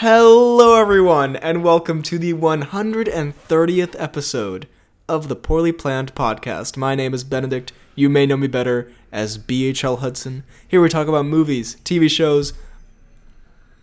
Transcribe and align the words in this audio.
Hello, 0.00 0.80
everyone, 0.80 1.34
and 1.36 1.64
welcome 1.64 2.02
to 2.02 2.18
the 2.20 2.32
130th 2.32 3.96
episode 3.98 4.68
of 5.08 5.26
the 5.28 5.34
Poorly 5.34 5.72
Planned 5.72 6.14
Podcast. 6.14 6.76
My 6.76 6.94
name 6.94 7.12
is 7.14 7.24
Benedict. 7.24 7.72
You 7.96 8.08
may 8.08 8.24
know 8.24 8.36
me 8.36 8.46
better 8.46 8.92
as 9.10 9.38
BHL 9.38 9.98
Hudson. 9.98 10.44
Here 10.68 10.80
we 10.80 10.88
talk 10.88 11.08
about 11.08 11.26
movies, 11.26 11.78
TV 11.82 12.08
shows, 12.08 12.52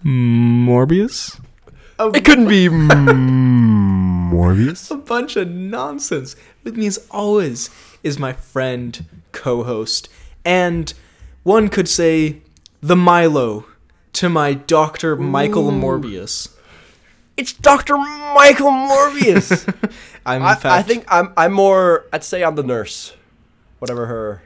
Morbius, 0.05 1.37
It 1.99 2.23
couldn't 2.23 2.47
be 2.47 2.67
Morbius. 4.29 4.89
a 4.91 4.95
bunch 4.95 5.35
of 5.35 5.49
nonsense. 5.49 6.37
With 6.63 6.77
me, 6.77 6.87
as 6.87 7.05
always, 7.11 7.69
is 8.03 8.17
my 8.17 8.31
friend, 8.31 9.05
co 9.33 9.63
host, 9.63 10.07
and 10.45 10.93
one 11.43 11.67
could 11.67 11.89
say 11.89 12.41
the 12.81 12.95
Milo 12.95 13.65
to 14.15 14.29
my 14.29 14.53
Dr. 14.53 15.15
Michael 15.15 15.71
Morbius. 15.71 16.49
It's 17.37 17.51
Doctor 17.51 17.97
Michael 17.97 18.71
Morbius. 18.71 19.67
I'm, 20.25 20.41
I, 20.41 20.57
I 20.63 20.81
think 20.81 21.05
I'm. 21.09 21.33
I'm 21.37 21.51
more. 21.51 22.05
I'd 22.11 22.23
say 22.23 22.43
I'm 22.43 22.55
the 22.55 22.63
nurse, 22.63 23.13
whatever 23.79 24.05
her. 24.07 24.41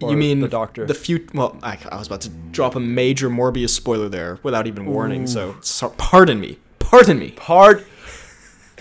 you 0.00 0.16
mean 0.16 0.40
the 0.40 0.48
doctor? 0.48 0.86
The 0.86 0.94
few. 0.94 1.26
Well, 1.34 1.58
I, 1.62 1.76
I 1.90 1.98
was 1.98 2.06
about 2.06 2.20
to 2.22 2.30
drop 2.52 2.76
a 2.76 2.80
major 2.80 3.28
Morbius 3.28 3.70
spoiler 3.70 4.08
there 4.08 4.38
without 4.42 4.66
even 4.66 4.86
warning. 4.86 5.26
So, 5.26 5.56
so, 5.60 5.90
pardon 5.90 6.40
me. 6.40 6.58
Pardon 6.78 7.18
me. 7.18 7.32
Pard. 7.32 7.84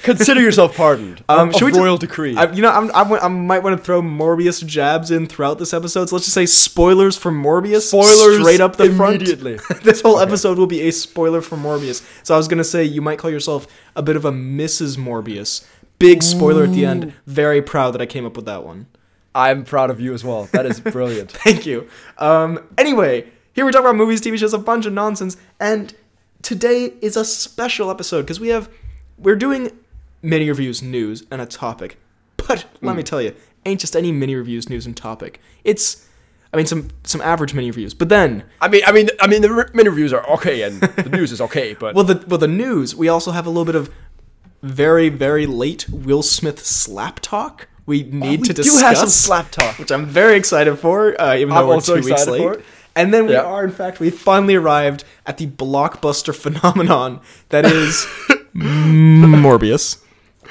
Consider 0.03 0.41
yourself 0.41 0.75
pardoned. 0.75 1.23
Um, 1.29 1.51
should 1.51 1.63
we 1.65 1.71
of 1.71 1.75
t- 1.75 1.79
royal 1.79 1.97
decree. 1.97 2.35
I, 2.35 2.51
you 2.51 2.61
know, 2.61 2.71
I'm, 2.71 2.91
I'm, 2.95 3.13
I 3.13 3.27
might 3.27 3.59
want 3.59 3.77
to 3.77 3.83
throw 3.83 4.01
Morbius 4.01 4.65
jabs 4.65 5.11
in 5.11 5.27
throughout 5.27 5.59
this 5.59 5.73
episode. 5.73 6.09
So 6.09 6.15
let's 6.15 6.25
just 6.25 6.33
say 6.33 6.47
spoilers 6.47 7.15
for 7.17 7.31
Morbius. 7.31 7.87
Spoilers 7.87 8.39
straight 8.39 8.59
up 8.59 8.77
the 8.77 8.91
front. 8.95 9.17
immediately. 9.17 9.59
this 9.83 10.01
whole 10.01 10.19
episode 10.19 10.57
will 10.57 10.67
be 10.67 10.81
a 10.81 10.91
spoiler 10.91 11.41
for 11.41 11.55
Morbius. 11.55 12.03
So 12.23 12.33
I 12.33 12.37
was 12.37 12.47
gonna 12.47 12.63
say 12.63 12.83
you 12.83 13.01
might 13.01 13.19
call 13.19 13.29
yourself 13.29 13.67
a 13.95 14.01
bit 14.01 14.15
of 14.15 14.25
a 14.25 14.31
Mrs. 14.31 14.97
Morbius. 14.97 15.65
Big 15.99 16.23
spoiler 16.23 16.63
at 16.63 16.71
the 16.71 16.85
end. 16.85 17.13
Very 17.27 17.61
proud 17.61 17.91
that 17.91 18.01
I 18.01 18.05
came 18.05 18.25
up 18.25 18.35
with 18.35 18.45
that 18.45 18.63
one. 18.63 18.87
I'm 19.35 19.63
proud 19.63 19.91
of 19.91 19.99
you 19.99 20.13
as 20.13 20.23
well. 20.23 20.45
That 20.51 20.65
is 20.65 20.79
brilliant. 20.79 21.31
Thank 21.31 21.65
you. 21.65 21.87
Um, 22.17 22.67
anyway, 22.77 23.27
here 23.53 23.65
we 23.65 23.71
talk 23.71 23.81
about 23.81 23.95
movies, 23.95 24.21
TV 24.21 24.37
shows, 24.37 24.53
a 24.53 24.57
bunch 24.57 24.85
of 24.85 24.93
nonsense, 24.93 25.37
and 25.59 25.93
today 26.41 26.93
is 27.01 27.15
a 27.17 27.25
special 27.25 27.91
episode 27.91 28.21
because 28.23 28.39
we 28.39 28.47
have 28.47 28.69
we're 29.17 29.35
doing 29.35 29.77
mini 30.21 30.49
reviews, 30.49 30.81
news, 30.81 31.23
and 31.31 31.41
a 31.41 31.45
topic. 31.45 31.97
But 32.37 32.65
let 32.81 32.95
me 32.95 33.03
tell 33.03 33.21
you, 33.21 33.35
ain't 33.65 33.79
just 33.81 33.95
any 33.95 34.11
mini 34.11 34.35
reviews, 34.35 34.69
news, 34.69 34.85
and 34.85 34.95
topic. 34.95 35.39
It's, 35.63 36.07
I 36.53 36.57
mean, 36.57 36.65
some 36.65 36.89
some 37.03 37.21
average 37.21 37.53
mini 37.53 37.67
reviews. 37.69 37.93
But 37.93 38.09
then, 38.09 38.43
I 38.61 38.67
mean, 38.69 38.81
I 38.87 38.91
mean, 38.91 39.09
I 39.19 39.27
mean, 39.27 39.41
the 39.41 39.69
mini 39.73 39.89
reviews 39.89 40.13
are 40.13 40.25
okay, 40.31 40.63
and 40.63 40.81
the 40.81 41.09
news 41.17 41.31
is 41.31 41.41
okay, 41.41 41.73
but 41.75 41.93
well, 41.95 42.03
the 42.05 42.23
well 42.27 42.39
the 42.39 42.47
news 42.47 42.95
we 42.95 43.07
also 43.07 43.31
have 43.31 43.45
a 43.45 43.49
little 43.49 43.65
bit 43.65 43.75
of 43.75 43.93
very 44.63 45.09
very 45.09 45.45
late 45.45 45.87
Will 45.89 46.23
Smith 46.23 46.65
slap 46.65 47.19
talk. 47.19 47.67
We 47.85 48.03
need 48.03 48.41
we 48.41 48.47
to 48.47 48.53
do 48.53 48.63
discuss. 48.63 48.81
have 48.81 48.97
some 48.97 49.09
slap 49.09 49.51
talk. 49.51 49.77
which 49.79 49.91
I'm 49.91 50.05
very 50.05 50.37
excited 50.37 50.75
for, 50.77 51.19
uh, 51.19 51.35
even 51.35 51.49
though 51.49 51.61
I'm 51.61 51.67
we're 51.67 51.73
also 51.75 51.95
two 51.95 52.03
weeks 52.05 52.21
excited 52.21 52.31
late. 52.57 52.59
And 52.95 53.13
then 53.13 53.27
we 53.27 53.33
Yeah. 53.33 53.41
are, 53.43 53.63
in 53.63 53.71
fact, 53.71 53.99
we 53.99 54.09
finally 54.09 54.55
arrived 54.55 55.03
at 55.25 55.37
the 55.37 55.47
blockbuster 55.47 56.35
phenomenon 56.43 57.19
that 57.49 57.65
is 57.65 58.05
Morbius. 58.55 60.03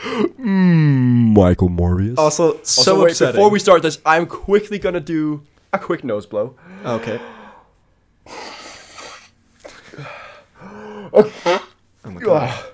Michael 0.04 1.68
Morbius. 1.70 2.18
Also, 2.18 2.52
so 2.52 2.58
Also, 2.62 3.02
wait, 3.02 3.10
upsetting. 3.12 3.34
before 3.34 3.50
we 3.50 3.58
start 3.58 3.82
this, 3.82 3.98
I'm 4.06 4.26
quickly 4.26 4.78
gonna 4.78 5.00
do 5.00 5.42
a 5.72 5.78
quick 5.78 6.04
nose 6.04 6.26
blow. 6.26 6.54
okay. 6.84 7.20
Oh 11.12 12.10
my 12.10 12.20
god. 12.20 12.64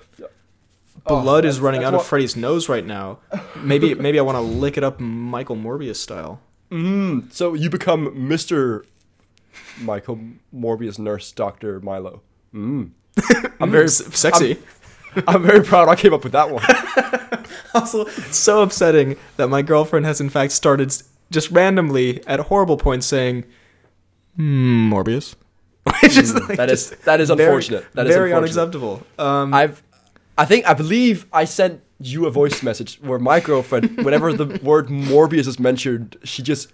Blood 1.07 1.45
is 1.45 1.59
running 1.59 1.81
that's 1.81 1.93
out 1.93 1.99
of 2.01 2.05
Freddy's 2.05 2.35
nose 2.35 2.67
right 2.67 2.85
now. 2.85 3.19
Maybe, 3.55 3.93
maybe 3.93 4.17
I 4.17 4.23
want 4.23 4.37
to 4.37 4.41
lick 4.41 4.75
it 4.75 4.83
up 4.83 4.99
Michael 4.99 5.55
Morbius 5.55 5.97
style. 5.97 6.39
Mm, 6.71 7.31
so 7.31 7.53
you 7.53 7.69
become 7.69 8.07
Mr. 8.27 8.85
Michael 9.79 10.19
Morbius 10.55 10.97
nurse 10.97 11.31
Doctor 11.31 11.79
Milo. 11.79 12.21
Mm. 12.55 12.89
I'm 13.59 13.69
very 13.69 13.83
S- 13.85 14.03
sexy. 14.17 14.53
I'm 14.53 14.57
very 15.39 15.63
proud 15.63 15.87
I 15.89 15.95
came 15.95 16.13
up 16.13 16.23
with 16.23 16.33
that 16.33 16.49
one. 16.51 16.63
also 17.73 18.05
so 18.31 18.61
upsetting 18.61 19.17
that 19.37 19.47
my 19.47 19.61
girlfriend 19.61 20.05
has 20.05 20.21
in 20.21 20.29
fact 20.29 20.51
started 20.51 20.93
just 21.31 21.51
randomly 21.51 22.25
at 22.27 22.39
a 22.39 22.43
horrible 22.43 22.77
points 22.77 23.05
saying 23.07 23.45
"Hmm, 24.35 24.91
Morbius. 24.93 25.35
Which 26.01 26.17
is 26.17 26.33
like 26.33 26.43
Hmm, 26.43 26.53
that 26.55 26.69
is- 26.69 26.89
that 27.05 27.19
is 27.21 27.29
very- 27.29 27.43
unfortunate. 27.43 27.85
That 27.93 28.07
is 28.07 28.15
very 28.15 28.31
unfortunate. 28.31 28.57
unacceptable. 28.61 29.03
Um, 29.19 29.53
I've 29.53 29.81
I 30.37 30.45
think 30.45 30.65
I 30.67 30.73
believe 30.73 31.25
I 31.31 31.45
sent 31.45 31.81
you 31.99 32.25
a 32.25 32.31
voice 32.31 32.61
message 32.61 32.99
where 33.01 33.19
my 33.19 33.39
girlfriend, 33.39 34.03
whenever 34.03 34.33
the 34.33 34.59
word 34.63 34.87
Morbius 34.89 35.47
is 35.47 35.59
mentioned, 35.59 36.17
she 36.23 36.43
just 36.43 36.73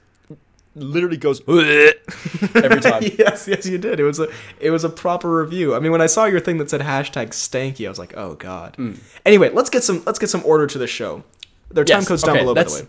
literally 0.75 1.17
goes 1.17 1.41
every 1.47 2.81
time. 2.81 3.03
yes, 3.17 3.47
yes, 3.47 3.65
you 3.65 3.77
did. 3.77 3.99
It 3.99 4.03
was 4.03 4.19
a 4.19 4.27
it 4.59 4.71
was 4.71 4.83
a 4.83 4.89
proper 4.89 5.41
review. 5.41 5.75
I 5.75 5.79
mean, 5.79 5.91
when 5.91 6.01
I 6.01 6.07
saw 6.07 6.25
your 6.25 6.39
thing 6.39 6.57
that 6.57 6.69
said 6.69 6.81
hashtag 6.81 7.29
stanky, 7.29 7.85
I 7.85 7.89
was 7.89 7.99
like, 7.99 8.15
oh 8.15 8.35
god. 8.35 8.75
Hmm. 8.75 8.93
Anyway, 9.25 9.49
let's 9.49 9.69
get 9.69 9.83
some 9.83 10.03
let's 10.05 10.19
get 10.19 10.29
some 10.29 10.43
order 10.45 10.67
to 10.67 10.77
the 10.77 10.87
show. 10.87 11.23
Their 11.69 11.85
time 11.85 11.99
Yes, 11.99 12.07
code's 12.07 12.23
down 12.23 12.35
okay, 12.35 12.43
below, 12.43 12.55
by 12.55 12.63
the 12.63 12.73
way. 12.73 12.87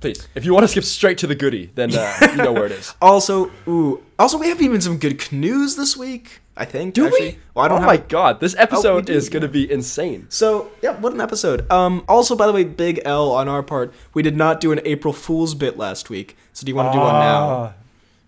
Please, 0.00 0.28
if 0.34 0.44
you 0.44 0.52
want 0.52 0.64
to 0.64 0.68
skip 0.68 0.84
straight 0.84 1.18
to 1.18 1.26
the 1.26 1.34
goodie, 1.34 1.70
then 1.74 1.94
uh, 1.94 2.16
you 2.30 2.36
know 2.36 2.52
where 2.52 2.66
it 2.66 2.72
is. 2.72 2.94
Also, 3.02 3.50
ooh, 3.66 4.02
also 4.18 4.38
we 4.38 4.48
have 4.48 4.60
even 4.60 4.80
some 4.80 4.98
good 4.98 5.32
news 5.32 5.76
this 5.76 5.96
week. 5.96 6.40
I 6.56 6.64
think. 6.64 6.94
Do 6.94 7.06
actually. 7.06 7.20
we? 7.32 7.38
Well, 7.54 7.64
I 7.64 7.68
don't 7.68 7.78
oh 7.78 7.80
have 7.80 7.86
my 7.88 7.96
god, 7.98 8.40
this 8.40 8.54
episode 8.56 9.06
do, 9.06 9.12
is 9.12 9.28
going 9.28 9.42
to 9.42 9.48
be 9.48 9.70
insane. 9.70 10.26
So 10.30 10.70
yeah, 10.82 10.98
what 10.98 11.12
an 11.12 11.20
episode. 11.20 11.70
Um, 11.70 12.04
also, 12.08 12.34
by 12.34 12.46
the 12.46 12.52
way, 12.52 12.64
big 12.64 13.00
L 13.04 13.32
on 13.32 13.46
our 13.48 13.62
part. 13.62 13.92
We 14.14 14.22
did 14.22 14.36
not 14.36 14.60
do 14.60 14.72
an 14.72 14.80
April 14.84 15.12
Fool's 15.12 15.54
bit 15.54 15.76
last 15.76 16.08
week. 16.08 16.36
So 16.54 16.64
do 16.64 16.70
you 16.70 16.76
want 16.76 16.88
to 16.92 16.98
do 16.98 17.00
one 17.00 17.12
now? 17.14 17.48
Ah, 17.48 17.74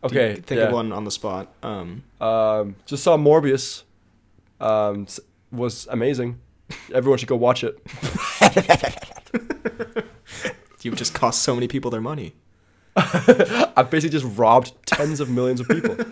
you 0.02 0.06
Okay, 0.10 0.34
think 0.34 0.58
yeah. 0.58 0.66
of 0.66 0.72
one 0.72 0.92
on 0.92 1.04
the 1.04 1.10
spot. 1.10 1.48
Um, 1.62 2.02
Um, 2.20 2.76
just 2.86 3.02
saw 3.02 3.16
Morbius. 3.16 3.82
Um, 4.60 5.06
was 5.50 5.86
amazing. 5.90 6.38
Everyone 6.92 7.18
should 7.18 7.28
go 7.28 7.36
watch 7.36 7.64
it. 7.64 7.78
you've 10.82 10.96
just 10.96 11.14
cost 11.14 11.42
so 11.42 11.54
many 11.54 11.66
people 11.68 11.90
their 11.90 12.00
money. 12.00 12.34
I've 13.76 13.90
basically 13.90 14.18
just 14.18 14.38
robbed 14.38 14.72
tens 14.86 15.20
of 15.20 15.30
millions 15.30 15.60
of 15.60 15.68
people. 15.68 15.96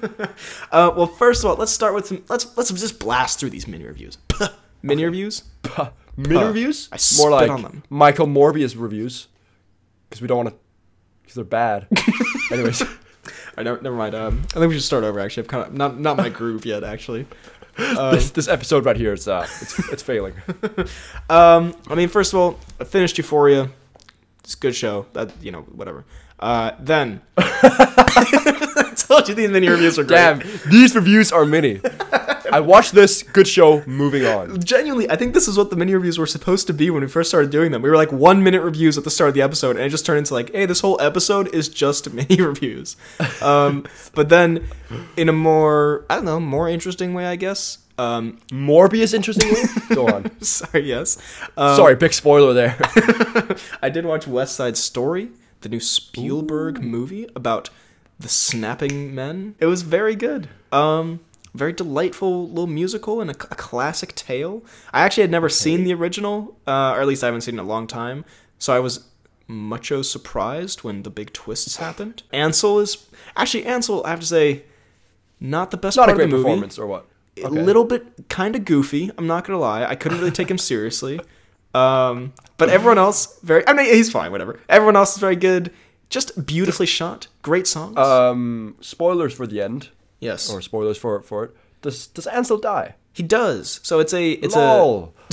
Uh, 0.72 0.92
well, 0.97 1.06
first 1.06 1.42
of 1.42 1.50
all, 1.50 1.56
let's 1.56 1.72
start 1.72 1.94
with 1.94 2.06
some. 2.06 2.22
Let's 2.28 2.56
let's 2.56 2.70
just 2.70 2.98
blast 2.98 3.38
through 3.38 3.50
these 3.50 3.66
mini 3.66 3.84
reviews. 3.84 4.19
mini 4.82 5.04
reviews. 5.04 5.42
Puh. 5.62 5.91
Mini 6.16 6.38
Puh. 6.38 6.46
reviews? 6.46 6.88
I 6.91 6.94
More 6.94 6.98
spit 6.98 7.30
like 7.30 7.50
on 7.50 7.62
them. 7.62 7.82
Michael 7.88 8.26
Morbius 8.26 8.75
reviews. 8.78 9.28
Because 10.08 10.20
we 10.20 10.28
don't 10.28 10.36
want 10.38 10.48
to. 10.50 10.54
Because 11.22 11.36
they're 11.36 11.44
bad. 11.44 11.86
Anyways. 12.50 12.82
Right, 12.82 13.64
never, 13.64 13.80
never 13.80 13.96
mind. 13.96 14.14
Um, 14.14 14.42
I 14.50 14.58
think 14.58 14.69
we 14.69 14.75
should 14.75 14.82
start 14.82 15.04
over. 15.04 15.19
Actually, 15.20 15.44
I'm 15.44 15.48
kind 15.48 15.66
of 15.66 15.75
not 15.75 15.98
not 15.98 16.16
my 16.16 16.28
groove 16.28 16.66
yet. 16.66 16.84
Actually. 16.84 17.26
Um, 17.78 18.14
this, 18.14 18.30
this 18.30 18.48
episode 18.48 18.84
right 18.84 18.96
here 18.96 19.12
is 19.12 19.28
uh, 19.28 19.46
it's, 19.60 19.78
it's 19.92 20.02
failing. 20.02 20.34
Um, 21.28 21.75
I 21.88 21.94
mean, 21.94 22.08
first 22.08 22.32
of 22.32 22.38
all, 22.38 22.58
I 22.80 22.84
finished 22.84 23.19
Euphoria. 23.19 23.70
It's 24.44 24.54
a 24.54 24.58
good 24.58 24.75
show. 24.75 25.06
That 25.12 25.32
you 25.42 25.52
know, 25.52 25.62
whatever. 25.62 26.04
Uh, 26.38 26.72
then 26.78 27.22
I 27.38 28.92
told 28.97 29.28
you 29.28 29.34
these 29.34 29.50
mini 29.50 29.69
reviews 29.69 29.98
are 29.98 30.04
great. 30.04 30.16
Damn, 30.16 30.42
these 30.70 30.94
reviews 30.94 31.32
are 31.32 31.44
mini. 31.44 31.80
I 32.52 32.60
watched 32.60 32.92
this, 32.92 33.22
good 33.22 33.48
show, 33.48 33.82
moving 33.86 34.24
on. 34.24 34.60
Genuinely, 34.62 35.10
I 35.10 35.16
think 35.16 35.34
this 35.34 35.48
is 35.48 35.58
what 35.58 35.70
the 35.70 35.76
mini 35.76 35.94
reviews 35.94 36.19
were 36.19 36.26
supposed 36.26 36.66
to 36.69 36.72
be 36.72 36.91
when 36.91 37.02
we 37.02 37.08
first 37.08 37.28
started 37.30 37.50
doing 37.50 37.72
them. 37.72 37.82
We 37.82 37.91
were 37.91 37.96
like 37.96 38.12
one 38.12 38.42
minute 38.42 38.62
reviews 38.62 38.96
at 38.96 39.04
the 39.04 39.10
start 39.10 39.28
of 39.28 39.34
the 39.34 39.42
episode, 39.42 39.76
and 39.76 39.84
it 39.84 39.88
just 39.88 40.06
turned 40.06 40.19
into 40.19 40.34
like, 40.34 40.52
hey, 40.52 40.66
this 40.66 40.80
whole 40.80 41.00
episode 41.00 41.52
is 41.54 41.69
just 41.69 42.12
mini 42.14 42.41
reviews. 42.41 42.96
Um, 43.42 43.84
but 44.14 44.28
then, 44.28 44.66
in 45.16 45.28
a 45.28 45.32
more, 45.32 46.04
I 46.08 46.16
don't 46.16 46.25
know, 46.25 46.41
more 46.41 46.69
interesting 46.69 47.14
way, 47.14 47.26
I 47.26 47.36
guess. 47.36 47.78
Um, 47.98 48.38
Morbius, 48.52 49.14
interestingly? 49.14 49.62
Go 49.94 50.06
on. 50.06 50.40
sorry, 50.43 50.87
yes. 50.87 51.19
Um, 51.56 51.76
Sorry, 51.76 51.94
big 51.94 52.12
spoiler 52.12 52.52
there. 52.52 52.76
I 53.82 53.88
did 53.88 54.05
watch 54.05 54.26
West 54.26 54.55
Side 54.55 54.76
Story, 54.76 55.31
the 55.61 55.69
new 55.69 55.81
Spielberg 55.81 56.82
movie 56.82 57.29
about 57.35 57.70
the 58.19 58.29
snapping 58.29 59.14
men. 59.14 59.55
It 59.58 59.67
was 59.67 59.82
very 59.82 60.14
good. 60.17 60.49
Um, 60.73 61.20
very 61.55 61.73
delightful 61.73 62.49
little 62.49 62.67
musical 62.67 63.20
and 63.20 63.31
a, 63.31 63.35
a 63.35 63.55
classic 63.56 64.14
tale. 64.14 64.62
I 64.93 65.00
actually 65.03 65.23
had 65.23 65.31
never 65.31 65.49
seen 65.49 65.85
the 65.85 65.94
original, 65.94 66.56
uh, 66.67 66.93
or 66.94 67.00
at 67.00 67.06
least 67.06 67.23
I 67.23 67.26
haven't 67.26 67.43
seen 67.43 67.55
it 67.56 67.61
in 67.61 67.64
a 67.64 67.69
long 67.69 67.87
time. 67.87 68.25
So 68.58 68.75
I 68.75 68.79
was 68.79 69.06
mucho 69.49 70.03
surprised 70.03 70.82
when 70.82 71.03
the 71.03 71.11
big 71.11 71.32
twists 71.32 71.76
happened. 71.76 72.23
Ansel 72.32 72.81
is 72.81 73.06
actually 73.37 73.64
Ansel. 73.64 74.05
I 74.05 74.11
have 74.11 74.20
to 74.20 74.26
say, 74.26 74.64
not 75.41 75.70
the 75.70 75.76
best 75.76 75.97
Not 75.97 76.09
a 76.09 76.14
great 76.14 76.25
of 76.25 76.31
the 76.31 76.37
movie. 76.37 76.44
performance, 76.49 76.79
or 76.79 76.87
what? 76.87 77.06
A 77.44 77.49
little 77.50 77.85
bit 77.85 78.29
kind 78.29 78.56
of 78.56 78.64
goofy. 78.64 79.11
I'm 79.19 79.26
not 79.26 79.44
gonna 79.47 79.59
lie. 79.59 79.85
I 79.85 79.94
couldn't 79.94 80.19
really 80.19 80.31
take 80.31 80.50
him 80.50 80.59
seriously. 80.73 81.20
Um, 81.76 82.32
but 82.56 82.69
everyone 82.69 82.99
else 82.99 83.38
very. 83.40 83.67
I 83.67 83.73
mean, 83.73 83.87
he's 83.87 84.11
fine. 84.11 84.32
Whatever. 84.32 84.58
Everyone 84.69 84.96
else 84.96 85.14
is 85.14 85.19
very 85.19 85.37
good. 85.37 85.73
Just 86.08 86.46
beautifully 86.46 86.87
shot. 86.87 87.26
Great 87.43 87.67
songs. 87.67 87.96
Um, 87.96 88.76
spoilers 88.81 89.34
for 89.34 89.46
the 89.46 89.61
end, 89.61 89.90
yes. 90.20 90.50
or 90.50 90.62
spoilers 90.62 90.96
for 90.96 91.20
for 91.23 91.44
it. 91.44 91.56
Does 91.82 92.06
does 92.06 92.26
Ansel 92.26 92.58
die? 92.58 92.94
He 93.12 93.23
does. 93.23 93.81
So 93.82 93.99
it's 93.99 94.12
a 94.12 94.32
it's 94.32 94.55
Lol. 94.55 95.14
a 95.31 95.32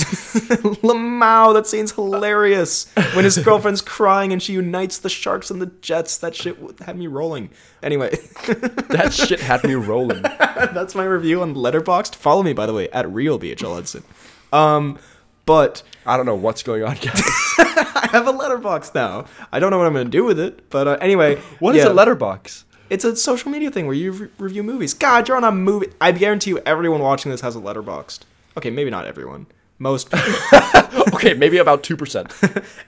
Lamau. 0.82 1.52
That 1.52 1.66
scene's 1.66 1.92
hilarious. 1.92 2.90
When 3.12 3.24
his 3.24 3.36
girlfriend's 3.38 3.82
crying 3.82 4.32
and 4.32 4.42
she 4.42 4.54
unites 4.54 4.98
the 4.98 5.10
sharks 5.10 5.50
and 5.50 5.60
the 5.60 5.66
jets. 5.66 6.16
That 6.18 6.34
shit 6.34 6.56
had 6.80 6.96
me 6.96 7.06
rolling. 7.06 7.50
Anyway, 7.82 8.10
that 8.46 9.12
shit 9.12 9.40
had 9.40 9.64
me 9.64 9.74
rolling. 9.74 10.22
that's 10.38 10.94
my 10.94 11.04
review 11.04 11.42
on 11.42 11.54
Letterboxd. 11.54 12.14
Follow 12.14 12.42
me 12.42 12.54
by 12.54 12.64
the 12.64 12.72
way 12.72 12.88
at 12.88 13.06
real 13.10 13.38
BHL 13.38 13.74
Hudson. 13.74 14.02
Um, 14.50 14.98
but 15.46 15.82
I 16.06 16.16
don't 16.16 16.26
know 16.26 16.34
what's 16.34 16.62
going 16.62 16.82
on, 16.84 16.94
guys. 17.00 17.22
I 17.58 18.08
have 18.12 18.26
a 18.28 18.32
Letterboxd 18.32 18.94
now. 18.94 19.26
I 19.52 19.58
don't 19.60 19.70
know 19.70 19.78
what 19.78 19.86
I'm 19.86 19.92
gonna 19.94 20.06
do 20.10 20.24
with 20.24 20.38
it, 20.38 20.68
but 20.70 20.86
uh, 20.88 20.96
anyway, 21.00 21.36
What 21.58 21.74
is 21.76 21.84
yeah. 21.84 21.90
a 21.90 21.94
Letterboxd? 21.94 22.64
It's 22.90 23.04
a 23.04 23.16
social 23.16 23.50
media 23.50 23.70
thing 23.70 23.86
where 23.86 23.94
you 23.96 24.12
re- 24.12 24.28
review 24.38 24.62
movies. 24.62 24.92
God, 24.94 25.26
you're 25.26 25.36
on 25.36 25.44
a 25.44 25.50
movie. 25.50 25.88
I 26.00 26.12
guarantee 26.12 26.50
you, 26.50 26.58
everyone 26.66 27.00
watching 27.00 27.30
this 27.32 27.40
has 27.40 27.56
a 27.56 27.58
letterboxd. 27.60 28.20
Okay, 28.58 28.70
maybe 28.70 28.90
not 28.90 29.06
everyone. 29.06 29.46
Most. 29.78 30.08
okay, 31.14 31.34
maybe 31.34 31.56
about 31.58 31.82
two 31.82 31.96
percent. 31.96 32.32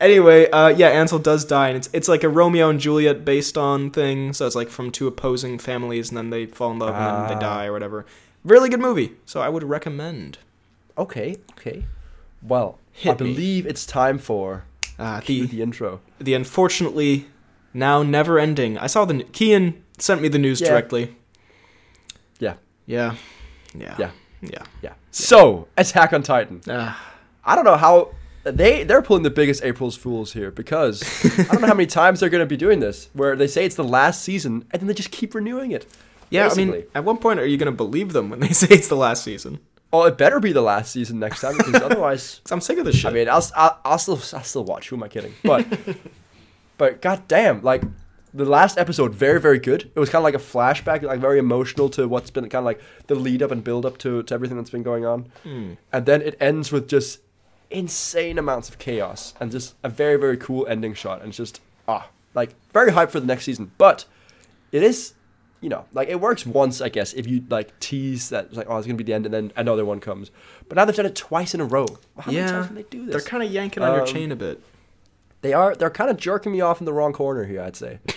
anyway, 0.00 0.49
uh, 0.50 0.69
yeah, 0.69 0.88
Ansel 0.91 1.19
does 1.19 1.44
die, 1.44 1.69
and 1.69 1.76
it's 1.79 1.88
it's 1.93 2.08
like 2.08 2.23
a 2.23 2.29
Romeo 2.29 2.69
and 2.69 2.79
Juliet 2.79 3.25
based 3.25 3.56
on 3.58 3.91
thing. 3.91 4.32
So 4.35 4.47
it's 4.47 4.55
like 4.55 4.69
from 4.69 4.91
two 4.93 5.06
opposing 5.08 5.58
families, 5.58 6.11
and 6.11 6.17
then 6.17 6.31
they 6.31 6.47
fall 6.47 6.70
in 6.73 6.79
love, 6.79 6.94
and 6.94 7.05
then 7.05 7.14
Ah. 7.25 7.29
they 7.35 7.41
die 7.41 7.67
or 7.67 7.73
whatever. 7.73 8.06
Really 8.44 8.69
good 8.69 8.81
movie. 8.81 9.14
So 9.25 9.41
I 9.41 9.49
would 9.49 9.64
recommend. 9.64 10.38
Okay, 10.97 11.37
okay. 11.58 11.85
Well, 12.46 12.78
Hit 12.93 13.20
I 13.20 13.25
me. 13.25 13.32
believe 13.34 13.66
it's 13.66 13.84
time 13.87 14.19
for 14.19 14.64
Uh, 14.98 15.20
the, 15.26 15.46
the 15.46 15.62
intro. 15.62 16.00
the 16.19 16.34
unfortunately 16.34 17.26
now 17.75 18.02
never 18.02 18.38
ending. 18.38 18.78
I 18.78 18.87
saw 18.87 19.04
the 19.04 19.25
Cian 19.32 19.82
sent 19.98 20.22
me 20.22 20.28
the 20.28 20.38
news 20.38 20.60
Yeah. 20.60 20.69
directly. 20.70 21.16
Yeah, 22.38 22.54
Yeah, 22.87 23.14
yeah, 23.75 23.94
yeah, 23.98 24.10
yeah. 24.40 24.62
yeah. 24.82 24.93
So, 25.10 25.69
Attack 25.76 26.12
on 26.12 26.22
Titan. 26.22 26.60
Ah. 26.69 27.14
I 27.44 27.54
don't 27.54 27.64
know 27.64 27.76
how 27.76 28.10
they 28.44 28.84
they're 28.84 29.02
pulling 29.02 29.22
the 29.22 29.31
biggest 29.31 29.62
April's 29.64 29.96
fools 29.96 30.32
here 30.32 30.50
because 30.50 31.02
I 31.38 31.44
don't 31.52 31.60
know 31.62 31.66
how 31.69 31.75
many 31.75 31.87
times 32.02 32.20
they're 32.20 32.28
going 32.28 32.43
to 32.43 32.46
be 32.46 32.56
doing 32.56 32.81
this 32.81 33.08
where 33.12 33.34
they 33.37 33.46
say 33.48 33.64
it's 33.64 33.75
the 33.76 33.84
last 33.84 34.22
season 34.22 34.64
and 34.72 34.81
then 34.81 34.87
they 34.88 34.94
just 34.94 35.10
keep 35.10 35.34
renewing 35.34 35.72
it. 35.72 35.87
Yeah, 36.31 36.48
I 36.50 36.54
mean, 36.54 36.84
at 36.94 37.04
one 37.04 37.19
point 37.19 37.38
are 37.40 37.46
you 37.46 37.56
going 37.56 37.70
to 37.72 37.76
believe 37.76 38.12
them 38.12 38.31
when 38.31 38.40
they 38.40 38.48
say 38.52 38.66
it's 38.70 38.88
the 38.88 38.96
last 38.96 39.22
season? 39.25 39.58
Oh, 39.96 40.04
it 40.04 40.19
better 40.19 40.40
be 40.40 40.52
the 40.52 40.60
last 40.62 40.93
season 40.93 41.19
next 41.19 41.40
time 41.40 41.56
because 41.56 41.75
otherwise, 41.82 42.43
I'm 42.50 42.60
sick 42.60 42.76
of 42.78 42.84
this 42.84 42.96
shit. 42.96 43.10
I 43.10 43.14
mean, 43.14 43.28
I'll, 43.28 43.44
I'll 43.56 43.81
I'll 43.84 43.98
still 43.98 44.20
I'll 44.37 44.44
still 44.44 44.64
watch. 44.64 44.88
Who 44.90 44.96
am 44.96 45.02
I 45.02 45.08
kidding? 45.08 45.32
But 45.43 45.66
but 46.78 47.00
goddamn, 47.00 47.62
like 47.62 47.82
the 48.34 48.44
last 48.44 48.76
episode, 48.76 49.14
very 49.14 49.40
very 49.40 49.58
good. 49.58 49.90
It 49.94 49.98
was 49.98 50.10
kind 50.10 50.20
of 50.20 50.25
like 50.25 50.34
a 50.34 50.38
flashback, 50.38 51.02
like 51.02 51.19
very 51.19 51.38
emotional 51.38 51.88
to 51.90 52.06
what's 52.06 52.31
been 52.31 52.44
kind 52.50 52.60
of 52.60 52.66
like 52.66 52.81
the 53.06 53.14
lead 53.14 53.43
up 53.43 53.50
and 53.50 53.64
build 53.64 53.87
up 53.87 53.96
to 53.98 54.22
to 54.25 54.34
everything 54.34 54.58
that's 54.58 54.70
been 54.70 54.82
going 54.82 55.06
on. 55.06 55.31
Hmm. 55.43 55.72
and 55.93 56.04
then 56.04 56.20
it 56.20 56.37
ends 56.40 56.70
with 56.70 56.88
just 56.88 57.20
insane 57.70 58.38
amounts 58.38 58.69
of 58.69 58.78
chaos 58.78 59.34
and 59.40 59.50
just 59.50 59.75
a 59.82 59.88
very 59.88 60.16
very 60.16 60.37
cool 60.37 60.66
ending 60.69 60.94
shot 60.94 61.20
and 61.20 61.31
it's 61.31 61.37
just 61.37 61.60
ah 61.88 62.08
like 62.32 62.54
very 62.72 62.93
hyped 62.93 63.10
for 63.10 63.19
the 63.19 63.26
next 63.26 63.44
season 63.44 63.72
but 63.76 64.04
it 64.70 64.84
is 64.84 65.14
you 65.67 65.71
know 65.71 65.85
like 65.93 66.09
it 66.09 66.21
works 66.21 66.47
once 66.47 66.81
i 66.81 66.89
guess 66.89 67.13
if 67.15 67.27
you 67.27 67.43
like 67.51 67.69
tease 67.81 68.29
that 68.29 68.53
like 68.53 68.69
oh 68.71 68.77
it's 68.79 68.87
gonna 68.87 68.97
be 68.97 69.03
the 69.03 69.13
end 69.13 69.25
and 69.27 69.35
then 69.35 69.51
another 69.57 69.85
one 69.85 69.99
comes 69.99 70.31
but 70.69 70.77
now 70.77 70.85
they've 70.85 70.95
done 70.95 71.07
it 71.07 71.17
twice 71.17 71.55
in 71.57 71.61
a 71.61 71.65
row 71.65 71.87
how 72.21 72.31
many 72.31 72.49
times 72.49 72.67
can 72.69 72.77
they 72.77 72.85
do 72.85 73.05
this 73.05 73.13
they're 73.15 73.21
kind 73.33 73.43
of 73.43 73.51
yanking 73.51 73.83
on 73.83 73.91
your 73.93 74.03
Um, 74.03 74.07
chain 74.07 74.31
a 74.31 74.37
bit. 74.37 74.63
they 75.41 75.53
are 75.53 75.75
they're 75.75 75.91
kind 75.91 76.09
of 76.09 76.17
jerking 76.19 76.53
me 76.53 76.61
off 76.61 76.81
in 76.81 76.85
the 76.85 76.93
wrong 76.93 77.13
corner 77.13 77.45
here 77.47 77.63
i'd 77.63 77.75
say 77.75 77.99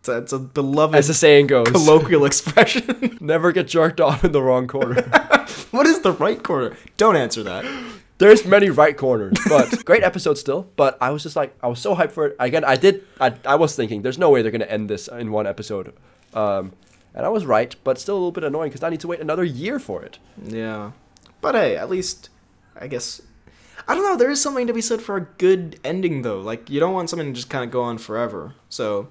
It's 0.00 0.08
a, 0.08 0.18
it's 0.18 0.32
a 0.32 0.38
beloved 0.38 0.94
as 0.94 1.08
the 1.08 1.14
saying 1.14 1.48
goes 1.48 1.68
colloquial 1.70 2.24
expression. 2.30 3.18
never 3.20 3.50
get 3.50 3.66
jerked 3.66 4.00
off 4.00 4.24
in 4.24 4.32
the 4.32 4.42
wrong 4.42 4.66
corner 4.68 5.02
what 5.72 5.86
is 5.86 6.00
the 6.02 6.12
right 6.12 6.40
corner? 6.42 6.76
Don't 6.96 7.16
answer 7.16 7.42
that. 7.42 7.64
There's 8.18 8.44
many 8.46 8.68
right 8.70 8.96
corners, 8.96 9.36
but 9.48 9.84
great 9.84 10.02
episode 10.04 10.38
still. 10.38 10.68
But 10.76 10.98
I 11.00 11.10
was 11.10 11.22
just 11.24 11.36
like, 11.36 11.54
I 11.62 11.66
was 11.68 11.78
so 11.80 11.94
hyped 11.94 12.10
for 12.12 12.26
it. 12.26 12.36
Again, 12.40 12.64
I 12.64 12.74
did. 12.76 13.04
I, 13.20 13.34
I 13.44 13.54
was 13.56 13.76
thinking, 13.76 14.02
there's 14.02 14.18
no 14.18 14.30
way 14.30 14.42
they're 14.42 14.50
gonna 14.52 14.64
end 14.66 14.88
this 14.90 15.06
in 15.08 15.30
one 15.30 15.46
episode, 15.46 15.92
um, 16.34 16.72
and 17.14 17.24
I 17.26 17.28
was 17.28 17.46
right. 17.46 17.74
But 17.84 17.98
still 17.98 18.14
a 18.14 18.18
little 18.18 18.32
bit 18.32 18.44
annoying 18.44 18.70
because 18.70 18.82
I 18.82 18.90
need 18.90 19.00
to 19.00 19.08
wait 19.08 19.20
another 19.20 19.44
year 19.44 19.78
for 19.78 20.02
it. 20.02 20.18
Yeah, 20.42 20.92
but 21.40 21.54
hey, 21.54 21.76
at 21.76 21.90
least 21.90 22.30
I 22.78 22.86
guess 22.86 23.20
I 23.88 23.94
don't 23.94 24.04
know. 24.04 24.16
There 24.16 24.30
is 24.30 24.40
something 24.40 24.66
to 24.66 24.74
be 24.74 24.82
said 24.82 25.00
for 25.00 25.16
a 25.16 25.22
good 25.22 25.80
ending, 25.82 26.20
though. 26.20 26.40
Like 26.40 26.68
you 26.68 26.78
don't 26.78 26.92
want 26.92 27.08
something 27.08 27.28
to 27.28 27.32
just 27.32 27.48
kind 27.48 27.64
of 27.64 27.70
go 27.70 27.82
on 27.82 27.96
forever. 27.96 28.54
So 28.68 29.08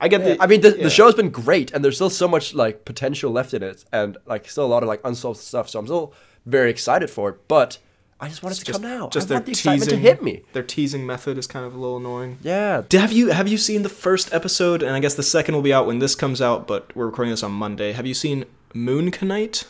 I 0.00 0.08
get 0.08 0.24
the. 0.24 0.42
I 0.42 0.46
mean, 0.46 0.62
the, 0.62 0.76
yeah. 0.76 0.84
the 0.84 0.90
show's 0.90 1.14
been 1.14 1.28
great, 1.28 1.70
and 1.72 1.84
there's 1.84 1.96
still 1.96 2.08
so 2.08 2.26
much 2.26 2.54
like 2.54 2.86
potential 2.86 3.30
left 3.30 3.52
in 3.52 3.62
it, 3.62 3.84
and 3.92 4.16
like 4.24 4.48
still 4.48 4.64
a 4.64 4.66
lot 4.66 4.82
of 4.82 4.88
like 4.88 5.00
unsolved 5.04 5.40
stuff. 5.40 5.68
So 5.68 5.78
I'm 5.78 5.86
still 5.86 6.14
very 6.46 6.70
excited 6.70 7.10
for 7.10 7.28
it. 7.30 7.48
But 7.48 7.78
I 8.20 8.28
just 8.28 8.42
want 8.42 8.60
it 8.60 8.64
to 8.64 8.72
come 8.72 8.82
now. 8.82 9.08
Just 9.08 9.30
I 9.30 9.34
want 9.34 9.46
the 9.46 9.52
excitement 9.52 9.82
teasing 9.84 10.02
to 10.02 10.08
hit 10.08 10.22
me. 10.22 10.42
Their 10.52 10.62
teasing 10.64 11.06
method 11.06 11.38
is 11.38 11.46
kind 11.46 11.64
of 11.64 11.74
a 11.74 11.78
little 11.78 11.98
annoying. 11.98 12.38
Yeah. 12.42 12.82
Have 12.92 13.12
you 13.12 13.28
have 13.28 13.46
you 13.46 13.56
seen 13.58 13.82
the 13.82 13.88
first 13.88 14.32
episode? 14.34 14.82
And 14.82 14.92
I 14.94 15.00
guess 15.00 15.14
the 15.14 15.22
second 15.22 15.54
will 15.54 15.62
be 15.62 15.72
out 15.72 15.86
when 15.86 16.00
this 16.00 16.14
comes 16.16 16.42
out. 16.42 16.66
But 16.66 16.94
we're 16.96 17.06
recording 17.06 17.30
this 17.30 17.42
on 17.44 17.52
Monday. 17.52 17.92
Have 17.92 18.06
you 18.06 18.14
seen 18.14 18.44
Moon 18.74 19.12
Knight 19.22 19.64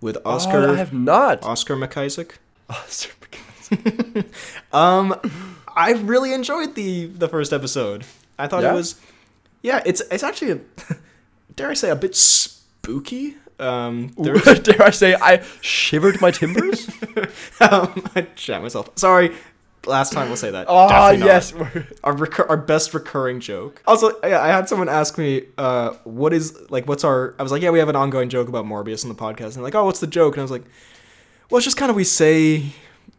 with 0.00 0.16
Oscar 0.24 0.58
Oh, 0.68 0.72
I 0.72 0.76
have 0.76 0.92
not. 0.94 1.42
Oscar 1.44 1.76
McIsaac? 1.76 2.32
Oscar 2.70 3.12
Um, 4.72 5.14
I 5.76 5.92
really 5.92 6.32
enjoyed 6.32 6.74
the 6.76 7.06
the 7.06 7.28
first 7.28 7.52
episode. 7.52 8.04
I 8.38 8.46
thought 8.48 8.62
Yeah? 8.62 8.72
it 8.72 8.74
was, 8.74 9.00
yeah, 9.62 9.82
it's 9.84 10.00
it's 10.10 10.22
actually 10.22 10.52
a, 10.52 10.60
dare 11.56 11.70
I 11.70 11.74
say, 11.74 11.90
a 11.90 11.96
bit 11.96 12.14
spooky. 12.16 13.36
Um, 13.58 14.12
there's, 14.18 14.60
Dare 14.60 14.82
I 14.86 14.90
say 14.90 15.14
I 15.14 15.42
shivered 15.60 16.20
my 16.20 16.30
timbers? 16.30 16.88
um, 17.60 18.04
I 18.14 18.26
shat 18.34 18.62
myself. 18.62 18.90
Sorry. 18.96 19.34
Last 19.86 20.12
time 20.12 20.26
we'll 20.26 20.36
say 20.36 20.50
that. 20.50 20.66
Definitely 20.66 21.26
yes. 21.26 21.54
Our 22.02 22.12
recur- 22.16 22.46
our 22.48 22.56
best 22.56 22.92
recurring 22.92 23.38
joke. 23.38 23.80
Also, 23.86 24.10
yeah, 24.24 24.42
I 24.42 24.48
had 24.48 24.68
someone 24.68 24.88
ask 24.88 25.16
me, 25.16 25.44
uh, 25.58 25.90
what 26.02 26.32
is 26.32 26.58
like, 26.70 26.88
what's 26.88 27.04
our? 27.04 27.36
I 27.38 27.44
was 27.44 27.52
like, 27.52 27.62
yeah, 27.62 27.70
we 27.70 27.78
have 27.78 27.88
an 27.88 27.94
ongoing 27.94 28.28
joke 28.28 28.48
about 28.48 28.64
Morbius 28.64 29.04
in 29.04 29.08
the 29.08 29.14
podcast, 29.14 29.54
and 29.54 29.62
like, 29.62 29.76
oh, 29.76 29.84
what's 29.84 30.00
the 30.00 30.08
joke? 30.08 30.34
And 30.34 30.40
I 30.40 30.42
was 30.42 30.50
like, 30.50 30.64
well, 31.50 31.58
it's 31.58 31.64
just 31.64 31.76
kind 31.76 31.90
of 31.90 31.94
we 31.94 32.02
say 32.02 32.64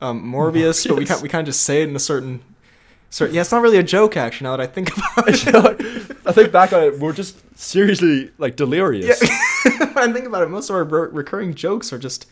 um, 0.02 0.24
Morbius, 0.30 0.86
but 0.86 0.98
we 0.98 1.06
kind 1.06 1.22
we 1.22 1.30
kind 1.30 1.48
of 1.48 1.54
just 1.54 1.64
say 1.64 1.84
it 1.84 1.90
in 1.90 1.96
a 1.96 2.00
certain. 2.00 2.42
certain 3.10 3.34
yeah, 3.36 3.42
it's 3.42 3.52
not 3.52 3.62
really 3.62 3.78
a 3.78 3.84
joke 3.84 4.18
actually. 4.18 4.46
Now 4.46 4.58
that 4.58 4.64
I 4.64 4.68
think 4.68 4.90
about 4.98 5.30
it, 5.30 5.46
You 5.46 5.52
know, 5.54 5.60
like, 5.60 5.82
I 6.28 6.34
think 6.34 6.52
back 6.52 6.74
on 6.74 6.84
it, 6.84 7.00
we're 7.00 7.14
just 7.14 7.38
seriously 7.58 8.32
like 8.38 8.58
delirious. 8.58 9.22
when 9.94 10.10
I 10.10 10.14
think 10.14 10.26
about 10.26 10.44
it, 10.44 10.50
most 10.50 10.70
of 10.70 10.76
our 10.76 10.84
re- 10.84 11.10
recurring 11.12 11.54
jokes 11.54 11.92
are 11.94 12.00
just 12.00 12.28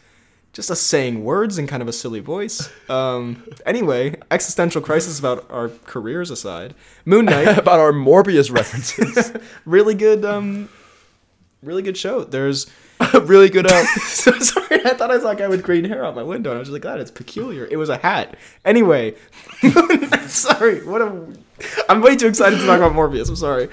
just 0.56 0.72
us 0.72 0.80
saying 0.80 1.22
words 1.26 1.58
in 1.58 1.68
kind 1.68 1.82
of 1.82 1.88
a 1.90 1.94
silly 1.94 2.22
voice. 2.22 2.72
Um, 2.90 3.44
anyway, 3.65 4.15
existential 4.32 4.82
crisis 4.82 5.20
about 5.20 5.46
our 5.51 5.68
careers 5.84 6.32
aside, 6.32 6.74
Moon 7.04 7.25
Knight, 7.25 7.58
About 7.58 7.80
our 7.82 7.92
Morbius 7.92 8.50
references. 8.50 9.34
really 9.65 9.96
good, 9.96 10.24
um, 10.24 10.70
really 11.62 11.82
good 11.82 11.98
show. 11.98 12.24
There's 12.24 12.68
a 13.01 13.20
really 13.20 13.50
good. 13.50 13.70
Uh, 13.70 13.84
so 14.00 14.32
sorry, 14.39 14.86
I 14.86 14.94
thought 14.94 15.12
I 15.12 15.20
saw 15.20 15.32
a 15.32 15.36
guy 15.36 15.50
with 15.50 15.62
green 15.62 15.84
hair 15.84 16.06
out 16.06 16.15
my 16.15 16.24
window, 16.24 16.51
and 16.51 16.58
I 16.58 16.60
was 16.60 16.70
just 16.70 16.74
like, 16.74 16.84
"God, 16.84 17.01
it's 17.01 17.12
peculiar." 17.12 17.68
It 17.70 17.75
was 17.75 17.89
a 17.89 17.98
hat. 17.98 18.38
Anyway, 18.63 19.15
sorry. 20.27 20.86
What 20.86 21.01
a. 21.01 21.27
I'm 21.89 22.01
way 22.01 22.15
too 22.15 22.27
excited 22.27 22.60
to 22.60 22.65
talk 22.65 22.77
about 22.77 22.94
Morbius. 22.94 23.27
I'm 23.27 23.36
sorry. 23.36 23.68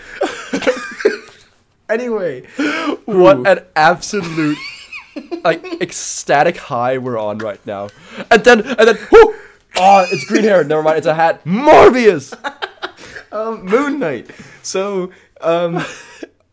Anyway, 1.93 2.43
what 3.05 3.39
Ooh. 3.39 3.47
an 3.47 3.65
absolute 3.77 4.59
like 5.45 5.65
ecstatic 5.81 6.57
high 6.57 6.99
we're 6.99 7.19
on 7.19 7.39
right 7.39 7.65
now. 7.67 7.89
And 8.31 8.45
then 8.45 8.61
and 8.67 8.89
then 8.89 8.99
whoo! 9.11 9.35
Oh, 9.77 10.07
it's 10.11 10.25
green 10.27 10.45
hair. 10.45 10.65
Never 10.65 10.83
mind. 10.83 10.99
It's 10.99 11.07
a 11.07 11.15
hat. 11.15 11.45
Morbius. 11.45 12.35
um, 13.33 13.65
Moon 13.65 13.99
Knight. 13.99 14.31
So, 14.63 15.11
um, 15.41 15.85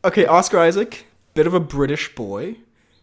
okay, 0.05 0.25
Oscar 0.25 0.59
Isaac, 0.59 1.05
bit 1.33 1.45
of 1.47 1.53
a 1.53 1.59
British 1.59 2.15
boy, 2.15 2.55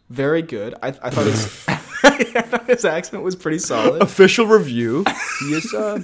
very 0.09 0.43
good. 0.43 0.75
I, 0.83 0.89
I 0.89 1.11
thought 1.11 1.27
his 1.27 1.65
I 1.69 2.43
thought 2.43 2.67
his 2.67 2.85
accent 2.85 3.23
was 3.23 3.37
pretty 3.37 3.59
solid. 3.59 4.03
Official 4.03 4.47
review. 4.47 5.05
He 5.41 5.55
is. 5.55 5.73
Uh, 5.75 6.03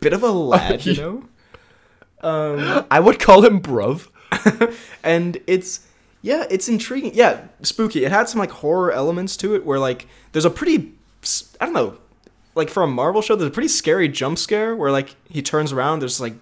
Bit 0.00 0.12
of 0.12 0.22
a 0.22 0.30
lad, 0.30 0.86
you 0.86 0.94
know. 0.94 1.24
Um, 2.20 2.86
I 2.90 3.00
would 3.00 3.18
call 3.18 3.44
him 3.44 3.60
bruv. 3.60 4.08
and 5.02 5.38
it's 5.46 5.86
yeah, 6.22 6.46
it's 6.50 6.68
intriguing. 6.68 7.12
Yeah, 7.14 7.46
spooky. 7.62 8.04
It 8.04 8.10
had 8.10 8.28
some 8.28 8.38
like 8.38 8.50
horror 8.50 8.92
elements 8.92 9.36
to 9.38 9.54
it, 9.54 9.64
where 9.64 9.78
like 9.78 10.06
there's 10.32 10.44
a 10.44 10.50
pretty 10.50 10.94
I 11.60 11.64
don't 11.64 11.74
know, 11.74 11.98
like 12.54 12.70
for 12.70 12.82
a 12.82 12.86
Marvel 12.86 13.22
show, 13.22 13.36
there's 13.36 13.50
a 13.50 13.54
pretty 13.54 13.68
scary 13.68 14.08
jump 14.08 14.38
scare 14.38 14.74
where 14.74 14.90
like 14.90 15.14
he 15.28 15.42
turns 15.42 15.72
around, 15.72 16.00
there's 16.00 16.20
like 16.20 16.34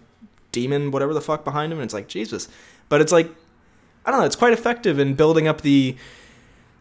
demon 0.52 0.90
whatever 0.90 1.12
the 1.12 1.20
fuck 1.20 1.44
behind 1.44 1.72
him, 1.72 1.78
and 1.78 1.84
it's 1.84 1.94
like 1.94 2.08
Jesus. 2.08 2.48
But 2.88 3.00
it's 3.00 3.12
like 3.12 3.30
I 4.04 4.10
don't 4.10 4.20
know, 4.20 4.26
it's 4.26 4.36
quite 4.36 4.52
effective 4.52 4.98
in 4.98 5.14
building 5.14 5.46
up 5.46 5.60
the 5.60 5.96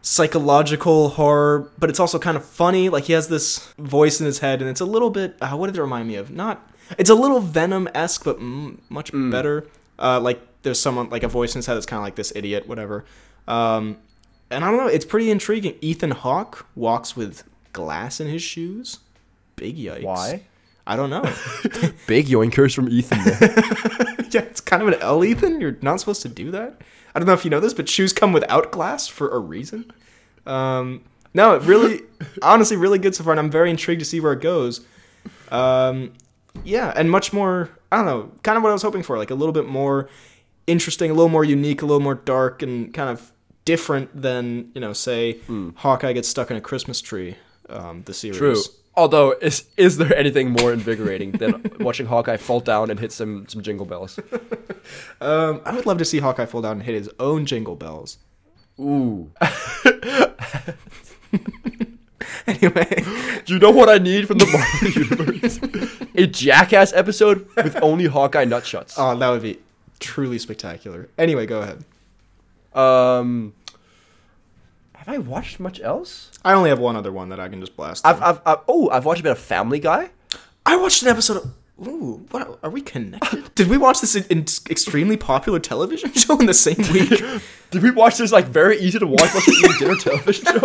psychological 0.00 1.10
horror, 1.10 1.70
but 1.78 1.90
it's 1.90 1.98
also 2.00 2.18
kind 2.18 2.36
of 2.36 2.44
funny. 2.44 2.88
Like 2.88 3.04
he 3.04 3.12
has 3.12 3.28
this 3.28 3.72
voice 3.78 4.20
in 4.20 4.26
his 4.26 4.38
head, 4.38 4.60
and 4.60 4.70
it's 4.70 4.80
a 4.80 4.86
little 4.86 5.10
bit. 5.10 5.36
Uh, 5.40 5.56
what 5.56 5.66
did 5.66 5.76
it 5.76 5.82
remind 5.82 6.08
me 6.08 6.16
of? 6.16 6.30
Not. 6.30 6.70
It's 6.98 7.10
a 7.10 7.14
little 7.14 7.40
Venom 7.40 7.88
esque, 7.94 8.24
but 8.24 8.38
mm, 8.38 8.78
much 8.88 9.10
better. 9.12 9.66
Uh, 9.98 10.20
like 10.20 10.40
there's 10.66 10.80
someone 10.80 11.08
like 11.10 11.22
a 11.22 11.28
voice 11.28 11.54
in 11.54 11.60
his 11.60 11.66
head 11.66 11.76
that's 11.76 11.86
kind 11.86 11.98
of 11.98 12.02
like 12.02 12.16
this 12.16 12.32
idiot, 12.34 12.66
whatever. 12.66 13.04
Um, 13.46 13.98
and 14.50 14.64
I 14.64 14.70
don't 14.70 14.78
know, 14.78 14.88
it's 14.88 15.04
pretty 15.04 15.30
intriguing. 15.30 15.76
Ethan 15.80 16.10
Hawke 16.10 16.66
walks 16.74 17.16
with 17.16 17.44
glass 17.72 18.18
in 18.18 18.26
his 18.26 18.42
shoes. 18.42 18.98
Big 19.54 19.76
yikes. 19.78 20.02
Why? 20.02 20.42
I 20.84 20.96
don't 20.96 21.08
know. 21.08 21.22
Big 22.08 22.26
yoinkers 22.26 22.74
from 22.74 22.88
Ethan. 22.88 23.18
yeah, 24.32 24.40
it's 24.40 24.60
kind 24.60 24.82
of 24.82 24.88
an 24.88 24.94
L, 24.94 25.24
Ethan. 25.24 25.60
You're 25.60 25.78
not 25.82 26.00
supposed 26.00 26.22
to 26.22 26.28
do 26.28 26.50
that. 26.50 26.80
I 27.14 27.20
don't 27.20 27.28
know 27.28 27.32
if 27.32 27.44
you 27.44 27.50
know 27.50 27.60
this, 27.60 27.72
but 27.72 27.88
shoes 27.88 28.12
come 28.12 28.32
without 28.32 28.72
glass 28.72 29.06
for 29.06 29.28
a 29.28 29.38
reason. 29.38 29.92
Um, 30.46 31.04
no, 31.32 31.54
it 31.54 31.62
really, 31.62 32.02
honestly, 32.42 32.76
really 32.76 32.98
good 32.98 33.14
so 33.14 33.22
far, 33.22 33.32
and 33.32 33.38
I'm 33.38 33.52
very 33.52 33.70
intrigued 33.70 34.00
to 34.00 34.04
see 34.04 34.18
where 34.18 34.32
it 34.32 34.40
goes. 34.40 34.84
Um, 35.52 36.12
yeah, 36.64 36.92
and 36.96 37.08
much 37.08 37.32
more. 37.32 37.70
I 37.92 37.98
don't 37.98 38.06
know, 38.06 38.32
kind 38.42 38.56
of 38.56 38.64
what 38.64 38.70
I 38.70 38.72
was 38.72 38.82
hoping 38.82 39.04
for, 39.04 39.16
like 39.16 39.30
a 39.30 39.36
little 39.36 39.52
bit 39.52 39.68
more 39.68 40.08
interesting, 40.66 41.10
a 41.10 41.14
little 41.14 41.28
more 41.28 41.44
unique, 41.44 41.82
a 41.82 41.86
little 41.86 42.00
more 42.00 42.14
dark, 42.14 42.62
and 42.62 42.92
kind 42.92 43.10
of 43.10 43.32
different 43.64 44.20
than 44.20 44.70
you 44.74 44.80
know, 44.80 44.92
say, 44.92 45.38
Hawkeye 45.76 46.12
gets 46.12 46.28
stuck 46.28 46.50
in 46.50 46.56
a 46.56 46.60
Christmas 46.60 47.00
tree. 47.00 47.36
Um, 47.68 48.02
the 48.04 48.14
series. 48.14 48.38
True. 48.38 48.62
Although, 48.94 49.32
is 49.42 49.66
is 49.76 49.98
there 49.98 50.16
anything 50.16 50.50
more 50.50 50.72
invigorating 50.72 51.32
than 51.32 51.70
watching 51.80 52.06
Hawkeye 52.06 52.38
fall 52.38 52.60
down 52.60 52.90
and 52.90 52.98
hit 52.98 53.12
some 53.12 53.46
some 53.48 53.62
jingle 53.62 53.86
bells? 53.86 54.18
Um, 55.20 55.62
I 55.64 55.74
would 55.74 55.84
love 55.84 55.98
to 55.98 56.04
see 56.04 56.20
Hawkeye 56.20 56.46
fall 56.46 56.62
down 56.62 56.74
and 56.74 56.82
hit 56.84 56.94
his 56.94 57.10
own 57.18 57.44
jingle 57.44 57.74
bells. 57.74 58.18
Ooh. 58.78 59.32
Anyway. 62.46 63.02
Do 63.44 63.54
you 63.54 63.58
know 63.58 63.72
what 63.72 63.88
I 63.88 63.98
need 63.98 64.28
from 64.28 64.38
the 64.38 64.46
Marvel 64.46 65.02
universe? 65.02 65.58
A 66.14 66.26
Jackass 66.26 66.92
episode 66.92 67.48
with 67.56 67.76
only 67.82 68.06
Hawkeye 68.06 68.44
nutshots. 68.44 68.94
Oh, 68.96 69.16
that 69.18 69.28
would 69.30 69.42
be 69.42 69.58
truly 69.98 70.38
spectacular. 70.38 71.08
Anyway, 71.18 71.46
go 71.46 71.60
ahead. 71.60 71.84
Um, 72.74 73.54
have 74.94 75.08
I 75.08 75.18
watched 75.18 75.60
much 75.60 75.80
else? 75.80 76.30
I 76.44 76.52
only 76.52 76.70
have 76.70 76.78
one 76.78 76.96
other 76.96 77.12
one 77.12 77.28
that 77.30 77.40
I 77.40 77.48
can 77.48 77.60
just 77.60 77.76
blast. 77.76 78.06
I've. 78.06 78.22
I've, 78.22 78.40
I've 78.44 78.58
oh, 78.68 78.90
I've 78.90 79.04
watched 79.04 79.20
a 79.20 79.22
bit 79.22 79.32
of 79.32 79.38
Family 79.38 79.78
Guy. 79.78 80.10
I 80.64 80.76
watched 80.76 81.02
an 81.02 81.08
episode 81.08 81.38
of. 81.38 81.54
Ooh, 81.86 82.24
what 82.30 82.58
are 82.62 82.70
we 82.70 82.80
connected? 82.80 83.54
Did 83.54 83.68
we 83.68 83.76
watch 83.76 84.00
this 84.00 84.16
in, 84.16 84.24
in 84.30 84.46
extremely 84.70 85.18
popular 85.18 85.58
television 85.58 86.10
show 86.14 86.38
in 86.38 86.46
the 86.46 86.54
same 86.54 86.78
week? 86.92 87.22
Did 87.70 87.82
we 87.82 87.90
watch 87.90 88.16
this 88.16 88.32
like 88.32 88.46
very 88.46 88.78
easy 88.78 88.98
to 88.98 89.06
watch, 89.06 89.34
like 89.34 89.48
eating 89.48 89.72
dinner 89.78 89.96
television 89.96 90.46
show? 90.46 90.60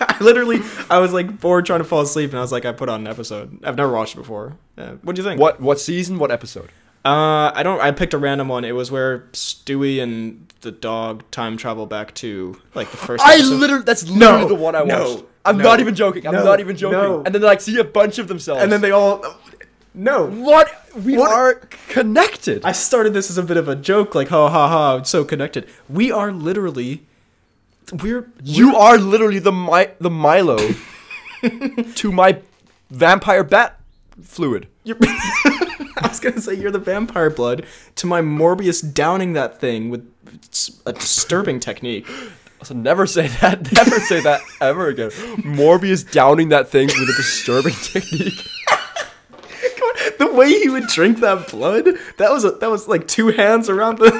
I 0.00 0.16
literally, 0.20 0.60
I 0.88 0.98
was 0.98 1.12
like 1.12 1.40
bored 1.40 1.66
trying 1.66 1.80
to 1.80 1.84
fall 1.84 2.00
asleep, 2.00 2.30
and 2.30 2.38
I 2.38 2.42
was 2.42 2.52
like, 2.52 2.64
I 2.64 2.72
put 2.72 2.88
on 2.88 3.00
an 3.00 3.06
episode. 3.06 3.62
I've 3.64 3.76
never 3.76 3.92
watched 3.92 4.14
it 4.14 4.18
before. 4.18 4.56
Uh, 4.78 4.92
what 5.02 5.14
do 5.14 5.22
you 5.22 5.28
think? 5.28 5.38
What 5.40 5.60
what 5.60 5.78
season? 5.78 6.18
What 6.18 6.30
episode? 6.30 6.70
Uh, 7.04 7.50
I 7.54 7.62
don't. 7.62 7.80
I 7.80 7.92
picked 7.92 8.12
a 8.14 8.18
random 8.18 8.48
one. 8.48 8.64
It 8.64 8.72
was 8.74 8.90
where 8.90 9.20
Stewie 9.32 10.02
and 10.02 10.46
the 10.60 10.70
dog 10.70 11.22
time 11.30 11.56
travel 11.56 11.86
back 11.86 12.14
to 12.16 12.60
like 12.74 12.90
the 12.90 12.96
first. 12.98 13.24
I 13.24 13.34
episode. 13.34 13.54
literally 13.54 13.84
that's 13.84 14.02
literally 14.08 14.42
No, 14.42 14.48
the 14.48 14.54
one 14.54 14.74
I 14.76 14.82
no, 14.84 15.12
watched. 15.14 15.24
I'm 15.46 15.56
no, 15.56 15.64
not 15.64 15.80
even 15.80 15.94
joking. 15.94 16.26
I'm 16.26 16.34
no, 16.34 16.44
not 16.44 16.60
even 16.60 16.76
joking. 16.76 16.98
no. 16.98 17.22
And 17.24 17.34
then 17.34 17.40
they 17.40 17.46
like 17.48 17.62
see 17.62 17.78
a 17.78 17.84
bunch 17.84 18.18
of 18.18 18.28
themselves. 18.28 18.62
and 18.62 18.70
then 18.70 18.82
they 18.82 18.90
all. 18.90 19.24
No, 19.94 20.26
what? 20.26 20.70
We 21.04 21.16
What? 21.16 21.32
are 21.32 21.54
connected. 21.88 22.64
I 22.64 22.72
started 22.72 23.12
this 23.14 23.28
as 23.30 23.38
a 23.38 23.42
bit 23.42 23.56
of 23.56 23.66
a 23.66 23.74
joke, 23.74 24.14
like 24.14 24.28
ha 24.28 24.48
ha 24.50 24.68
ha, 24.68 24.96
it's 24.96 25.10
so 25.10 25.24
connected. 25.24 25.66
We 25.88 26.12
are 26.12 26.30
literally, 26.30 27.06
we're 28.02 28.28
you 28.44 28.76
are 28.76 28.98
literally 28.98 29.38
the 29.40 29.52
my 29.52 29.90
the 30.00 30.10
Milo 30.10 30.58
to 31.94 32.12
my 32.12 32.40
vampire 32.90 33.42
bat 33.42 33.80
fluid. 34.22 34.68
I 36.04 36.08
was 36.08 36.20
gonna 36.20 36.40
say 36.40 36.54
you're 36.54 36.70
the 36.70 36.78
vampire 36.78 37.30
blood 37.30 37.66
to 37.96 38.06
my 38.06 38.20
Morbius 38.22 38.82
downing 38.94 39.34
that 39.34 39.60
thing 39.60 39.90
with 39.90 40.10
a 40.86 40.92
disturbing 40.92 41.60
technique. 41.60 42.06
So 42.62 42.74
never 42.74 43.06
say 43.06 43.26
that. 43.40 43.72
Never 43.72 43.98
say 44.00 44.20
that 44.20 44.42
ever 44.60 44.88
again. 44.88 45.08
Morbius 45.08 46.04
downing 46.12 46.50
that 46.50 46.68
thing 46.68 46.88
with 46.88 47.08
a 47.08 47.14
disturbing 47.16 47.72
technique. 47.82 48.46
The 50.18 50.30
way 50.30 50.50
he 50.58 50.68
would 50.68 50.86
drink 50.88 51.20
that 51.20 51.48
blood, 51.48 51.86
that 52.18 52.30
was 52.30 52.44
a, 52.44 52.50
that 52.50 52.70
was 52.70 52.86
like 52.86 53.08
two 53.08 53.28
hands 53.28 53.70
around 53.70 53.96
the. 53.98 54.12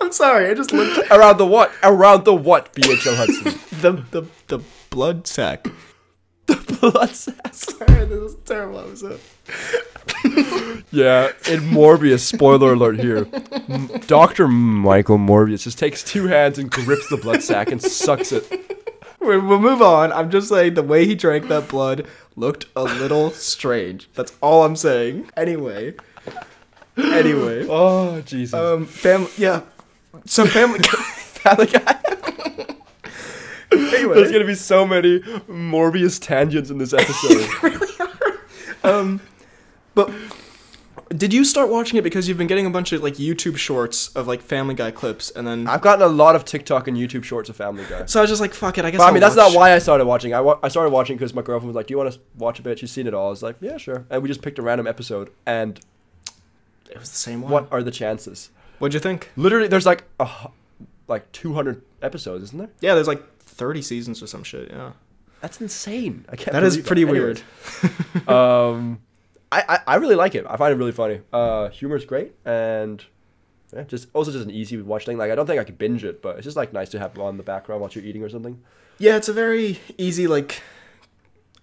I'm 0.00 0.10
sorry, 0.10 0.50
I 0.50 0.54
just 0.54 0.72
looked 0.72 1.08
Around 1.10 1.36
the 1.38 1.46
what? 1.46 1.70
Around 1.84 2.24
the 2.24 2.34
what? 2.34 2.72
BHL 2.72 3.16
Hudson. 3.16 3.80
the 3.80 4.04
the 4.10 4.28
the 4.48 4.64
blood 4.90 5.28
sack. 5.28 5.68
Blood 6.80 7.10
sack. 7.10 7.54
Sorry, 7.54 8.04
this 8.06 8.18
is 8.20 8.34
a 8.34 8.38
terrible 8.38 8.80
episode. 8.80 9.20
Yeah, 10.92 11.28
in 11.48 11.60
Morbius, 11.70 12.20
spoiler 12.20 12.72
alert 12.72 12.98
here. 12.98 13.24
Dr. 14.06 14.48
Michael 14.48 15.18
Morbius 15.18 15.62
just 15.62 15.78
takes 15.78 16.02
two 16.02 16.26
hands 16.26 16.58
and 16.58 16.70
grips 16.70 17.08
the 17.08 17.16
blood 17.16 17.42
sack 17.42 17.70
and 17.70 17.80
sucks 17.82 18.32
it. 18.32 18.48
We- 19.20 19.38
We'll 19.38 19.60
move 19.60 19.82
on. 19.82 20.12
I'm 20.12 20.30
just 20.30 20.48
saying 20.48 20.74
the 20.74 20.82
way 20.82 21.06
he 21.06 21.14
drank 21.14 21.48
that 21.48 21.68
blood 21.68 22.06
looked 22.36 22.64
a 22.74 22.82
little 22.82 23.30
strange. 23.30 24.08
That's 24.14 24.32
all 24.40 24.64
I'm 24.64 24.74
saying. 24.76 25.30
Anyway. 25.36 25.94
Anyway. 26.96 27.66
Oh, 27.68 28.20
Jesus. 28.22 28.54
Um, 28.54 28.86
fam. 28.86 29.26
Yeah. 29.36 29.60
So 30.26 30.46
family. 30.46 30.80
Family 31.40 31.66
Guy. 31.66 31.99
anyway. 33.94 34.14
There's 34.16 34.32
gonna 34.32 34.44
be 34.44 34.54
so 34.54 34.86
many 34.86 35.20
Morbius 35.48 36.20
tangents 36.20 36.70
in 36.70 36.78
this 36.78 36.92
episode. 36.92 37.48
Really 37.62 37.86
Um, 38.82 39.20
but 39.94 40.10
did 41.14 41.34
you 41.34 41.44
start 41.44 41.68
watching 41.68 41.98
it 41.98 42.02
because 42.02 42.28
you've 42.28 42.38
been 42.38 42.46
getting 42.46 42.66
a 42.66 42.70
bunch 42.70 42.92
of 42.92 43.02
like 43.02 43.14
YouTube 43.14 43.56
shorts 43.56 44.08
of 44.14 44.26
like 44.28 44.40
Family 44.40 44.74
Guy 44.74 44.90
clips, 44.90 45.30
and 45.30 45.46
then 45.46 45.66
I've 45.66 45.82
gotten 45.82 46.02
a 46.02 46.08
lot 46.08 46.34
of 46.36 46.44
TikTok 46.44 46.86
and 46.88 46.96
YouTube 46.96 47.24
shorts 47.24 47.48
of 47.50 47.56
Family 47.56 47.84
Guy. 47.90 48.06
so 48.06 48.20
I 48.20 48.22
was 48.22 48.30
just 48.30 48.40
like, 48.40 48.54
fuck 48.54 48.78
it. 48.78 48.84
I 48.84 48.90
guess. 48.90 48.98
But 48.98 49.04
I 49.04 49.06
I'll 49.08 49.12
mean, 49.12 49.20
that's 49.20 49.36
watch- 49.36 49.52
not 49.52 49.58
why 49.58 49.72
I 49.74 49.78
started 49.80 50.06
watching. 50.06 50.32
I, 50.34 50.40
wa- 50.40 50.58
I 50.62 50.68
started 50.68 50.90
watching 50.90 51.16
because 51.16 51.34
my 51.34 51.42
girlfriend 51.42 51.68
was 51.68 51.76
like, 51.76 51.88
"Do 51.88 51.92
you 51.94 51.98
want 51.98 52.12
to 52.12 52.20
watch 52.38 52.58
a 52.58 52.62
bit?" 52.62 52.78
She's 52.78 52.90
seen 52.92 53.06
it 53.06 53.12
all. 53.12 53.26
I 53.26 53.30
was 53.30 53.42
like, 53.42 53.56
"Yeah, 53.60 53.76
sure." 53.76 54.06
And 54.08 54.22
we 54.22 54.28
just 54.28 54.40
picked 54.40 54.58
a 54.58 54.62
random 54.62 54.86
episode. 54.86 55.30
And 55.46 55.78
It 56.90 56.98
was 56.98 57.10
the 57.10 57.16
same 57.16 57.42
one. 57.42 57.50
what 57.52 57.68
are 57.72 57.82
the 57.82 57.90
chances? 57.90 58.50
What'd 58.78 58.94
you 58.94 59.00
think? 59.00 59.30
Literally, 59.36 59.66
there's 59.68 59.86
like 59.86 60.04
a 60.20 60.24
hu- 60.26 60.52
like 61.08 61.30
200 61.32 61.82
episodes, 62.02 62.44
isn't 62.44 62.58
there? 62.58 62.70
Yeah, 62.80 62.94
there's 62.94 63.08
like 63.08 63.22
30 63.60 63.82
seasons 63.82 64.22
or 64.22 64.26
some 64.26 64.42
shit. 64.42 64.70
Yeah. 64.70 64.92
That's 65.42 65.60
insane. 65.60 66.24
I 66.28 66.36
can't. 66.36 66.52
That 66.52 66.62
is 66.64 66.76
pretty 66.78 67.02
Anyways, 67.02 67.42
weird. 67.82 68.28
um, 68.28 69.00
I, 69.52 69.62
I 69.68 69.78
I 69.86 69.94
really 69.96 70.14
like 70.14 70.34
it. 70.34 70.44
I 70.48 70.56
find 70.56 70.72
it 70.72 70.76
really 70.76 70.92
funny. 70.92 71.20
Uh, 71.32 71.68
humor 71.70 71.96
is 71.96 72.04
great, 72.04 72.32
and 72.44 73.02
yeah, 73.74 73.84
just 73.84 74.08
also 74.12 74.30
just 74.32 74.44
an 74.44 74.50
easy 74.50 74.76
watch 74.82 75.06
thing. 75.06 75.16
Like 75.16 75.30
I 75.30 75.34
don't 75.34 75.46
think 75.46 75.58
I 75.60 75.64
could 75.64 75.78
binge 75.78 76.04
it, 76.04 76.20
but 76.20 76.36
it's 76.36 76.44
just 76.44 76.56
like 76.58 76.72
nice 76.74 76.88
to 76.90 76.98
have 76.98 77.18
on 77.18 77.36
the 77.38 77.42
background 77.42 77.80
while 77.80 77.90
you're 77.92 78.04
eating 78.04 78.22
or 78.22 78.28
something. 78.28 78.60
Yeah, 78.98 79.16
it's 79.16 79.28
a 79.28 79.32
very 79.32 79.80
easy 79.96 80.26
like. 80.26 80.60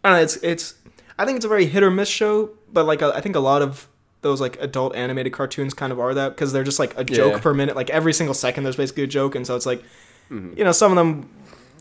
I 0.04 0.10
don't 0.10 0.18
know. 0.18 0.24
It's 0.24 0.38
it's. 0.38 0.74
I 1.20 1.26
think 1.26 1.36
it's 1.36 1.46
a 1.46 1.50
very 1.50 1.66
hit 1.68 1.84
or 1.84 1.92
miss 1.92 2.10
show, 2.10 2.50
but 2.74 2.86
like 2.86 3.02
I 3.04 3.22
think 3.22 3.36
a 3.36 3.40
lot 3.40 3.62
of 3.62 3.88
those 4.22 4.42
like 4.42 4.58
adult 4.60 4.96
animated 4.96 5.34
cartoons 5.34 5.74
kind 5.76 5.94
of 5.94 6.00
are 6.00 6.14
that 6.16 6.30
because 6.30 6.52
they're 6.52 6.64
just 6.64 6.80
like 6.80 6.98
a 6.98 7.04
joke 7.04 7.34
Yeah. 7.34 7.40
per 7.40 7.54
minute. 7.54 7.76
Like 7.76 7.92
every 7.92 8.14
single 8.14 8.34
second, 8.34 8.64
there's 8.64 8.76
basically 8.76 9.04
a 9.04 9.08
joke, 9.08 9.36
and 9.36 9.46
so 9.46 9.56
it's 9.56 9.68
like, 9.68 9.84
Mhm. 10.32 10.58
you 10.58 10.64
know, 10.64 10.72
some 10.72 10.92
of 10.92 10.96
them 10.98 11.30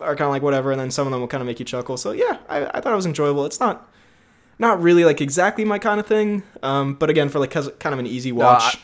are 0.00 0.14
kind 0.16 0.26
of 0.28 0.30
like 0.30 0.42
whatever, 0.42 0.70
and 0.72 0.80
then 0.80 0.90
some 0.90 1.06
of 1.06 1.10
them 1.12 1.20
will 1.20 1.28
kind 1.28 1.40
of 1.42 1.46
make 1.46 1.58
you 1.58 1.64
chuckle. 1.64 1.96
So 1.96 2.12
yeah, 2.12 2.38
I, 2.48 2.66
I 2.66 2.80
thought 2.80 2.92
it 2.92 2.96
was 2.96 3.06
enjoyable. 3.06 3.44
It's 3.46 3.60
not. 3.60 3.88
Not 4.58 4.80
really 4.82 5.04
like 5.04 5.20
exactly 5.20 5.64
my 5.66 5.78
kind 5.78 6.00
of 6.00 6.06
thing, 6.06 6.42
um, 6.62 6.94
but 6.94 7.10
again, 7.10 7.28
for 7.28 7.38
like 7.38 7.50
kind 7.50 7.92
of 7.92 7.98
an 7.98 8.06
easy 8.06 8.32
No, 8.32 8.38
watch. 8.46 8.76
I- 8.76 8.78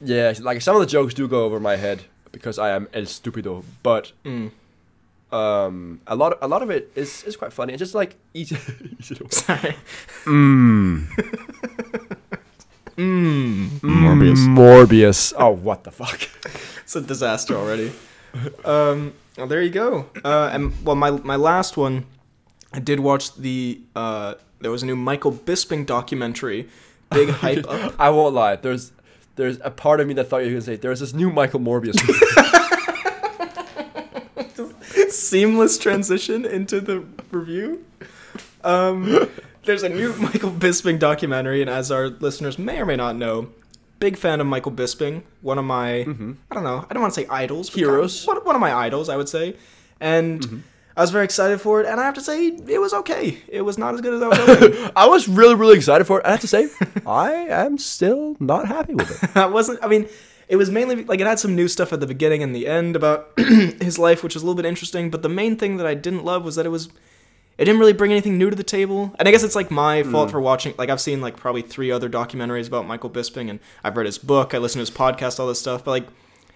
yeah, 0.00 0.32
like 0.40 0.62
some 0.62 0.76
of 0.76 0.80
the 0.80 0.86
jokes 0.86 1.14
do 1.14 1.26
go 1.26 1.44
over 1.44 1.58
my 1.58 1.74
head 1.76 2.04
because 2.30 2.58
I 2.60 2.70
am 2.70 2.86
el 2.92 3.04
stupido, 3.06 3.64
but 3.82 4.12
Mm. 4.24 4.52
um, 5.32 6.00
a 6.06 6.14
lot 6.14 6.38
a 6.40 6.46
lot 6.46 6.62
of 6.62 6.70
it 6.70 6.92
is 6.94 7.24
is 7.24 7.34
quite 7.36 7.52
funny. 7.52 7.72
It's 7.72 7.80
just 7.80 7.94
like 7.94 8.14
easy. 8.34 8.56
easy 9.00 9.14
to 9.16 9.24
watch. 9.24 9.32
Sorry. 9.32 9.76
Mm. 10.26 11.06
Mm. 12.96 13.80
Morbius. 13.82 15.32
Oh, 15.36 15.50
what 15.50 15.84
the 15.84 15.90
fuck? 15.90 16.18
It's 16.82 16.96
a 16.96 17.00
disaster 17.02 17.54
already. 17.54 17.92
um, 18.64 19.12
well, 19.36 19.46
there 19.46 19.62
you 19.62 19.70
go. 19.70 20.06
Uh, 20.24 20.50
and 20.52 20.72
well, 20.84 20.96
my 20.96 21.10
my 21.10 21.36
last 21.36 21.76
one, 21.76 22.06
I 22.72 22.80
did 22.80 23.00
watch 23.00 23.34
the. 23.34 23.80
Uh, 23.94 24.34
there 24.60 24.70
was 24.70 24.82
a 24.82 24.86
new 24.86 24.96
Michael 24.96 25.32
Bisping 25.32 25.84
documentary. 25.84 26.68
Big 27.10 27.28
hype 27.30 27.68
up. 27.68 27.94
I 27.98 28.10
won't 28.10 28.34
lie. 28.34 28.56
There's 28.56 28.92
there's 29.36 29.58
a 29.62 29.70
part 29.70 30.00
of 30.00 30.06
me 30.06 30.14
that 30.14 30.24
thought 30.24 30.38
you 30.38 30.46
were 30.46 30.52
gonna 30.52 30.62
say 30.62 30.76
there's 30.76 31.00
this 31.00 31.12
new 31.12 31.30
Michael 31.30 31.60
Morbius. 31.60 31.96
Seamless 35.10 35.78
transition 35.78 36.44
into 36.44 36.80
the 36.80 37.04
review. 37.30 37.84
Um, 38.64 39.28
there's 39.64 39.82
a 39.82 39.88
new 39.88 40.14
Michael 40.14 40.50
Bisping 40.50 40.98
documentary, 40.98 41.60
and 41.60 41.70
as 41.70 41.90
our 41.90 42.08
listeners 42.08 42.58
may 42.58 42.80
or 42.80 42.86
may 42.86 42.96
not 42.96 43.16
know, 43.16 43.48
big 43.98 44.16
fan 44.16 44.40
of 44.40 44.46
Michael 44.46 44.72
Bisping. 44.72 45.22
One 45.42 45.58
of 45.58 45.64
my, 45.64 46.04
Mhm. 46.06 46.36
I 46.50 46.54
don't 46.54 46.64
know, 46.64 46.84
I 46.88 46.92
don't 46.94 47.00
want 47.02 47.14
to 47.14 47.20
say 47.20 47.26
idols, 47.28 47.70
but 47.70 47.78
Heroes. 47.78 48.26
One, 48.26 48.36
one 48.44 48.54
of 48.54 48.60
my 48.60 48.72
idols, 48.74 49.08
I 49.08 49.16
would 49.16 49.28
say. 49.28 49.56
And 50.00 50.40
Mm-hmm. 50.40 50.58
I 50.98 51.02
was 51.02 51.10
very 51.10 51.24
excited 51.26 51.60
for 51.60 51.80
it, 51.82 51.86
and 51.86 52.00
I 52.00 52.04
have 52.04 52.14
to 52.14 52.22
say, 52.22 52.46
it 52.46 52.78
was 52.80 52.94
okay. 52.94 53.36
It 53.48 53.60
was 53.60 53.76
not 53.76 53.92
as 53.94 54.00
good 54.00 54.14
as 54.14 54.22
I 54.22 54.28
was 54.28 54.38
hoping. 54.60 54.90
I 54.96 55.06
was 55.06 55.28
really 55.28 55.54
really 55.54 55.76
excited 55.76 56.06
for 56.06 56.20
it. 56.20 56.26
I 56.26 56.30
have 56.30 56.40
to 56.40 56.48
say, 56.48 56.70
I 57.06 57.32
am 57.50 57.76
still 57.76 58.34
not 58.40 58.66
happy 58.66 58.94
with 58.94 59.22
it. 59.22 59.36
I 59.36 59.44
wasn't. 59.44 59.78
I 59.84 59.88
mean, 59.88 60.08
it 60.48 60.56
was 60.56 60.70
mainly 60.70 61.04
like 61.04 61.20
it 61.20 61.26
had 61.26 61.38
some 61.38 61.54
new 61.54 61.68
stuff 61.68 61.92
at 61.92 62.00
the 62.00 62.06
beginning 62.06 62.42
and 62.42 62.54
the 62.56 62.66
end 62.66 62.96
about 62.96 63.30
his 63.36 63.98
life, 63.98 64.22
which 64.22 64.32
was 64.34 64.42
a 64.42 64.46
little 64.46 64.56
bit 64.56 64.64
interesting. 64.64 65.10
But 65.10 65.20
the 65.22 65.28
main 65.28 65.56
thing 65.56 65.76
that 65.76 65.86
I 65.86 65.92
didn't 65.94 66.24
love 66.24 66.44
was 66.44 66.56
that 66.56 66.64
it 66.64 66.70
was 66.70 66.88
it 67.58 67.64
didn't 67.64 67.78
really 67.80 67.92
bring 67.92 68.10
anything 68.10 68.36
new 68.38 68.50
to 68.50 68.56
the 68.56 68.62
table. 68.64 69.14
And 69.18 69.26
I 69.28 69.30
guess 69.30 69.42
it's 69.42 69.56
like 69.56 69.70
my 69.70 70.02
Hmm. 70.02 70.12
fault 70.12 70.30
for 70.30 70.40
watching. 70.40 70.74
Like 70.78 70.90
I've 70.90 71.00
seen 71.00 71.20
like 71.20 71.36
probably 71.36 71.62
three 71.62 71.90
other 71.90 72.08
documentaries 72.08 72.66
about 72.68 72.86
Michael 72.86 73.10
Bisping, 73.10 73.48
and 73.50 73.60
I've 73.84 73.96
read 73.96 74.06
his 74.06 74.18
book, 74.18 74.54
I 74.54 74.58
listened 74.58 74.84
to 74.86 74.90
his 74.92 74.96
podcast, 74.98 75.40
all 75.40 75.46
this 75.48 75.58
stuff. 75.60 75.84
But 75.84 75.90
like, 75.92 76.06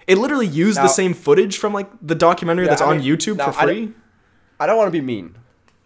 it 0.06 0.18
literally 0.18 0.46
used 0.46 0.76
Now- 0.78 0.84
the 0.84 0.88
same 0.88 1.14
footage 1.14 1.56
from 1.58 1.72
like 1.72 1.88
the 2.02 2.14
documentary 2.14 2.64
Yeah, 2.66 2.70
that's 2.70 2.82
I 2.82 2.86
on 2.86 2.98
mean, 2.98 3.06
YouTube 3.06 3.36
now, 3.36 3.50
for 3.52 3.60
I 3.60 3.64
free. 3.64 3.92
I 4.58 4.66
don't 4.66 4.76
want 4.76 4.88
to 4.88 4.92
be 4.92 5.00
mean, 5.00 5.36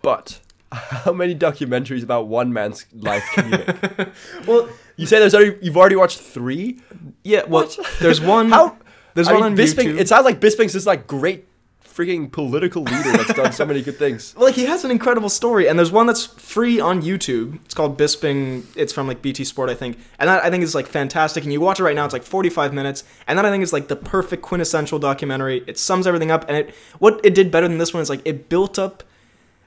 but 0.03 0.41
how 0.73 1.13
many 1.13 1.35
documentaries 1.35 2.03
about 2.03 2.27
one 2.27 2.53
man's 2.53 2.87
life 2.95 3.25
can 3.35 3.53
you 3.53 3.59
make? 3.59 4.09
Well, 4.47 4.69
you 4.97 5.07
say 5.07 5.19
there's 5.21 5.35
already 5.35 5.57
you've 5.63 5.77
already 5.77 5.97
watched 5.97 6.19
three. 6.19 6.81
yeah. 7.23 7.43
Well, 7.49 7.65
What? 7.67 7.79
there's 8.01 8.21
one. 8.21 8.51
How? 8.51 8.77
There's 9.15 9.29
I 9.29 9.33
one 9.35 9.43
mean, 9.43 9.53
on 9.53 9.57
Bisping. 9.59 9.85
YouTube. 9.95 9.99
It 10.01 10.09
sounds 10.09 10.25
like 10.25 10.41
Bisping's 10.41 10.73
this 10.73 10.87
like 10.87 11.07
great 11.07 11.47
freaking 11.95 12.31
political 12.31 12.83
leader 12.83 13.13
that's 13.13 13.35
done 13.35 13.53
so 13.53 13.65
many 13.65 13.81
good 13.81 13.97
things. 13.99 14.35
Well, 14.45 14.47
like 14.47 14.57
he 14.57 14.65
has 14.65 14.85
an 14.85 14.91
incredible 14.91 15.29
story, 15.29 15.69
and 15.69 15.79
there's 15.79 15.93
one 15.93 16.07
that's 16.07 16.27
free 16.27 16.81
on 16.81 17.03
YouTube. 17.03 17.65
It's 17.65 17.75
called 17.75 17.97
Bisping. 17.97 18.65
It's 18.75 18.93
from 18.93 19.07
like 19.07 19.23
BT 19.23 19.45
Sport, 19.45 19.71
I 19.71 19.75
think, 19.75 19.99
and 20.19 20.29
that 20.29 20.43
I 20.43 20.51
think 20.51 20.65
is 20.65 20.75
like 20.75 20.89
fantastic. 20.89 21.45
And 21.45 21.53
you 21.53 21.61
watch 21.61 21.79
it 21.79 21.85
right 21.85 21.95
now; 21.95 22.05
it's 22.05 22.13
like 22.13 22.25
45 22.25 22.75
minutes, 22.75 23.05
and 23.27 23.39
that 23.39 23.47
I 23.47 23.51
think 23.51 23.63
is 23.63 23.73
like 23.73 23.89
the 23.89 23.97
perfect 23.97 24.43
quintessential 24.43 24.99
documentary. 24.99 25.63
It 25.67 25.79
sums 25.79 26.07
everything 26.07 26.31
up, 26.31 26.45
and 26.49 26.57
it 26.57 26.75
what 26.99 27.21
it 27.23 27.35
did 27.35 27.51
better 27.51 27.69
than 27.69 27.79
this 27.79 27.95
one 27.95 28.03
is 28.03 28.11
like 28.11 28.23
it 28.25 28.49
built 28.49 28.79
up. 28.79 29.05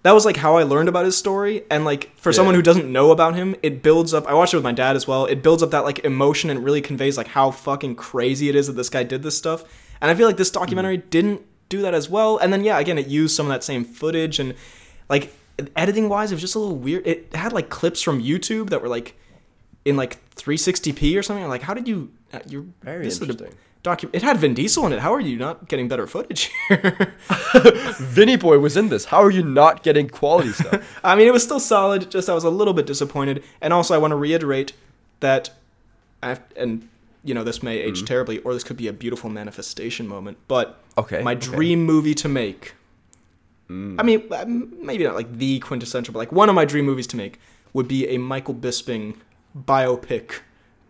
That 0.03 0.11
was 0.11 0.25
like 0.25 0.37
how 0.37 0.57
I 0.57 0.63
learned 0.63 0.89
about 0.89 1.05
his 1.05 1.17
story, 1.17 1.63
and 1.71 1.85
like 1.85 2.15
for 2.17 2.33
someone 2.33 2.55
who 2.55 2.61
doesn't 2.61 2.91
know 2.91 3.11
about 3.11 3.35
him, 3.35 3.55
it 3.63 3.81
builds 3.81 4.13
up. 4.13 4.27
I 4.27 4.33
watched 4.33 4.53
it 4.53 4.57
with 4.57 4.63
my 4.63 4.73
dad 4.73 4.95
as 4.95 5.07
well. 5.07 5.25
It 5.25 5.41
builds 5.41 5.63
up 5.63 5.71
that 5.71 5.85
like 5.85 5.99
emotion 5.99 6.49
and 6.49 6.63
really 6.63 6.81
conveys 6.81 7.17
like 7.17 7.27
how 7.27 7.51
fucking 7.51 7.95
crazy 7.95 8.49
it 8.49 8.55
is 8.55 8.67
that 8.67 8.73
this 8.73 8.89
guy 8.89 9.03
did 9.03 9.23
this 9.23 9.37
stuff. 9.37 9.63
And 10.01 10.11
I 10.11 10.15
feel 10.15 10.27
like 10.27 10.37
this 10.37 10.51
mm-hmm. 10.51 10.59
documentary 10.59 10.97
didn't 10.97 11.41
do 11.69 11.81
that 11.81 11.93
as 11.93 12.09
well. 12.09 12.37
And 12.37 12.51
then 12.53 12.63
yeah, 12.63 12.79
again, 12.79 12.97
it 12.97 13.07
used 13.07 13.35
some 13.35 13.45
of 13.45 13.51
that 13.51 13.63
same 13.63 13.83
footage 13.83 14.39
and 14.39 14.53
like 15.09 15.33
editing 15.75 16.07
wise, 16.09 16.31
it 16.31 16.35
was 16.35 16.41
just 16.41 16.55
a 16.55 16.59
little 16.59 16.75
weird. 16.75 17.05
It 17.07 17.33
had 17.35 17.53
like 17.53 17.69
clips 17.69 18.01
from 18.01 18.21
YouTube 18.21 18.69
that 18.69 18.81
were 18.81 18.87
like 18.89 19.15
in 19.85 19.95
like 19.95 20.23
360p 20.35 21.17
or 21.17 21.23
something. 21.23 21.47
Like, 21.47 21.61
how 21.63 21.73
did 21.73 21.87
you? 21.87 22.11
uh, 22.33 22.39
You're 22.47 22.65
Very 22.83 23.05
this 23.05 23.19
interesting. 23.21 23.53
Docu- 23.83 24.09
it 24.11 24.21
had 24.21 24.37
Vin 24.37 24.53
Diesel 24.53 24.85
in 24.87 24.91
it. 24.93 24.99
How 24.99 25.13
are 25.13 25.19
you 25.21 25.37
not 25.37 25.69
getting 25.69 25.87
better 25.87 26.07
footage 26.07 26.51
here? 26.67 27.15
Vinny 27.99 28.35
Boy 28.35 28.59
was 28.59 28.75
in 28.75 28.89
this. 28.89 29.05
How 29.05 29.21
are 29.23 29.31
you 29.31 29.43
not 29.43 29.83
getting 29.83 30.09
quality 30.09 30.51
stuff? 30.51 30.99
I 31.03 31.15
mean, 31.15 31.27
it 31.27 31.31
was 31.31 31.43
still 31.43 31.59
solid. 31.59 32.09
Just 32.11 32.27
I 32.29 32.33
was 32.33 32.43
a 32.43 32.49
little 32.49 32.73
bit 32.73 32.85
disappointed. 32.85 33.43
And 33.61 33.71
also, 33.73 33.93
I 33.93 33.97
want 33.97 34.11
to 34.11 34.15
reiterate 34.15 34.73
that, 35.21 35.51
I 36.21 36.29
have 36.29 36.41
and 36.57 36.89
you 37.27 37.33
know, 37.33 37.43
this 37.43 37.61
may 37.61 37.77
age 37.77 38.05
terribly, 38.05 38.39
or 38.39 38.53
this 38.53 38.63
could 38.63 38.77
be 38.77 38.87
a 38.87 38.93
beautiful 38.93 39.29
manifestation 39.29 40.07
moment. 40.07 40.37
But 40.47 40.81
Okay, 40.97 41.21
my 41.21 41.33
okay. 41.33 41.41
dream 41.41 41.83
movie 41.83 42.15
to 42.15 42.27
make. 42.29 42.73
I 43.69 44.01
mean, 44.01 44.23
uh, 44.31 44.45
maybe 44.47 45.03
not 45.03 45.15
like 45.15 45.37
the 45.37 45.59
quintessential, 45.59 46.13
but 46.13 46.19
like 46.19 46.31
one 46.31 46.47
of 46.47 46.55
my 46.55 46.63
dream 46.63 46.85
movies 46.85 47.05
to 47.07 47.17
make 47.17 47.37
would 47.73 47.85
be 47.87 48.07
a 48.07 48.17
Michael 48.17 48.55
Bisping 48.55 49.17
biopic. 49.57 50.39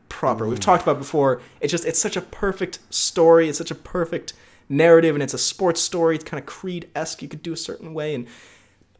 Proper. 0.10 0.48
We've 0.48 0.60
talked 0.60 0.84
about 0.84 0.98
it 0.98 1.00
before. 1.00 1.42
It's 1.60 1.72
just 1.72 1.86
it's 1.86 2.00
such 2.00 2.16
a 2.16 2.22
perfect 2.22 2.80
story. 2.92 3.50
It's 3.50 3.58
such 3.58 3.72
a 3.72 3.76
perfect 3.76 4.34
narrative, 4.70 5.16
and 5.16 5.24
it's 5.24 5.34
a 5.34 5.38
sports 5.40 5.82
story. 5.82 6.16
It's 6.16 6.24
kind 6.24 6.40
of 6.40 6.46
Creed 6.46 6.88
esque. 6.96 7.22
You 7.24 7.28
could 7.28 7.42
do 7.44 7.52
a 7.52 7.58
certain 7.58 7.94
way, 7.96 8.14
and 8.16 8.28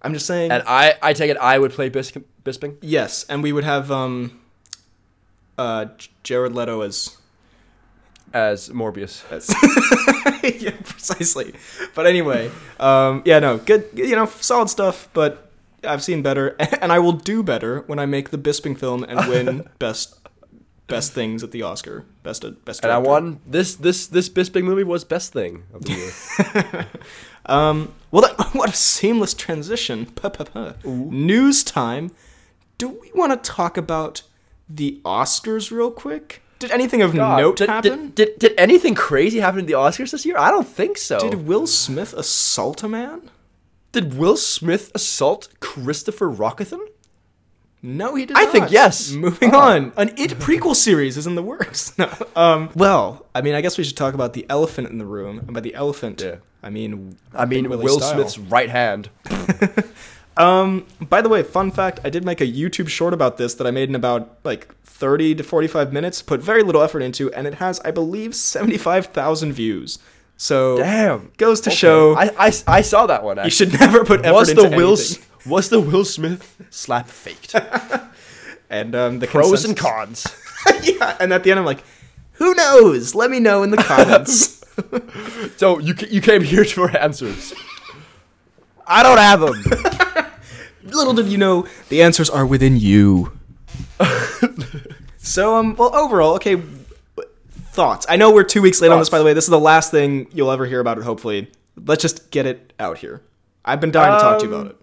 I'm 0.02 0.14
just 0.14 0.26
saying. 0.26 0.52
And 0.52 0.64
I, 0.68 0.96
I 1.02 1.14
take 1.14 1.30
it 1.32 1.38
I 1.38 1.60
would 1.60 1.72
play 1.72 1.90
Bis- 1.90 2.12
Bisping. 2.44 2.76
Yes, 2.82 3.26
and 3.30 3.42
we 3.44 3.54
would 3.54 3.64
have 3.64 3.90
um, 3.92 4.40
uh, 5.58 5.86
Jared 6.24 6.54
Leto 6.54 6.82
as 6.82 7.16
as 8.34 8.70
Morbius. 8.70 9.24
as 9.32 9.50
yeah, 10.62 10.72
precisely. 10.84 11.54
But 11.96 12.08
anyway, 12.08 12.52
um, 12.80 13.22
yeah, 13.26 13.40
no, 13.40 13.58
good, 13.58 13.90
you 13.94 14.16
know, 14.16 14.26
solid 14.26 14.70
stuff. 14.70 15.10
But 15.14 15.52
I've 15.84 16.04
seen 16.04 16.22
better, 16.22 16.56
and 16.82 16.92
I 16.92 17.00
will 17.00 17.14
do 17.14 17.44
better 17.44 17.82
when 17.88 18.00
I 18.00 18.06
make 18.06 18.30
the 18.30 18.38
Bisping 18.38 18.78
film 18.78 19.04
and 19.04 19.28
win 19.28 19.68
best 19.80 20.16
best 20.88 21.12
things 21.12 21.44
at 21.44 21.52
the 21.52 21.64
Oscar, 21.64 22.06
best 22.24 22.46
best. 22.66 22.84
And 22.84 22.92
I 22.92 22.98
won 22.98 23.40
this 23.46 23.76
this 23.76 24.08
this 24.08 24.30
Bisping 24.30 24.64
movie 24.64 24.84
was 24.84 25.04
best 25.04 25.34
thing 25.34 25.64
of 25.74 25.84
the 25.84 25.94
year. 25.94 26.88
Um, 27.48 27.94
well, 28.12 28.22
that, 28.22 28.54
what 28.54 28.70
a 28.70 28.74
seamless 28.74 29.34
transition. 29.34 30.06
Puh, 30.08 30.30
puh, 30.30 30.46
puh. 30.46 30.74
News 30.84 31.64
time. 31.64 32.12
Do 32.78 32.90
we 32.90 33.12
want 33.16 33.32
to 33.32 33.50
talk 33.52 33.78
about 33.78 34.22
the 34.70 35.02
Oscars 35.04 35.72
real 35.72 35.92
quick? 35.92 36.44
Did 36.60 36.72
anything 36.72 37.02
of 37.02 37.14
God, 37.14 37.40
note 37.42 37.58
did, 37.58 37.70
happen? 37.70 38.12
Did, 38.12 38.16
did, 38.16 38.40
did 38.40 38.54
anything 38.58 38.96
crazy 38.96 39.40
happen 39.40 39.60
in 39.62 39.66
the 39.66 39.74
Oscars 39.74 40.12
this 40.12 40.26
year? 40.26 40.38
I 40.38 40.50
don't 40.50 40.68
think 40.68 40.98
so. 40.98 41.20
Did 41.20 41.46
Will 41.48 41.68
Smith 41.68 42.14
assault 42.14 42.84
a 42.84 42.88
man? 42.90 43.30
Did 43.92 44.18
Will 44.18 44.38
Smith 44.38 44.92
assault 44.96 45.50
Christopher 45.60 46.30
Rockethan? 46.30 46.80
No, 47.84 48.16
he 48.16 48.26
did 48.26 48.34
not. 48.34 48.42
I 48.42 48.46
not. 48.46 48.52
think 48.52 48.72
yes. 48.72 49.12
Moving 49.12 49.54
on. 49.54 49.94
An 49.98 50.10
It 50.18 50.32
prequel 50.40 50.76
series 50.76 51.16
is 51.16 51.28
in 51.28 51.36
the 51.36 51.44
works. 51.44 51.94
No. 51.98 52.12
Um, 52.36 52.70
well, 52.76 53.26
I 53.36 53.42
mean, 53.42 53.54
I 53.54 53.62
guess 53.62 53.78
we 53.78 53.84
should 53.84 53.98
talk 53.98 54.14
about 54.14 54.34
the 54.34 54.46
elephant 54.50 54.90
in 54.90 54.98
the 54.98 55.06
room. 55.06 55.40
And 55.40 55.54
by 55.54 55.60
the 55.62 55.76
elephant, 55.76 56.22
Yeah. 56.22 56.38
I 56.64 56.70
mean 56.72 57.18
I 57.34 57.46
mean, 57.46 57.70
Willie 57.70 57.86
Will 57.86 58.00
style. 58.00 58.14
Smith's 58.14 58.38
right 58.40 58.70
hand. 58.70 59.10
Um, 60.38 60.86
by 61.02 61.22
the 61.22 61.30
way, 61.30 61.42
fun 61.44 61.72
fact, 61.72 62.00
I 62.04 62.10
did 62.10 62.24
make 62.24 62.42
a 62.42 62.46
YouTube 62.48 62.88
short 62.90 63.14
about 63.14 63.38
this 63.38 63.56
that 63.56 63.66
I 63.68 63.72
made 63.72 63.90
in 63.90 63.96
about 63.96 64.38
like 64.44 64.74
30 64.84 65.36
to 65.36 65.44
45 65.44 65.92
minutes, 65.94 66.22
put 66.22 66.42
very 66.42 66.64
little 66.64 66.82
effort 66.82 67.02
into, 67.02 67.32
and 67.34 67.48
it 67.48 67.56
has, 67.56 67.80
I 67.82 67.92
believe, 67.92 68.36
75,000 68.36 69.54
views. 69.54 70.00
So 70.38 70.78
Damn. 70.78 71.32
goes 71.38 71.62
to 71.62 71.70
Okay. 71.72 71.76
show 71.76 72.16
I, 72.16 72.30
I, 72.38 72.52
I 72.68 72.82
saw 72.82 73.08
that 73.08 73.24
one. 73.24 73.40
you 73.44 73.50
should 73.50 73.74
never 73.80 74.06
put 74.06 74.20
effort 74.24 74.34
Was 74.34 74.50
into 74.50 74.70
the 74.70 74.76
Will 74.76 74.94
anything. 74.94 75.24
Was 75.48 75.70
the 75.70 75.80
Will 75.80 76.06
Smith 76.06 76.62
slap 76.70 77.08
faked? 77.08 77.56
And 78.70 78.94
um, 78.96 79.20
the 79.20 79.28
Pros 79.28 79.64
and 79.64 79.78
cons. 79.78 80.28
yeah, 80.84 81.16
and 81.22 81.32
at 81.32 81.46
the 81.46 81.52
end 81.52 81.60
I'm 81.62 81.66
like, 81.66 81.86
who 82.34 82.54
knows? 82.54 83.16
Let 83.16 83.32
me 83.32 83.40
know 83.40 83.64
in 83.64 83.70
the 83.72 83.78
comments. 83.92 84.62
So 85.56 85.80
you 85.80 85.96
you 86.10 86.20
came 86.20 86.42
here 86.44 86.66
for 86.66 86.90
answers. 86.98 87.54
I 88.86 89.04
don't 89.04 89.18
have 89.20 89.40
them. 89.40 90.07
Little 90.88 91.14
did 91.14 91.28
you 91.28 91.38
know, 91.38 91.68
the 91.90 92.02
answers 92.02 92.30
are 92.30 92.46
within 92.46 92.78
you. 92.78 93.32
so, 95.18 95.56
um, 95.56 95.76
well, 95.76 95.96
overall, 95.96 96.34
okay, 96.36 96.62
thoughts. 97.58 98.06
I 98.10 98.16
know 98.16 98.32
we're 98.34 98.44
two 98.44 98.62
weeks 98.62 98.82
late 98.82 98.92
on 98.92 99.00
this, 99.00 99.10
by 99.10 99.20
the 99.20 99.24
way. 99.26 99.34
This 99.34 99.46
is 99.46 99.50
the 99.50 99.60
last 99.60 99.92
thing 99.92 100.28
you'll 100.34 100.52
ever 100.52 100.66
hear 100.66 100.80
about 100.80 100.98
it, 100.98 101.04
hopefully. 101.04 101.52
Let's 101.76 102.02
just 102.02 102.32
get 102.32 102.46
it 102.46 102.74
out 102.80 102.98
here. 103.00 103.22
I've 103.66 103.82
been 103.82 103.92
dying 103.92 104.14
to 104.18 104.20
talk 104.20 104.40
to 104.40 104.46
you 104.48 104.56
Um, 104.56 104.62
about 104.62 104.72
it. 104.72 104.82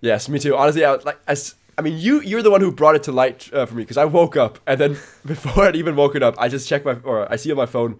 Yes, 0.00 0.28
me 0.28 0.38
too. 0.38 0.56
Honestly, 0.56 0.84
I 0.84 0.94
like, 0.94 1.18
as 1.26 1.54
I 1.76 1.82
mean, 1.82 1.98
you 1.98 2.20
you're 2.20 2.42
the 2.42 2.50
one 2.50 2.60
who 2.60 2.70
brought 2.70 2.94
it 2.94 3.02
to 3.04 3.12
light 3.12 3.50
uh, 3.52 3.66
for 3.66 3.74
me 3.74 3.82
because 3.82 3.96
I 3.96 4.04
woke 4.04 4.36
up 4.36 4.58
and 4.66 4.80
then 4.80 4.90
before 5.26 5.64
I'd 5.64 5.76
even 5.76 5.96
woken 5.96 6.22
up, 6.22 6.34
I 6.38 6.48
just 6.48 6.68
checked 6.68 6.84
my 6.86 6.96
or 7.02 7.30
I 7.30 7.36
see 7.36 7.50
on 7.50 7.56
my 7.56 7.66
phone, 7.66 7.98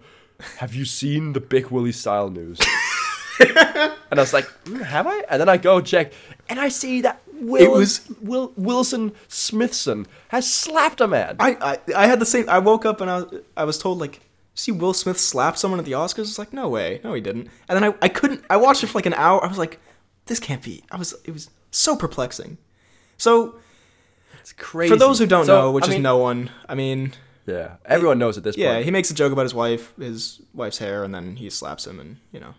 have 0.57 0.73
you 0.73 0.85
seen 0.85 1.33
the 1.33 1.39
Big 1.41 1.67
Willie 1.67 1.91
style 1.91 2.29
news? 2.29 2.59
and 4.11 4.19
I 4.19 4.23
was 4.23 4.33
like, 4.33 4.45
"Mm, 4.65 4.81
have 4.81 5.07
I? 5.07 5.23
And 5.29 5.39
then 5.41 5.49
I 5.49 5.57
go 5.57 5.81
check, 5.81 6.11
and 6.49 6.59
I 6.59 6.69
see 6.69 7.01
that 7.01 7.21
Will, 7.33 7.71
was- 7.71 8.01
Will 8.21 8.51
Wilson 8.57 9.13
Smithson 9.27 10.07
has 10.29 10.51
slapped 10.51 11.01
a 11.01 11.07
man. 11.07 11.35
I, 11.39 11.57
I, 11.61 11.93
I 12.03 12.07
had 12.07 12.19
the 12.19 12.25
same. 12.25 12.49
I 12.49 12.59
woke 12.59 12.85
up 12.85 13.01
and 13.01 13.09
I 13.09 13.19
was, 13.21 13.41
I 13.55 13.63
was 13.63 13.77
told, 13.77 13.99
like, 13.99 14.21
see 14.55 14.71
Will 14.71 14.93
Smith 14.93 15.19
slap 15.19 15.57
someone 15.57 15.79
at 15.79 15.85
the 15.85 15.91
Oscars? 15.93 16.19
It's 16.29 16.39
like, 16.39 16.53
no 16.53 16.67
way. 16.67 16.99
No, 17.03 17.13
he 17.13 17.21
didn't. 17.21 17.49
And 17.69 17.75
then 17.81 17.83
I, 17.83 17.95
I 18.01 18.09
couldn't. 18.09 18.43
I 18.49 18.57
watched 18.57 18.83
it 18.83 18.87
for 18.87 18.97
like 18.97 19.05
an 19.05 19.13
hour. 19.13 19.43
I 19.43 19.47
was 19.47 19.57
like, 19.59 19.79
this 20.25 20.39
can't 20.39 20.63
be. 20.63 20.83
I 20.91 20.97
was. 20.97 21.13
It 21.25 21.31
was 21.31 21.49
so 21.71 21.95
perplexing. 21.95 22.57
So, 23.17 23.55
it's 24.39 24.53
crazy. 24.53 24.93
for 24.93 24.97
those 24.97 25.19
who 25.19 25.25
don't 25.27 25.45
So, 25.45 25.61
know, 25.61 25.71
which 25.71 25.85
I 25.85 25.87
is 25.87 25.93
mean, 25.95 26.03
no 26.03 26.17
one, 26.17 26.49
I 26.69 26.75
mean, 26.75 27.13
yeah, 27.45 27.75
everyone 27.85 28.17
knows 28.19 28.37
at 28.37 28.43
this 28.43 28.55
Yeah, 28.57 28.73
point. 28.75 28.85
he 28.85 28.91
makes 28.91 29.09
a 29.11 29.13
joke 29.13 29.31
about 29.31 29.43
his 29.43 29.53
wife, 29.55 29.93
his 29.97 30.39
wife's 30.53 30.77
hair, 30.77 31.03
and 31.03 31.13
then 31.13 31.35
he 31.35 31.49
slaps 31.49 31.85
him, 31.87 31.99
and 31.99 32.17
you 32.31 32.39
know. 32.39 32.53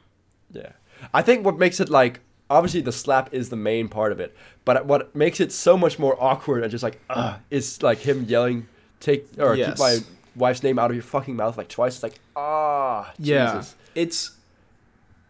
Yeah. 0.53 0.73
I 1.15 1.23
think 1.23 1.45
what 1.45 1.59
makes 1.59 1.81
it 1.81 1.89
like 1.89 2.21
obviously 2.51 2.81
the 2.81 2.93
slap 2.93 3.33
is 3.35 3.51
the 3.51 3.57
main 3.57 3.89
part 3.89 4.11
of 4.13 4.21
it, 4.21 4.35
but 4.65 4.87
what 4.87 5.15
makes 5.15 5.39
it 5.41 5.53
so 5.53 5.77
much 5.77 5.99
more 5.99 6.17
awkward 6.23 6.63
and 6.63 6.71
just 6.71 6.83
like 6.83 7.01
uh 7.11 7.37
is 7.51 7.83
like 7.83 7.99
him 7.99 8.25
yelling 8.25 8.67
take 9.01 9.27
or 9.39 9.55
Yes. 9.55 9.71
keep 9.71 9.79
my 9.79 9.99
wife's 10.37 10.63
name 10.63 10.79
out 10.79 10.91
of 10.91 10.97
your 10.97 11.03
fucking 11.05 11.37
mouth 11.37 11.57
like 11.59 11.69
twice. 11.69 11.95
It's 11.97 12.03
like 12.03 12.19
ah 12.37 13.13
Jesus. 13.21 13.75
it's. 13.95 14.33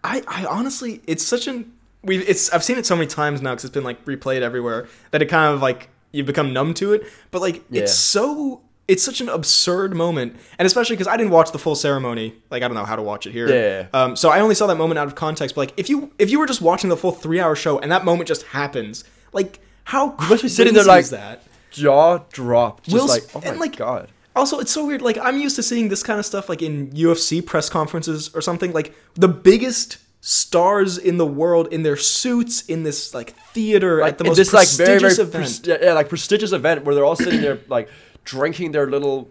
I 0.05 0.23
I 0.29 0.45
honestly, 0.47 1.03
it's 1.07 1.25
such 1.27 1.49
an 1.49 1.73
we. 2.03 2.19
It's 2.19 2.51
I've 2.53 2.63
seen 2.63 2.79
it 2.79 2.87
so 2.87 2.95
many 2.95 3.09
times 3.09 3.43
now 3.43 3.51
because 3.51 3.65
it's 3.65 3.75
been 3.75 3.85
like 3.85 4.05
replayed 4.05 4.43
everywhere 4.43 4.87
that 5.11 5.21
it 5.23 5.27
kind 5.27 5.53
of 5.53 5.61
like 5.61 5.89
you 6.13 6.23
become 6.25 6.53
numb 6.53 6.73
to 6.75 6.93
it. 6.93 7.03
But 7.33 7.43
like 7.43 7.65
Yeah. 7.69 7.83
it's 7.83 7.95
so. 7.95 8.63
It's 8.89 9.03
such 9.03 9.21
an 9.21 9.29
absurd 9.29 9.95
moment, 9.95 10.37
and 10.59 10.65
especially 10.65 10.97
because 10.97 11.07
I 11.07 11.17
didn't 11.17 11.31
watch 11.31 11.53
the 11.53 11.59
full 11.59 11.75
ceremony. 11.75 12.35
Like 12.51 12.63
I 12.63 12.69
don't 12.69 12.75
know 12.75 12.87
how 12.87 12.97
to 12.97 13.03
watch 13.03 13.27
it 13.27 13.33
here. 13.33 13.49
Yeah. 13.49 13.87
Um. 13.93 14.17
So 14.17 14.31
I 14.31 14.41
only 14.41 14.55
saw 14.55 14.67
that 14.67 14.77
moment 14.77 14.99
out 14.99 15.07
of 15.07 15.15
context. 15.15 15.55
But 15.55 15.61
like, 15.61 15.75
if 15.77 15.89
you 15.91 16.11
if 16.19 16.31
you 16.31 16.39
were 16.39 16.47
just 16.47 16.63
watching 16.63 16.89
the 16.89 16.97
full 16.97 17.13
three 17.13 17.39
hour 17.39 17.55
show 17.55 17.79
and 17.79 17.93
that 17.93 18.05
moment 18.05 18.29
just 18.29 18.45
happens, 18.45 19.05
like 19.33 19.61
how 19.85 20.15
must 20.29 20.43
be 20.43 20.49
sitting 20.49 20.75
there 20.75 20.85
like, 20.85 21.07
that? 21.07 21.43
Jaw 21.71 22.19
dropped. 22.33 22.85
Just 22.85 22.95
Will 22.95 23.07
like 23.07 23.25
oh 23.35 23.41
my 23.41 23.47
and, 23.47 23.61
like, 23.61 23.77
god. 23.77 24.11
Also, 24.35 24.59
it's 24.59 24.73
so 24.73 24.87
weird. 24.87 25.03
Like 25.03 25.19
I'm 25.19 25.39
used 25.39 25.57
to 25.57 25.63
seeing 25.63 25.89
this 25.89 26.03
kind 26.03 26.19
of 26.19 26.27
stuff 26.27 26.49
like 26.49 26.63
in 26.63 26.91
UFC 26.91 27.45
press 27.45 27.69
conferences 27.69 28.31
or 28.35 28.41
something. 28.41 28.73
Like 28.73 28.95
the 29.15 29.29
biggest 29.29 29.99
stars 30.21 30.99
in 30.99 31.17
the 31.17 31.27
world 31.27 31.73
in 31.73 31.83
their 31.85 31.97
suits 31.97 32.63
in 32.63 32.83
this 32.83 33.15
like 33.15 33.35
theater 33.53 34.01
Like, 34.01 34.13
at 34.13 34.19
the 34.19 34.25
most 34.25 34.37
this 34.37 34.53
like 34.53 34.69
very 34.69 34.99
prestigious 34.99 35.17
very 35.17 35.45
event. 35.45 35.63
pres- 35.65 35.83
yeah, 35.83 35.93
like 35.93 36.09
prestigious 36.09 36.53
event 36.53 36.85
where 36.85 36.95
they're 36.95 37.05
all 37.05 37.17
sitting 37.17 37.41
there 37.41 37.61
like 37.69 37.89
drinking 38.29 38.73
their 38.73 38.87
little 38.87 39.29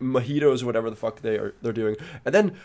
mojitos 0.00 0.62
or 0.62 0.66
whatever 0.66 0.90
the 0.90 0.96
fuck 0.96 1.20
they 1.20 1.36
are 1.36 1.54
they're 1.62 1.72
doing, 1.72 1.96
and 2.24 2.34
then 2.34 2.56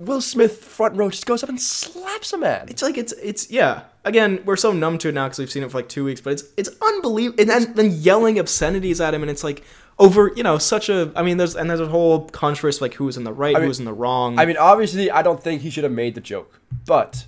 Will 0.00 0.20
Smith 0.20 0.64
front 0.64 0.96
row 0.96 1.10
just 1.10 1.26
goes 1.26 1.42
up 1.42 1.48
and 1.48 1.60
slaps 1.60 2.32
a 2.32 2.38
man. 2.38 2.68
it's 2.68 2.82
like 2.82 2.96
it's 2.96 3.12
it's 3.14 3.50
yeah. 3.50 3.82
Again, 4.04 4.40
we're 4.46 4.56
so 4.56 4.72
numb 4.72 4.96
to 4.98 5.08
it 5.10 5.14
now 5.14 5.26
because 5.26 5.38
we've 5.38 5.50
seen 5.50 5.62
it 5.62 5.70
for 5.70 5.78
like 5.78 5.88
two 5.90 6.04
weeks, 6.04 6.22
but 6.22 6.32
it's 6.32 6.44
it's 6.56 6.70
unbelievable. 6.80 7.40
And 7.40 7.50
then, 7.50 7.74
then 7.74 7.90
yelling 7.92 8.38
obscenities 8.38 9.00
at 9.00 9.12
him, 9.12 9.22
and 9.22 9.30
it's 9.30 9.44
like 9.44 9.62
over 9.98 10.32
you 10.34 10.42
know 10.42 10.56
such 10.58 10.88
a. 10.88 11.12
I 11.14 11.22
mean, 11.22 11.36
there's 11.36 11.54
and 11.56 11.68
there's 11.68 11.80
a 11.80 11.88
whole 11.88 12.28
controversy 12.30 12.80
like 12.80 12.94
who's 12.94 13.16
in 13.16 13.24
the 13.24 13.32
right, 13.32 13.54
I 13.54 13.58
mean- 13.58 13.68
was 13.68 13.78
in 13.78 13.84
the 13.84 13.92
wrong. 13.92 14.38
I 14.38 14.46
mean, 14.46 14.56
obviously, 14.56 15.10
I 15.10 15.22
don't 15.22 15.42
think 15.42 15.60
he 15.62 15.70
should 15.70 15.84
have 15.84 15.92
made 15.92 16.14
the 16.14 16.22
joke, 16.22 16.60
but 16.86 17.26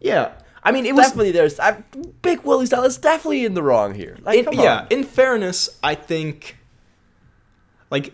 yeah. 0.00 0.32
I 0.64 0.72
mean, 0.72 0.86
it 0.86 0.94
was 0.94 1.06
definitely 1.06 1.32
there's 1.32 1.58
I, 1.60 1.82
Big 2.20 2.40
Willie 2.42 2.66
style 2.66 2.84
is 2.84 2.98
definitely 2.98 3.44
in 3.44 3.54
the 3.54 3.62
wrong 3.62 3.94
here. 3.94 4.18
Like, 4.22 4.46
in, 4.46 4.52
yeah, 4.54 4.80
on. 4.80 4.86
in 4.90 5.04
fairness, 5.04 5.78
I 5.82 5.94
think 5.94 6.57
like 7.90 8.12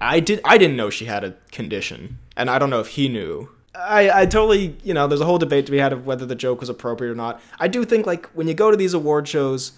I 0.00 0.20
did 0.20 0.40
I 0.44 0.58
didn't 0.58 0.76
know 0.76 0.90
she 0.90 1.04
had 1.06 1.24
a 1.24 1.34
condition, 1.52 2.18
and 2.36 2.50
I 2.50 2.58
don't 2.58 2.70
know 2.70 2.80
if 2.80 2.88
he 2.88 3.08
knew. 3.08 3.50
I, 3.74 4.22
I 4.22 4.26
totally 4.26 4.76
you 4.84 4.94
know 4.94 5.06
there's 5.06 5.20
a 5.20 5.24
whole 5.24 5.38
debate 5.38 5.66
to 5.66 5.72
be 5.72 5.78
had 5.78 5.92
of 5.92 6.06
whether 6.06 6.24
the 6.24 6.34
joke 6.36 6.60
was 6.60 6.68
appropriate 6.68 7.10
or 7.10 7.14
not. 7.16 7.40
I 7.58 7.68
do 7.68 7.84
think 7.84 8.06
like 8.06 8.26
when 8.28 8.46
you 8.48 8.54
go 8.54 8.70
to 8.70 8.76
these 8.76 8.94
award 8.94 9.26
shows, 9.28 9.72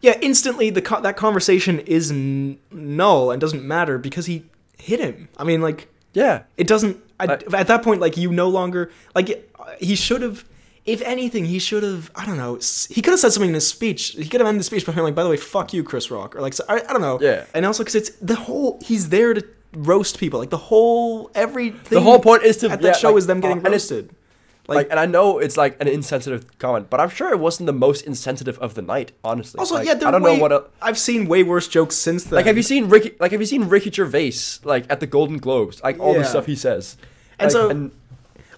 yeah, 0.00 0.18
instantly 0.20 0.70
the 0.70 0.82
co- 0.82 1.00
that 1.00 1.16
conversation 1.16 1.78
is 1.80 2.10
n- 2.10 2.58
null 2.70 3.30
and 3.30 3.40
doesn't 3.40 3.62
matter 3.64 3.96
because 3.98 4.26
he 4.26 4.44
hit 4.78 4.98
him. 5.00 5.28
I 5.36 5.44
mean 5.44 5.60
like 5.60 5.88
yeah. 6.14 6.42
it 6.56 6.66
doesn't. 6.66 7.02
I, 7.18 7.26
Like- 7.26 7.54
at 7.54 7.68
that 7.68 7.82
point, 7.82 8.00
like 8.00 8.16
you 8.16 8.30
no 8.32 8.48
longer 8.48 8.90
like 9.14 9.48
he 9.80 9.94
should 9.96 10.22
have. 10.22 10.44
If 10.84 11.00
anything, 11.02 11.44
he 11.44 11.58
should 11.60 11.82
have. 11.84 12.10
I 12.16 12.26
don't 12.26 12.36
know, 12.36 12.58
he 12.90 13.00
could 13.02 13.12
have 13.12 13.20
said 13.20 13.32
something 13.32 13.50
in 13.50 13.54
his 13.54 13.68
speech. 13.68 14.08
He 14.18 14.28
could 14.28 14.40
have 14.40 14.48
ended 14.48 14.60
the 14.60 14.64
speech 14.64 14.84
by 14.84 14.92
being 14.92 15.04
like, 15.04 15.14
"By 15.14 15.22
the 15.22 15.30
way, 15.30 15.36
fuck 15.36 15.72
you, 15.72 15.84
Chris 15.84 16.10
Rock," 16.10 16.34
or 16.34 16.40
like, 16.40 16.54
so, 16.54 16.64
I, 16.68 16.76
I 16.88 16.92
don't 16.92 17.00
know. 17.00 17.18
Yeah. 17.20 17.44
And 17.54 17.64
also 17.64 17.82
because 17.84 17.94
it's 17.94 18.10
the 18.20 18.34
whole. 18.34 18.80
He's 18.84 19.08
there 19.10 19.32
to 19.32 19.46
roast 19.74 20.18
people. 20.18 20.40
Like 20.40 20.50
the 20.50 20.56
whole 20.56 21.30
everything. 21.36 21.78
The 21.88 22.00
whole 22.00 22.18
point 22.18 22.42
is 22.42 22.56
to 22.58 22.70
at 22.70 22.80
that 22.82 22.88
yeah, 22.88 22.92
show 22.94 23.10
like, 23.10 23.18
is 23.18 23.26
them 23.28 23.40
getting 23.40 23.64
uh, 23.64 23.70
roasted. 23.70 24.08
Like, 24.68 24.76
Like, 24.76 24.86
and 24.90 24.98
I 25.00 25.06
know 25.06 25.38
it's 25.38 25.56
like 25.56 25.76
an 25.80 25.88
insensitive 25.88 26.58
comment, 26.58 26.88
but 26.90 26.98
I'm 27.00 27.10
sure 27.10 27.30
it 27.32 27.38
wasn't 27.38 27.66
the 27.66 27.72
most 27.72 28.02
insensitive 28.02 28.58
of 28.60 28.74
the 28.74 28.82
night. 28.82 29.10
Honestly, 29.24 29.58
also, 29.58 29.74
Like, 29.74 29.86
yeah, 29.86 29.92
I 29.92 30.10
don't 30.10 30.22
way, 30.22 30.36
know 30.36 30.40
what. 30.42 30.52
el- 30.52 30.68
I've 30.80 30.98
seen 30.98 31.26
way 31.26 31.42
worse 31.42 31.66
jokes 31.68 31.96
since 31.96 32.24
then. 32.24 32.36
like, 32.36 32.46
have 32.46 32.56
you 32.56 32.62
seen 32.62 32.88
Ricky? 32.88 33.12
Like, 33.20 33.32
have 33.32 33.40
you 33.40 33.46
seen 33.46 33.64
Ricky 33.68 33.90
Gervais? 33.90 34.60
Like 34.64 34.84
at 34.90 35.00
the 35.00 35.06
Golden 35.06 35.38
Globes, 35.38 35.80
like 35.82 35.98
all 36.00 36.14
the 36.14 36.24
stuff 36.24 36.46
he 36.46 36.56
says. 36.56 36.96
And 37.38 37.52
Like, 37.52 37.52
so- 37.52 37.90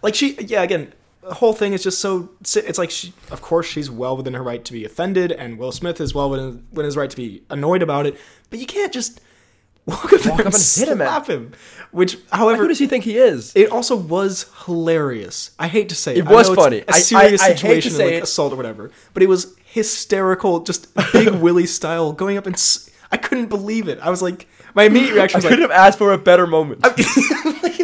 like 0.03 0.15
she 0.15 0.35
yeah 0.41 0.63
again 0.63 0.93
the 1.27 1.35
whole 1.35 1.53
thing 1.53 1.73
is 1.73 1.83
just 1.83 2.01
so 2.01 2.29
it's 2.55 2.79
like 2.79 2.91
she 2.91 3.13
of 3.31 3.41
course 3.41 3.67
she's 3.67 3.91
well 3.91 4.17
within 4.17 4.35
her 4.35 4.43
right 4.43 4.65
to 4.65 4.73
be 4.73 4.85
offended 4.85 5.33
and 5.33 5.59
will 5.59 5.73
smith 5.73 6.01
is 6.01 6.15
well 6.15 6.29
within, 6.31 6.67
within 6.71 6.85
his 6.85 6.97
right 6.97 7.11
to 7.11 7.17
be 7.17 7.43
annoyed 7.51 7.83
about 7.83 8.05
it 8.07 8.19
but 8.51 8.59
you 8.59 8.67
can't 8.67 8.93
just 8.93 9.21
walk 9.87 10.13
up, 10.13 10.25
Walk 10.27 10.41
up 10.41 10.47
and, 10.47 10.55
and 10.55 10.55
hit 10.77 10.89
him, 10.89 10.99
slap 10.99 11.27
him 11.29 11.53
which 11.93 12.19
however 12.33 12.63
who 12.63 12.69
does 12.69 12.79
he 12.79 12.87
think 12.87 13.05
he 13.05 13.17
is? 13.19 13.53
it 13.55 13.71
also 13.71 13.97
was 13.97 14.51
hilarious 14.67 15.51
i 15.59 15.67
hate 15.69 15.89
to 15.91 15.95
say 15.95 16.13
it, 16.13 16.19
It 16.19 16.27
I 16.27 16.31
know 16.31 16.37
was 16.37 16.49
funny. 16.51 16.81
a 16.81 16.85
I- 16.89 16.99
serious 17.01 17.41
I- 17.43 17.45
I 17.45 17.49
hate 17.49 17.55
to 17.55 17.59
situation 17.59 17.91
say 17.93 18.05
like 18.07 18.15
it. 18.15 18.23
assault 18.25 18.53
or 18.53 18.57
whatever 18.57 18.91
but 19.15 19.23
it 19.23 19.29
was 19.29 19.55
hysterical 19.65 20.61
just 20.61 20.95
big 21.13 21.29
willie 21.45 21.67
style 21.67 22.13
going 22.13 22.37
up 22.37 22.47
and 22.47 22.55
s- 22.55 22.91
i 23.13 23.17
couldn't 23.17 23.47
believe 23.47 23.89
it 23.89 23.99
i 24.01 24.11
was 24.11 24.21
like 24.23 24.47
my 24.75 24.85
immediate 24.85 25.15
reaction 25.15 25.37
I 25.37 25.39
was 25.39 25.45
couldn't 25.45 25.69
like 25.69 25.71
have 25.71 25.87
asked 25.87 25.99
for 25.99 26.13
a 26.13 26.19
better 26.19 26.49
moment. 26.49 26.83
like, 26.83 26.97
like, 26.99 27.07
how 27.07 27.53
the 27.53 27.84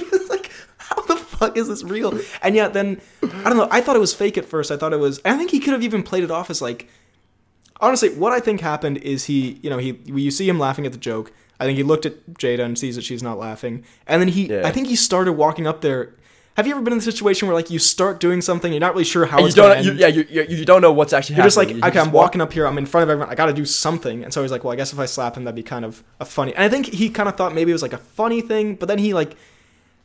fuck 1.40 1.56
is 1.56 1.66
this 1.68 1.82
real? 1.82 2.18
And 2.42 2.54
yet, 2.54 2.72
then 2.72 3.00
I 3.22 3.44
don't 3.48 3.56
know. 3.56 3.68
I 3.70 3.80
thought 3.80 3.96
it 3.96 4.00
was 4.00 4.14
fake 4.14 4.38
at 4.38 4.44
first. 4.44 4.70
I 4.70 4.76
thought 4.76 4.92
it 4.92 5.00
was. 5.00 5.20
I 5.24 5.36
think 5.36 5.50
he 5.50 5.58
could 5.58 5.72
have 5.72 5.82
even 5.82 6.02
played 6.02 6.22
it 6.24 6.30
off 6.30 6.50
as 6.50 6.62
like. 6.62 6.88
Honestly, 7.82 8.10
what 8.10 8.32
I 8.32 8.40
think 8.40 8.60
happened 8.60 8.98
is 8.98 9.24
he, 9.24 9.58
you 9.62 9.70
know, 9.70 9.78
he 9.78 9.98
you 10.04 10.30
see 10.30 10.46
him 10.48 10.58
laughing 10.58 10.84
at 10.86 10.92
the 10.92 10.98
joke. 10.98 11.32
I 11.58 11.64
think 11.64 11.76
he 11.78 11.82
looked 11.82 12.04
at 12.06 12.14
Jada 12.34 12.60
and 12.60 12.78
sees 12.78 12.96
that 12.96 13.04
she's 13.04 13.22
not 13.22 13.38
laughing, 13.38 13.84
and 14.06 14.20
then 14.20 14.28
he, 14.28 14.46
Yeah. 14.48 14.62
I 14.66 14.70
think 14.70 14.86
he 14.88 14.96
started 14.96 15.32
walking 15.32 15.66
up 15.66 15.80
there. 15.80 16.14
Have 16.56 16.66
you 16.66 16.74
ever 16.74 16.82
been 16.82 16.92
in 16.92 16.98
a 16.98 17.02
situation 17.02 17.48
where 17.48 17.54
like 17.54 17.70
you 17.70 17.78
start 17.78 18.20
doing 18.20 18.42
something, 18.42 18.70
you're 18.70 18.80
not 18.80 18.92
really 18.92 19.04
sure 19.04 19.24
how 19.24 19.38
And 19.38 19.44
you 19.44 19.46
it's 19.46 19.56
going 19.56 19.70
to 19.70 19.74
don't. 19.76 19.84
You, 19.84 19.90
end? 19.92 20.00
yeah, 20.00 20.08
you, 20.08 20.26
you, 20.50 20.56
you 20.58 20.64
don't 20.66 20.82
know 20.82 20.92
what's 20.92 21.12
actually 21.14 21.36
You're 21.36 21.44
just 21.46 21.56
like, 21.56 21.68
happening. 21.68 21.82
You 21.84 21.88
okay, 21.88 21.94
just 21.94 22.06
I'm 22.08 22.12
walk- 22.12 22.24
walking 22.24 22.40
up 22.42 22.52
here. 22.52 22.66
I'm 22.66 22.76
in 22.76 22.84
front 22.86 23.04
of 23.04 23.08
everyone. 23.08 23.32
I 23.32 23.34
got 23.34 23.46
to 23.46 23.54
do 23.54 23.64
something. 23.64 24.24
And 24.24 24.34
so 24.34 24.42
he's 24.42 24.50
like, 24.50 24.62
well, 24.64 24.72
I 24.72 24.76
guess 24.76 24.92
if 24.92 24.98
I 24.98 25.06
slap 25.06 25.36
him, 25.38 25.44
that'd 25.44 25.54
be 25.54 25.62
kind 25.62 25.84
of 25.86 26.02
a 26.18 26.24
funny. 26.26 26.52
And 26.54 26.62
I 26.64 26.68
think 26.68 26.86
he 26.86 27.08
kind 27.08 27.28
of 27.30 27.36
thought 27.36 27.54
maybe 27.54 27.70
it 27.70 27.74
was 27.74 27.82
like 27.82 27.94
a 27.94 27.98
funny 27.98 28.40
thing, 28.42 28.74
but 28.74 28.88
then 28.88 28.98
he 28.98 29.14
like 29.14 29.36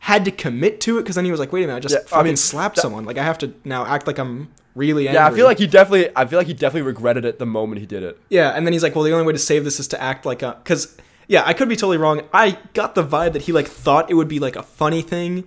had 0.06 0.24
to 0.26 0.32
commit 0.32 0.80
to 0.82 0.98
it 1.00 1.02
because 1.02 1.16
then 1.16 1.26
he 1.26 1.32
was 1.32 1.40
like, 1.40 1.52
wait 1.52 1.64
a 1.64 1.68
minute, 1.68 1.78
I 1.78 1.80
just 1.80 1.96
Yeah, 1.96 2.02
I 2.02 2.04
fucking 2.04 2.26
mean, 2.26 2.36
slapped 2.38 2.76
that- 2.76 2.82
someone. 2.84 3.06
Like 3.06 3.18
I 3.18 3.24
have 3.24 3.40
to 3.40 3.54
now 3.64 3.86
act 3.86 4.06
like 4.06 4.20
I'm 4.20 4.50
really 4.76 5.08
angry. 5.08 5.16
Yeah, 5.20 5.28
I 5.28 5.32
feel 5.32 5.46
like 5.48 5.58
he 5.58 5.66
definitely. 5.68 6.10
I 6.16 6.26
feel 6.26 6.38
like 6.38 6.46
he 6.48 6.54
definitely 6.54 6.84
regretted 6.84 7.26
it 7.26 7.40
the 7.40 7.46
moment 7.46 7.80
he 7.80 7.88
did 7.88 8.04
it. 8.04 8.20
yeah. 8.30 8.52
And 8.52 8.68
then 8.68 8.74
he's 8.74 8.84
like, 8.84 8.94
well, 8.96 9.04
the 9.04 9.12
only 9.14 9.26
way 9.26 9.34
to 9.34 9.40
save 9.40 9.64
this 9.64 9.80
is 9.80 9.88
to 9.90 10.02
act 10.02 10.26
like 10.26 10.42
a 10.44 10.58
because 10.64 10.96
yeah, 11.28 11.42
I 11.44 11.54
could 11.54 11.68
be 11.70 11.76
totally 11.76 11.98
wrong. 11.98 12.22
I 12.34 12.60
got 12.74 12.94
the 12.94 13.04
vibe 13.04 13.34
that 13.34 13.44
he 13.44 13.52
like 13.52 13.68
thought 13.68 14.12
it 14.12 14.14
would 14.14 14.28
be 14.28 14.38
like 14.40 14.56
a 14.56 14.62
funny 14.64 15.02
thing. 15.02 15.46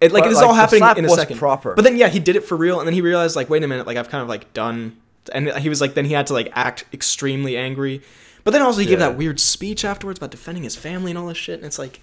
It 0.00 0.12
like 0.12 0.22
But, 0.22 0.28
this 0.28 0.38
is 0.38 0.42
like, 0.42 0.48
all 0.48 0.54
happening 0.54 0.82
in 0.98 1.04
a 1.04 1.08
second. 1.10 1.38
proper. 1.38 1.74
But 1.74 1.82
then 1.82 1.96
yeah, 1.96 2.08
he 2.08 2.20
did 2.20 2.36
it 2.36 2.44
for 2.44 2.56
real, 2.56 2.78
and 2.78 2.86
then 2.86 2.94
he 2.94 3.00
realized 3.02 3.34
like, 3.36 3.50
wait 3.50 3.62
a 3.64 3.68
minute, 3.68 3.86
like 3.86 3.96
I've 3.96 4.08
kind 4.08 4.22
of 4.22 4.28
like 4.28 4.52
done, 4.54 4.96
and 5.32 5.48
he 5.58 5.68
was 5.68 5.80
like, 5.80 5.94
then 5.94 6.04
he 6.04 6.12
had 6.14 6.26
to 6.28 6.32
like 6.34 6.50
act 6.54 6.84
extremely 6.92 7.56
angry. 7.56 8.00
But 8.44 8.52
then 8.52 8.62
also 8.62 8.80
he 8.80 8.86
gave 8.86 9.00
that 9.00 9.18
weird 9.18 9.38
speech 9.40 9.84
afterwards 9.84 10.18
about 10.18 10.30
defending 10.30 10.62
his 10.64 10.74
family 10.76 11.10
and 11.10 11.18
all 11.18 11.26
this 11.26 11.36
shit, 11.36 11.58
and 11.58 11.66
it's 11.66 11.78
like, 11.78 12.00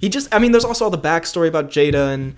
he 0.00 0.08
just, 0.08 0.34
I 0.34 0.38
mean, 0.38 0.52
there's 0.52 0.64
also 0.64 0.84
all 0.84 0.90
the 0.90 0.98
backstory 0.98 1.46
about 1.46 1.70
Jada 1.70 2.12
and 2.12 2.34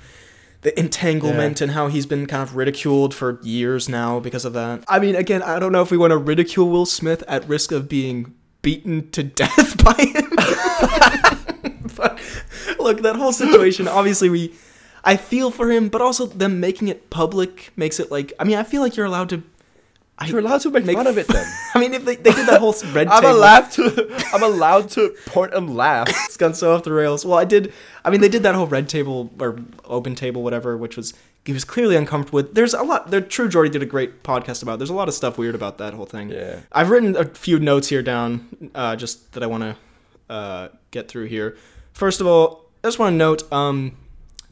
the 0.62 0.77
entanglement 0.79 1.61
and 1.61 1.72
how 1.72 1.87
he's 1.87 2.07
been 2.07 2.27
kind 2.27 2.42
of 2.42 2.57
ridiculed 2.57 3.14
for 3.14 3.38
years 3.42 3.88
now 3.88 4.18
because 4.18 4.44
of 4.44 4.53
that. 4.55 4.85
I 4.88 4.98
mean, 4.98 5.14
again, 5.14 5.42
I 5.42 5.61
don't 5.61 5.70
know 5.70 5.83
if 5.83 5.90
we 5.90 5.96
want 5.96 6.11
to 6.11 6.16
ridicule 6.16 6.68
Will 6.68 6.87
Smith 6.87 7.22
at 7.29 7.46
risk 7.48 7.70
of 7.70 7.88
being 7.88 8.35
beaten 8.62 9.11
to 9.11 9.22
death 9.22 9.83
by 9.85 9.94
him. 9.94 10.31
but 11.96 12.20
look, 12.81 13.03
that 13.03 13.14
whole 13.16 13.33
situation, 13.33 13.87
obviously 13.87 14.29
we 14.29 14.55
I 15.05 15.16
feel 15.16 15.51
for 15.51 15.70
him, 15.70 15.88
but 15.88 16.01
also 16.01 16.27
them 16.27 16.61
making 16.61 16.88
it 16.88 17.11
public 17.11 17.72
makes 17.77 17.98
it 17.98 18.11
like 18.11 18.33
I 18.38 18.44
mean, 18.44 18.57
I 18.57 18.62
feel 18.62 18.83
like 18.83 18.96
you're 18.96 19.07
allowed 19.07 19.29
to 19.31 19.42
You're 20.27 20.38
allowed 20.38 20.61
to 20.61 20.70
make, 20.70 20.85
Make 20.85 20.96
fun 20.96 21.07
of 21.09 21.18
it 21.18 21.27
then. 21.27 21.44
I 21.75 21.81
mean, 21.81 21.94
if 21.94 22.05
they, 22.05 22.14
they 22.16 22.33
did 22.33 22.46
that 22.46 22.61
whole 22.61 22.75
red 22.92 23.09
I'm 23.11 23.22
table, 23.22 23.37
allowed 23.37 23.70
to. 23.72 24.25
I'm 24.33 24.42
allowed 24.42 24.90
to 24.90 25.16
point 25.27 25.53
and 25.53 25.75
laugh. 25.75 26.09
it's 26.09 26.37
gone 26.37 26.55
so 26.55 26.75
off 26.75 26.85
the 26.85 26.92
rails. 26.92 27.25
Well, 27.27 27.38
I 27.38 27.44
did. 27.44 27.72
I 28.05 28.11
mean, 28.11 28.20
they 28.20 28.29
did 28.29 28.42
that 28.44 28.55
whole 28.55 28.66
red 28.68 28.88
table 28.88 29.31
or 29.40 29.59
open 29.85 30.14
table, 30.14 30.42
whatever, 30.42 30.77
which 30.77 30.96
was 30.96 31.12
he 31.44 31.53
was 31.53 31.64
clearly 31.64 31.96
uncomfortable 31.96 32.37
with. 32.37 32.55
There's 32.55 32.72
a 32.75 32.83
lot. 32.85 33.11
The 33.11 33.20
TrueGeordie 33.20 33.72
did 33.72 33.83
a 33.83 33.87
great 33.87 34.22
podcast 34.22 34.62
about. 34.62 34.75
it. 34.75 34.79
There's 34.79 34.90
a 34.90 34.94
lot 34.94 35.09
of 35.09 35.14
stuff 35.14 35.38
weird 35.38 35.57
about 35.57 35.79
that 35.79 35.94
whole 35.94 36.07
thing. 36.07 36.31
Yeah. 36.31 36.61
I've 36.70 36.90
written 36.90 37.16
a 37.16 37.25
few 37.25 37.59
notes 37.59 37.88
here 37.88 38.03
down, 38.03 38.70
uh, 38.77 38.94
just 38.94 39.33
that 39.33 39.42
I 39.42 39.46
want 39.46 39.64
to 39.64 40.33
uh, 40.33 40.68
get 40.92 41.09
through 41.09 41.27
here. 41.27 41.57
First 41.94 42.20
of 42.20 42.29
all, 42.29 42.66
I 42.85 42.87
just 42.87 42.98
want 43.01 43.12
to 43.12 43.16
note 43.16 43.53
um, 43.53 43.96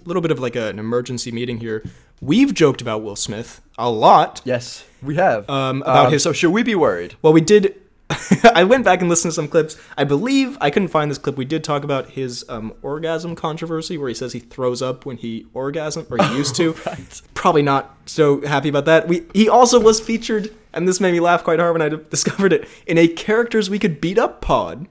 a 0.04 0.08
little 0.08 0.22
bit 0.22 0.32
of 0.32 0.40
like 0.40 0.56
a, 0.56 0.68
an 0.68 0.78
emergency 0.80 1.30
meeting 1.30 1.60
here. 1.60 1.84
We've 2.20 2.52
joked 2.52 2.82
about 2.82 3.02
Will 3.02 3.16
Smith 3.16 3.60
a 3.78 3.88
lot. 3.88 4.42
Yes, 4.44 4.84
we 5.02 5.16
have. 5.16 5.48
Um, 5.50 5.82
about 5.82 6.06
Um, 6.06 6.12
his 6.12 6.22
So 6.22 6.32
should 6.32 6.50
we 6.52 6.62
be 6.62 6.74
worried? 6.74 7.14
well, 7.22 7.32
we 7.32 7.40
did. 7.40 7.74
I 8.54 8.64
went 8.64 8.84
back 8.84 9.00
and 9.00 9.08
listened 9.08 9.30
to 9.30 9.34
some 9.36 9.46
clips. 9.46 9.76
I 9.96 10.02
believe 10.02 10.58
I 10.60 10.70
couldn't 10.70 10.88
find 10.88 11.08
this 11.10 11.18
clip. 11.18 11.36
We 11.36 11.44
did 11.44 11.62
talk 11.62 11.84
about 11.84 12.10
his 12.10 12.44
um, 12.48 12.74
orgasm 12.82 13.36
controversy, 13.36 13.96
where 13.96 14.08
he 14.08 14.14
says 14.14 14.32
he 14.32 14.40
throws 14.40 14.82
up 14.82 15.06
when 15.06 15.16
he 15.16 15.46
orgasm, 15.54 16.06
or 16.10 16.18
he 16.18 16.36
used 16.36 16.56
to. 16.56 16.72
Right. 16.86 17.22
Probably 17.34 17.62
not 17.62 17.96
so 18.06 18.40
happy 18.44 18.68
about 18.68 18.84
that. 18.86 19.06
We 19.06 19.26
he 19.32 19.48
also 19.48 19.78
was 19.78 20.00
featured, 20.00 20.52
and 20.72 20.88
this 20.88 21.00
made 21.00 21.12
me 21.12 21.20
laugh 21.20 21.44
quite 21.44 21.60
hard 21.60 21.72
when 21.78 21.82
I 21.82 21.88
discovered 22.10 22.52
it 22.52 22.68
in 22.86 22.98
a 22.98 23.06
characters 23.06 23.70
we 23.70 23.78
could 23.78 24.00
beat 24.00 24.18
up 24.18 24.40
pod. 24.40 24.88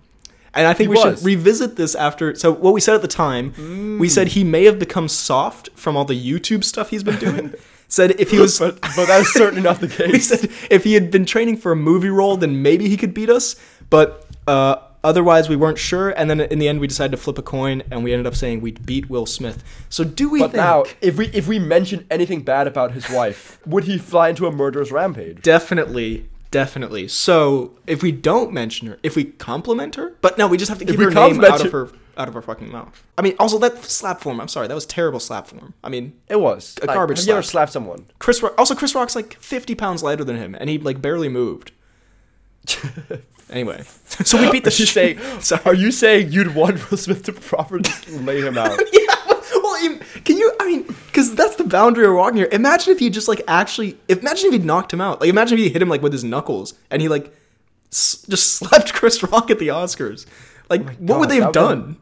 And 0.54 0.66
I 0.66 0.74
think 0.74 0.86
He 0.90 0.96
we 0.96 0.96
was. 1.04 1.20
should 1.20 1.26
revisit 1.26 1.76
this 1.76 1.94
after. 1.96 2.34
So 2.36 2.52
what 2.52 2.74
we 2.74 2.80
said 2.82 2.96
at 2.96 3.02
the 3.04 3.08
time, 3.08 4.00
we 4.00 4.08
said 4.10 4.30
he 4.30 4.44
may 4.44 4.64
have 4.64 4.80
become 4.80 5.08
soft 5.08 5.70
from 5.76 5.96
all 5.98 6.06
the 6.06 6.16
YouTube 6.32 6.64
stuff 6.64 6.90
he's 6.90 7.04
been 7.04 7.20
doing. 7.20 7.54
Said 7.90 8.12
if 8.20 8.32
he 8.32 8.40
was 8.46 8.58
But 8.58 8.80
but 8.96 9.06
that's 9.08 9.34
certainly 9.34 9.62
not 9.62 9.82
the 9.82 9.88
case. 10.00 10.12
we 10.14 10.20
said 10.20 10.50
if 10.70 10.86
he 10.86 10.94
had 10.94 11.12
been 11.12 11.26
training 11.26 11.58
for 11.58 11.72
a 11.74 11.76
movie 11.76 12.10
role, 12.10 12.38
then 12.38 12.62
maybe 12.62 12.88
he 12.88 12.96
could 12.96 13.14
beat 13.14 13.30
us. 13.30 13.56
But 13.90 14.26
uh, 14.48 14.78
otherwise, 15.04 15.50
we 15.50 15.56
weren't 15.56 15.78
sure. 15.78 16.10
And 16.12 16.30
then 16.30 16.40
in 16.42 16.60
the 16.60 16.68
end, 16.68 16.80
we 16.80 16.88
decided 16.88 17.12
to 17.12 17.18
flip 17.18 17.38
a 17.38 17.42
coin, 17.42 17.82
and 17.92 18.04
we 18.04 18.14
ended 18.14 18.26
up 18.28 18.36
saying 18.36 18.62
we'd 18.62 18.86
beat 18.86 19.10
Will 19.10 19.26
Smith. 19.26 19.64
So 19.90 20.04
do 20.04 20.30
we 20.30 20.40
But 20.40 20.52
think? 20.52 20.58
now, 20.64 20.84
if 21.02 21.18
we 21.18 21.28
if 21.28 21.48
we 21.48 21.60
mention 21.60 22.06
anything 22.10 22.42
bad 22.44 22.68
about 22.68 22.92
his 22.92 23.10
wife, 23.10 23.60
would 23.66 23.84
he 23.86 23.98
fly 23.98 24.30
into 24.30 24.46
a 24.48 24.52
murderous 24.52 24.92
rampage? 24.92 25.42
definitely, 25.42 26.30
definitely. 26.52 27.08
So 27.08 27.74
if 27.88 28.02
we 28.04 28.12
don't 28.12 28.52
mention 28.52 28.88
her, 28.88 29.00
if 29.04 29.16
we 29.16 29.26
compliment 29.26 29.96
her, 29.96 30.16
but 30.22 30.38
no, 30.38 30.48
we 30.48 30.58
just 30.58 30.70
have 30.70 30.80
to 30.80 30.86
keep 30.86 31.00
her 31.00 31.10
name 31.12 31.44
out 31.44 31.66
of 31.66 31.72
her- 31.72 31.90
out 32.18 32.28
of 32.28 32.34
her 32.34 32.42
fucking 32.42 32.70
mouth. 32.70 33.02
I 33.18 33.22
mean, 33.22 33.36
also 33.40 33.58
that 33.60 33.82
slap 33.86 34.20
form. 34.20 34.42
I'm 34.42 34.50
sorry, 34.50 34.68
that 34.68 34.74
was 34.76 34.86
terrible 34.86 35.22
slap 35.22 35.48
form. 35.48 35.74
I 35.84 35.88
mean, 35.90 36.14
It 36.28 36.42
was 36.42 36.78
A 36.82 36.88
garbage 36.88 37.20
Have 37.20 37.28
you 37.28 37.34
ever 37.34 37.42
slap. 37.42 37.52
slapped 37.52 37.72
someone? 37.74 38.08
Chris. 38.20 38.44
Rock, 38.44 38.56
also, 38.58 38.76
Chris 38.76 38.94
Rock's 38.94 39.16
like 39.16 39.38
50 39.40 39.74
pounds 39.76 40.04
lighter 40.04 40.26
than 40.26 40.36
him, 40.36 40.54
and 40.60 40.70
he 40.70 40.78
like 40.78 41.02
barely 41.02 41.30
moved. 41.30 41.72
Anyway, 43.52 43.82
so 44.06 44.40
we 44.40 44.52
beat 44.52 44.64
the 44.64 44.70
shit. 44.70 44.90
saying- 44.90 45.20
Sorry. 45.40 45.60
Are 45.66 45.74
you 45.74 45.92
saying 45.92 46.32
you'd 46.32 46.54
want 46.54 46.92
Will 46.92 47.00
Smith 47.00 47.24
to 47.24 47.34
properly 47.34 47.82
lay 48.20 48.42
him 48.42 48.60
out? 48.60 48.80
yeah. 48.94 49.16
Can 50.26 50.38
you? 50.38 50.52
I 50.60 50.66
mean, 50.68 50.84
because 51.08 51.36
that's 51.36 51.56
the 51.56 51.64
boundary 51.64 52.08
we're 52.08 52.16
walking 52.16 52.38
here. 52.38 52.50
Imagine 52.52 52.92
if 52.94 53.00
he 53.00 53.10
just 53.10 53.28
like 53.28 53.42
actually. 53.48 53.98
Imagine 54.08 54.48
if 54.54 54.54
he 54.54 54.66
knocked 54.66 54.94
him 54.94 55.02
out. 55.02 55.22
Like, 55.22 55.30
imagine 55.30 55.58
if 55.58 55.64
he 55.64 55.70
hit 55.70 55.82
him 55.82 55.90
like 55.90 56.02
with 56.02 56.12
his 56.14 56.24
knuckles 56.24 56.74
and 56.92 57.02
he 57.02 57.08
like 57.08 57.34
s- 57.92 58.26
just 58.30 58.52
slapped 58.58 58.94
Chris 58.94 59.22
Rock 59.24 59.50
at 59.52 59.60
the 59.60 59.70
Oscars. 59.70 60.26
Like, 60.70 60.98
what 60.98 61.20
would 61.20 61.30
they 61.30 61.40
have 61.40 61.54
done? 61.54 61.98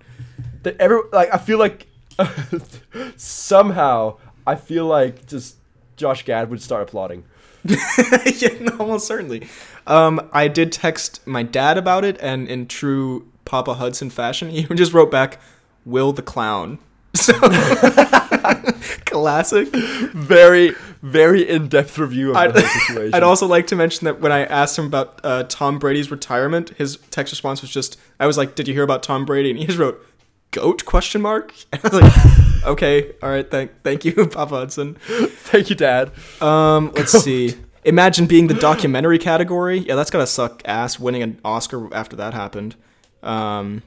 That 0.63 0.76
every 0.80 1.00
like 1.12 1.34
I 1.34 1.38
feel 1.38 1.58
like 1.60 1.88
somehow 3.16 4.18
I 4.46 4.56
feel 4.56 4.86
like 4.86 5.26
just 5.26 5.58
Josh 5.96 6.26
Gad 6.26 6.50
would 6.50 6.62
start 6.62 6.84
applauding. 6.84 7.24
yeah, 7.66 8.50
no, 8.62 8.78
almost 8.80 9.08
certainly. 9.08 9.48
Um, 9.88 10.30
I 10.32 10.48
did 10.48 10.72
text 10.72 11.26
my 11.28 11.44
dad 11.44 11.78
about 11.78 12.06
it, 12.06 12.18
and 12.22 12.48
in 12.48 12.68
true 12.68 13.28
Papa 13.46 13.74
Hudson 13.76 14.10
fashion, 14.10 14.50
he 14.50 14.63
just 14.76 14.94
wrote 14.94 15.12
back, 15.12 15.40
"Will 15.86 16.13
the 16.13 16.22
clown." 16.22 16.80
So 17.18 17.34
classic. 19.06 19.68
Very, 19.70 20.76
very 21.02 21.48
in 21.48 21.68
depth 21.68 21.98
review 21.98 22.32
of 22.32 22.38
I'd, 22.38 22.54
the 22.54 22.62
whole 22.62 22.80
situation. 22.88 23.14
I'd 23.14 23.24
also 23.24 23.48
like 23.48 23.68
to 23.68 23.76
mention 23.76 24.06
that 24.06 24.22
when 24.22 24.32
I 24.32 24.46
asked 24.46 24.78
him 24.78 24.86
about 24.86 25.20
uh, 25.24 25.44
Tom 25.44 25.80
Brady's 25.80 26.12
retirement, 26.12 26.70
his 26.78 26.98
text 27.12 27.32
response 27.32 27.62
was 27.62 27.72
just, 27.72 28.00
"I 28.20 28.28
was 28.28 28.38
like, 28.38 28.56
did 28.56 28.68
you 28.68 28.74
hear 28.74 28.84
about 28.84 29.04
Tom 29.04 29.26
Brady?" 29.26 29.50
And 29.50 29.60
he 29.60 29.66
just 29.66 29.80
wrote, 29.80 30.06
"Goat?" 30.52 30.86
Question 30.86 31.22
mark. 31.22 31.54
And 31.72 31.82
I 31.84 31.88
was 31.90 32.02
like, 32.02 32.66
"Okay, 32.66 33.12
all 33.22 33.30
right, 33.30 33.50
thank, 33.50 33.84
thank 33.84 34.06
you, 34.06 34.14
Papa 34.28 34.56
Hudson." 34.56 34.96
Thank 34.96 35.70
you, 35.70 35.76
Dad. 35.76 36.12
Um, 36.42 36.92
let's 36.96 37.12
see. 37.12 37.56
Imagine 37.84 38.28
being 38.28 38.48
the 38.48 38.54
documentary 38.54 39.18
category. 39.18 39.80
Yeah, 39.80 39.96
that's 39.96 40.12
gotta 40.12 40.28
suck 40.28 40.62
ass. 40.66 41.00
Winning 41.00 41.24
an 41.24 41.40
Oscar 41.46 41.94
after 41.94 42.16
that 42.18 42.34
happened. 42.34 42.76
Um, 43.24 43.82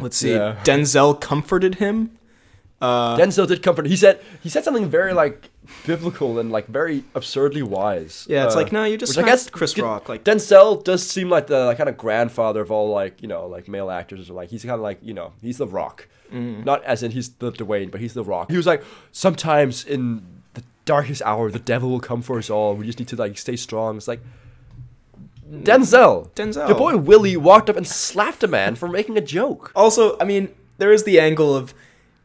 let's 0.00 0.16
see. 0.16 0.32
Yeah. 0.32 0.56
Denzel 0.64 1.20
comforted 1.20 1.76
him. 1.76 2.10
Uh, 2.80 3.16
Denzel 3.18 3.46
did 3.46 3.62
comfort. 3.62 3.86
He 3.86 3.96
said 3.96 4.20
he 4.42 4.48
said 4.48 4.64
something 4.64 4.88
very 4.88 5.12
like 5.12 5.50
biblical 5.86 6.38
and 6.38 6.50
like 6.50 6.66
very 6.66 7.04
absurdly 7.14 7.62
wise. 7.62 8.26
yeah, 8.28 8.46
it's 8.46 8.54
Uh, 8.54 8.58
like 8.60 8.72
no, 8.72 8.84
you're 8.84 8.96
just 8.96 9.16
which 9.16 9.24
I 9.24 9.28
guess 9.28 9.50
Chris 9.50 9.74
did- 9.74 9.82
Rock. 9.84 10.08
Like 10.08 10.24
Denzel 10.24 10.82
does 10.82 11.06
seem 11.06 11.28
like 11.28 11.46
the 11.46 11.66
like, 11.66 11.76
kind 11.76 11.90
of 11.90 11.98
grandfather 11.98 12.62
of 12.62 12.70
all 12.70 12.90
like 12.94 13.20
you 13.20 13.28
know 13.28 13.46
like 13.46 13.68
male 13.68 13.90
actors 13.90 14.30
or 14.30 14.32
like 14.34 14.48
he's 14.50 14.62
kind 14.62 14.74
of 14.74 14.80
like 14.80 14.98
you 15.02 15.12
know 15.12 15.32
he's 15.42 15.58
the 15.58 15.66
Rock, 15.66 16.08
Mm. 16.32 16.64
not 16.64 16.82
as 16.84 17.02
in 17.02 17.10
he's 17.10 17.28
the 17.34 17.52
Dwayne, 17.52 17.90
but 17.90 18.00
he's 18.00 18.14
the 18.14 18.24
Rock. 18.24 18.50
He 18.50 18.56
was 18.56 18.66
like 18.66 18.82
sometimes 19.12 19.84
in 19.84 20.22
the 20.54 20.62
darkest 20.86 21.20
hour 21.22 21.50
the 21.50 21.58
devil 21.58 21.90
will 21.90 22.00
come 22.00 22.22
for 22.22 22.38
us 22.38 22.48
all. 22.48 22.74
We 22.74 22.86
just 22.86 22.98
need 22.98 23.08
to 23.08 23.16
like 23.16 23.36
stay 23.36 23.56
strong. 23.56 23.98
It's 23.98 24.08
like 24.08 24.20
Denzel, 25.52 26.30
Denzel. 26.34 26.68
your 26.68 26.78
boy 26.78 26.96
Willie 26.96 27.36
walked 27.36 27.68
up 27.68 27.76
and 27.76 27.86
slapped 27.86 28.42
a 28.44 28.48
man 28.48 28.76
for 28.76 28.88
making 28.88 29.16
a 29.18 29.20
joke. 29.20 29.72
Also, 29.74 30.16
I 30.20 30.24
mean, 30.24 30.48
there 30.78 30.92
is 30.92 31.02
the 31.04 31.18
angle 31.18 31.54
of, 31.56 31.74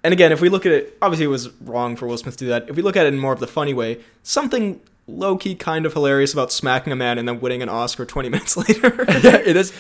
and 0.06 0.14
again, 0.14 0.32
if 0.32 0.40
we 0.40 0.50
look 0.50 0.68
at 0.68 0.72
it, 0.72 0.98
obviously 1.02 1.26
it 1.26 1.30
was 1.30 1.50
wrong 1.62 1.96
for 1.96 2.06
Will 2.06 2.18
Smith 2.18 2.38
to 2.38 2.46
do 2.46 2.50
that. 2.50 2.70
If 2.70 2.76
we 2.76 2.84
look 2.84 2.96
at 2.96 3.08
it 3.08 3.14
in 3.14 3.20
more 3.20 3.34
of 3.34 3.40
the 3.40 3.48
funny 3.48 3.74
way, 3.74 4.00
something 4.22 4.80
low 5.08 5.36
key 5.36 5.56
kind 5.56 5.84
of 5.84 5.94
hilarious 5.94 6.32
about 6.32 6.52
smacking 6.52 6.94
a 6.94 6.96
man 6.96 7.18
and 7.18 7.28
then 7.28 7.40
winning 7.40 7.64
an 7.64 7.70
Oscar 7.70 8.06
20 8.06 8.30
minutes 8.36 8.56
later. 8.56 9.04
yeah, 9.24 9.38
it 9.38 9.56
is. 9.58 9.74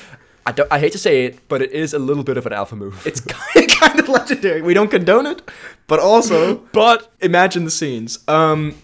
I 0.47 0.51
don't. 0.51 0.71
I 0.71 0.79
hate 0.79 0.93
to 0.93 0.97
say 0.97 1.25
it, 1.25 1.47
but 1.47 1.61
it 1.61 1.71
is 1.71 1.93
a 1.93 1.99
little 1.99 2.23
bit 2.23 2.38
of 2.38 2.45
an 2.47 2.53
alpha 2.53 2.75
move. 2.75 3.05
it's 3.05 3.19
kind 3.25 3.71
of, 3.71 3.79
kind 3.79 3.99
of 3.99 4.09
legendary. 4.09 4.63
We 4.63 4.73
don't 4.73 4.89
condone 4.89 5.27
it, 5.27 5.47
but 5.85 5.99
also 5.99 6.55
but 6.73 7.11
imagine 7.21 7.63
the 7.63 7.71
scenes. 7.71 8.19
Um, 8.27 8.75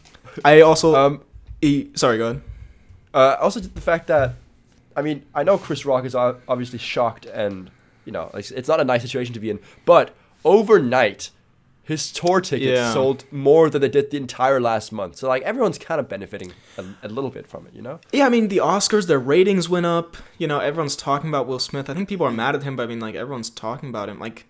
I 0.46 0.62
also 0.62 0.96
um, 0.96 1.24
e- 1.62 1.90
sorry, 1.96 2.20
go 2.20 2.30
ahead. 2.30 2.42
Uh, 3.14 3.36
also, 3.42 3.60
the 3.60 3.82
fact 3.82 4.08
that, 4.08 4.36
I 4.96 5.02
mean, 5.02 5.26
I 5.36 5.44
know 5.44 5.58
Chris 5.58 5.86
Rock 5.86 6.06
is 6.06 6.14
obviously 6.16 6.80
shocked, 6.80 7.26
and 7.26 7.72
you 8.06 8.12
know, 8.12 8.30
like, 8.34 8.50
it's 8.52 8.68
not 8.68 8.80
a 8.80 8.84
nice 8.84 9.02
situation 9.02 9.34
to 9.34 9.40
be 9.40 9.50
in. 9.50 9.60
But 9.86 10.16
overnight, 10.46 11.30
his 11.84 12.12
tour 12.12 12.42
tickets 12.42 12.70
Yeah. 12.80 12.94
sold 12.94 13.26
more 13.32 13.70
than 13.70 13.82
they 13.82 13.90
did 13.90 14.12
the 14.12 14.18
entire 14.18 14.60
last 14.62 14.92
month. 14.92 15.16
So 15.18 15.28
like, 15.28 15.42
everyone's 15.44 15.78
kind 15.78 16.00
of 16.00 16.08
benefiting 16.08 16.54
a, 16.78 16.86
a 17.04 17.10
little 17.10 17.30
bit 17.32 17.48
from 17.48 17.68
it, 17.68 17.74
you 17.74 17.82
know? 17.82 18.00
Yeah, 18.14 18.26
I 18.26 18.30
mean 18.30 18.48
the 18.48 18.58
Oscars, 18.58 19.08
their 19.08 19.20
ratings 19.20 19.68
went 19.68 19.86
up. 19.86 20.16
You 20.38 20.48
know, 20.48 20.60
everyone's 20.60 20.96
talking 20.96 21.30
about 21.30 21.48
Will 21.48 21.60
Smith. 21.60 21.90
I 21.90 21.94
think 21.94 22.08
people 22.08 22.26
are 22.26 22.32
mad 22.32 22.56
at 22.56 22.64
him, 22.64 22.76
but 22.76 22.84
I 22.84 22.88
mean, 22.88 23.00
like 23.00 23.16
everyone's 23.16 23.50
talking 23.50 23.90
about 23.90 24.10
him. 24.10 24.20
Like, 24.20 24.46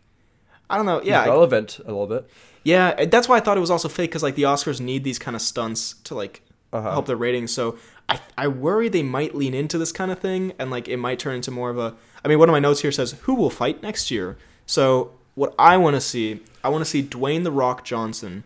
I 0.69 0.77
don't 0.77 0.85
know. 0.85 1.01
Yeah, 1.03 1.25
relevant 1.25 1.79
a 1.79 1.87
little 1.87 2.07
bit. 2.07 2.29
Yeah, 2.63 3.05
that's 3.05 3.27
why 3.27 3.37
I 3.37 3.39
thought 3.39 3.57
it 3.57 3.61
was 3.61 3.71
also 3.71 3.89
fake 3.89 4.11
because 4.11 4.23
like 4.23 4.35
the 4.35 4.43
Oscars 4.43 4.79
need 4.79 5.03
these 5.03 5.17
kind 5.19 5.35
of 5.35 5.41
stunts 5.41 5.95
to 6.03 6.15
like 6.15 6.41
Uh-huh. 6.73 6.91
help 6.91 7.05
their 7.07 7.17
ratings. 7.17 7.51
So 7.53 7.77
I 8.07 8.19
I 8.37 8.47
worry 8.47 8.87
they 8.87 9.03
might 9.03 9.33
lean 9.35 9.53
into 9.53 9.77
this 9.77 9.91
kind 9.91 10.11
of 10.11 10.19
thing 10.19 10.53
and 10.59 10.69
like 10.69 10.87
it 10.87 10.97
might 10.97 11.17
turn 11.19 11.35
into 11.35 11.51
more 11.51 11.69
of 11.71 11.77
a. 11.79 11.95
I 12.23 12.27
mean, 12.27 12.37
one 12.39 12.47
of 12.49 12.53
my 12.53 12.59
notes 12.59 12.81
here 12.81 12.91
says 12.91 13.15
who 13.23 13.33
will 13.35 13.49
fight 13.49 13.81
next 13.81 14.11
year. 14.11 14.37
So 14.65 15.11
what 15.35 15.53
I 15.57 15.77
want 15.77 15.95
to 15.95 16.01
see, 16.01 16.41
I 16.63 16.69
want 16.69 16.83
to 16.83 16.89
see 16.89 17.03
Dwayne 17.03 17.43
the 17.43 17.51
Rock 17.51 17.83
Johnson, 17.83 18.43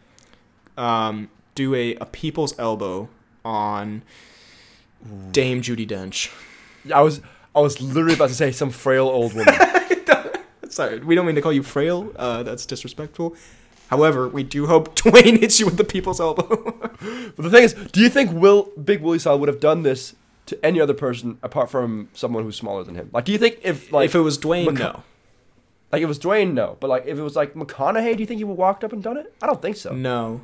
um, 0.77 1.29
do 1.55 1.73
a 1.73 1.95
a 1.95 2.05
people's 2.05 2.57
elbow 2.59 3.09
on 3.43 4.03
Dame 5.31 5.61
Judi 5.61 5.87
Dench. 5.87 6.31
I 6.93 7.01
was, 7.01 7.21
I 7.55 7.61
was 7.61 7.81
literally 7.81 8.15
about 8.15 8.29
to 8.29 8.35
say 8.35 8.51
some 8.51 8.69
frail 8.69 9.07
old 9.07 9.33
woman. 9.33 9.55
Sorry, 10.69 10.99
we 10.99 11.15
don't 11.15 11.25
mean 11.25 11.35
to 11.35 11.41
call 11.41 11.53
you 11.53 11.63
frail. 11.63 12.11
Uh, 12.15 12.43
that's 12.43 12.65
disrespectful. 12.65 13.35
However, 13.87 14.27
we 14.27 14.43
do 14.43 14.65
hope 14.65 14.95
Dwayne 14.99 15.39
hits 15.39 15.59
you 15.59 15.65
with 15.65 15.77
the 15.77 15.83
people's 15.83 16.19
elbow. 16.19 16.47
but 16.81 17.37
the 17.37 17.49
thing 17.49 17.63
is, 17.63 17.73
do 17.73 18.01
you 18.01 18.09
think 18.09 18.31
Will 18.31 18.71
Big 18.83 19.01
Willie 19.01 19.19
Style 19.19 19.39
would 19.39 19.49
have 19.49 19.59
done 19.59 19.83
this 19.83 20.15
to 20.47 20.65
any 20.65 20.81
other 20.81 20.93
person 20.93 21.37
apart 21.41 21.69
from 21.69 22.09
someone 22.13 22.43
who's 22.43 22.57
smaller 22.57 22.83
than 22.83 22.95
him? 22.95 23.09
Like, 23.13 23.25
do 23.25 23.31
you 23.31 23.37
think 23.37 23.59
if 23.63 23.91
like 23.91 24.05
if 24.05 24.15
it 24.15 24.19
was 24.19 24.37
Dwayne, 24.37 24.67
Maca- 24.67 24.79
no. 24.79 25.03
Like 25.95 26.03
it 26.03 26.07
was 26.07 26.19
Dwayne, 26.19 26.53
no. 26.53 26.77
But 26.79 26.89
like 26.89 27.05
if 27.05 27.17
it 27.17 27.21
was 27.21 27.35
like 27.35 27.53
McConaughey, 27.53 28.15
do 28.15 28.19
you 28.19 28.25
think 28.25 28.39
he 28.39 28.43
would 28.43 28.53
have 28.53 28.59
walked 28.59 28.83
up 28.83 28.91
and 28.91 29.01
done 29.01 29.17
it? 29.17 29.33
I 29.41 29.47
don't 29.47 29.61
think 29.61 29.77
so. 29.77 29.93
No. 29.93 30.41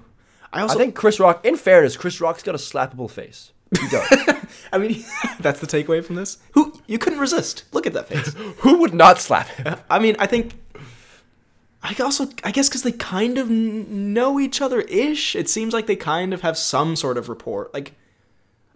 I 0.54 0.62
also 0.62 0.76
I 0.76 0.78
think 0.78 0.96
Chris 0.96 1.20
Rock. 1.20 1.46
In 1.46 1.56
fairness, 1.58 1.98
Chris 1.98 2.22
Rock's 2.22 2.44
got 2.44 2.56
a 2.56 2.58
slappable 2.58 3.10
face. 3.10 3.52
He 3.80 3.88
does. 3.90 4.08
I 4.74 4.78
mean 4.78 5.04
that's 5.40 5.60
the 5.60 5.68
takeaway 5.68 6.04
from 6.04 6.16
this. 6.16 6.38
Who 6.54 6.80
you 6.88 6.98
couldn't 6.98 7.20
resist. 7.20 7.64
Look 7.74 7.86
at 7.86 7.94
that 7.94 8.08
face. 8.08 8.34
Who 8.60 8.78
would 8.80 8.94
not 8.94 9.20
slap 9.20 9.48
him? 9.48 9.78
I 9.90 10.00
mean, 10.00 10.16
I 10.20 10.26
think 10.28 10.54
I 11.84 11.96
also 12.02 12.30
I 12.44 12.52
guess 12.52 12.70
cuz 12.70 12.84
they 12.84 12.92
kind 12.92 13.38
of 13.38 13.50
know 13.50 14.40
each 14.40 14.62
other 14.62 14.82
ish. 14.82 15.36
It 15.36 15.50
seems 15.50 15.74
like 15.74 15.88
they 15.88 15.96
kind 15.96 16.34
of 16.34 16.42
have 16.42 16.58
some 16.58 16.96
sort 16.96 17.18
of 17.18 17.28
rapport. 17.30 17.70
Like 17.74 17.94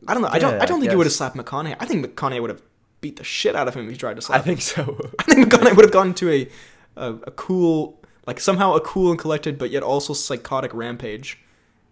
I 0.08 0.14
don't 0.14 0.24
know. 0.24 0.30
I 0.32 0.40
don't 0.40 0.56
Yeah, 0.56 0.64
I 0.64 0.66
don't 0.66 0.78
I 0.78 0.80
think 0.82 0.92
he 0.92 0.98
would 0.98 1.08
have 1.08 1.14
slapped 1.14 1.36
McConaughey. 1.36 1.76
I 1.80 1.86
think 1.86 2.06
McConaughey 2.06 2.42
would 2.42 2.50
have 2.50 2.62
beat 3.06 3.18
the 3.18 3.24
shit 3.24 3.56
out 3.56 3.68
of 3.68 3.74
him 3.76 3.86
if 3.86 3.92
he 3.92 3.98
tried 3.98 4.16
to 4.16 4.22
slap 4.22 4.40
I 4.40 4.44
think 4.44 4.62
so. 4.62 4.82
I 5.20 5.24
think 5.24 5.40
McConaughey 5.48 5.76
would 5.76 5.86
have 5.86 5.92
gone 6.00 6.14
to 6.22 6.26
a, 6.38 6.50
a 6.96 7.08
a 7.30 7.32
cool, 7.32 8.00
like 8.26 8.40
somehow 8.40 8.74
a 8.74 8.82
cool 8.82 9.12
and 9.12 9.20
collected, 9.20 9.58
but 9.60 9.70
yet 9.70 9.84
also 9.84 10.14
psychotic 10.14 10.74
rampage. 10.74 11.38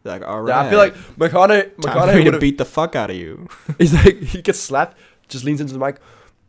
Like, 0.03 0.23
all 0.23 0.41
right, 0.41 0.49
Yeah, 0.53 0.61
I 0.67 0.69
feel 0.71 0.79
like 0.85 0.95
McConaughey. 1.21 1.75
McConaughey 1.75 2.31
would 2.31 2.39
beat 2.41 2.57
the 2.57 2.65
fuck 2.65 2.95
out 2.95 3.09
of 3.11 3.15
you. 3.15 3.47
He's 3.77 3.93
like 3.93 4.17
he 4.33 4.41
gets 4.41 4.59
slapped, 4.59 4.97
just 5.27 5.45
leans 5.45 5.61
into 5.61 5.73
the 5.73 5.79
mic. 5.85 5.97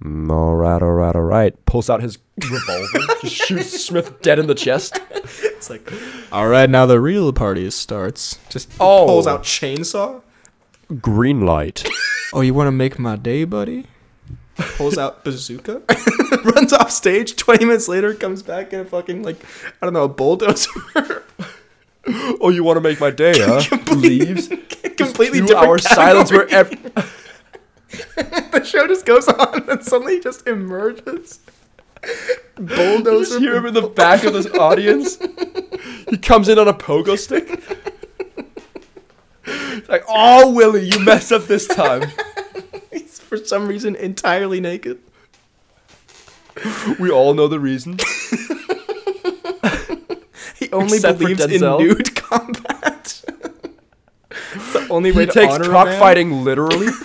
Mm, 0.02 0.30
all 0.30 0.56
right, 0.56 0.82
all 0.82 0.92
right, 1.02 1.14
all 1.14 1.22
right. 1.36 1.52
Pulls 1.66 1.88
out 1.90 2.00
his 2.02 2.18
revolver, 2.50 2.98
just 3.22 3.36
shoots 3.46 3.84
Smith 3.86 4.20
dead 4.22 4.38
in 4.38 4.46
the 4.46 4.54
chest. 4.66 4.98
It's 5.12 5.68
like, 5.70 5.92
all 6.32 6.48
right, 6.48 6.68
now 6.68 6.84
the 6.86 7.00
real 7.00 7.32
party 7.32 7.70
starts. 7.70 8.38
Just 8.48 8.66
Oh. 8.80 9.04
pulls 9.06 9.26
out 9.26 9.42
chainsaw. 9.44 10.22
Green 11.00 11.40
light. 11.46 11.86
Oh, 12.32 12.40
you 12.40 12.52
want 12.54 12.66
to 12.68 12.72
make 12.72 12.98
my 12.98 13.16
day, 13.16 13.44
buddy? 13.44 13.86
Pulls 14.56 14.96
out 14.98 15.24
bazooka, 15.24 15.82
runs 16.44 16.72
off 16.72 16.90
stage. 16.92 17.34
Twenty 17.36 17.64
minutes 17.64 17.88
later, 17.88 18.14
comes 18.14 18.42
back 18.42 18.72
in 18.72 18.80
a 18.80 18.84
fucking 18.84 19.22
like 19.22 19.36
I 19.82 19.86
don't 19.86 19.92
know 19.92 20.04
a 20.04 20.08
bulldozer. 20.08 20.70
oh, 22.40 22.50
you 22.50 22.62
want 22.62 22.76
to 22.76 22.80
make 22.80 23.00
my 23.00 23.10
day, 23.10 23.32
huh? 23.36 23.62
Leaves. 23.96 24.48
completely 24.96 25.40
Two 25.40 25.46
different 25.46 25.66
hour 25.66 25.78
silence 25.78 26.30
where 26.30 26.46
category. 26.46 26.92
ev- 26.94 28.50
the 28.52 28.64
show 28.64 28.86
just 28.86 29.04
goes 29.06 29.26
on 29.26 29.68
and 29.68 29.82
suddenly 29.82 30.20
just 30.20 30.46
emerges. 30.46 31.40
Bulldozer. 32.54 33.40
him 33.40 33.66
in 33.66 33.74
the 33.74 33.88
back 33.88 34.22
of 34.24 34.34
this 34.34 34.46
audience. 34.54 35.18
He 36.10 36.16
comes 36.18 36.48
in 36.48 36.58
on 36.58 36.68
a 36.68 36.74
pogo 36.74 37.18
stick. 37.18 37.60
It's 39.46 39.88
like, 39.88 40.04
oh, 40.08 40.52
Willie, 40.52 40.88
you 40.88 41.00
messed 41.00 41.32
up 41.32 41.44
this 41.46 41.66
time. 41.66 42.04
He's 43.30 43.40
for 43.40 43.44
some 43.44 43.66
reason 43.66 43.96
entirely 43.96 44.60
naked. 44.60 44.98
We 46.98 47.10
all 47.10 47.34
know 47.34 47.48
the 47.48 47.60
reason. 47.60 47.98
He 50.56 50.70
only 50.70 50.96
Except 50.98 51.18
believes 51.18 51.44
in 51.44 51.60
Denzel. 51.60 51.78
nude 51.80 52.14
combat. 52.22 53.22
It's 54.30 54.72
the 54.72 54.86
only 54.88 55.10
way 55.10 55.22
He 55.22 55.26
to 55.26 55.32
takes 55.32 55.54
honor 55.54 55.64
cockfighting 55.68 56.44
literally. 56.44 56.88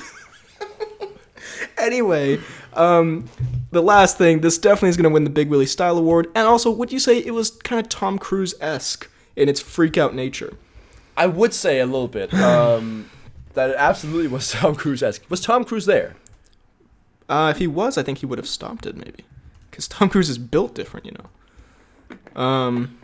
Anyway, 1.78 2.38
um, 2.74 3.30
the 3.72 3.82
last 3.82 4.18
thing, 4.18 4.42
this 4.42 4.58
definitely 4.58 4.90
is 4.90 4.98
going 4.98 5.06
to 5.06 5.10
win 5.10 5.24
the 5.24 5.30
Big 5.30 5.50
Willie 5.50 5.66
Style 5.66 5.98
Award. 5.98 6.28
And 6.36 6.46
also, 6.46 6.70
would 6.70 6.92
you 6.92 7.00
say 7.00 7.18
it 7.20 7.34
was 7.34 7.52
kind 7.52 7.80
of 7.80 7.88
Tom 7.88 8.20
Cruise 8.20 8.54
esque 8.60 9.10
in 9.38 9.48
its 9.48 9.62
freak 9.62 9.98
out 9.98 10.14
nature? 10.14 10.58
I 11.16 11.28
would 11.28 11.54
say 11.54 11.80
a 11.80 11.86
little 11.86 12.10
bit 12.10 12.34
um, 12.34 13.10
that 13.54 13.72
it 13.72 13.76
absolutely 13.78 14.28
was 14.28 14.52
Tom 14.54 14.76
Cruise 14.76 15.04
esque. 15.04 15.30
Was 15.30 15.42
Tom 15.42 15.64
Cruise 15.64 15.86
there? 15.86 16.16
Uh, 17.28 17.50
if 17.54 17.60
he 17.60 17.68
was, 17.68 17.98
I 17.98 18.04
think 18.04 18.20
he 18.20 18.26
would 18.26 18.40
have 18.40 18.48
stopped 18.48 18.86
it 18.86 18.96
maybe, 18.96 19.24
because 19.70 19.88
Tom 19.88 20.10
Cruise 20.10 20.30
is 20.30 20.38
built 20.40 20.74
different, 20.74 21.06
you 21.06 21.12
know. 21.14 22.42
Um, 22.42 22.98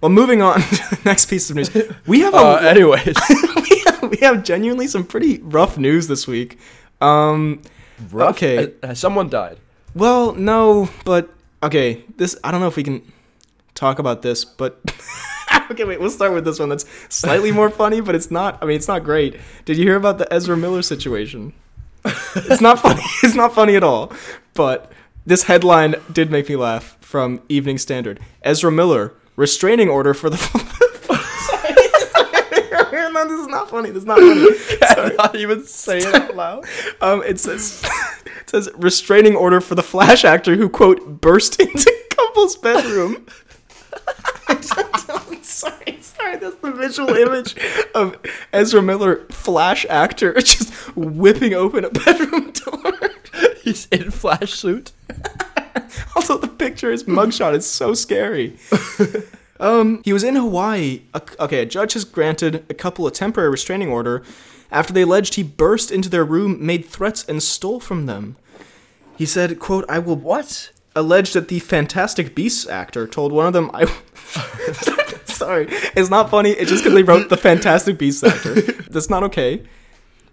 well, 0.00 0.10
moving 0.10 0.42
on 0.42 0.60
to 0.60 0.96
the 0.96 1.00
next 1.04 1.26
piece 1.26 1.50
of 1.50 1.56
news, 1.56 1.70
we 2.06 2.20
have 2.20 2.34
a 2.34 2.36
Uh, 2.36 2.56
anyways, 2.62 3.16
we, 3.56 3.82
have, 3.86 4.02
we 4.10 4.16
have 4.18 4.44
genuinely 4.44 4.86
some 4.86 5.04
pretty 5.04 5.38
rough 5.42 5.76
news 5.76 6.06
this 6.06 6.26
week. 6.28 6.58
Um, 7.00 7.62
rough. 8.10 8.36
Okay. 8.36 8.74
Has 8.82 9.00
someone 9.00 9.28
died? 9.28 9.58
well, 9.94 10.32
no, 10.34 10.88
but 11.04 11.28
okay, 11.62 12.04
this 12.16 12.36
I 12.44 12.50
don't 12.50 12.60
know 12.60 12.68
if 12.68 12.76
we 12.76 12.84
can 12.84 13.02
talk 13.74 13.98
about 13.98 14.22
this, 14.22 14.44
but 14.44 14.80
okay, 15.72 15.84
wait, 15.84 16.00
we'll 16.00 16.10
start 16.10 16.32
with 16.32 16.44
this 16.44 16.58
one 16.58 16.68
that's 16.68 16.84
slightly 17.08 17.52
more 17.52 17.70
funny, 17.70 18.00
but 18.00 18.14
it's 18.14 18.30
not. 18.30 18.58
I 18.62 18.66
mean, 18.66 18.76
it's 18.76 18.88
not 18.88 19.04
great. 19.04 19.38
Did 19.64 19.76
you 19.76 19.84
hear 19.84 19.96
about 19.96 20.18
the 20.18 20.32
Ezra 20.32 20.56
Miller 20.56 20.82
situation? 20.82 21.52
it's 22.04 22.60
not 22.60 22.78
funny. 22.82 23.02
It's 23.22 23.34
not 23.34 23.54
funny 23.54 23.76
at 23.76 23.82
all. 23.84 24.12
But 24.54 24.92
this 25.26 25.44
headline 25.44 25.96
did 26.12 26.30
make 26.30 26.48
me 26.48 26.56
laugh 26.56 26.96
from 27.00 27.42
Evening 27.48 27.78
Standard. 27.78 28.20
Ezra 28.42 28.70
Miller 28.72 29.14
restraining 29.36 29.88
order 29.88 30.14
for 30.14 30.30
the. 30.30 30.36
No, 33.12 33.28
this 33.28 33.40
is 33.40 33.46
not 33.48 33.68
funny. 33.68 33.90
This 33.90 33.98
is 33.98 34.06
not 34.06 34.18
funny. 34.18 34.54
Sorry. 34.94 35.14
not 35.16 35.36
even 35.36 35.64
say 35.64 35.98
it 35.98 36.14
out 36.14 36.34
loud. 36.34 36.64
Um, 37.00 37.22
it 37.22 37.38
says 37.38 37.84
it 38.40 38.50
says 38.50 38.70
restraining 38.76 39.36
order 39.36 39.60
for 39.60 39.74
the 39.74 39.82
Flash 39.82 40.24
actor 40.24 40.56
who 40.56 40.68
quote 40.68 41.20
burst 41.20 41.60
into 41.60 41.92
couple's 42.10 42.56
bedroom. 42.56 43.26
sorry, 46.16 46.36
that's 46.36 46.56
the 46.56 46.72
visual 46.72 47.10
image 47.14 47.56
of 47.94 48.16
Ezra 48.52 48.82
Miller, 48.82 49.24
Flash 49.30 49.86
actor, 49.88 50.32
just 50.40 50.72
whipping 50.96 51.54
open 51.54 51.84
a 51.84 51.90
bedroom 51.90 52.50
door. 52.64 52.92
He's 53.62 53.86
in 53.86 54.10
flash 54.10 54.52
suit. 54.54 54.92
Also, 56.16 56.36
the 56.36 56.48
picture, 56.48 56.90
his 56.90 57.04
mugshot 57.04 57.54
is 57.54 57.64
so 57.64 57.94
scary. 57.94 58.56
um, 59.60 60.02
he 60.04 60.12
was 60.12 60.24
in 60.24 60.34
Hawaii. 60.36 61.02
Okay, 61.40 61.60
a 61.60 61.66
judge 61.66 61.92
has 61.94 62.04
granted 62.04 62.64
a 62.68 62.74
couple 62.74 63.06
a 63.06 63.10
temporary 63.10 63.50
restraining 63.50 63.88
order 63.88 64.22
after 64.70 64.92
they 64.92 65.02
alleged 65.02 65.34
he 65.34 65.42
burst 65.42 65.90
into 65.90 66.08
their 66.08 66.24
room, 66.24 66.64
made 66.64 66.84
threats, 66.84 67.24
and 67.28 67.42
stole 67.42 67.78
from 67.80 68.06
them. 68.06 68.36
He 69.16 69.24
said, 69.26 69.58
"quote 69.60 69.84
I 69.88 69.98
will 69.98 70.16
What? 70.16 70.70
alleged 70.94 71.32
that 71.34 71.48
the 71.48 71.58
Fantastic 71.58 72.34
Beasts 72.34 72.66
actor 72.68 73.06
told 73.06 73.32
one 73.32 73.46
of 73.46 73.54
them 73.54 73.70
I 73.72 73.84
Sorry, 75.46 75.66
it's 75.70 76.10
not 76.10 76.30
funny. 76.30 76.50
It's 76.50 76.70
just 76.70 76.82
because 76.84 76.94
they 76.94 77.02
wrote 77.02 77.28
the 77.28 77.36
Fantastic 77.36 77.98
Beasts 77.98 78.22
actor. 78.22 78.60
That's 78.90 79.10
not 79.10 79.22
okay. 79.24 79.54
It's, 79.54 79.68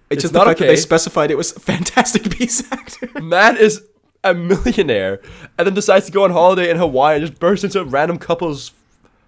It's 0.09 0.21
just 0.23 0.33
the 0.33 0.39
not 0.39 0.47
fact 0.47 0.59
that 0.59 0.65
okay. 0.65 0.75
they 0.75 0.81
specified 0.81 1.31
it 1.31 1.37
was 1.37 1.51
Fantastic 1.51 2.29
Beasts 2.37 2.71
actor. 2.71 3.09
Man 3.21 3.57
is 3.57 3.83
a 4.23 4.33
millionaire 4.33 5.21
and 5.57 5.65
then 5.67 5.73
decides 5.73 6.05
to 6.07 6.11
go 6.11 6.23
on 6.23 6.31
holiday 6.31 6.69
in 6.69 6.77
Hawaii 6.77 7.17
and 7.17 7.25
just 7.27 7.39
bursts 7.39 7.63
into 7.63 7.79
a 7.79 7.85
random 7.85 8.17
couple's 8.17 8.71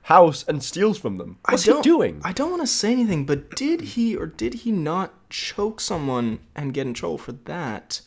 house 0.04 0.44
and 0.48 0.64
steals 0.64 0.98
from 0.98 1.18
them. 1.18 1.38
What's 1.48 1.68
I 1.68 1.76
he 1.76 1.82
doing? 1.82 2.22
I 2.24 2.34
don't 2.34 2.50
want 2.50 2.64
to 2.64 2.68
say 2.68 2.92
anything, 2.92 3.26
but 3.26 3.56
did 3.56 3.82
he 3.82 4.16
or 4.16 4.26
did 4.26 4.54
he 4.56 4.72
not 4.72 5.14
choke 5.30 5.80
someone 5.80 6.40
and 6.56 6.74
get 6.74 6.88
in 6.88 6.94
trouble 6.94 7.18
for 7.18 7.32
that 7.34 8.02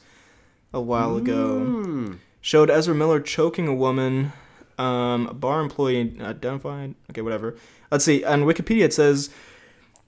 a 0.72 0.80
while 0.80 1.16
ago? 1.16 1.60
Hmm. 1.60 2.12
Showed 2.40 2.68
Ezra 2.68 2.94
Miller 2.94 3.20
choking 3.20 3.68
a 3.68 3.74
woman, 3.74 4.32
um, 4.78 5.26
a 5.28 5.34
bar 5.34 5.60
employee 5.60 6.16
identified. 6.20 6.94
Okay, 7.10 7.20
whatever. 7.20 7.56
Let's 7.90 8.04
see. 8.04 8.24
On 8.24 8.42
Wikipedia, 8.42 8.82
it 8.82 8.92
says 8.92 9.30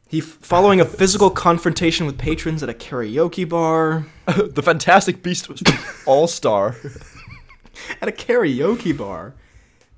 he 0.09 0.21
following 0.21 0.81
a 0.81 0.85
physical 0.85 1.31
confrontation 1.31 2.07
with 2.07 2.19
patrons 2.19 2.63
at 2.63 2.69
a 2.69 2.75
karaoke 2.75 3.49
bar. 3.49 4.07
the 4.27 4.63
Fantastic 4.63 5.23
Beast 5.23 5.49
was 5.49 5.63
all 6.07 6.27
star. 6.29 6.77
at 8.01 8.09
a 8.09 8.13
karaoke 8.13 8.97
bar. 8.97 9.35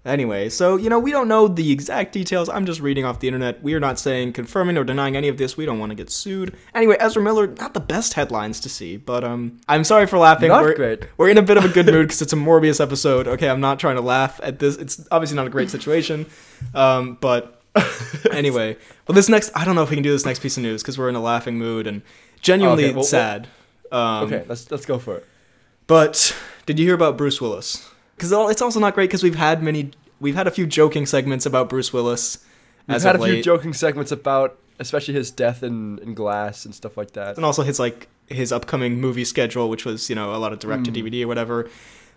Anyway, 0.05 0.49
so 0.49 0.77
you 0.77 0.89
know 0.89 0.99
we 0.99 1.11
don't 1.11 1.29
know 1.29 1.49
the 1.49 1.73
exact 1.73 2.13
details. 2.13 2.49
I'm 2.49 2.65
just 2.65 2.81
reading 2.81 3.05
off 3.05 3.19
the 3.21 3.29
internet. 3.29 3.63
We 3.63 3.75
are 3.75 3.81
not 3.81 3.99
saying 3.99 4.33
confirming 4.33 4.79
or 4.79 4.85
denying 4.85 5.17
any 5.17 5.29
of 5.29 5.39
this. 5.39 5.57
We 5.57 5.67
don't 5.67 5.79
want 5.79 5.91
to 5.91 5.97
get 5.97 6.09
sued. 6.09 6.57
Anyway, 6.75 6.97
Ezra 7.01 7.23
Miller, 7.23 7.49
not 7.49 7.75
the 7.75 7.81
best 7.81 8.15
headlines 8.15 8.61
to 8.61 8.69
see, 8.69 8.97
but 8.97 9.25
um, 9.25 9.61
I'm 9.69 9.85
sorry 9.85 10.07
for 10.07 10.19
laughing. 10.19 10.49
Not 10.49 10.63
we're, 10.63 10.75
great. 10.75 11.07
We're 11.17 11.31
in 11.31 11.37
a 11.37 11.43
bit 11.43 11.57
of 11.57 11.65
a 11.65 11.69
good 11.69 11.87
mood 11.93 12.07
because 12.07 12.23
it's 12.23 12.33
a 12.33 12.37
Morbius 12.37 12.81
episode. 12.81 13.27
Okay, 13.27 13.51
I'm 13.51 13.61
not 13.61 13.81
trying 13.81 13.97
to 13.97 14.03
laugh 14.03 14.41
at 14.43 14.61
this. 14.61 14.77
It's 14.77 15.07
obviously 15.11 15.37
not 15.37 15.47
a 15.47 15.51
great 15.51 15.69
situation, 15.69 16.27
um, 16.75 17.19
but 17.21 17.61
anyway, 18.33 18.77
well, 19.07 19.15
this 19.15 19.29
next 19.29 19.51
I 19.55 19.65
don't 19.65 19.75
know 19.75 19.83
if 19.83 19.91
we 19.91 19.97
can 19.97 20.05
do 20.05 20.13
this 20.13 20.25
next 20.25 20.41
piece 20.41 20.57
of 20.57 20.63
news 20.63 20.83
because 20.83 20.97
we're 20.97 21.09
in 21.09 21.17
a 21.17 21.21
laughing 21.21 21.59
mood 21.59 21.87
and 21.87 22.03
genuinely 22.41 22.87
Okay, 22.87 22.95
well, 22.95 23.05
sad. 23.05 23.49
Um, 23.91 24.25
okay, 24.25 24.45
let's 24.49 24.71
let's 24.71 24.87
go 24.87 24.99
for 24.99 25.17
it. 25.17 25.27
but 25.87 26.37
did 26.67 26.79
you 26.79 26.87
hear 26.87 26.95
about 26.95 27.19
Bruce 27.19 27.41
Willis? 27.41 27.91
Because 28.19 28.33
it's 28.51 28.61
also 28.63 28.81
not 28.81 28.95
great 28.95 29.09
because 29.09 29.23
we've 29.23 29.37
had 29.37 29.63
many, 29.63 29.93
we've 30.21 30.35
had 30.35 30.47
a 30.47 30.51
few 30.51 30.67
joking 30.67 31.07
segments 31.07 31.47
about 31.47 31.69
Bruce 31.69 31.93
Willis. 31.93 32.45
We've 32.89 33.01
had 33.01 33.17
a 33.17 33.25
few 33.25 33.43
joking 33.43 33.73
segments 33.73 34.11
about, 34.13 34.59
especially 34.81 35.15
his 35.15 35.31
death 35.31 35.63
in, 35.63 35.99
in 36.01 36.15
Glass 36.15 36.65
and 36.65 36.75
stuff 36.75 36.97
like 36.97 37.13
that. 37.13 37.37
and 37.37 37.45
also 37.45 37.63
his 37.63 37.79
like 37.79 38.09
his 38.27 38.51
upcoming 38.53 39.01
movie 39.01 39.25
schedule, 39.25 39.69
which 39.71 39.85
was 39.85 40.11
you 40.11 40.17
know 40.17 40.35
a 40.35 40.39
lot 40.39 40.53
of 40.53 40.59
direct 40.59 40.85
to 40.87 40.91
Mm. 40.91 41.05
DVD 41.05 41.25
or 41.25 41.29
whatever. 41.29 41.69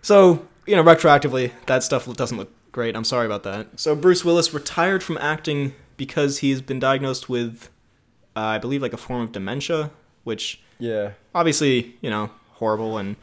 So 0.02 0.46
you 0.66 0.74
know 0.76 0.82
retroactively, 0.82 1.52
that 1.66 1.82
stuff 1.82 2.12
doesn't 2.16 2.36
look 2.38 2.50
great. 2.72 2.96
I'm 2.96 3.04
sorry 3.04 3.26
about 3.26 3.42
that. 3.44 3.78
So 3.78 3.94
Bruce 3.94 4.24
Willis 4.24 4.52
retired 4.52 5.02
from 5.02 5.18
acting 5.18 5.74
because 5.96 6.38
he's 6.38 6.60
been 6.62 6.80
diagnosed 6.80 7.28
with, 7.28 7.68
uh, 8.34 8.40
I 8.40 8.58
believe, 8.58 8.82
like 8.82 8.92
a 8.94 8.96
form 8.96 9.22
of 9.22 9.30
dementia, 9.32 9.90
which 10.24 10.60
Yeah, 10.78 11.12
obviously 11.34 11.96
you 12.00 12.10
know 12.10 12.30
horrible 12.54 12.96
and 12.98 13.16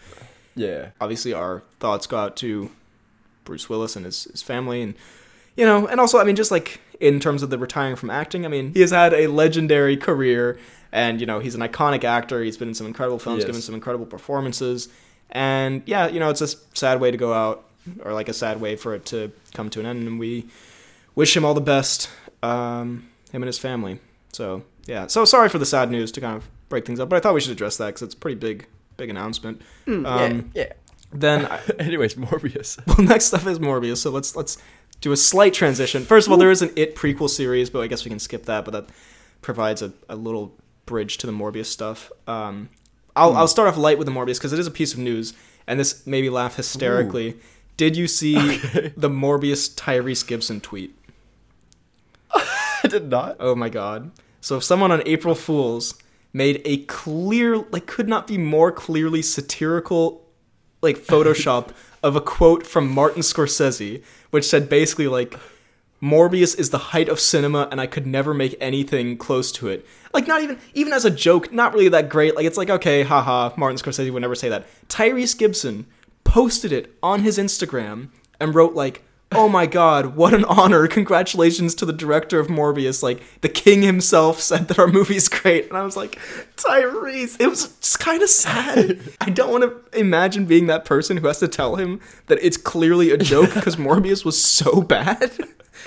yeah. 0.55 0.89
obviously 1.01 1.33
our 1.33 1.63
thoughts 1.79 2.07
go 2.07 2.17
out 2.17 2.35
to 2.38 2.71
Bruce 3.45 3.69
Willis 3.69 3.95
and 3.95 4.05
his, 4.05 4.25
his 4.25 4.41
family 4.41 4.81
and 4.81 4.93
you 5.55 5.65
know 5.65 5.88
and 5.88 5.99
also 5.99 6.19
I 6.19 6.23
mean 6.23 6.35
just 6.35 6.51
like 6.51 6.79
in 6.99 7.19
terms 7.19 7.41
of 7.43 7.49
the 7.49 7.57
retiring 7.57 7.95
from 7.95 8.09
acting 8.09 8.45
I 8.45 8.49
mean 8.49 8.73
he 8.73 8.81
has 8.81 8.91
had 8.91 9.13
a 9.13 9.27
legendary 9.27 9.97
career 9.97 10.59
and 10.91 11.19
you 11.19 11.25
know 11.25 11.39
he's 11.39 11.55
an 11.55 11.62
iconic 11.62 12.03
actor. 12.03 12.43
He's 12.43 12.57
been 12.57 12.67
in 12.69 12.73
some 12.73 12.88
incredible 12.88 13.19
films 13.19 13.39
Yes. 13.39 13.45
given 13.47 13.62
some 13.62 13.75
incredible 13.75 14.05
performances. 14.05 14.89
And 15.31 15.81
yeah 15.85 16.07
you 16.07 16.19
know 16.19 16.29
it's 16.29 16.41
a 16.41 16.47
sad 16.73 16.99
way 16.99 17.12
to 17.12 17.17
go 17.17 17.33
out 17.33 17.65
or 18.03 18.13
like 18.13 18.29
a 18.29 18.33
sad 18.33 18.62
way 18.62 18.75
for 18.75 18.93
it 18.95 19.05
to 19.07 19.31
come 19.53 19.69
to 19.71 19.79
an 19.79 19.85
end. 19.85 20.07
And 20.07 20.19
we 20.19 20.45
wish 21.15 21.35
him 21.35 21.43
all 21.45 21.53
the 21.53 21.62
best 21.62 22.09
um, 22.43 23.07
him 23.31 23.41
and 23.41 23.47
his 23.47 23.59
family. 23.59 23.99
So 24.33 24.63
yeah. 24.85 25.07
So 25.07 25.25
sorry 25.25 25.49
for 25.49 25.57
the 25.59 25.65
sad 25.65 25.89
news 25.91 26.12
to 26.13 26.21
kind 26.21 26.35
of 26.35 26.47
break 26.69 26.85
things 26.85 26.99
up 26.99 27.09
but 27.09 27.15
I 27.15 27.19
thought 27.19 27.33
we 27.33 27.41
should 27.41 27.51
address 27.51 27.77
that 27.77 27.88
because 27.88 28.03
it's 28.03 28.13
a 28.13 28.17
pretty 28.17 28.35
big 28.39 28.67
big 28.99 29.09
announcement 29.09 29.62
um, 29.88 30.05
yeah, 30.05 30.41
yeah. 30.53 30.73
then 31.12 31.45
I, 31.51 31.59
Anyways, 31.79 32.15
Morbius. 32.15 32.85
well, 32.88 33.05
next 33.05 33.33
up 33.33 33.45
is 33.47 33.59
Morbius. 33.59 33.97
So 33.97 34.12
let's 34.12 34.35
let's 34.35 34.57
do 35.01 35.12
a 35.12 35.17
slight 35.17 35.53
transition. 35.53 36.03
First 36.03 36.27
of 36.27 36.31
all, 36.31 36.38
there 36.38 36.51
is 36.51 36.62
an 36.62 36.71
It 36.75 36.95
prequel 36.95 37.29
series, 37.29 37.69
but 37.69 37.79
I 37.79 37.88
guess 37.88 38.05
we 38.05 38.09
can 38.09 38.19
skip 38.19 38.45
that. 38.45 38.65
But 38.65 38.71
that 38.71 38.85
provides 39.41 39.81
a, 39.81 39.93
a 40.07 40.15
little 40.15 40.55
bridge 40.85 41.17
to 41.19 41.27
the 41.27 41.33
Morbius 41.33 41.67
stuff. 41.67 42.12
Um, 42.27 42.69
I'll 43.15 43.35
I'll 43.35 43.47
start 43.47 43.67
off 43.67 43.77
light 43.77 43.97
with 43.97 44.05
the 44.05 44.13
Morbius 44.13 44.38
because 44.38 44.53
it 44.53 44.59
is 44.59 44.67
a 44.67 44.71
piece 44.71 44.93
of 44.93 44.99
news, 44.99 45.33
and 45.67 45.79
this 45.79 46.05
made 46.05 46.21
me 46.21 46.29
laugh 46.29 46.55
hysterically. 46.55 47.38
Did 47.77 47.95
you 47.95 48.07
see 48.07 48.35
the 48.97 49.09
Morbius 49.09 49.73
Tyrese 49.73 50.27
Gibson 50.27 50.59
tweet? 50.59 50.95
I 52.33 52.88
did 52.88 53.09
not. 53.09 53.38
Oh 53.39 53.55
my 53.55 53.69
god. 53.69 54.12
So 54.41 54.57
if 54.57 54.63
someone 54.63 54.91
on 54.91 55.01
April 55.05 55.35
Fools 55.35 55.95
made 56.33 56.61
a 56.65 56.77
clear 56.85 57.57
like 57.57 57.85
could 57.87 58.07
not 58.07 58.27
be 58.27 58.37
more 58.37 58.71
clearly 58.71 59.21
satirical 59.21 60.25
like 60.81 60.97
Photoshop 60.97 61.69
of 62.03 62.15
a 62.15 62.21
quote 62.21 62.65
from 62.65 62.89
Martin 62.89 63.21
Scorsese, 63.21 64.03
which 64.29 64.45
said 64.45 64.69
basically 64.69 65.07
like 65.07 65.35
Morbius 66.01 66.57
is 66.57 66.69
the 66.69 66.77
height 66.77 67.09
of 67.09 67.19
cinema 67.19 67.67
and 67.71 67.81
I 67.81 67.87
could 67.87 68.07
never 68.07 68.33
make 68.33 68.55
anything 68.61 69.17
close 69.17 69.51
to 69.53 69.67
it. 69.67 69.85
Like 70.13 70.27
not 70.27 70.41
even 70.41 70.59
even 70.73 70.93
as 70.93 71.05
a 71.05 71.11
joke, 71.11 71.51
not 71.51 71.73
really 71.73 71.89
that 71.89 72.09
great. 72.09 72.35
Like 72.35 72.45
it's 72.45 72.57
like 72.57 72.69
okay, 72.69 73.03
haha, 73.03 73.53
Martin 73.57 73.77
Scorsese 73.77 74.11
would 74.11 74.21
never 74.21 74.35
say 74.35 74.49
that. 74.49 74.67
Tyrese 74.87 75.37
Gibson 75.37 75.85
posted 76.23 76.71
it 76.71 76.95
on 77.01 77.21
his 77.21 77.37
Instagram 77.37 78.09
and 78.39 78.55
wrote 78.55 78.75
like 78.75 79.03
Oh 79.31 79.47
my 79.47 79.67
god, 79.67 80.15
what 80.15 80.33
an 80.33 80.43
honor. 80.45 80.87
Congratulations 80.87 81.75
to 81.75 81.85
the 81.85 81.93
director 81.93 82.39
of 82.39 82.47
Morbius. 82.47 83.03
Like, 83.03 83.21
the 83.41 83.49
king 83.49 83.84
himself 83.84 84.39
said 84.39 84.67
that 84.67 84.80
our 84.80 84.88
movie's 84.88 85.30
great. 85.30 85.67
And 85.69 85.77
I 85.77 85.84
was 85.84 85.95
like, 85.95 86.17
Tyrese, 86.57 87.39
it 87.39 87.47
was 87.47 87.67
just 87.80 87.99
kind 87.99 88.23
of 88.23 88.30
sad. 88.30 88.99
I 89.21 89.30
don't 89.30 89.51
want 89.51 89.63
to 89.63 89.99
imagine 89.99 90.45
being 90.45 90.65
that 90.67 90.84
person 90.84 91.17
who 91.17 91.27
has 91.27 91.38
to 91.39 91.47
tell 91.47 91.75
him 91.75 92.01
that 92.25 92.39
it's 92.41 92.57
clearly 92.57 93.11
a 93.11 93.17
joke 93.17 93.53
because 93.53 93.75
Morbius 93.77 94.25
was 94.25 94.41
so 94.43 94.82
bad. 94.82 95.32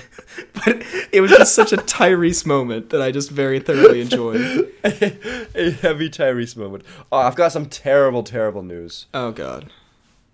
but 0.64 0.84
it 1.10 1.20
was 1.20 1.32
just 1.32 1.54
such 1.54 1.72
a 1.72 1.78
Tyrese 1.78 2.46
moment 2.46 2.90
that 2.90 3.02
I 3.02 3.10
just 3.10 3.30
very 3.30 3.58
thoroughly 3.58 4.00
enjoyed. 4.02 4.70
a 4.84 5.70
heavy 5.80 6.08
Tyrese 6.08 6.56
moment. 6.56 6.84
Oh, 7.10 7.18
I've 7.18 7.36
got 7.36 7.50
some 7.50 7.66
terrible, 7.66 8.22
terrible 8.22 8.62
news. 8.62 9.06
Oh 9.12 9.32
god. 9.32 9.70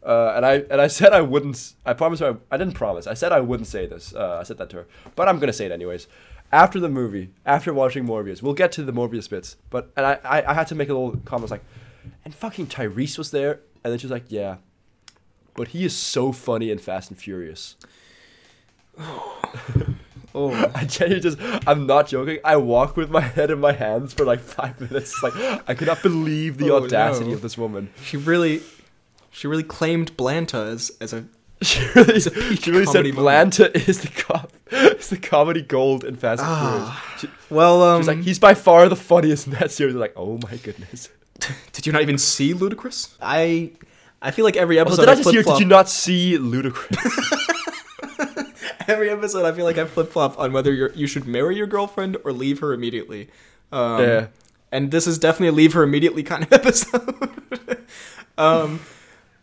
Uh, 0.05 0.33
and 0.37 0.47
I 0.47 0.55
and 0.71 0.81
I 0.81 0.87
said 0.99 1.13
I 1.13 1.21
wouldn't. 1.21 1.75
I 1.85 1.93
promised 1.93 2.21
her. 2.21 2.39
I, 2.51 2.55
I 2.55 2.59
didn't 2.59 2.75
promise. 2.75 3.07
I 3.07 3.15
said 3.15 3.33
I 3.33 3.41
wouldn't 3.41 3.67
say 3.67 3.87
this. 3.87 4.15
Uh, 4.15 4.39
I 4.41 4.43
said 4.45 4.59
that 4.59 4.71
to 4.71 4.77
her, 4.79 4.87
but 5.17 5.29
I'm 5.29 5.39
gonna 5.39 5.53
say 5.53 5.67
it 5.67 5.73
anyways. 5.73 6.07
After 6.51 6.81
the 6.81 6.89
movie, 6.89 7.31
after 7.45 7.75
watching 7.75 8.07
Morbius, 8.07 8.41
we'll 8.43 8.55
get 8.55 8.73
to 8.73 8.83
the 8.83 8.93
Morbius 8.93 9.29
bits. 9.29 9.57
But 9.71 9.91
and 9.97 10.07
I, 10.07 10.19
I, 10.25 10.51
I 10.51 10.55
had 10.55 10.67
to 10.69 10.75
make 10.75 10.89
a 10.89 10.95
little 10.95 11.19
comment 11.27 11.51
like, 11.51 11.63
and 12.25 12.35
fucking 12.35 12.69
Tyrese 12.69 13.19
was 13.19 13.31
there. 13.33 13.61
And 13.85 13.93
then 13.93 13.99
she's 13.99 14.11
like, 14.11 14.25
yeah. 14.29 14.57
But 15.55 15.69
he 15.69 15.85
is 15.85 15.95
so 15.95 16.33
funny 16.33 16.71
in 16.71 16.79
Fast 16.79 17.11
and 17.11 17.19
Furious. 17.19 17.77
Oh, 20.35 20.53
I 20.75 20.85
genuinely 20.85 21.21
just, 21.23 21.39
I'm 21.67 21.87
not 21.87 22.07
joking. 22.09 22.39
I 22.45 22.57
walk 22.57 22.97
with 22.99 23.11
my 23.11 23.23
head 23.23 23.51
in 23.51 23.59
my 23.61 23.73
hands 23.73 24.13
for 24.13 24.25
like 24.27 24.41
five 24.41 24.79
minutes. 24.79 25.11
It's 25.13 25.23
like, 25.23 25.35
I 25.67 25.75
could 25.75 25.89
not 25.89 26.03
believe 26.03 26.59
the 26.59 26.71
Oh, 26.71 26.85
audacity 26.85 27.29
no. 27.31 27.35
of 27.35 27.41
this 27.41 27.57
woman. 27.57 27.91
she 28.05 28.19
really, 28.19 28.61
she 29.39 29.47
really 29.47 29.63
claimed 29.63 30.17
Blanta 30.17 30.67
as 30.67 30.91
as 31.01 31.13
a 31.13 31.25
She 31.63 31.81
really, 31.95 32.21
a 32.21 32.31
peak 32.31 32.65
she 32.65 32.71
really 32.73 32.87
said 32.87 33.05
moment. 33.05 33.17
Blanta 33.17 33.89
is 33.89 34.01
the 34.01 34.09
cop, 34.09 34.53
is 34.73 35.11
the 35.11 35.17
comedy 35.17 35.63
gold 35.63 36.03
in 36.05 36.17
Fast 36.17 36.41
and 36.41 36.51
Ah. 36.51 37.05
Furious. 37.19 37.21
She, 37.21 37.55
well. 37.55 37.83
Um, 37.83 38.01
she's 38.01 38.09
like, 38.09 38.19
he's 38.19 38.39
by 38.39 38.55
far 38.55 38.89
the 38.89 38.97
funniest 38.97 39.47
in 39.47 39.53
that 39.55 39.71
series. 39.71 39.95
I'm 39.95 40.01
like, 40.01 40.15
oh 40.17 40.39
my 40.43 40.57
goodness. 40.57 41.09
did 41.73 41.87
you 41.87 41.93
not 41.93 42.03
even 42.03 42.19
see 42.19 42.53
Ludacris? 42.53 43.15
I, 43.23 43.71
I 44.21 44.33
feel 44.33 44.45
like 44.45 44.57
every 44.57 44.79
episode 44.81 45.03
did 45.03 45.09
I 45.09 45.15
just 45.15 45.31
hear? 45.31 45.43
Did 45.45 45.61
you 45.61 45.67
not 45.67 45.89
see 45.89 46.37
Ludacris? 46.37 47.45
every 48.89 49.11
episode 49.11 49.45
I 49.45 49.53
feel 49.53 49.65
like 49.65 49.79
I 49.79 49.85
flip 49.85 50.11
flop 50.11 50.39
on 50.39 50.53
whether 50.53 50.73
you're, 50.73 50.93
you 50.95 51.07
should 51.07 51.27
marry 51.27 51.57
your 51.57 51.67
girlfriend 51.69 52.17
or 52.25 52.33
leave 52.33 52.59
her 52.61 52.73
immediately. 52.73 53.29
Um, 53.71 54.03
yeah. 54.03 54.27
And 54.73 54.91
this 54.91 55.07
is 55.07 55.19
definitely 55.19 55.49
a 55.49 55.53
leave 55.53 55.73
her 55.75 55.83
immediately 55.83 56.23
kind 56.23 56.43
of 56.43 56.53
episode. 56.53 57.85
um, 58.39 58.81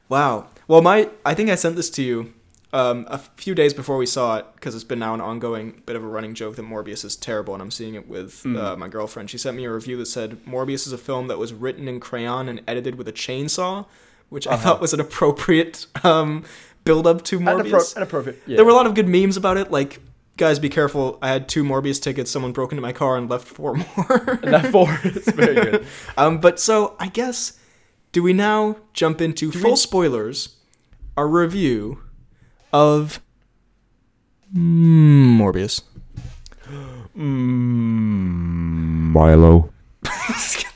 wow. 0.10 0.47
Well, 0.68 0.82
my 0.82 1.10
I 1.26 1.34
think 1.34 1.49
I 1.49 1.56
sent 1.56 1.76
this 1.76 1.89
to 1.91 2.03
you 2.03 2.34
um, 2.74 3.06
a 3.10 3.18
few 3.18 3.56
days 3.56 3.74
before 3.74 3.97
we 3.97 4.06
saw 4.06 4.38
it 4.38 4.45
because 4.56 4.76
it's 4.76 4.84
been 4.84 4.99
now 4.99 5.14
an 5.14 5.22
ongoing 5.22 5.82
bit 5.86 5.95
of 5.95 6.03
a 6.03 6.08
running 6.08 6.34
joke 6.34 6.56
that 6.58 6.64
Morbius 6.66 7.06
is 7.06 7.16
terrible, 7.16 7.53
and 7.53 7.62
I'm 7.64 7.72
seeing 7.72 7.95
it 7.95 8.08
with 8.08 8.43
Mm. 8.43 8.58
uh, 8.62 8.76
my 8.76 8.88
girlfriend. 8.88 9.30
She 9.30 9.38
sent 9.38 9.56
me 9.56 9.66
a 9.66 9.72
review 9.72 9.95
that 9.97 10.08
said 10.08 10.39
Morbius 10.45 10.86
is 10.88 10.91
a 10.93 10.97
film 10.97 11.28
that 11.28 11.38
was 11.38 11.53
written 11.53 11.88
in 11.88 11.99
crayon 11.99 12.49
and 12.49 12.62
edited 12.68 12.95
with 12.95 13.08
a 13.08 13.14
chainsaw, 13.14 13.86
which 14.30 14.47
I 14.47 14.53
Uh-huh. 14.53 14.64
thought 14.64 14.82
was 14.82 14.93
an 14.93 14.99
appropriate 14.99 15.86
um, 16.03 16.43
build 16.84 17.08
up 17.08 17.24
to 17.26 17.39
Morbius. 17.39 17.72
appro- 17.72 17.95
and 17.95 18.03
appropriate. 18.03 18.41
Yeah. 18.45 18.58
There 18.58 18.66
were 18.66 18.72
a 18.72 18.76
lot 18.76 18.88
of 18.88 18.93
good 18.95 19.08
memes 19.08 19.38
about 19.38 19.58
it, 19.58 19.72
like 19.72 19.99
guys, 20.38 20.60
be 20.60 20.68
careful. 20.70 21.18
I 21.22 21.30
had 21.30 21.47
two 21.47 21.64
Morbius 21.64 22.01
tickets. 22.01 22.30
Someone 22.30 22.51
broke 22.51 22.72
into 22.74 22.82
my 22.82 22.91
car 22.91 23.16
and 23.16 23.30
left 23.30 23.47
four 23.47 23.74
more. 23.76 24.39
and 24.43 24.53
that 24.53 24.70
four 24.72 24.99
is 25.06 25.26
very 25.30 25.56
good. 25.66 25.86
um, 26.18 26.39
but 26.39 26.60
so 26.60 26.95
I 26.99 27.08
guess 27.08 27.58
do 28.16 28.24
we 28.24 28.32
now 28.32 28.78
jump 28.93 29.20
into 29.20 29.51
Do 29.51 29.59
full 29.59 29.72
we- 29.72 29.76
spoilers? 29.76 30.55
A 31.18 31.26
review 31.26 31.99
of 32.72 33.20
Morbius. 34.55 35.82
Mm, 36.66 37.22
Milo. 39.11 39.70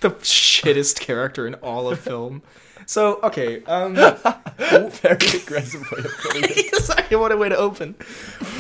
the 0.01 0.09
shittest 0.21 0.99
character 0.99 1.47
in 1.47 1.53
all 1.55 1.89
of 1.89 1.97
film. 2.01 2.41
So 2.85 3.21
okay, 3.23 3.63
um, 3.63 3.95
very 4.57 5.29
aggressive 5.41 5.89
way 5.93 5.99
of 5.99 6.11
putting 6.21 6.43
it. 6.43 6.89
sorry, 7.10 7.22
what 7.22 7.32
a 7.32 7.38
way 7.38 7.49
to 7.49 7.57
open. 7.57 7.95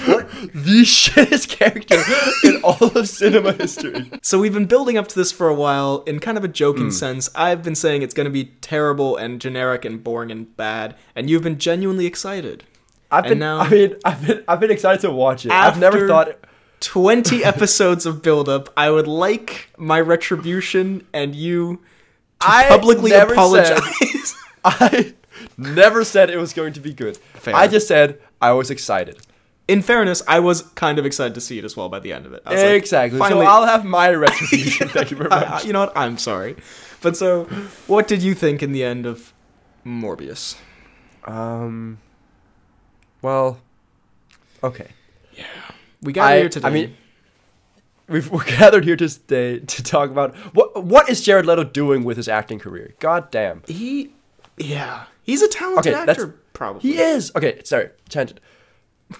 The 0.05 0.81
shittest 0.83 1.49
character 1.49 2.01
in 2.43 2.61
all 2.63 2.97
of 2.97 3.07
cinema 3.07 3.53
history. 3.53 4.11
So 4.21 4.39
we've 4.39 4.53
been 4.53 4.65
building 4.65 4.97
up 4.97 5.07
to 5.09 5.15
this 5.15 5.31
for 5.31 5.47
a 5.47 5.53
while 5.53 6.03
in 6.07 6.19
kind 6.19 6.37
of 6.37 6.43
a 6.43 6.47
joking 6.47 6.85
Hmm. 6.85 6.89
sense. 6.91 7.29
I've 7.35 7.63
been 7.63 7.75
saying 7.75 8.01
it's 8.01 8.13
going 8.13 8.25
to 8.25 8.31
be 8.31 8.45
terrible 8.61 9.17
and 9.17 9.39
generic 9.41 9.85
and 9.85 10.03
boring 10.03 10.31
and 10.31 10.55
bad, 10.57 10.95
and 11.15 11.29
you've 11.29 11.43
been 11.43 11.57
genuinely 11.59 12.05
excited. 12.05 12.63
I've 13.11 13.25
And 13.25 13.31
been, 13.31 13.39
now- 13.39 13.59
I 13.59 13.69
mean, 13.69 13.95
I've 14.05 14.25
been, 14.25 14.43
I've 14.47 14.59
been 14.59 14.71
excited 14.71 15.01
to 15.01 15.11
watch 15.11 15.45
it. 15.45 15.51
I've 15.51 15.79
never 15.79 15.97
After- 15.97 16.07
thought. 16.07 16.45
20 16.81 17.43
episodes 17.53 18.05
of 18.05 18.21
build-up. 18.21 18.69
I 18.77 18.89
would 18.89 19.07
like 19.07 19.69
my 19.77 19.99
retribution 19.99 21.05
and 21.13 21.35
you 21.35 21.75
to 22.39 22.47
I 22.47 22.67
publicly 22.69 23.11
apologize. 23.11 23.81
said- 23.83 24.37
I 24.63 25.13
never 25.57 26.05
said 26.05 26.29
it 26.29 26.37
was 26.37 26.53
going 26.53 26.71
to 26.73 26.79
be 26.79 26.93
good. 26.93 27.17
Fair. 27.33 27.53
I 27.55 27.67
just 27.67 27.85
said 27.87 28.21
I 28.41 28.51
was 28.51 28.69
excited. 28.71 29.17
In 29.67 29.81
fairness, 29.83 30.23
I 30.27 30.39
was 30.39 30.63
kind 30.73 30.97
of 30.97 31.05
excited 31.05 31.35
to 31.35 31.41
see 31.41 31.59
it 31.59 31.63
as 31.65 31.77
well 31.77 31.89
by 31.89 31.99
the 31.99 32.11
end 32.11 32.25
of 32.25 32.33
it. 32.33 32.41
I 32.45 32.53
was 32.53 32.63
like, 32.63 32.71
exactly. 32.73 33.19
finally- 33.19 33.45
So 33.45 33.51
I'll 33.51 33.65
have 33.67 33.85
my 33.85 34.09
retribution. 34.15 34.87
Thank 34.89 35.11
you 35.11 35.17
very 35.17 35.29
I- 35.31 35.43
I- 35.45 35.49
much. 35.49 35.65
you 35.65 35.73
know 35.73 35.81
what? 35.81 35.93
I'm 35.95 36.17
sorry. 36.17 36.55
But 37.01 37.15
so, 37.15 37.43
what 37.87 38.07
did 38.07 38.23
you 38.23 38.33
think 38.33 38.63
in 38.63 38.71
the 38.71 38.83
end 38.83 39.05
of 39.05 39.31
Morbius? 39.85 40.55
Um. 41.25 41.99
Well. 43.21 43.59
Okay. 44.63 44.87
Yeah. 45.35 45.45
We 46.01 46.13
got 46.13 46.31
I- 46.31 46.39
here 46.39 46.49
today. 46.49 46.67
I 46.67 46.71
mean, 46.71 46.95
We've, 48.07 48.27
we're 48.31 48.43
gathered 48.43 48.85
here 48.85 48.95
today 48.95 49.59
to 49.59 49.83
talk 49.83 50.09
about 50.09 50.35
what 50.55 50.83
what 50.83 51.09
is 51.09 51.21
Jared 51.21 51.45
Leto 51.45 51.63
doing 51.63 52.03
with 52.03 52.17
his 52.17 52.27
acting 52.27 52.57
career. 52.57 52.95
God 52.99 53.29
damn. 53.29 53.61
he, 53.67 54.11
yeah, 54.57 55.03
he's 55.21 55.43
a 55.43 55.47
talented 55.47 55.93
Okay, 55.93 56.05
that's- 56.07 56.17
actor. 56.17 56.35
Probably 56.59 56.81
He 56.81 56.99
is. 56.99 57.31
Okay, 57.37 57.61
sorry. 57.63 57.89
Tangent. 58.09 58.41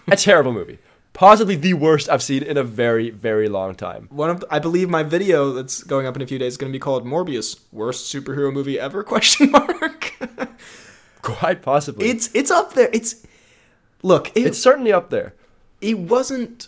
A 0.10 0.18
terrible 0.18 0.52
movie. 0.52 0.78
Possibly 1.14 1.56
the 1.56 1.74
worst 1.74 2.10
I've 2.10 2.22
seen 2.22 2.44
in 2.44 2.58
a 2.58 2.66
very, 2.66 3.12
very 3.12 3.48
long 3.48 3.76
time. 3.76 4.10
One 4.12 4.30
of 4.30 4.42
the, 4.42 4.48
I 4.52 4.60
believe 4.60 4.90
my 4.90 5.04
video 5.04 5.54
that's 5.54 5.82
going 5.82 6.06
up 6.06 6.18
in 6.18 6.22
a 6.22 6.28
few 6.28 6.38
days 6.38 6.54
is 6.54 6.58
going 6.58 6.70
to 6.70 6.76
be 6.76 6.82
called 6.82 7.06
Morbius, 7.06 7.58
worst 7.72 8.14
superhero 8.14 8.52
movie 8.52 8.78
ever? 8.78 9.04
Question 9.06 9.52
mark. 9.52 10.16
Quite 11.22 11.62
possibly. 11.62 12.10
it's 12.10 12.30
it's 12.34 12.52
up 12.52 12.74
there. 12.74 12.90
It's 12.92 13.26
look. 14.04 14.36
It, 14.36 14.48
it's 14.48 14.60
certainly 14.60 14.92
up 14.92 15.10
there. 15.10 15.34
it 15.80 15.98
wasn't. 15.98 16.68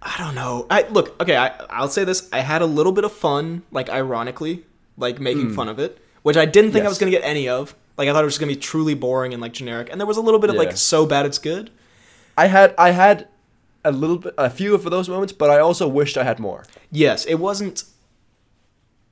I 0.00 0.14
don't 0.16 0.34
know. 0.34 0.66
I 0.70 0.88
look. 0.88 1.20
Okay, 1.20 1.36
I 1.36 1.48
I'll 1.68 1.88
say 1.88 2.04
this. 2.04 2.30
I 2.32 2.40
had 2.40 2.62
a 2.62 2.66
little 2.66 2.92
bit 2.92 3.04
of 3.04 3.12
fun, 3.12 3.62
like 3.70 3.90
ironically, 3.90 4.64
like 4.96 5.20
making 5.20 5.48
hmm. 5.48 5.54
fun 5.54 5.68
of 5.68 5.78
it, 5.78 5.98
which 6.22 6.38
I 6.38 6.46
didn't 6.46 6.72
think 6.72 6.86
I 6.86 6.88
was 6.88 6.96
gonna 6.96 7.10
get 7.10 7.24
any 7.24 7.46
of. 7.46 7.74
Like 7.98 8.08
I 8.08 8.12
thought 8.12 8.22
it 8.22 8.24
was 8.24 8.34
just 8.34 8.40
gonna 8.40 8.52
be 8.52 8.56
truly 8.60 8.94
boring 8.94 9.32
and 9.32 9.40
like 9.42 9.52
generic, 9.52 9.88
and 9.90 10.00
there 10.00 10.06
was 10.06 10.16
a 10.16 10.20
little 10.22 10.40
bit 10.40 10.50
of 10.50 10.56
Yeah. 10.56 10.62
like 10.62 10.76
so 10.76 11.06
bad 11.06 11.26
it's 11.26 11.38
good. 11.38 11.70
I 12.36 12.46
had 12.46 12.74
I 12.78 12.90
had 12.90 13.28
a 13.84 13.92
little 13.92 14.16
bit 14.18 14.34
a 14.38 14.48
few 14.48 14.74
of 14.74 14.84
those 14.84 15.08
moments, 15.08 15.32
but 15.32 15.50
I 15.50 15.58
also 15.58 15.86
wished 15.88 16.16
I 16.16 16.24
had 16.24 16.38
more. 16.38 16.64
Yes, 16.90 17.24
it 17.26 17.34
wasn't. 17.36 17.84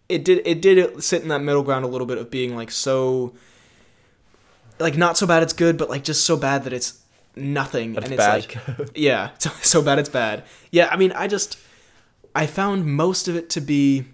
It 0.09 0.25
did. 0.25 0.43
It 0.47 0.61
did 0.63 1.03
sit 1.05 1.23
in 1.23 1.29
that 1.29 1.41
middle 1.41 1.63
ground 1.63 1.85
a 1.85 1.89
little 1.89 2.07
bit 2.07 2.19
of 2.19 2.31
being 2.31 2.57
like 2.57 2.71
so, 2.71 3.35
like 4.79 4.97
not 4.97 5.17
so 5.17 5.27
bad 5.27 5.43
it's 5.43 5.53
good, 5.53 5.77
but 5.77 5.89
like 5.91 6.03
just 6.05 6.25
so 6.25 6.37
bad 6.37 6.65
that 6.65 6.73
it's 6.73 7.01
nothing, 7.37 7.93
That's 7.93 8.07
and 8.07 8.15
it's 8.15 8.25
bad. 8.57 8.79
like, 8.79 8.91
yeah, 8.97 9.31
so, 9.39 9.51
so 9.63 9.83
bad 9.83 9.99
it's 9.99 10.09
bad. 10.09 10.43
Yeah, 10.73 10.89
I 10.91 10.97
mean, 10.97 11.13
I 11.13 11.29
just, 11.29 11.59
I 12.35 12.47
found 12.47 12.87
most 12.87 13.29
of 13.29 13.37
it 13.37 13.49
to 13.51 13.61
be, 13.61 14.07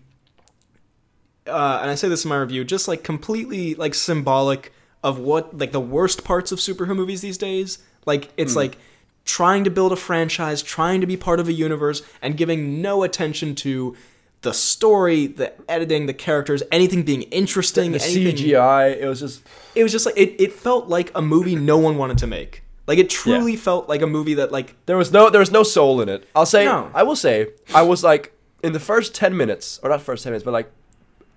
uh, 1.48 1.78
and 1.82 1.90
I 1.90 1.94
say 1.94 2.08
this 2.08 2.24
in 2.24 2.28
my 2.28 2.38
review, 2.38 2.64
just 2.64 2.88
like 2.88 3.02
completely 3.04 3.74
like 3.74 3.94
symbolic 3.94 4.72
of 5.02 5.18
what 5.18 5.56
like 5.58 5.72
the 5.72 5.80
worst 5.80 6.24
parts 6.24 6.52
of 6.52 6.58
superhero 6.58 6.96
movies 6.96 7.20
these 7.20 7.38
days. 7.38 7.78
Like 8.04 8.30
it's 8.36 8.52
Hmm. 8.54 8.58
like 8.60 8.78
trying 9.24 9.64
to 9.64 9.70
build 9.70 9.92
a 9.92 9.96
franchise, 9.96 10.62
trying 10.62 11.00
to 11.00 11.06
be 11.06 11.16
part 11.16 11.40
of 11.40 11.48
a 11.48 11.52
universe, 11.52 12.02
and 12.22 12.36
giving 12.36 12.80
no 12.80 13.02
attention 13.02 13.54
to 13.56 13.96
the 14.42 14.52
story, 14.52 15.26
the 15.26 15.52
editing, 15.68 16.06
the 16.06 16.14
characters, 16.14 16.62
anything 16.70 17.02
being 17.02 17.22
interesting. 17.22 17.92
The 17.92 18.02
anything, 18.02 18.36
CGI, 18.36 18.96
it 19.00 19.06
was 19.08 19.20
just 19.20 19.42
It 19.74 19.82
was 19.82 19.92
just 19.92 20.06
like 20.06 20.16
it. 20.16 20.40
It 20.40 20.52
felt 20.52 20.88
like 20.88 21.10
a 21.14 21.22
movie 21.22 21.56
no 21.56 21.78
one 21.78 21.96
wanted 21.98 22.18
to 22.18 22.26
make. 22.26 22.62
Like 22.86 22.98
it 22.98 23.10
truly 23.10 23.56
felt 23.56 23.88
like 23.88 24.02
a 24.02 24.06
movie 24.06 24.34
that 24.34 24.52
like 24.52 24.76
there 24.86 24.96
was 24.96 25.10
no 25.12 25.28
there 25.30 25.40
was 25.40 25.50
no 25.50 25.64
soul 25.64 26.00
in 26.00 26.08
it. 26.08 26.28
I'll 26.36 26.46
say 26.46 26.64
No. 26.66 26.90
I 26.94 27.02
will 27.02 27.16
say 27.16 27.48
I 27.74 27.82
was 27.82 28.04
like 28.04 28.32
in 28.62 28.72
the 28.72 28.78
first 28.80 29.14
ten 29.14 29.36
minutes 29.36 29.80
or 29.82 29.90
not 29.90 30.02
first 30.02 30.22
ten 30.22 30.30
minutes, 30.32 30.44
but 30.44 30.52
like 30.52 30.70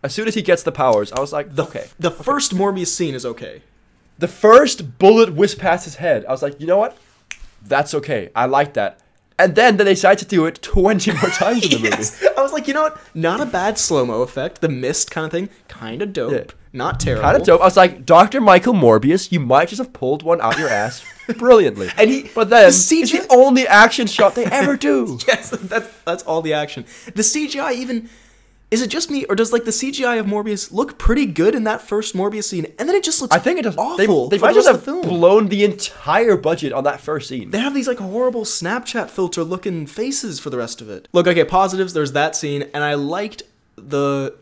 as 0.04 0.14
soon 0.14 0.28
as 0.28 0.36
he 0.36 0.41
gets 0.41 0.64
the 0.64 0.72
powers, 0.72 1.12
I 1.12 1.20
was 1.20 1.34
like 1.34 1.56
the 1.56 1.64
okay. 1.64 1.88
the 2.00 2.12
first 2.12 2.56
Morbius 2.56 2.88
scene 2.88 3.16
is 3.16 3.26
okay. 3.26 3.62
The 4.18 4.28
first 4.28 5.00
bullet 5.00 5.34
whizzed 5.34 5.60
past 5.60 5.86
his 5.86 5.95
head. 5.95 6.26
I 6.26 6.32
was 6.32 6.41
like, 6.41 6.60
you 6.60 6.68
know 6.68 6.78
what? 6.78 6.97
That's 7.62 7.93
okay. 7.93 8.30
I 8.36 8.45
like 8.45 8.74
that. 8.74 9.00
And 9.38 9.56
then 9.56 9.78
they 9.78 9.86
decide 9.86 10.18
to 10.20 10.26
do 10.26 10.45
it 10.45 10.62
20 10.62 11.12
more 11.14 11.30
times 11.30 11.64
in 11.64 11.72
the 11.72 11.89
movie. 11.89 12.30
I 12.38 12.41
was 12.41 12.52
like, 12.52 12.68
you 12.68 12.74
know 12.74 12.82
what? 12.84 13.00
Not 13.14 13.39
a 13.39 13.45
bad 13.45 13.78
slow 13.78 14.06
mo 14.06 14.22
effect. 14.22 14.60
The 14.60 14.68
mist 14.68 15.10
kind 15.12 15.26
of 15.26 15.32
thing, 15.32 15.50
kind 15.70 16.02
of 16.02 16.12
dope. 16.12 16.34
Yeah. 16.34 16.43
Not 16.72 17.00
terrible. 17.00 17.24
Kind 17.24 17.38
of 17.38 17.43
dope. 17.43 17.62
I 17.62 17.64
was 17.64 17.78
like, 17.78 18.06
Dr. 18.06 18.41
Michael 18.41 18.74
Morbius, 18.74 19.32
you 19.32 19.39
might 19.39 19.70
just 19.70 19.80
have 19.80 19.93
pulled 19.93 20.22
one 20.24 20.39
out 20.41 20.60
your 20.60 20.70
ass 20.70 21.04
brilliantly. 21.38 21.89
And 21.97 22.10
he- 22.10 22.30
but 22.36 22.50
then 22.50 22.64
the 22.64 22.68
it's 22.68 22.91
CGI 22.91 23.28
the 23.28 23.34
only 23.34 23.66
action 23.66 24.06
shot 24.08 24.36
they 24.36 24.45
ever 24.45 24.76
do. 24.76 25.18
Yes, 25.28 25.50
that's 25.52 25.89
that's 26.04 26.24
all 26.24 26.41
the 26.41 26.54
action. 26.54 26.86
The 27.06 27.22
CGI 27.22 27.74
even 27.74 28.10
is 28.72 28.82
it 28.82 28.89
just 28.89 29.09
me 29.09 29.26
or 29.26 29.36
does 29.36 29.51
like 29.51 29.65
the 29.65 29.72
CGI 29.72 30.20
of 30.20 30.26
Morbius 30.26 30.72
look 30.72 30.97
pretty 30.97 31.26
good 31.26 31.55
in 31.55 31.63
that 31.63 31.82
first 31.82 32.15
Morbius 32.15 32.45
scene, 32.45 32.67
and 32.78 32.88
then 32.88 32.95
it 32.95 33.03
just 33.03 33.22
looks 33.22 33.36
I 33.36 33.39
think 33.39 33.59
it 33.59 33.63
does. 33.63 33.76
awful. 33.78 34.30
They, 34.30 34.38
they 34.38 34.41
might 34.41 34.53
just 34.53 34.67
have 34.67 34.86
the 34.86 35.01
blown 35.01 35.47
the 35.47 35.63
entire 35.63 36.38
budget 36.38 36.72
on 36.72 36.84
that 36.84 36.99
first 37.01 37.30
scene. 37.30 37.51
They 37.51 37.59
have 37.59 37.74
these 37.74 37.88
like 37.88 37.97
horrible 37.97 38.43
Snapchat 38.43 39.09
filter 39.09 39.43
looking 39.43 39.88
faces 39.88 40.39
for 40.39 40.49
the 40.49 40.57
rest 40.57 40.82
of 40.82 40.89
it. 40.89 41.07
Look, 41.13 41.28
okay, 41.28 41.43
positives. 41.43 41.93
There's 41.93 42.11
that 42.11 42.36
scene, 42.36 42.70
and 42.74 42.84
I 42.84 42.93
liked 42.93 43.43
the 43.76 44.36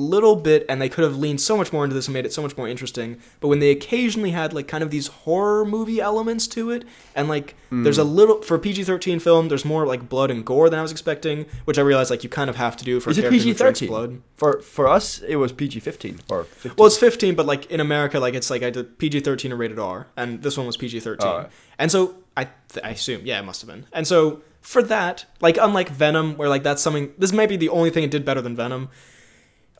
little 0.00 0.36
bit, 0.36 0.64
and 0.68 0.80
they 0.80 0.88
could 0.88 1.04
have 1.04 1.16
leaned 1.16 1.40
so 1.40 1.56
much 1.56 1.72
more 1.72 1.84
into 1.84 1.94
this 1.94 2.06
and 2.08 2.14
made 2.14 2.24
it 2.26 2.32
so 2.32 2.42
much 2.42 2.56
more 2.56 2.66
interesting. 2.68 3.18
But 3.40 3.48
when 3.48 3.58
they 3.60 3.70
occasionally 3.70 4.30
had 4.30 4.52
like 4.52 4.66
kind 4.68 4.82
of 4.82 4.90
these 4.90 5.08
horror 5.08 5.64
movie 5.64 6.00
elements 6.00 6.46
to 6.48 6.70
it, 6.70 6.84
and 7.14 7.28
like 7.28 7.54
there's 7.70 7.96
Hmm. 7.96 8.02
a 8.02 8.04
little 8.04 8.42
for 8.42 8.56
a 8.56 8.58
PG-13 8.58 9.20
film, 9.22 9.48
there's 9.48 9.64
more 9.64 9.86
like 9.86 10.08
blood 10.08 10.30
and 10.30 10.44
gore 10.44 10.68
than 10.70 10.78
I 10.78 10.82
was 10.82 10.90
expecting, 10.90 11.46
which 11.66 11.78
I 11.78 11.82
realized 11.82 12.10
like 12.10 12.24
you 12.24 12.30
kind 12.30 12.50
of 12.50 12.56
have 12.56 12.76
to 12.78 12.84
do 12.84 12.98
for 13.00 13.10
Is 13.10 13.18
a 13.18 13.22
character 13.22 13.38
who 13.38 13.44
PG 13.44 13.58
drinks 13.58 13.78
thirteen? 13.80 13.88
blood. 13.88 14.22
For 14.36 14.60
for 14.62 14.88
us, 14.88 15.20
it 15.28 15.36
was 15.36 15.52
PG 15.52 15.80
fifteen 15.80 16.18
or 16.28 16.44
15. 16.44 16.72
Well, 16.78 16.86
it's 16.86 16.96
15, 16.98 17.34
but 17.34 17.46
like 17.46 17.66
in 17.70 17.80
America, 17.80 18.18
like 18.18 18.34
it's 18.34 18.50
like 18.50 18.62
I 18.62 18.70
did 18.70 18.98
PG-13 18.98 19.50
or 19.52 19.56
rated 19.56 19.78
R, 19.78 20.06
and 20.16 20.42
this 20.42 20.56
one 20.56 20.66
was 20.66 20.76
PG-13. 20.76 21.16
Oh. 21.20 21.46
And 21.78 21.90
so 21.90 22.14
I, 22.36 22.44
th- 22.68 22.84
I 22.84 22.90
assume, 22.90 23.22
yeah, 23.24 23.38
it 23.38 23.44
must 23.44 23.60
have 23.62 23.68
been. 23.68 23.86
And 23.92 24.06
so 24.06 24.40
for 24.60 24.82
that, 24.84 25.24
like 25.40 25.58
unlike 25.60 25.88
Venom, 25.90 26.36
where 26.36 26.48
like 26.48 26.62
that's 26.62 26.82
something, 26.82 27.12
this 27.18 27.32
might 27.32 27.48
be 27.48 27.56
the 27.56 27.68
only 27.70 27.90
thing 27.90 28.04
it 28.04 28.10
did 28.10 28.24
better 28.24 28.40
than 28.42 28.54
Venom. 28.56 28.88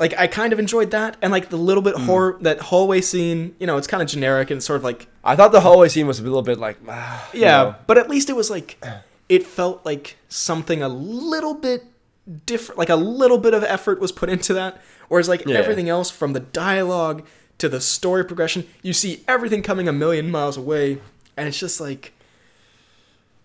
Like 0.01 0.15
I 0.19 0.27
kind 0.27 0.53
of 0.53 0.59
enjoyed 0.59 0.91
that, 0.93 1.17
and 1.23 1.31
like 1.31 1.51
the 1.51 1.57
little 1.59 1.83
bit 1.83 1.95
horror 1.95 2.39
that 2.41 2.59
hallway 2.59 3.03
scene. 3.03 3.55
You 3.61 3.67
know, 3.69 3.77
it's 3.77 3.87
kind 3.87 4.03
of 4.03 4.09
generic 4.09 4.51
and 4.51 4.63
sort 4.63 4.79
of 4.79 4.85
like 4.85 5.07
I 5.23 5.37
thought 5.37 5.53
the 5.53 5.61
hallway 5.61 5.89
scene 5.91 6.07
was 6.09 6.19
a 6.19 6.23
little 6.23 6.43
bit 6.43 6.59
like 6.59 6.79
ah, 6.89 7.29
you 7.35 7.43
yeah, 7.43 7.49
know. 7.63 7.75
but 7.87 7.99
at 7.99 8.09
least 8.09 8.31
it 8.31 8.35
was 8.35 8.49
like 8.51 8.83
it 9.29 9.47
felt 9.47 9.85
like 9.85 10.17
something 10.29 10.83
a 10.83 10.89
little 10.89 11.55
bit 11.55 11.85
different, 12.47 12.79
like 12.79 12.89
a 12.89 12.97
little 12.97 13.39
bit 13.39 13.53
of 13.55 13.63
effort 13.63 14.01
was 14.01 14.11
put 14.11 14.29
into 14.31 14.55
that. 14.55 14.81
Whereas 15.09 15.29
like 15.29 15.45
Yeah. 15.47 15.57
everything 15.59 15.89
else, 15.89 16.11
from 16.11 16.33
the 16.33 16.41
dialogue 16.41 17.23
to 17.59 17.69
the 17.69 17.81
story 17.81 18.25
progression, 18.25 18.67
you 18.83 18.93
see 18.95 19.23
everything 19.29 19.61
coming 19.63 19.87
a 19.87 19.93
million 19.93 20.31
miles 20.31 20.57
away, 20.57 20.99
and 21.37 21.47
it's 21.47 21.59
just 21.61 21.79
like 21.79 22.13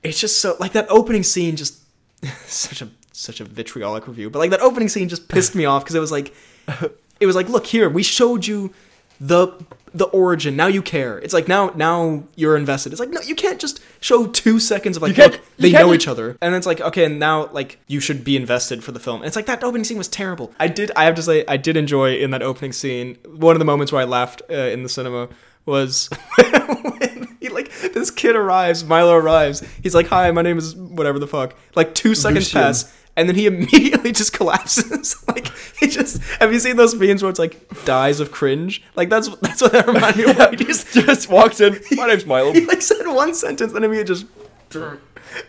it's 0.03 0.20
just 0.22 0.39
so 0.39 0.56
like 0.60 0.72
that 0.72 0.88
opening 0.89 1.24
scene 1.24 1.58
just 1.58 1.80
such 2.45 2.82
a 2.82 2.88
such 3.16 3.39
a 3.39 3.45
vitriolic 3.45 4.07
review, 4.07 4.30
but 4.30 4.39
like 4.39 4.51
that 4.51 4.61
opening 4.61 4.89
scene 4.89 5.09
just 5.09 5.28
pissed 5.28 5.55
me 5.55 5.66
off 5.66 5.84
because 5.84 5.95
it 5.95 5.99
was 5.99 6.11
like 6.11 6.34
it 7.20 7.26
was 7.26 7.36
like 7.36 7.49
look 7.49 7.66
here 7.66 7.89
we 7.89 8.03
showed 8.03 8.45
you 8.45 8.74
the 9.20 9.53
the 9.93 10.05
origin. 10.05 10.57
Now 10.57 10.68
you 10.68 10.82
care. 10.82 11.20
It's 11.20 11.34
like 11.34 11.47
now 11.47 11.72
now 11.76 12.26
you're 12.36 12.57
invested. 12.57 12.91
It's 12.91 12.99
like 12.99 13.09
no 13.09 13.22
you 13.22 13.36
can't 13.36 13.59
just 13.59 13.80
show 14.01 14.28
two 14.28 14.59
seconds 14.59 14.97
of 14.97 15.03
like 15.03 15.18
look 15.18 15.39
they 15.57 15.72
know 15.72 15.93
each 15.93 16.07
other. 16.07 16.38
And 16.41 16.53
it's 16.53 16.68
like 16.68 16.82
okay 16.82 17.05
and 17.05 17.18
now 17.18 17.47
like 17.53 17.80
you 17.88 18.01
should 18.01 18.24
be 18.24 18.36
invested 18.36 18.84
for 18.84 18.91
the 18.91 18.99
film. 18.99 19.22
And 19.22 19.28
it's 19.28 19.38
like 19.38 19.45
that 19.45 19.63
opening 19.63 19.86
scene 19.86 19.97
was 19.97 20.09
terrible. 20.09 20.53
I 20.59 20.68
did 20.68 20.91
i 20.95 21.05
have 21.05 21.16
to 21.16 21.24
say 21.24 21.45
i 21.47 21.55
did 21.57 21.78
enjoy 21.78 22.16
in 22.16 22.32
that 22.32 22.41
opening 22.41 22.74
scene 22.74 23.18
one 23.26 23.55
of 23.55 23.59
the 23.59 23.66
moments 23.66 23.91
where 23.91 24.01
i 24.01 24.05
laughed 24.05 24.41
uh, 24.49 24.53
in 24.53 24.84
the 24.84 24.89
cinema 24.89 25.30
was 25.66 26.09
when 26.38 27.38
he 27.39 27.49
like 27.49 27.72
this 27.93 28.11
kid 28.11 28.36
arrives 28.36 28.84
milo 28.84 29.13
arrives. 29.13 29.61
He's 29.82 29.95
like 29.95 30.07
hi 30.07 30.30
my 30.32 30.41
name 30.41 30.57
is 30.57 30.76
whatever 30.76 31.20
the 31.20 31.28
fuck. 31.28 31.55
Like 31.74 31.95
two 31.95 32.16
seconds 32.16 32.53
Lucien. 32.53 32.61
pass 32.61 32.93
and 33.18 33.30
then 33.30 33.36
he 33.36 33.45
immediately 33.47 34.11
just 34.11 34.34
collapses. 34.34 35.24
like 35.28 35.47
he 35.80 35.88
just 35.88 36.22
have 36.39 36.51
you 36.51 36.59
seen 36.59 36.76
those 36.78 36.95
memes 36.95 37.22
where 37.22 37.30
it's 37.30 37.39
like 37.39 37.86
dies 37.86 38.20
of 38.20 38.32
cringe? 38.32 38.84
Like 38.95 39.09
that's 39.09 39.30
that's 39.38 39.61
what 39.61 39.72
that 39.72 39.88
reminded 39.88 40.26
me 40.26 40.32
of. 40.32 40.38
Like, 40.38 40.59
he 40.59 40.66
just 40.66 40.93
just 40.93 41.30
walks 41.30 41.59
in. 41.61 41.80
My 41.91 42.07
name's 42.07 42.26
Milo. 42.26 42.53
he 42.53 42.66
like 42.66 42.82
said 42.82 43.05
one 43.07 43.34
sentence 43.34 43.74
and 43.74 43.84
then 43.84 43.93
he 43.93 44.03
just 44.03 44.26
and 44.74 44.99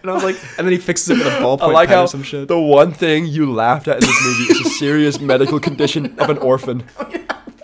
I 0.05 0.13
was 0.13 0.23
like 0.23 0.37
and 0.59 0.67
then 0.67 0.73
he 0.73 0.79
fixes 0.79 1.11
it 1.11 1.19
with 1.19 1.27
a 1.27 1.39
ballpoint 1.39 1.73
like 1.73 1.89
pen 1.89 1.99
how 1.99 2.05
or 2.05 2.09
some 2.09 2.23
shit. 2.23 2.49
the 2.49 2.59
one 2.59 2.93
thing 2.93 3.27
you 3.27 3.53
laughed 3.53 3.89
at 3.89 3.97
in 3.97 4.01
this 4.03 4.25
movie 4.25 4.53
is 4.53 4.61
a 4.67 4.71
serious 4.71 5.21
medical 5.21 5.59
condition 5.59 6.19
of 6.19 6.31
an 6.31 6.39
orphan. 6.39 6.85
Oh, 6.99 7.11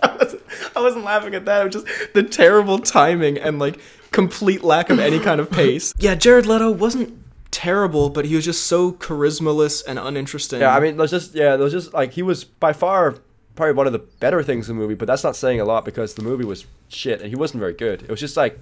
I 0.01 0.17
wasn't, 0.17 0.41
I 0.75 0.81
wasn't 0.81 1.05
laughing 1.05 1.35
at 1.35 1.45
that. 1.45 1.61
It 1.61 1.75
was 1.75 1.83
just 1.83 2.13
the 2.13 2.23
terrible 2.23 2.79
timing 2.79 3.37
and 3.37 3.59
like 3.59 3.79
complete 4.11 4.63
lack 4.63 4.89
of 4.89 4.99
any 4.99 5.19
kind 5.19 5.39
of 5.39 5.49
pace. 5.49 5.93
Yeah, 5.97 6.15
Jared 6.15 6.45
Leto 6.45 6.71
wasn't 6.71 7.22
terrible, 7.53 8.09
but 8.09 8.25
he 8.25 8.35
was 8.35 8.43
just 8.43 8.65
so 8.67 8.91
charismaless 8.91 9.83
and 9.87 9.97
uninteresting. 9.99 10.59
Yeah, 10.61 10.75
I 10.75 10.79
mean, 10.81 10.97
there's 10.97 11.11
just 11.11 11.33
yeah, 11.35 11.55
there's 11.55 11.71
just 11.71 11.93
like 11.93 12.11
he 12.13 12.21
was 12.21 12.43
by 12.43 12.73
far 12.73 13.15
probably 13.55 13.73
one 13.73 13.85
of 13.87 13.93
the 13.93 13.99
better 13.99 14.41
things 14.43 14.69
in 14.69 14.75
the 14.75 14.81
movie, 14.81 14.95
but 14.95 15.05
that's 15.07 15.23
not 15.23 15.35
saying 15.35 15.59
a 15.61 15.65
lot 15.65 15.85
because 15.85 16.15
the 16.15 16.23
movie 16.23 16.43
was 16.43 16.65
shit 16.89 17.21
and 17.21 17.29
he 17.29 17.35
wasn't 17.35 17.59
very 17.59 17.73
good. 17.73 18.01
It 18.01 18.09
was 18.09 18.19
just 18.19 18.35
like 18.35 18.59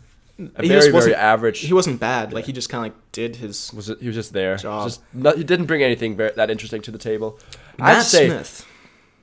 a 0.56 0.62
He 0.64 0.68
very 0.68 0.92
very 0.92 1.16
average. 1.16 1.60
he 1.60 1.74
wasn't 1.74 2.00
bad. 2.00 2.34
Like 2.34 2.46
he 2.46 2.52
just 2.54 2.70
kind 2.70 2.86
of 2.88 2.94
like 2.94 3.12
did 3.14 3.38
his 3.38 3.74
was 3.74 3.90
it, 3.90 4.00
he 4.02 4.08
was 4.08 4.16
just 4.16 4.34
there. 4.34 4.58
Job. 4.58 4.88
Just 4.88 5.02
not, 5.14 5.38
he 5.38 5.44
didn't 5.44 5.66
bring 5.68 5.82
anything 5.82 6.16
very, 6.18 6.32
that 6.34 6.50
interesting 6.52 6.82
to 6.84 6.92
the 6.92 6.98
table. 6.98 7.40
I'd 7.80 7.94
Matt 7.94 8.04
say 8.04 8.28
Smith. 8.28 8.68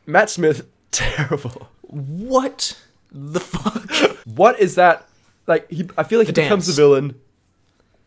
Matt 0.06 0.30
Smith 0.30 0.66
terrible. 0.90 1.68
What 1.82 2.76
the 3.12 3.40
fuck? 3.40 4.16
What 4.26 4.58
is 4.60 4.74
that? 4.76 5.06
Like 5.46 5.70
he, 5.70 5.88
I 5.96 6.02
feel 6.04 6.18
like 6.18 6.28
The 6.28 6.40
he 6.40 6.46
becomes 6.46 6.66
the 6.66 6.70
dance. 6.72 6.76
villain. 6.78 7.14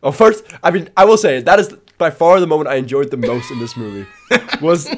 Oh, 0.02 0.10
first, 0.12 0.44
I 0.62 0.70
mean, 0.70 0.88
I 0.96 1.04
will 1.04 1.16
say 1.16 1.40
that 1.40 1.60
is 1.60 1.74
by 1.98 2.10
far 2.10 2.40
the 2.40 2.46
moment 2.46 2.68
I 2.68 2.74
enjoyed 2.76 3.10
the 3.10 3.16
most 3.16 3.50
in 3.50 3.58
this 3.60 3.76
movie 3.76 4.06
was 4.60 4.90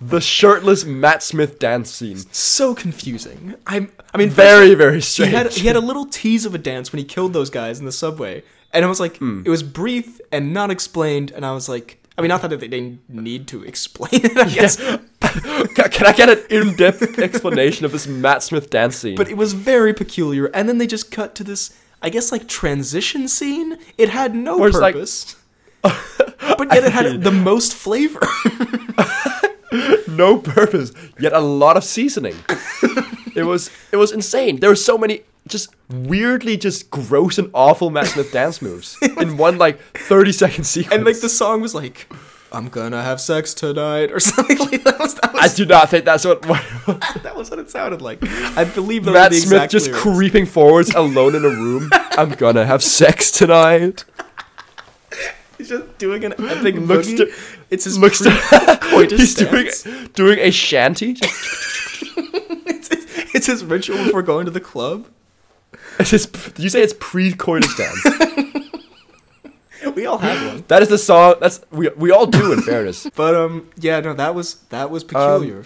the 0.00 0.20
shirtless 0.20 0.84
Matt 0.84 1.22
Smith 1.22 1.58
dance 1.58 1.90
scene. 1.90 2.16
so 2.32 2.74
confusing. 2.74 3.54
I'm. 3.66 3.92
I 4.14 4.18
mean, 4.18 4.30
Very, 4.30 4.74
very 4.74 4.96
He 4.96 5.00
strange. 5.02 5.32
had 5.32 5.52
he 5.52 5.66
had 5.66 5.76
a 5.76 5.80
little 5.80 6.06
tease 6.06 6.46
of 6.46 6.54
a 6.54 6.58
dance 6.58 6.90
when 6.92 6.98
he 6.98 7.04
killed 7.04 7.32
those 7.34 7.50
guys 7.50 7.78
in 7.80 7.84
the 7.84 7.92
subway, 7.92 8.42
and 8.72 8.82
it 8.84 8.88
was 8.88 8.98
like 9.00 9.18
Hmm. 9.18 9.42
it 9.44 9.50
was 9.50 9.62
brief 9.62 10.20
and 10.32 10.54
not 10.54 10.70
explained, 10.70 11.32
and 11.32 11.44
I 11.44 11.52
was 11.52 11.68
like, 11.68 12.02
I 12.16 12.22
mean, 12.22 12.30
not 12.30 12.40
that 12.40 12.48
they 12.48 12.68
didn't 12.68 13.00
need 13.10 13.46
to 13.48 13.62
explain 13.64 14.24
it, 14.24 14.38
I 14.38 14.48
guess, 14.48 14.76
Ca- 15.20 15.88
Can 15.90 16.06
I 16.06 16.12
get 16.12 16.30
an 16.30 16.38
in-depth 16.48 17.18
explanation 17.18 17.84
of 17.84 17.92
this 17.92 18.06
Matt 18.06 18.42
Smith 18.42 18.70
dance 18.70 18.96
scene? 18.96 19.16
but 19.16 19.28
it 19.28 19.36
was 19.36 19.52
very 19.52 19.92
peculiar. 19.92 20.46
And 20.54 20.66
then 20.66 20.78
they 20.78 20.86
just 20.86 21.10
cut 21.10 21.34
to 21.34 21.44
this, 21.44 21.76
I 22.02 22.10
guess, 22.10 22.30
like 22.32 22.46
transition 22.48 23.28
scene. 23.28 23.78
It 23.98 24.08
had 24.10 24.34
no 24.34 24.64
it's 24.64 24.76
like- 24.76 24.94
purpose. 24.94 25.36
but 25.82 26.68
yet 26.72 26.84
it 26.84 26.92
had 26.92 27.22
the 27.24 27.30
most 27.30 27.74
flavor. 27.74 28.20
no 30.08 30.38
purpose, 30.38 30.92
yet 31.18 31.32
a 31.32 31.40
lot 31.40 31.76
of 31.76 31.84
seasoning. 31.84 32.34
it 33.34 33.44
was 33.44 33.70
it 33.92 33.96
was 33.96 34.12
insane. 34.12 34.60
There 34.60 34.70
were 34.70 34.76
so 34.76 34.98
many 34.98 35.22
just 35.48 35.74
weirdly 35.90 36.56
just 36.56 36.90
gross 36.90 37.38
and 37.38 37.50
awful 37.54 37.90
Matt 37.90 38.06
Smith 38.08 38.32
dance 38.32 38.60
moves 38.60 38.96
in 39.18 39.36
one 39.36 39.58
like 39.58 39.78
30 39.96 40.32
second 40.32 40.64
sequence. 40.64 40.94
and 40.94 41.04
like 41.04 41.20
the 41.20 41.28
song 41.28 41.60
was 41.60 41.72
like, 41.74 42.08
"I'm 42.56 42.68
gonna 42.68 43.02
have 43.02 43.20
sex 43.20 43.52
tonight" 43.54 44.10
or 44.10 44.18
something 44.30 44.58
like 44.58 44.82
that. 44.84 44.98
Was, 44.98 45.14
that, 45.16 45.34
I 45.34 45.48
do 45.48 45.66
not 45.66 45.90
think 45.90 46.04
that's 46.04 46.24
what, 46.24 46.44
what 46.46 46.62
that 47.22 47.34
was 47.36 47.50
what 47.50 47.58
it 47.58 47.70
sounded 47.70 48.00
like. 48.02 48.18
I 48.56 48.64
believe 48.64 49.04
those 49.04 49.14
Matt 49.14 49.34
Smith 49.34 49.70
just 49.70 49.86
lyrics. 49.86 50.02
creeping 50.02 50.46
forwards 50.46 50.94
alone 50.94 51.34
in 51.34 51.44
a 51.44 51.48
room. 51.48 51.90
I'm 52.12 52.30
gonna 52.30 52.64
have 52.64 52.82
sex 52.82 53.30
tonight. 53.30 54.04
He's 55.58 55.68
just 55.70 55.96
doing 55.98 56.24
an 56.24 56.32
epic 56.32 56.74
Looks 56.76 57.08
boogie. 57.08 57.16
to- 57.18 57.32
it's 57.70 57.84
his 57.84 57.98
looks 57.98 58.18
to- 58.18 58.30
pre-coitus 58.30 59.18
He's 59.20 59.34
doing 59.34 59.64
dance. 59.64 59.82
doing 60.14 60.38
a 60.38 60.50
shanty. 60.50 61.16
it's, 61.20 62.90
it's, 62.90 63.34
it's 63.34 63.46
his 63.46 63.64
ritual 63.64 63.96
before 64.04 64.22
going 64.22 64.44
to 64.44 64.50
the 64.50 64.60
club. 64.60 65.06
It's 65.98 66.10
his, 66.10 66.26
did 66.26 66.58
you 66.58 66.68
say 66.68 66.82
it's 66.82 66.94
pre-coitus 66.98 67.74
dance? 67.74 68.02
We 69.94 70.06
all 70.06 70.18
have 70.18 70.46
one. 70.54 70.64
that 70.68 70.82
is 70.82 70.88
the 70.88 70.98
song. 70.98 71.34
That's 71.40 71.60
we 71.70 71.88
we 71.96 72.10
all 72.10 72.26
do. 72.26 72.52
In 72.52 72.62
fairness, 72.72 73.08
But 73.14 73.34
um, 73.34 73.68
yeah, 73.76 74.00
no, 74.00 74.12
that 74.14 74.34
was 74.34 74.54
that 74.70 74.90
was 74.90 75.04
peculiar. 75.04 75.64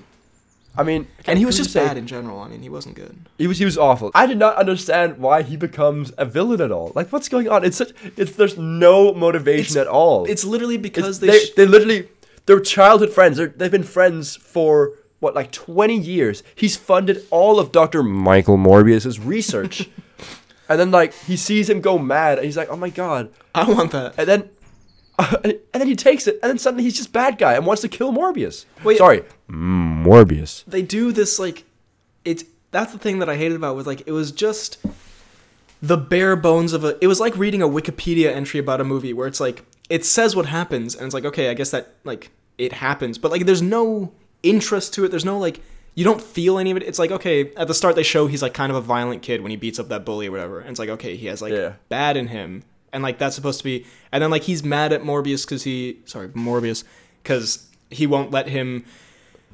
I 0.79 0.85
mean, 0.85 1.09
and 1.27 1.37
he 1.39 1.45
was 1.45 1.57
just 1.57 1.73
say- 1.73 1.85
bad 1.85 1.97
in 1.97 2.07
general. 2.07 2.39
I 2.41 2.49
mean, 2.49 2.63
he 2.63 2.69
wasn't 2.69 2.95
good. 2.95 3.17
He 3.39 3.47
was 3.49 3.59
he 3.59 3.65
was 3.65 3.77
awful. 3.77 4.11
I 4.15 4.27
did 4.27 4.39
not 4.39 4.57
understand 4.57 5.19
why 5.19 5.43
he 5.43 5.57
becomes 5.57 6.13
a 6.17 6.25
villain 6.25 6.61
at 6.61 6.71
all. 6.71 6.93
Like 6.95 7.11
what's 7.13 7.29
going 7.29 7.49
on? 7.49 7.65
It's 7.65 7.77
such 7.77 7.91
it's 8.17 8.33
there's 8.33 8.57
no 8.57 9.13
motivation 9.13 9.73
It's- 9.77 9.87
at 9.87 9.89
all. 9.89 10.27
It's 10.27 10.45
literally 10.45 10.77
because 10.79 11.05
It's- 11.05 11.19
they. 11.19 11.27
they 11.27 11.39
sh- 11.45 11.55
they 11.57 11.67
literally 11.67 12.09
they're 12.47 12.61
childhood 12.61 13.11
friends. 13.13 13.37
They're, 13.37 13.49
they've 13.49 13.71
been 13.71 13.83
friends 13.83 14.37
for 14.37 14.93
what 15.19 15.35
like 15.35 15.51
20 15.53 15.99
years. 15.99 16.43
He's 16.55 16.77
funded 16.77 17.25
all 17.31 17.59
of 17.61 17.73
Dr. 17.73 18.03
Michael 18.03 18.57
Morbius's 18.57 19.19
research. 19.19 19.89
and 20.71 20.79
then 20.79 20.93
like 20.93 21.13
he 21.13 21.37
sees 21.37 21.69
him 21.69 21.81
go 21.81 21.99
mad 21.99 22.39
and 22.39 22.45
he's 22.47 22.57
like, 22.57 22.71
"Oh 22.71 22.77
my 22.77 22.91
god." 22.91 23.31
I 23.55 23.71
want 23.71 23.91
that. 23.91 24.15
And 24.17 24.29
then 24.29 24.51
and 25.45 25.59
then 25.73 25.89
he 25.89 25.97
takes 25.97 26.29
it 26.29 26.39
and 26.43 26.49
then 26.49 26.59
suddenly 26.59 26.85
he's 26.85 26.97
just 26.97 27.13
bad 27.13 27.37
guy 27.37 27.55
and 27.55 27.67
wants 27.67 27.83
to 27.83 27.89
kill 27.89 28.13
Morbius. 28.13 28.65
Wait. 28.85 28.99
Sorry. 28.99 29.23
Mm, 29.51 30.05
Morbius. 30.05 30.65
They 30.67 30.83
do 30.83 31.11
this 31.11 31.39
like, 31.41 31.65
it's 32.25 32.45
that's 32.71 32.93
the 32.93 32.99
thing 32.99 33.19
that 33.19 33.29
I 33.29 33.37
hated 33.37 33.57
about 33.57 33.73
it 33.73 33.77
was 33.77 33.87
like 33.87 34.05
it 34.07 34.13
was 34.13 34.31
just 34.31 34.79
the 35.83 35.97
bare 35.97 36.37
bones 36.37 36.73
of 36.73 36.85
a. 36.85 36.97
It 37.03 37.09
was 37.09 37.19
like 37.19 37.37
reading 37.37 37.63
a 37.63 37.69
Wikipedia 37.69 38.33
entry 38.33 38.61
about 38.61 38.81
a 38.81 38.85
movie 38.85 39.13
where 39.13 39.27
it's 39.27 39.41
like 39.41 39.65
it 39.89 40.05
says 40.05 40.37
what 40.37 40.47
happens 40.47 40.95
and 40.95 41.05
it's 41.05 41.15
like 41.15 41.25
okay, 41.25 41.51
I 41.51 41.55
guess 41.55 41.73
that 41.73 41.95
like 42.05 42.31
it 42.59 42.75
happens, 42.75 43.19
but 43.19 43.33
like 43.33 43.45
there's 43.45 43.63
no 43.63 44.13
interest 44.45 44.95
to 44.95 45.05
it. 45.05 45.09
There's 45.09 45.25
no 45.25 45.37
like 45.37 45.61
you 45.95 46.05
don't 46.05 46.21
feel 46.23 46.59
any 46.59 46.71
of 46.71 46.77
it. 46.77 46.83
It's 46.85 46.99
like 46.99 47.11
okay, 47.11 47.53
at 47.57 47.69
the 47.69 47.75
start 47.75 47.97
they 47.97 48.03
show 48.03 48.27
he's 48.27 48.43
like 48.43 48.55
kind 48.55 48.71
of 48.71 48.77
a 48.77 48.81
violent 48.81 49.23
kid 49.23 49.43
when 49.43 49.51
he 49.51 49.57
beats 49.57 49.79
up 49.79 49.89
that 49.89 50.05
bully 50.05 50.29
or 50.29 50.31
whatever, 50.31 50.61
and 50.61 50.71
it's 50.71 50.79
like 50.79 50.89
okay, 50.91 51.17
he 51.17 51.27
has 51.27 51.43
like 51.43 51.53
Yeah. 51.53 51.75
bad 51.89 52.17
in 52.17 52.29
him, 52.29 52.63
and 52.93 53.03
like 53.03 53.19
that's 53.19 53.35
supposed 53.35 53.59
to 53.59 53.65
be, 53.65 53.87
and 54.13 54.23
then 54.23 54.31
like 54.31 54.43
he's 54.45 54.63
mad 54.65 54.93
at 54.93 55.03
Morbius 55.03 55.45
because 55.45 55.65
he 55.65 55.99
sorry 56.07 56.29
Morbius 56.29 56.85
because 57.23 57.67
he 57.91 58.07
won't 58.07 58.31
let 58.31 58.49
him. 58.49 58.85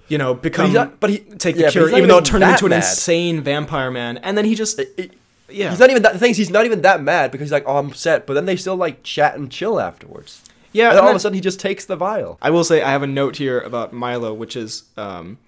You 0.08 0.18
know, 0.18 0.34
become 0.34 0.66
he's 0.66 0.74
not, 0.76 1.00
but 1.00 1.10
he 1.10 1.18
take 1.18 1.56
the 1.56 1.64
but 1.64 1.72
cure, 1.72 1.88
even 1.90 2.08
though 2.08 2.18
it 2.18 2.24
turned 2.24 2.44
him 2.44 2.50
into 2.50 2.66
an 2.66 2.70
mad. 2.70 2.76
insane 2.76 3.40
vampire 3.40 3.90
man. 3.90 4.18
And 4.18 4.38
then 4.38 4.44
he 4.44 4.54
just, 4.54 4.78
It- 4.78 4.94
it- 4.96 5.10
yeah, 5.48 5.70
He's 5.70 5.80
not 5.80 5.90
even 5.90 6.02
that. 6.04 6.12
The 6.12 6.20
thing 6.20 6.30
is, 6.30 6.36
he's 6.36 6.48
not 6.50 6.64
even 6.64 6.82
that 6.82 7.02
mad 7.02 7.32
because 7.32 7.46
he's 7.46 7.52
like, 7.52 7.64
"Oh, 7.66 7.76
I'm 7.78 7.88
upset," 7.88 8.24
but 8.24 8.34
then 8.34 8.44
they 8.46 8.54
still 8.54 8.76
like 8.76 9.02
chat 9.02 9.36
and 9.36 9.50
chill 9.50 9.80
afterwards. 9.80 10.42
yeah. 10.72 10.84
And 10.84 10.90
and 10.90 10.98
then 10.98 11.04
all 11.06 11.10
of 11.10 11.16
a 11.16 11.18
sudden, 11.18 11.34
he 11.34 11.40
just 11.40 11.58
takes 11.58 11.84
the 11.86 11.96
vial. 11.96 12.38
I 12.40 12.50
will 12.50 12.62
say 12.62 12.82
I 12.82 12.90
have 12.92 13.02
a 13.02 13.06
note 13.08 13.36
here 13.38 13.58
about 13.60 13.92
Milo, 13.92 14.32
which 14.32 14.54
is 14.54 14.84
um, 14.96 15.38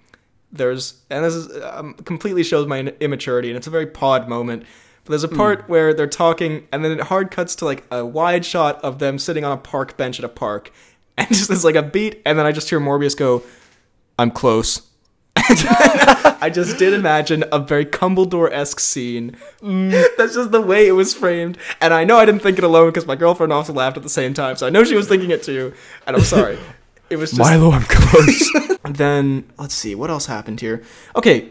there's 0.51 1.01
and 1.09 1.23
this 1.23 1.35
is 1.35 1.63
um, 1.63 1.93
completely 1.93 2.43
shows 2.43 2.67
my 2.67 2.79
immaturity, 2.99 3.49
and 3.49 3.57
it's 3.57 3.67
a 3.67 3.71
very 3.71 3.87
pod 3.87 4.27
moment. 4.27 4.63
But 5.03 5.11
there's 5.11 5.23
a 5.23 5.29
part 5.29 5.67
where 5.67 5.93
they're 5.93 6.07
talking, 6.07 6.67
and 6.71 6.83
then 6.83 6.91
it 6.91 7.01
hard 7.01 7.31
cuts 7.31 7.55
to 7.57 7.65
like 7.65 7.83
a 7.91 8.05
wide 8.05 8.45
shot 8.45 8.83
of 8.83 8.99
them 8.99 9.17
sitting 9.17 9.43
on 9.43 9.51
a 9.51 9.57
park 9.57 9.97
bench 9.97 10.19
at 10.19 10.25
a 10.25 10.29
park, 10.29 10.71
and 11.17 11.27
just 11.29 11.47
there's 11.47 11.65
like 11.65 11.75
a 11.75 11.83
beat, 11.83 12.21
and 12.25 12.37
then 12.37 12.45
I 12.45 12.51
just 12.51 12.69
hear 12.69 12.79
Morbius 12.79 13.17
go, 13.17 13.43
"I'm 14.17 14.31
close." 14.31 14.85
I 16.41 16.51
just 16.53 16.77
did 16.77 16.93
imagine 16.93 17.43
a 17.51 17.59
very 17.59 17.85
Cumbledore 17.85 18.51
esque 18.51 18.79
scene. 18.79 19.35
That's 19.61 20.35
just 20.35 20.51
the 20.51 20.61
way 20.61 20.87
it 20.87 20.91
was 20.91 21.13
framed. 21.13 21.57
And 21.81 21.93
I 21.93 22.03
know 22.03 22.17
I 22.17 22.25
didn't 22.25 22.41
think 22.41 22.57
it 22.57 22.63
alone 22.63 22.89
because 22.89 23.07
my 23.07 23.15
girlfriend 23.15 23.51
also 23.51 23.73
laughed 23.73 23.97
at 23.97 24.03
the 24.03 24.09
same 24.09 24.33
time. 24.33 24.57
So 24.57 24.67
I 24.67 24.69
know 24.69 24.83
she 24.83 24.95
was 24.95 25.07
thinking 25.07 25.31
it 25.31 25.43
too. 25.43 25.73
And 26.05 26.15
I'm 26.15 26.23
sorry. 26.23 26.59
It 27.09 27.17
was 27.17 27.31
just. 27.31 27.39
Milo, 27.39 27.71
I'm 27.71 27.83
close. 27.83 28.51
Then, 28.83 29.49
let's 29.57 29.73
see, 29.73 29.95
what 29.95 30.09
else 30.09 30.25
happened 30.25 30.61
here? 30.61 30.83
Okay, 31.15 31.49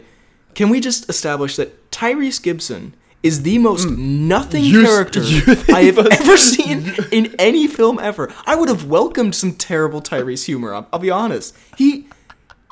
can 0.55 0.69
we 0.69 0.79
just 0.79 1.09
establish 1.09 1.55
that 1.57 1.91
Tyrese 1.91 2.41
Gibson 2.41 2.95
is 3.21 3.43
the 3.43 3.57
most 3.57 3.87
mm. 3.87 3.97
nothing 3.97 4.63
You 4.63 4.83
character 4.83 5.21
you 5.21 5.41
I 5.73 5.83
have 5.83 5.97
ever 6.11 6.37
seen 6.37 6.93
in 7.11 7.35
any 7.37 7.67
film 7.67 7.99
ever? 7.99 8.33
I 8.45 8.55
would 8.55 8.69
have 8.69 8.85
welcomed 8.85 9.35
some 9.35 9.53
terrible 9.53 10.01
Tyrese 10.01 10.45
humor, 10.45 10.73
I'll, 10.73 10.87
I'll 10.93 10.99
be 10.99 11.11
honest. 11.11 11.55
He. 11.77 12.07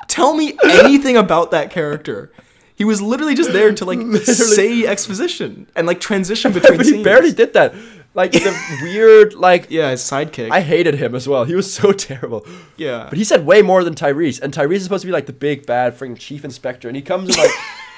Tell 0.06 0.34
me 0.34 0.56
anything 0.64 1.18
about 1.18 1.50
that 1.50 1.70
character. 1.70 2.32
He 2.74 2.84
was 2.84 3.02
literally 3.02 3.34
just 3.34 3.52
there 3.52 3.74
to 3.74 3.84
like 3.84 4.00
say 4.24 4.86
exposition 4.86 5.68
and 5.76 5.86
like 5.86 6.00
transition 6.00 6.52
between 6.52 6.78
he 6.78 6.84
scenes. 6.84 7.04
barely 7.04 7.32
did 7.32 7.52
that. 7.52 7.74
Like 8.18 8.32
the 8.32 8.78
weird, 8.82 9.34
like 9.34 9.66
Yeah, 9.70 9.90
his 9.92 10.00
sidekick. 10.02 10.50
I 10.50 10.60
hated 10.60 10.94
him 10.96 11.14
as 11.14 11.28
well. 11.28 11.44
He 11.44 11.54
was 11.54 11.72
so 11.72 11.92
terrible. 12.08 12.44
yeah. 12.76 13.06
But 13.08 13.16
he 13.16 13.22
said 13.22 13.46
way 13.46 13.62
more 13.62 13.84
than 13.84 13.94
Tyrese, 13.94 14.42
and 14.42 14.52
Tyrese 14.52 14.78
is 14.78 14.82
supposed 14.82 15.02
to 15.02 15.06
be 15.06 15.12
like 15.12 15.26
the 15.26 15.32
big 15.32 15.66
bad 15.66 15.96
freaking 15.96 16.18
chief 16.18 16.44
inspector, 16.44 16.88
and 16.88 16.96
he 16.96 17.02
comes 17.02 17.28
and 17.28 17.38
like 17.38 17.50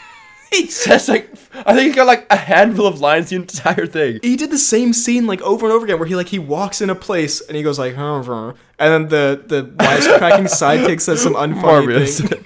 he 0.53 0.67
says 0.67 1.09
like 1.09 1.31
I 1.55 1.75
think 1.75 1.93
he 1.93 1.97
got 1.97 2.07
like 2.07 2.27
a 2.29 2.37
handful 2.37 2.87
of 2.87 3.01
lines 3.01 3.31
the 3.31 3.37
entire 3.37 3.87
thing. 3.87 4.19
he 4.23 4.37
did 4.37 4.51
the 4.51 4.59
same 4.59 4.93
scene 4.93 5.27
like 5.27 5.41
over 5.41 5.65
and 5.65 5.73
over 5.73 5.87
again 5.87 5.99
where 5.99 6.09
he 6.09 6.15
like 6.17 6.29
he 6.29 6.39
walks 6.39 6.83
in 6.83 6.91
a 6.91 6.95
place 6.95 7.41
and 7.41 7.57
he 7.57 7.63
goes 7.63 7.79
like 7.79 7.97
and 7.97 8.55
then 8.79 9.09
the 9.09 9.43
the 9.47 9.63
wisecracking 9.77 10.49
sidekick 10.51 11.01
says 11.01 11.23
some 11.23 11.35
unfunny 11.35 12.05
thing 12.29 12.45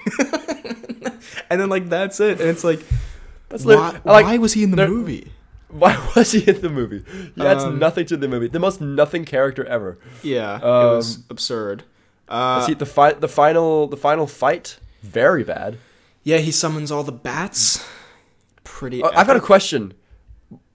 and 1.49 1.59
then 1.59 1.67
like 1.67 1.89
that's 1.89 2.19
it 2.19 2.39
and 2.39 2.49
it's 2.49 2.63
like 2.63 2.81
That's 3.49 3.65
why, 3.65 3.99
like, 4.05 4.25
why 4.25 4.37
was 4.37 4.53
he 4.53 4.63
in 4.63 4.71
the 4.71 4.87
movie 4.87 5.31
Why 5.77 5.97
was 6.15 6.31
he 6.31 6.47
in 6.49 6.61
the 6.61 6.69
movie? 6.69 7.03
He 7.35 7.45
adds 7.45 7.63
Um, 7.63 7.79
nothing 7.79 8.05
to 8.07 8.17
the 8.17 8.27
movie. 8.27 8.47
The 8.47 8.59
most 8.59 8.79
nothing 8.81 9.25
character 9.25 9.65
ever. 9.65 9.97
yeah 10.23 10.57
it 10.57 10.63
Um, 10.63 10.95
was 10.97 11.19
absurd 11.29 11.83
uh, 12.27 12.65
See 12.65 12.73
the 12.73 12.85
fight, 12.87 13.21
the 13.21 13.27
final, 13.27 13.85
the 13.87 13.97
final 13.97 14.25
fight, 14.27 14.79
very 15.03 15.43
bad. 15.43 15.77
yeah 16.23 16.37
he 16.37 16.51
summons 16.51 16.91
all 16.91 17.03
the 17.03 17.11
bats 17.11 17.85
pretty 18.63 19.03
Uh, 19.03 19.11
I've 19.15 19.27
got 19.27 19.35
a 19.37 19.41
question. 19.53 19.93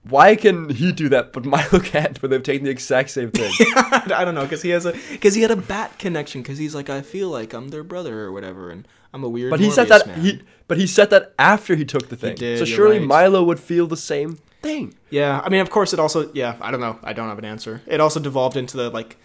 Why 0.08 0.34
can 0.34 0.70
he 0.70 0.92
do 0.92 1.08
that, 1.10 1.32
but 1.34 1.44
Milo 1.44 1.78
can't? 1.92 2.20
When 2.22 2.30
they've 2.30 2.42
taken 2.42 2.64
the 2.64 2.70
exact 2.70 3.10
same 3.10 3.30
thing. 3.38 3.52
I 3.76 4.24
don't 4.24 4.34
know 4.34 4.44
because 4.44 4.62
he 4.62 4.70
has 4.70 4.86
a 4.86 4.92
because 5.10 5.34
he 5.34 5.42
had 5.42 5.50
a 5.50 5.56
bat 5.56 5.98
connection 5.98 6.40
because 6.42 6.56
he's 6.58 6.74
like 6.74 6.88
I 6.88 7.02
feel 7.02 7.28
like 7.28 7.52
I'm 7.52 7.68
their 7.68 7.82
brother 7.84 8.20
or 8.24 8.32
whatever 8.32 8.70
and 8.70 8.88
I'm 9.12 9.24
a 9.24 9.28
weird 9.28 9.50
But 9.50 9.60
he 9.60 9.70
said 9.70 9.88
that 9.88 10.06
man. 10.06 10.20
he, 10.20 10.40
but 10.68 10.78
he 10.78 10.86
said 10.86 11.10
that 11.10 11.34
after 11.38 11.74
he 11.74 11.84
took 11.84 12.08
the 12.08 12.16
thing. 12.16 12.36
did, 12.36 12.58
so 12.60 12.64
surely 12.64 12.98
right. 12.98 13.06
Milo 13.06 13.42
would 13.44 13.60
feel 13.60 13.86
the 13.86 13.96
same 13.96 14.38
thing. 14.62 14.94
Yeah, 15.10 15.40
I 15.44 15.48
mean, 15.48 15.60
of 15.60 15.70
course, 15.70 15.92
it 15.92 15.98
also. 16.00 16.30
Yeah, 16.32 16.56
I 16.60 16.70
don't 16.70 16.80
know. 16.80 16.98
I 17.02 17.12
don't 17.12 17.28
have 17.28 17.38
an 17.38 17.44
answer. 17.44 17.82
It 17.86 18.00
also 18.00 18.20
devolved 18.20 18.56
into 18.56 18.76
the 18.76 18.90
like. 18.90 19.16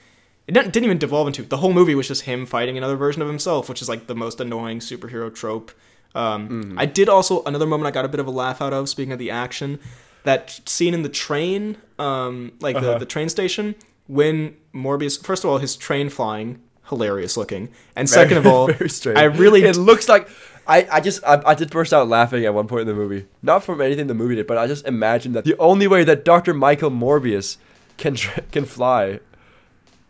It 0.48 0.54
didn't, 0.54 0.78
even 0.84 1.00
devolve 1.00 1.26
into 1.26 1.42
the 1.42 1.58
whole 1.58 1.74
movie 1.74 1.96
was 1.96 2.08
just 2.08 2.22
him 2.24 2.46
fighting 2.46 2.78
another 2.78 2.96
version 2.96 3.22
of 3.24 3.28
himself, 3.28 3.68
which 3.68 3.82
is 3.82 3.90
like 3.90 4.06
the 4.06 4.14
most 4.14 4.40
annoying 4.40 4.78
superhero 4.80 5.34
trope. 5.34 5.72
Um, 6.14 6.48
Mm-hmm. 6.50 6.80
I 6.80 6.86
did 6.86 7.10
also 7.10 7.44
another 7.46 7.66
moment 7.66 7.88
I 7.88 7.92
got 7.92 8.06
a 8.06 8.08
bit 8.08 8.20
of 8.20 8.28
a 8.28 8.32
laugh 8.32 8.62
out 8.62 8.72
of. 8.72 8.88
Speaking 8.88 9.12
of 9.12 9.18
the 9.20 9.32
action, 9.32 9.80
that 10.24 10.62
scene 10.70 10.94
in 10.94 11.02
the 11.02 11.10
train, 11.10 11.78
um, 11.98 12.52
like 12.60 12.76
the, 12.80 12.90
Uh-huh. 12.92 13.00
the 13.00 13.06
train 13.08 13.28
station, 13.28 13.74
when 14.08 14.56
Morbius. 14.74 15.24
First 15.26 15.44
of 15.44 15.50
all, 15.50 15.58
his 15.58 15.76
train 15.76 16.10
flying, 16.10 16.62
hilarious 16.90 17.36
looking, 17.38 17.70
and 17.96 18.08
second 18.08 18.38
of 18.38 18.46
all, 18.52 18.68
very. 18.68 19.16
I 19.16 19.24
really 19.24 19.64
it 19.64 19.76
looks 19.78 20.08
like 20.08 20.30
I, 20.68 20.88
I 20.92 21.00
just 21.00 21.24
I, 21.24 21.42
I 21.46 21.54
did 21.56 21.70
burst 21.70 21.94
out 21.94 22.08
laughing 22.08 22.44
at 22.46 22.54
one 22.54 22.68
point 22.68 22.82
in 22.82 22.88
the 22.88 22.94
movie. 22.94 23.26
Not 23.44 23.64
from 23.64 23.82
anything 23.82 24.08
the 24.08 24.14
movie 24.14 24.36
did, 24.36 24.48
but 24.48 24.58
I 24.58 24.68
just 24.68 24.86
imagined 24.88 25.36
that 25.36 25.46
the 25.46 25.58
only 25.60 25.88
way 25.88 26.04
that 26.04 26.26
Dr. 26.26 26.54
Michael 26.54 26.90
Morbius 26.92 27.58
can 27.98 28.16
tr- 28.16 28.40
can 28.52 28.66
fly 28.66 29.20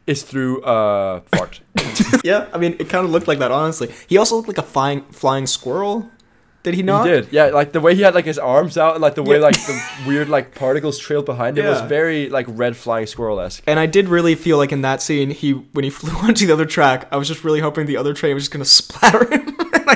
is 0.08 0.24
through 0.24 0.62
uh 0.64 1.22
fart. 1.36 1.62
yeah, 2.24 2.48
I 2.54 2.58
mean, 2.58 2.76
it 2.80 2.90
kind 2.90 3.06
of 3.06 3.12
looked 3.12 3.28
like 3.28 3.40
that. 3.40 3.52
Honestly, 3.52 3.92
he 4.08 4.18
also 4.18 4.36
looked 4.36 4.48
like 4.48 4.58
a 4.58 4.64
flying 4.64 5.02
flying 5.12 5.48
squirrel. 5.48 6.10
Did 6.64 6.74
he 6.74 6.80
he 6.80 6.84
not? 6.84 7.04
did. 7.06 7.28
Yeah, 7.32 7.46
like 7.48 7.74
the 7.74 7.80
way 7.80 7.94
he 7.94 8.02
had 8.02 8.16
like 8.16 8.26
his 8.26 8.40
arms 8.40 8.76
out 8.76 8.96
and 8.96 9.02
like 9.02 9.14
the 9.14 9.22
way 9.22 9.36
Yeah. 9.36 9.44
like 9.44 9.56
the 9.68 9.80
weird 10.08 10.30
like 10.30 10.56
particles 10.56 10.98
trailed 10.98 11.26
behind 11.26 11.60
him 11.60 11.66
was 11.66 11.80
very 11.82 12.28
like 12.30 12.48
red 12.50 12.76
flying 12.76 13.06
squirrel 13.06 13.40
esque. 13.40 13.62
And 13.68 13.80
I 13.80 13.86
did 13.86 14.08
really 14.10 14.34
feel 14.34 14.58
like 14.58 14.72
in 14.72 14.82
that 14.82 15.00
scene, 15.04 15.30
he 15.30 15.52
when 15.52 15.84
he 15.84 15.90
flew 16.00 16.14
onto 16.14 16.48
the 16.48 16.54
other 16.54 16.66
track, 16.66 17.08
I 17.12 17.18
was 17.18 17.28
just 17.28 17.44
really 17.44 17.60
hoping 17.60 17.86
the 17.86 17.98
other 17.98 18.14
train 18.16 18.34
was 18.34 18.44
just 18.46 18.52
gonna 18.52 18.66
splatter 18.66 19.30
him. 19.32 19.55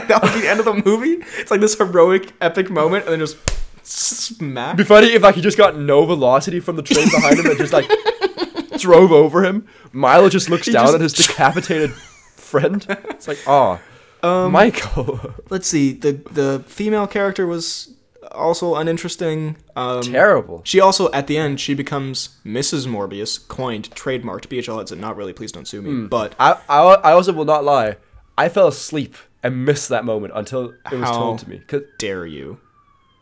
That 0.09 0.21
would 0.21 0.33
be 0.33 0.41
the 0.41 0.49
end 0.49 0.59
of 0.59 0.65
the 0.65 0.73
movie. 0.85 1.23
It's 1.37 1.49
like 1.51 1.61
this 1.61 1.77
heroic, 1.77 2.33
epic 2.41 2.69
moment, 2.69 3.05
and 3.05 3.13
then 3.13 3.19
just 3.19 3.37
smack. 3.83 4.77
Be 4.77 4.83
funny 4.83 5.07
if 5.07 5.21
like 5.23 5.35
he 5.35 5.41
just 5.41 5.57
got 5.57 5.77
no 5.77 6.05
velocity 6.05 6.59
from 6.59 6.75
the 6.75 6.83
train 6.83 7.07
behind 7.09 7.39
him 7.39 7.45
and 7.47 7.57
just 7.57 7.73
like 7.73 7.89
drove 8.77 9.11
over 9.11 9.43
him. 9.43 9.65
Milo 9.91 10.29
just 10.29 10.49
looks 10.49 10.65
He 10.67 10.73
down 10.73 10.85
just- 10.85 10.95
at 10.95 11.01
his 11.01 11.13
decapitated 11.13 11.91
friend. 11.93 12.85
It's 13.09 13.27
like, 13.27 13.39
oh, 13.47 13.79
Um, 14.23 14.51
Michael. 14.51 15.19
let's 15.49 15.67
see. 15.67 15.93
The 15.93 16.13
the 16.31 16.63
female 16.67 17.07
character 17.07 17.47
was 17.47 17.93
also 18.31 18.75
uninteresting. 18.75 19.57
Um, 19.75 20.01
Terrible. 20.03 20.61
She 20.63 20.79
also 20.79 21.11
at 21.11 21.27
the 21.27 21.37
end 21.37 21.59
she 21.59 21.73
becomes 21.73 22.37
Mrs. 22.45 22.85
Morbius, 22.85 23.47
coined, 23.47 23.89
trademarked. 23.91 24.47
BHL 24.47 24.91
it. 24.91 24.97
Not 24.97 25.15
really. 25.15 25.33
Please 25.33 25.51
don't 25.51 25.67
sue 25.67 25.81
me. 25.81 25.89
Hmm. 25.89 26.07
But 26.07 26.35
I, 26.39 26.57
I, 26.69 26.81
I 26.95 27.11
also 27.13 27.33
will 27.33 27.45
not 27.45 27.63
lie. 27.63 27.95
I 28.37 28.49
fell 28.49 28.67
asleep 28.67 29.15
and 29.43 29.65
missed 29.65 29.89
that 29.89 30.05
moment 30.05 30.33
until 30.35 30.69
it 30.91 30.95
was 30.95 31.03
How? 31.09 31.13
told 31.17 31.39
to 31.39 31.49
me. 31.49 31.59
Cause 31.67 31.81
dare 31.97 32.25
you? 32.25 32.59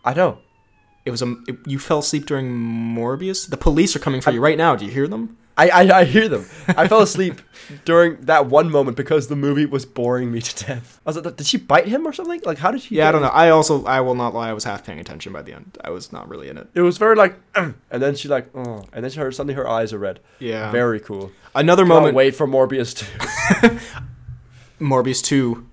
I 0.06 0.14
know. 0.14 0.40
It 1.06 1.12
was 1.12 1.22
a. 1.22 1.36
it- 1.48 1.60
you 1.66 1.80
fell 1.80 2.00
asleep 2.00 2.26
during 2.26 2.52
Morbius. 2.52 3.50
The 3.50 3.58
police 3.58 3.96
are 3.96 4.00
coming 4.00 4.22
for 4.22 4.32
you 4.32 4.42
right 4.42 4.58
now. 4.58 4.76
Do 4.76 4.86
you 4.86 4.92
hear 4.92 5.08
them? 5.08 5.38
I, 5.60 5.70
I, 5.70 6.00
I 6.02 6.04
hear 6.04 6.30
them. 6.30 6.46
I 6.68 6.88
fell 6.88 7.02
asleep 7.02 7.42
during 7.86 8.22
that 8.22 8.46
one 8.46 8.70
moment 8.70 8.96
because 8.96 9.28
the 9.28 9.36
movie 9.36 9.66
was 9.66 9.88
boring 9.88 10.32
me 10.32 10.40
to 10.40 10.66
death. 10.66 11.02
I 11.04 11.10
was 11.10 11.18
like, 11.18 11.36
did 11.36 11.48
she 11.48 11.58
bite 11.58 11.88
him 11.88 12.06
or 12.06 12.14
something? 12.14 12.40
Like, 12.46 12.60
how 12.60 12.70
did 12.70 12.82
she? 12.84 12.94
Yeah, 12.98 13.10
I 13.10 13.12
don't 13.12 13.22
know. 13.24 13.30
him? 13.30 13.34
I 13.36 13.50
also, 13.50 13.84
I 13.86 14.02
will 14.02 14.14
not 14.14 14.36
lie, 14.36 14.50
I 14.50 14.54
was 14.54 14.66
half 14.66 14.86
paying 14.86 15.00
attention 15.00 15.34
by 15.34 15.42
the 15.42 15.54
end. 15.54 15.76
I 15.84 15.90
was 15.90 16.12
not 16.12 16.30
really 16.30 16.50
in 16.50 16.60
it. 16.60 16.68
It 16.76 16.82
was 16.82 17.00
very 17.00 17.16
like, 17.16 17.38
and 17.56 17.74
then 17.90 18.14
she 18.16 18.28
like, 18.28 18.50
oh, 18.56 18.84
and 18.94 19.04
then 19.04 19.10
she 19.10 19.20
heard 19.20 19.34
suddenly 19.34 19.56
her 19.56 19.68
eyes 19.68 19.94
are 19.94 19.98
red. 19.98 20.20
Yeah. 20.38 20.70
Very 20.72 21.00
cool. 21.00 21.32
Another 21.56 21.86
Moment. 21.86 22.02
moment. 22.02 22.16
wait 22.18 22.36
for 22.36 22.46
Morbius 22.48 22.94
too. 22.96 23.80
Morbius 24.80 25.24
two, 25.24 25.68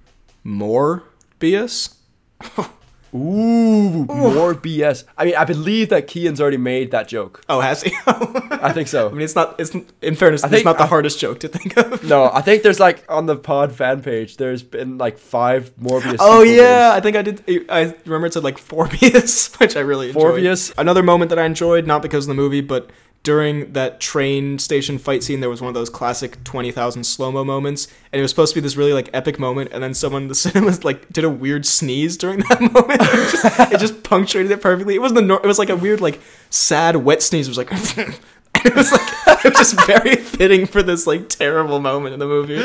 more 0.44 1.02
BS. 1.40 1.96
Ooh, 3.14 4.06
more 4.06 4.56
BS. 4.56 5.04
I 5.16 5.24
mean, 5.26 5.36
I 5.36 5.44
believe 5.44 5.88
that 5.90 6.08
Cian's 6.10 6.40
already 6.40 6.56
made 6.56 6.90
that 6.90 7.06
joke. 7.06 7.42
Oh, 7.48 7.60
has 7.60 7.84
he? 7.84 7.92
I 8.08 8.72
think 8.72 8.88
so. 8.88 9.08
I 9.10 9.12
mean, 9.12 9.20
it's 9.22 9.36
not. 9.36 9.54
It's 9.60 9.72
in 10.02 10.16
fairness, 10.16 10.42
I 10.42 10.48
think, 10.48 10.58
it's 10.60 10.64
not 10.64 10.78
the 10.78 10.84
I- 10.84 10.88
hardest 10.88 11.20
joke 11.20 11.38
to 11.40 11.48
think 11.48 11.76
of. 11.76 12.02
No, 12.02 12.28
I 12.32 12.40
think 12.40 12.64
there's 12.64 12.80
like 12.80 13.04
on 13.08 13.26
the 13.26 13.36
pod 13.36 13.70
fan 13.72 14.02
page. 14.02 14.36
There's 14.36 14.64
been 14.64 14.98
like 14.98 15.18
five 15.18 15.70
Morbius. 15.76 16.16
Oh 16.18 16.42
yeah, 16.42 16.56
games. 16.56 16.96
I 16.96 17.00
think 17.00 17.16
I 17.16 17.22
did. 17.22 17.70
I 17.70 17.94
remember 18.04 18.26
it 18.26 18.32
said 18.32 18.42
like 18.42 18.58
Forbius, 18.58 19.56
which 19.60 19.76
I 19.76 19.80
really 19.80 20.08
enjoyed. 20.08 20.34
Forbius. 20.40 20.74
Another 20.76 21.04
moment 21.04 21.28
that 21.28 21.38
I 21.38 21.44
enjoyed, 21.44 21.86
not 21.86 22.02
because 22.02 22.24
of 22.24 22.28
the 22.28 22.34
movie, 22.34 22.62
but 22.62 22.90
during 23.24 23.72
that 23.72 24.00
train 24.00 24.58
station 24.60 24.98
fight 24.98 25.24
scene, 25.24 25.40
there 25.40 25.50
was 25.50 25.60
one 25.60 25.68
of 25.68 25.74
those 25.74 25.90
classic 25.90 26.42
twenty 26.44 26.70
thousand 26.70 27.04
slow 27.04 27.32
mo 27.32 27.42
moments, 27.42 27.88
and 28.12 28.20
it 28.20 28.22
was 28.22 28.30
supposed 28.30 28.52
to 28.52 28.60
be 28.60 28.60
this 28.60 28.76
really 28.76 28.92
like 28.92 29.10
epic 29.12 29.38
moment, 29.40 29.70
and 29.72 29.82
then 29.82 29.94
someone 29.94 30.22
in 30.22 30.28
the 30.28 30.34
cinema 30.36 30.72
like 30.84 31.08
did 31.08 31.24
a 31.24 31.30
weird 31.30 31.66
sneeze 31.66 32.16
during 32.16 32.38
that 32.40 32.60
moment. 32.72 33.00
it, 33.02 33.30
just, 33.30 33.72
it 33.72 33.80
just 33.80 34.04
punctuated 34.04 34.52
it 34.52 34.60
perfectly. 34.60 34.94
It 34.94 35.00
wasn't 35.00 35.16
the 35.16 35.22
nor- 35.22 35.40
it 35.42 35.46
was 35.46 35.58
like 35.58 35.70
a 35.70 35.76
weird 35.76 36.00
like 36.00 36.20
sad 36.50 36.96
wet 36.96 37.20
sneeze. 37.22 37.48
It 37.48 37.50
was 37.50 37.58
like. 37.58 37.72
it 38.64 38.74
was 38.74 38.92
like 38.92 39.44
it 39.44 39.50
was 39.58 39.70
just 39.72 39.86
very 39.86 40.14
fitting 40.16 40.64
for 40.66 40.82
this 40.82 41.06
like 41.06 41.28
terrible 41.28 41.80
moment 41.80 42.12
in 42.14 42.20
the 42.20 42.26
movie. 42.26 42.56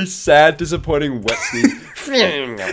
A 0.00 0.06
sad, 0.06 0.56
disappointing 0.56 1.22
wet 1.22 1.38
sneeze. 1.38 1.72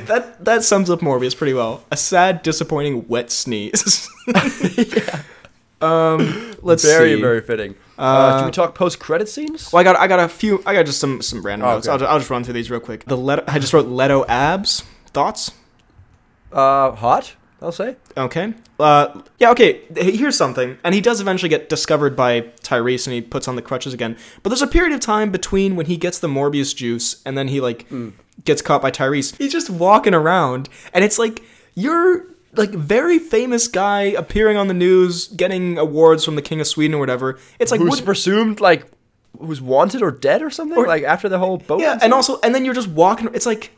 That 0.07 0.43
that 0.43 0.63
sums 0.63 0.89
up 0.89 1.01
Morbius 1.01 1.37
pretty 1.37 1.53
well. 1.53 1.83
A 1.91 1.97
sad, 1.97 2.41
disappointing, 2.41 3.07
wet 3.07 3.31
sneeze. 3.31 4.09
Um, 5.83 6.55
let's 6.61 6.83
very, 6.83 7.15
see. 7.15 7.21
very 7.21 7.21
very 7.21 7.41
fitting. 7.41 7.75
Uh, 7.97 8.01
Uh, 8.01 8.37
can 8.39 8.45
we 8.47 8.51
talk 8.51 8.73
post 8.75 8.99
credit 8.99 9.27
scenes? 9.29 9.71
Well, 9.71 9.81
I 9.81 9.83
got 9.83 9.95
I 9.97 10.07
got 10.07 10.19
a 10.19 10.27
few. 10.29 10.61
I 10.65 10.73
got 10.73 10.85
just 10.85 10.99
some 10.99 11.21
some 11.21 11.45
random 11.45 11.67
Oh, 11.67 11.73
notes. 11.75 11.87
okay. 11.87 12.03
I'll, 12.05 12.11
I'll 12.13 12.19
just 12.19 12.29
run 12.29 12.43
through 12.43 12.53
these 12.55 12.71
real 12.71 12.79
quick. 12.79 13.05
The 13.05 13.17
Leto, 13.17 13.43
I 13.47 13.59
just 13.59 13.73
wrote 13.73 13.87
Leto 13.87 14.25
abs. 14.27 14.83
Thoughts? 15.07 15.51
Uh, 16.51 16.91
hot. 16.91 17.35
I'll 17.61 17.71
say. 17.71 17.95
Okay. 18.17 18.53
Uh, 18.79 19.21
yeah. 19.39 19.51
Okay. 19.51 19.81
Here's 19.95 20.35
something, 20.35 20.77
and 20.83 20.93
he 20.93 20.99
does 21.01 21.21
eventually 21.21 21.49
get 21.49 21.69
discovered 21.69 22.15
by 22.15 22.41
Tyrese, 22.61 23.07
and 23.07 23.13
he 23.13 23.21
puts 23.21 23.47
on 23.47 23.55
the 23.55 23.61
crutches 23.61 23.93
again. 23.93 24.17
But 24.41 24.49
there's 24.49 24.61
a 24.61 24.67
period 24.67 24.91
of 24.93 24.99
time 24.99 25.31
between 25.31 25.75
when 25.77 25.85
he 25.85 25.95
gets 25.95 26.19
the 26.19 26.27
Morbius 26.27 26.75
juice, 26.75 27.21
and 27.25 27.37
then 27.37 27.47
he 27.47 27.61
like 27.61 27.85
gets 28.43 28.61
caught 28.61 28.81
by 28.81 28.91
Tyrese. 28.91 29.35
He's 29.37 29.51
just 29.53 29.69
walking 29.69 30.13
around, 30.13 30.67
and 30.93 31.05
it's 31.05 31.17
like 31.17 31.41
you're 31.73 32.25
like 32.55 32.71
very 32.71 33.19
famous 33.19 33.67
guy 33.67 34.01
appearing 34.03 34.57
on 34.57 34.67
the 34.67 34.73
news, 34.73 35.27
getting 35.29 35.77
awards 35.77 36.23
from 36.25 36.35
the 36.35 36.41
King 36.41 36.61
of 36.61 36.67
Sweden 36.67 36.95
or 36.95 36.99
whatever. 36.99 37.39
It's 37.59 37.71
like 37.71 37.81
who's 37.81 38.01
presumed 38.01 38.59
like 38.61 38.85
who's 39.39 39.61
wanted 39.61 40.01
or 40.01 40.11
dead 40.11 40.41
or 40.41 40.49
something? 40.49 40.77
Or- 40.77 40.87
like 40.87 41.03
after 41.03 41.27
the 41.29 41.39
whole 41.39 41.57
boat. 41.57 41.79
yeah, 41.81 41.93
incident? 41.93 42.03
and 42.03 42.13
also 42.13 42.39
and 42.43 42.53
then 42.53 42.65
you're 42.65 42.73
just 42.75 42.89
walking. 42.89 43.29
It's 43.33 43.45
like. 43.45 43.71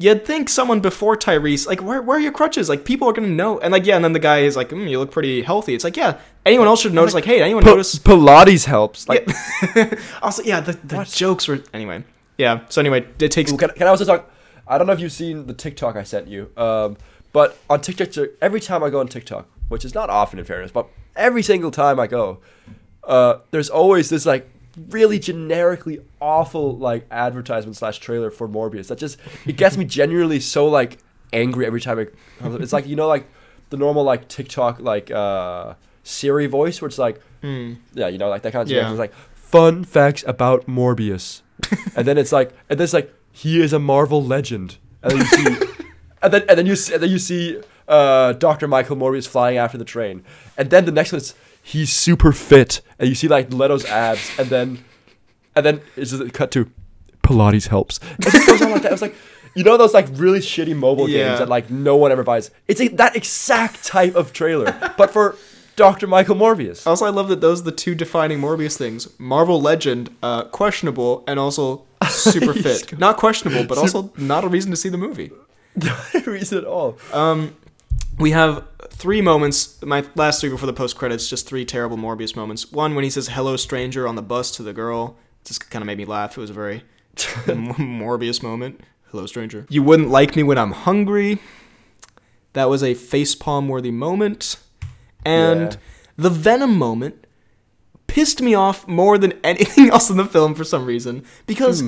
You'd 0.00 0.24
think 0.24 0.48
someone 0.48 0.78
before 0.78 1.16
Tyrese, 1.16 1.66
like, 1.66 1.82
where, 1.82 2.00
where 2.00 2.18
are 2.18 2.20
your 2.20 2.30
crutches? 2.30 2.68
Like, 2.68 2.84
people 2.84 3.08
are 3.08 3.12
gonna 3.12 3.26
know. 3.26 3.58
And 3.58 3.72
like, 3.72 3.84
yeah, 3.84 3.96
and 3.96 4.04
then 4.04 4.12
the 4.12 4.20
guy 4.20 4.42
is 4.42 4.54
like, 4.54 4.68
mm, 4.68 4.88
you 4.88 4.96
look 5.00 5.10
pretty 5.10 5.42
healthy. 5.42 5.74
It's 5.74 5.82
like, 5.82 5.96
yeah, 5.96 6.20
anyone 6.46 6.68
else 6.68 6.82
should 6.82 6.94
notice. 6.94 7.14
Like, 7.14 7.24
hey, 7.24 7.42
anyone 7.42 7.64
P- 7.64 7.70
notice? 7.70 7.98
Pilates 7.98 8.64
helps. 8.64 9.08
Like, 9.08 9.28
Yeah. 9.74 9.98
also, 10.22 10.44
yeah, 10.44 10.60
the, 10.60 10.74
the 10.84 11.02
jokes 11.02 11.48
were 11.48 11.64
anyway. 11.74 12.04
Yeah. 12.36 12.60
So 12.68 12.80
anyway, 12.80 13.08
it 13.18 13.32
takes. 13.32 13.50
Ooh, 13.52 13.56
can, 13.56 13.70
can 13.70 13.88
I 13.88 13.90
also 13.90 14.04
talk? 14.04 14.30
I 14.68 14.78
don't 14.78 14.86
know 14.86 14.92
if 14.92 15.00
you've 15.00 15.10
seen 15.10 15.48
the 15.48 15.52
TikTok 15.54 15.96
I 15.96 16.04
sent 16.04 16.28
you, 16.28 16.52
um, 16.56 16.96
but 17.38 17.56
on 17.70 17.80
TikTok, 17.80 18.08
every 18.42 18.58
time 18.60 18.82
I 18.82 18.90
go 18.90 18.98
on 18.98 19.06
TikTok, 19.06 19.46
which 19.68 19.84
is 19.84 19.94
not 19.94 20.10
often 20.10 20.40
in 20.40 20.44
fairness, 20.44 20.72
but 20.72 20.88
every 21.14 21.44
single 21.44 21.70
time 21.70 22.00
I 22.00 22.08
go, 22.08 22.40
uh, 23.04 23.38
there's 23.52 23.70
always 23.70 24.10
this 24.10 24.26
like 24.26 24.50
really 24.90 25.20
generically 25.20 26.00
awful 26.20 26.76
like 26.76 27.06
advertisement 27.12 27.76
slash 27.76 27.98
trailer 27.98 28.32
for 28.32 28.48
Morbius 28.48 28.88
that 28.88 28.98
just 28.98 29.18
it 29.46 29.56
gets 29.56 29.76
me 29.76 29.84
genuinely 29.84 30.40
so 30.40 30.66
like 30.66 30.98
angry 31.32 31.64
every 31.64 31.80
time 31.80 32.00
it 32.00 32.12
comes 32.40 32.56
up. 32.56 32.60
It's 32.60 32.72
like 32.72 32.88
you 32.88 32.96
know 32.96 33.06
like 33.06 33.28
the 33.70 33.76
normal 33.76 34.02
like 34.02 34.26
TikTok 34.26 34.80
like 34.80 35.12
uh 35.12 35.74
Siri 36.02 36.46
voice 36.46 36.80
where 36.80 36.88
it's 36.88 36.98
like 36.98 37.20
Hmm. 37.40 37.74
yeah, 37.94 38.08
you 38.08 38.18
know, 38.18 38.28
like 38.28 38.42
that 38.42 38.52
kind 38.52 38.62
of 38.62 38.68
yeah. 38.76 38.90
It's 38.90 38.98
like 38.98 39.14
fun 39.32 39.84
facts 39.84 40.24
about 40.26 40.66
Morbius, 40.66 41.42
and 41.94 42.04
then 42.04 42.18
it's 42.18 42.32
like, 42.32 42.50
and 42.68 42.80
then 42.80 42.82
it's 42.84 42.92
like 42.92 43.14
he 43.30 43.60
is 43.62 43.72
a 43.72 43.78
Marvel 43.78 44.20
legend, 44.24 44.78
and 45.04 45.12
then 45.12 45.18
you 45.20 45.26
see, 45.26 45.66
and 46.22 46.32
then 46.32 46.42
and 46.48 46.58
then 46.58 46.66
you 46.66 46.76
see, 46.76 46.94
and 46.94 47.02
then 47.02 47.10
you 47.10 47.18
see 47.18 47.60
uh, 47.86 48.32
Doctor 48.34 48.68
Michael 48.68 48.96
Morbius 48.96 49.26
flying 49.28 49.56
after 49.58 49.78
the 49.78 49.84
train, 49.84 50.24
and 50.56 50.70
then 50.70 50.84
the 50.84 50.92
next 50.92 51.12
one 51.12 51.20
is 51.20 51.34
he's 51.62 51.92
super 51.92 52.32
fit, 52.32 52.80
and 52.98 53.08
you 53.08 53.14
see 53.14 53.28
like 53.28 53.52
Leto's 53.52 53.84
abs, 53.86 54.30
and 54.38 54.48
then, 54.48 54.84
and 55.56 55.64
then 55.66 55.80
it's 55.96 56.10
just 56.10 56.22
a 56.22 56.30
cut 56.30 56.50
to 56.52 56.70
Pilates 57.22 57.68
helps. 57.68 58.00
It 58.18 58.30
just 58.32 58.46
goes 58.46 58.62
on 58.62 58.70
like 58.72 58.82
that. 58.82 58.88
It 58.90 58.94
was 58.94 59.02
like. 59.02 59.14
You 59.54 59.64
know 59.64 59.76
those 59.76 59.92
like 59.94 60.06
really 60.12 60.38
shitty 60.38 60.76
mobile 60.76 61.08
Yeah. 61.08 61.28
games 61.28 61.38
that 61.40 61.48
like 61.48 61.68
no 61.68 61.96
one 61.96 62.12
ever 62.12 62.22
buys. 62.22 62.52
It's 62.68 62.80
a, 62.80 62.88
that 62.88 63.16
exact 63.16 63.82
type 63.84 64.14
of 64.14 64.32
trailer, 64.32 64.72
but 64.96 65.10
for 65.10 65.34
Doctor 65.74 66.06
Michael 66.06 66.36
Morbius. 66.36 66.86
Also, 66.86 67.06
I 67.06 67.08
love 67.10 67.28
that 67.28 67.40
those 67.40 67.62
are 67.62 67.64
the 67.64 67.72
two 67.72 67.96
defining 67.96 68.38
Morbius 68.40 68.76
things: 68.76 69.08
Marvel 69.18 69.60
Legend, 69.60 70.10
uh, 70.22 70.44
questionable, 70.44 71.24
and 71.26 71.40
also 71.40 71.82
super 72.08 72.52
fit. 72.64 72.96
Not 73.00 73.16
questionable, 73.16 73.64
but 73.64 73.78
also 73.78 74.12
not 74.16 74.44
a 74.44 74.48
reason 74.48 74.70
to 74.70 74.76
see 74.76 74.90
the 74.90 74.98
movie. 74.98 75.32
No 75.84 76.20
reason 76.26 76.58
at 76.58 76.64
all. 76.64 76.98
Um, 77.12 77.54
we 78.18 78.30
have 78.32 78.64
three 78.90 79.20
moments. 79.20 79.80
My 79.82 80.04
last 80.14 80.40
three 80.40 80.50
before 80.50 80.66
the 80.66 80.72
post 80.72 80.96
credits, 80.96 81.28
just 81.28 81.46
three 81.46 81.64
terrible 81.64 81.96
Morbius 81.96 82.34
moments. 82.34 82.72
One 82.72 82.94
when 82.94 83.04
he 83.04 83.10
says 83.10 83.28
"Hello, 83.28 83.56
stranger" 83.56 84.06
on 84.08 84.16
the 84.16 84.22
bus 84.22 84.50
to 84.56 84.62
the 84.62 84.72
girl, 84.72 85.16
just 85.44 85.70
kind 85.70 85.82
of 85.82 85.86
made 85.86 85.98
me 85.98 86.04
laugh. 86.04 86.36
It 86.36 86.40
was 86.40 86.50
a 86.50 86.54
very 86.54 86.82
Morbius 87.16 88.42
moment. 88.42 88.80
Hello, 89.10 89.26
stranger. 89.26 89.66
You 89.70 89.82
wouldn't 89.82 90.10
like 90.10 90.36
me 90.36 90.42
when 90.42 90.58
I'm 90.58 90.72
hungry. 90.72 91.38
That 92.52 92.68
was 92.68 92.82
a 92.82 92.94
facepalm 92.94 93.68
worthy 93.68 93.90
moment. 93.90 94.56
And 95.24 95.72
Yeah. 95.72 95.76
the 96.16 96.30
Venom 96.30 96.76
moment 96.76 97.24
pissed 98.06 98.40
me 98.42 98.54
off 98.54 98.86
more 98.88 99.16
than 99.18 99.32
anything 99.44 99.90
else 99.90 100.10
in 100.10 100.16
the 100.16 100.24
film 100.24 100.54
for 100.54 100.64
some 100.64 100.84
reason 100.86 101.24
because 101.46 101.82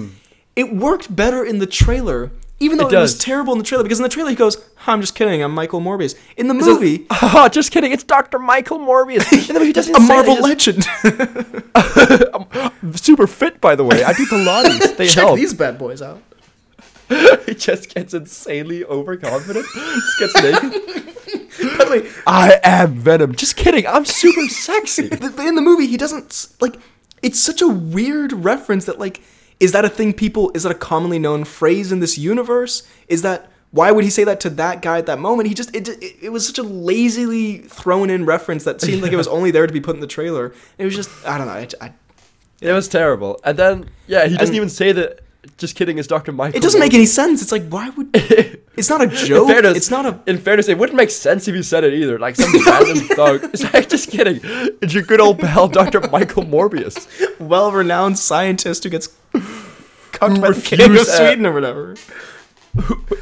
it 0.56 0.74
worked 0.74 1.14
better 1.14 1.44
in 1.44 1.58
the 1.58 1.66
trailer. 1.66 2.30
Even 2.62 2.76
though. 2.78 2.86
It 2.88 2.92
it, 2.92 2.98
was 2.98 3.16
terrible 3.18 3.52
in 3.54 3.58
the 3.58 3.64
trailer, 3.64 3.82
because 3.82 3.98
in 3.98 4.02
the 4.02 4.08
trailer 4.10 4.28
he 4.30 4.36
goes, 4.36 4.62
"I'm 4.86 5.00
just 5.00 5.14
kidding, 5.14 5.42
I'm 5.42 5.52
Michael 5.54 5.80
Morbius." 5.80 6.14
In 6.36 6.46
the 6.48 6.54
It's 6.54 6.66
movie, 6.66 7.06
a- 7.10 7.16
oh, 7.22 7.48
just 7.48 7.70
kidding. 7.72 7.90
It's 7.92 8.04
Dr. 8.04 8.38
Michael 8.38 8.78
Morbius. 8.78 9.24
And 9.48 9.56
then 9.56 9.64
he 9.64 9.72
doesn't 9.72 9.96
a 9.96 10.00
say 10.00 10.06
Marvel 10.06 10.34
that, 10.36 10.42
legend. 10.42 10.84
he 10.84 11.10
just- 12.18 12.34
um, 12.34 12.94
super 12.96 13.26
fit, 13.26 13.60
by 13.60 13.74
the 13.74 13.84
way. 13.84 14.04
I 14.04 14.12
do 14.12 14.26
Pilates. 14.26 14.96
They 14.96 15.06
Check 15.08 15.24
help. 15.24 15.36
these 15.36 15.54
bad 15.54 15.78
boys 15.78 16.02
out. 16.02 16.22
he 17.46 17.54
just 17.54 17.92
gets 17.94 18.14
insanely 18.14 18.84
overconfident. 18.84 19.66
just 19.74 20.18
gets 20.18 20.34
naked. 20.42 20.72
By 21.78 21.84
the 21.84 21.90
way, 21.90 22.10
I 22.26 22.60
am 22.62 22.94
Venom. 22.94 23.34
Just 23.34 23.56
kidding. 23.56 23.86
I'm 23.86 24.04
super 24.04 24.46
sexy. 24.48 25.08
But 25.08 25.34
but 25.36 25.46
in 25.46 25.54
the 25.56 25.62
movie, 25.62 25.86
he 25.86 25.96
doesn't 25.96 26.48
like. 26.60 26.76
It's 27.22 27.40
such 27.40 27.60
a 27.62 27.68
weird 27.68 28.32
reference 28.32 28.84
that 28.86 28.98
like, 28.98 29.20
is 29.60 29.72
that 29.72 29.84
a 29.84 29.88
thing 29.88 30.12
people? 30.12 30.50
Is 30.54 30.62
that 30.64 30.72
a 30.72 30.74
commonly 30.74 31.18
known 31.18 31.44
phrase 31.44 31.92
in 31.92 32.00
this 32.00 32.18
universe? 32.18 32.82
Is 33.08 33.22
that 33.22 33.50
why 33.72 33.92
would 33.92 34.02
he 34.02 34.10
say 34.10 34.24
that 34.24 34.40
to 34.40 34.50
that 34.50 34.82
guy 34.82 34.98
at 34.98 35.06
that 35.06 35.18
moment? 35.20 35.48
He 35.48 35.54
just 35.54 35.74
it 35.76 35.88
it, 35.88 36.16
it 36.22 36.28
was 36.30 36.46
such 36.46 36.58
a 36.58 36.62
lazily 36.62 37.58
thrown 37.58 38.10
in 38.10 38.24
reference 38.26 38.64
that 38.64 38.80
seemed 38.80 39.02
like 39.02 39.12
it 39.12 39.16
was 39.16 39.28
only 39.38 39.50
there 39.50 39.66
to 39.66 39.72
be 39.72 39.80
put 39.80 39.94
in 39.94 40.00
the 40.00 40.06
trailer. 40.08 40.52
It 40.78 40.84
was 40.84 40.94
just 40.96 41.10
I 41.26 41.38
don't 41.38 41.46
know. 41.46 41.52
I, 41.52 41.68
I, 41.80 41.92
It 42.60 42.72
was 42.72 42.88
terrible. 42.88 43.38
And 43.44 43.56
then, 43.58 43.88
yeah, 44.06 44.26
he 44.26 44.36
doesn't 44.36 44.48
And- 44.48 44.56
even 44.56 44.68
say 44.68 44.92
that. 44.92 45.20
Just 45.56 45.74
kidding. 45.74 45.96
Is 45.96 46.06
Dr. 46.06 46.32
Michael? 46.32 46.58
it 46.58 46.62
doesn't 46.62 46.80
make 46.80 46.92
any 46.92 47.06
sense. 47.06 47.40
It's 47.40 47.52
like 47.52 47.66
why 47.68 47.88
would? 47.90 48.08
It's 48.76 48.88
not 48.88 49.02
a 49.02 49.08
joke. 49.08 49.48
fairness, 49.48 49.76
It's 49.76 49.90
not 49.90 50.06
a. 50.06 50.18
In 50.26 50.38
fairness, 50.38 50.68
it 50.68 50.78
wouldn't 50.78 50.96
make 50.96 51.10
sense 51.10 51.48
if 51.48 51.54
you 51.54 51.62
said 51.62 51.82
it 51.84 51.92
either. 51.92 52.18
Like 52.18 52.36
some 52.36 52.50
random 52.64 52.98
thug. 53.16 53.44
It's 53.52 53.62
like, 53.74 53.88
just 53.90 54.10
kidding. 54.10 54.40
It's 54.80 54.94
your 54.94 55.02
good 55.02 55.20
old 55.20 55.38
pal, 55.38 55.68
Dr. 55.68 56.00
Michael 56.08 56.44
Morbius. 56.44 56.96
well-renowned 57.40 58.18
scientist 58.18 58.84
who 58.84 58.90
gets 58.90 59.08
cucked 60.20 60.40
by 60.40 60.50
the 60.52 60.60
king 60.60 60.80
of 60.82 60.96
uh, 60.96 61.04
Sweden 61.04 61.46
or 61.46 61.52
whatever. 61.52 61.94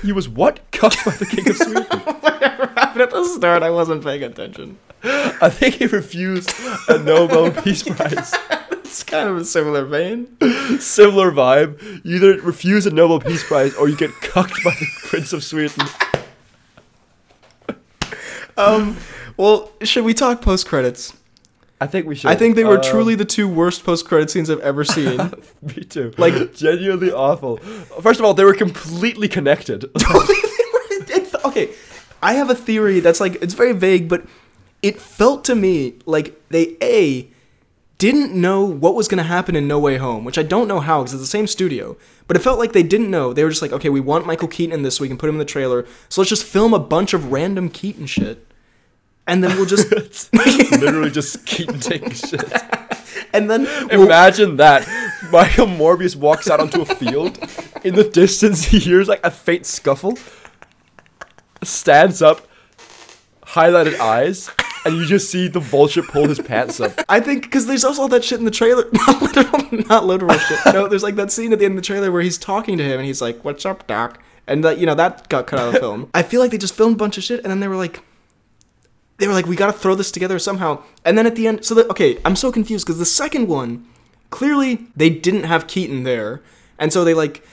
He 0.03 0.13
was 0.13 0.29
what? 0.29 0.61
Cucked 0.73 1.05
by 1.05 1.13
the 1.13 1.27
king 1.27 1.49
of 1.49 1.57
Sweden. 1.57 1.85
Whatever 2.21 2.67
happened 2.67 3.03
at 3.03 3.11
the 3.11 3.25
start, 3.25 3.63
I 3.63 3.71
wasn't 3.71 4.05
paying 4.05 4.23
attention. 4.23 4.79
I 5.03 5.49
think 5.49 5.77
he 5.77 5.87
refused 5.87 6.53
a 6.89 6.99
Nobel 6.99 7.51
Peace 7.63 7.83
Prize. 7.83 8.35
It's 8.73 9.03
kind 9.03 9.29
of 9.29 9.37
a 9.37 9.45
similar 9.45 9.85
vein. 9.85 10.37
Similar 10.81 11.31
vibe. 11.31 12.05
You 12.05 12.17
either 12.17 12.41
refuse 12.43 12.85
a 12.87 12.91
Nobel 12.91 13.21
Peace 13.21 13.45
Prize 13.45 13.75
or 13.75 13.89
you 13.89 13.97
get 13.97 14.11
cucked 14.21 14.63
by 14.65 14.71
the 14.71 14.87
Prince 15.05 15.33
of 15.33 15.43
Sweden. 15.45 15.87
Um, 18.57 18.97
well, 19.37 19.71
should 19.85 20.05
we 20.05 20.15
talk 20.15 20.43
post 20.43 20.67
credits? 20.67 21.17
I 21.81 21.87
think 21.87 22.07
we 22.07 22.15
should. 22.17 22.31
I 22.31 22.35
think 22.35 22.57
they 22.57 22.65
were 22.65 22.77
Um, 22.79 22.83
truly 22.83 23.15
the 23.15 23.25
two 23.25 23.49
worst 23.49 23.85
post 23.85 24.07
credit 24.07 24.31
scenes 24.31 24.51
I've 24.51 24.59
ever 24.61 24.85
seen. 24.85 25.17
Me 25.63 25.85
too. 25.85 26.13
Like- 26.19 26.55
genuinely 26.55 27.13
awful. 27.13 27.59
First 28.03 28.19
of 28.19 28.27
all, 28.27 28.35
they 28.35 28.45
were 28.45 28.55
completely 28.55 29.29
connected. 29.29 29.85
Okay, 31.45 31.71
I 32.23 32.35
have 32.35 32.51
a 32.51 32.55
theory 32.55 33.01
that's 33.01 33.21
like 33.21 33.37
it's 33.43 33.55
very 33.55 33.73
vague, 33.73 34.09
but 34.09 34.25
it 34.83 35.01
felt 35.01 35.45
to 35.45 35.55
me 35.55 35.95
like 36.05 36.39
they 36.51 36.77
a 36.83 37.29
didn't 37.97 38.33
know 38.39 38.65
what 38.65 38.95
was 38.95 39.09
going 39.09 39.19
to 39.19 39.25
happen 39.25 39.57
in 39.57 39.67
No 39.67 39.79
Way 39.79 39.97
Home, 39.97 40.25
which 40.25 40.37
I 40.39 40.43
don't 40.43 40.69
know 40.69 40.79
how 40.81 41.01
because 41.01 41.15
it's 41.15 41.23
the 41.23 41.27
same 41.27 41.47
studio. 41.47 41.97
But 42.27 42.37
it 42.37 42.41
felt 42.41 42.59
like 42.59 42.73
they 42.73 42.83
didn't 42.83 43.11
know. 43.11 43.33
They 43.33 43.43
were 43.45 43.51
just 43.51 43.63
like, 43.63 43.73
okay, 43.73 43.89
we 43.89 44.01
want 44.01 44.27
Michael 44.27 44.47
Keaton 44.49 44.73
in 44.75 44.83
this, 44.83 44.97
so 44.97 45.03
we 45.03 45.09
can 45.09 45.17
put 45.17 45.29
him 45.29 45.37
in 45.37 45.39
the 45.41 45.45
trailer. 45.45 45.87
So 46.09 46.21
let's 46.21 46.29
just 46.29 46.45
film 46.45 46.75
a 46.75 46.79
bunch 46.79 47.15
of 47.15 47.33
random 47.33 47.71
Keaton 47.71 48.07
shit, 48.07 48.47
and 49.29 49.45
then 49.45 49.57
we'll 49.57 49.67
just 49.67 49.93
Literally 50.33 51.11
just 51.11 51.47
keep 51.47 51.69
taking 51.81 52.11
shit. 52.11 52.43
and 53.33 53.49
then 53.49 53.65
we'll, 53.91 54.07
Imagine 54.07 54.57
that. 54.57 54.89
Michael 55.31 55.67
Morbius 55.67 56.17
walks 56.17 56.49
out 56.49 56.61
onto 56.61 56.81
a 56.81 56.87
field. 56.87 57.39
In 57.85 57.95
the 57.95 58.05
distance, 58.05 58.65
he 58.65 58.79
hears 58.79 59.07
like 59.07 59.21
a 59.23 59.31
faint 59.31 59.67
scuffle. 59.67 60.19
Stands 61.63 62.23
up, 62.23 62.49
highlighted 63.43 63.99
eyes, 63.99 64.51
and 64.85 64.97
you 64.97 65.05
just 65.05 65.31
see 65.31 65.49
the 65.49 65.61
vulture 65.61 66.03
pull 66.03 66.27
his 66.27 66.39
pants 66.39 66.81
up. 66.81 66.93
I 67.09 67.21
think 67.21 67.43
because 67.43 67.67
there's 67.67 67.85
also 67.85 68.03
all 68.03 68.09
that 68.09 68.25
shit 68.25 68.39
in 68.39 68.45
the 68.45 68.51
trailer. 68.51 68.89
Not 68.93 69.23
literal, 69.23 69.87
not 69.89 70.07
literal 70.07 70.39
shit. 70.39 70.59
No, 70.67 70.89
there's 70.89 71.03
like 71.03 71.17
that 71.17 71.33
scene 71.33 71.53
at 71.53 71.59
the 71.59 71.65
end 71.65 71.73
of 71.73 71.83
the 71.83 71.87
trailer 71.87 72.11
where 72.11 72.23
he's 72.23 72.39
talking 72.39 72.79
to 72.79 72.85
him 72.85 72.99
and 72.99 73.07
he's 73.07 73.21
like, 73.21 73.45
"What's 73.45 73.67
up, 73.67 73.87
Doc?" 73.87 74.23
And 74.47 74.65
that 74.65 74.79
you 74.79 74.87
know 74.87 74.95
that 74.95 75.29
got 75.29 75.49
cut 75.49 75.59
out 75.59 75.69
of 75.69 75.75
the 75.75 75.81
film. 75.81 76.09
I 76.15 76.23
feel 76.23 76.41
like 76.41 76.53
they 76.53 76.59
just 76.59 76.75
filmed 76.75 76.95
a 76.95 76.99
bunch 76.99 77.19
of 77.19 77.25
shit 77.25 77.41
and 77.41 77.51
then 77.51 77.61
they 77.61 77.69
were 77.69 77.77
like, 77.77 78.03
they 79.19 79.27
were 79.29 79.35
like, 79.35 79.47
"We 79.47 79.57
got 79.57 79.67
to 79.67 79.73
throw 79.73 79.95
this 79.95 80.11
together 80.11 80.39
somehow." 80.39 80.83
And 81.05 81.17
then 81.19 81.27
at 81.27 81.37
the 81.37 81.47
end, 81.47 81.65
so 81.65 81.75
that 81.75 81.89
okay, 81.91 82.19
I'm 82.25 82.37
so 82.37 82.51
confused 82.51 82.87
because 82.87 82.99
the 82.99 83.05
second 83.05 83.49
one, 83.49 83.87
clearly 84.31 84.87
they 84.97 85.11
didn't 85.11 85.45
have 85.45 85.67
Keaton 85.67 86.03
there, 86.05 86.43
and 86.79 86.93
so 86.93 87.05
they 87.05 87.15
like. 87.15 87.45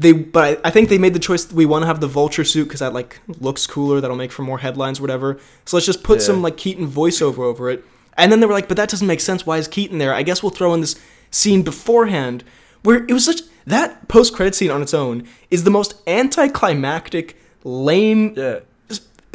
They, 0.00 0.12
but 0.12 0.60
I, 0.64 0.68
I 0.68 0.70
think 0.70 0.90
they 0.90 0.98
made 0.98 1.12
the 1.12 1.18
choice. 1.18 1.52
We 1.52 1.66
want 1.66 1.82
to 1.82 1.86
have 1.88 1.98
the 2.00 2.06
vulture 2.06 2.44
suit 2.44 2.64
because 2.66 2.78
that 2.78 2.92
like 2.92 3.18
looks 3.40 3.66
cooler. 3.66 4.00
That'll 4.00 4.16
make 4.16 4.30
for 4.30 4.42
more 4.42 4.58
headlines, 4.58 5.00
whatever. 5.00 5.40
So 5.64 5.76
let's 5.76 5.86
just 5.86 6.04
put 6.04 6.18
Yeah. 6.20 6.26
some 6.26 6.40
like 6.40 6.56
Keaton 6.56 6.86
voiceover 6.86 7.38
over 7.40 7.68
it. 7.68 7.84
And 8.16 8.30
then 8.30 8.38
they 8.38 8.46
were 8.46 8.52
like, 8.52 8.68
but 8.68 8.76
that 8.76 8.88
doesn't 8.88 9.08
make 9.08 9.20
sense. 9.20 9.44
Why 9.44 9.58
is 9.58 9.66
Keaton 9.66 9.98
there? 9.98 10.14
I 10.14 10.22
guess 10.22 10.40
we'll 10.40 10.50
throw 10.50 10.72
in 10.72 10.80
this 10.82 10.94
scene 11.32 11.62
beforehand 11.62 12.44
where 12.84 13.04
it 13.04 13.10
was 13.12 13.24
such 13.24 13.40
that 13.66 14.06
post 14.06 14.34
credit 14.34 14.54
scene 14.54 14.70
on 14.70 14.82
its 14.82 14.94
own 14.94 15.26
is 15.50 15.64
the 15.64 15.70
most 15.72 15.94
anticlimactic, 16.06 17.36
lame. 17.64 18.34
Yeah. 18.36 18.60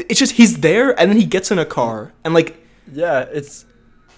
It's 0.10 0.20
just 0.20 0.34
he's 0.34 0.60
there 0.60 0.98
and 1.00 1.10
then 1.10 1.18
he 1.18 1.26
gets 1.26 1.52
in 1.52 1.60
a 1.60 1.66
car 1.66 2.14
and 2.24 2.34
like 2.34 2.56
Yeah, 2.92 3.22
it's 3.22 3.66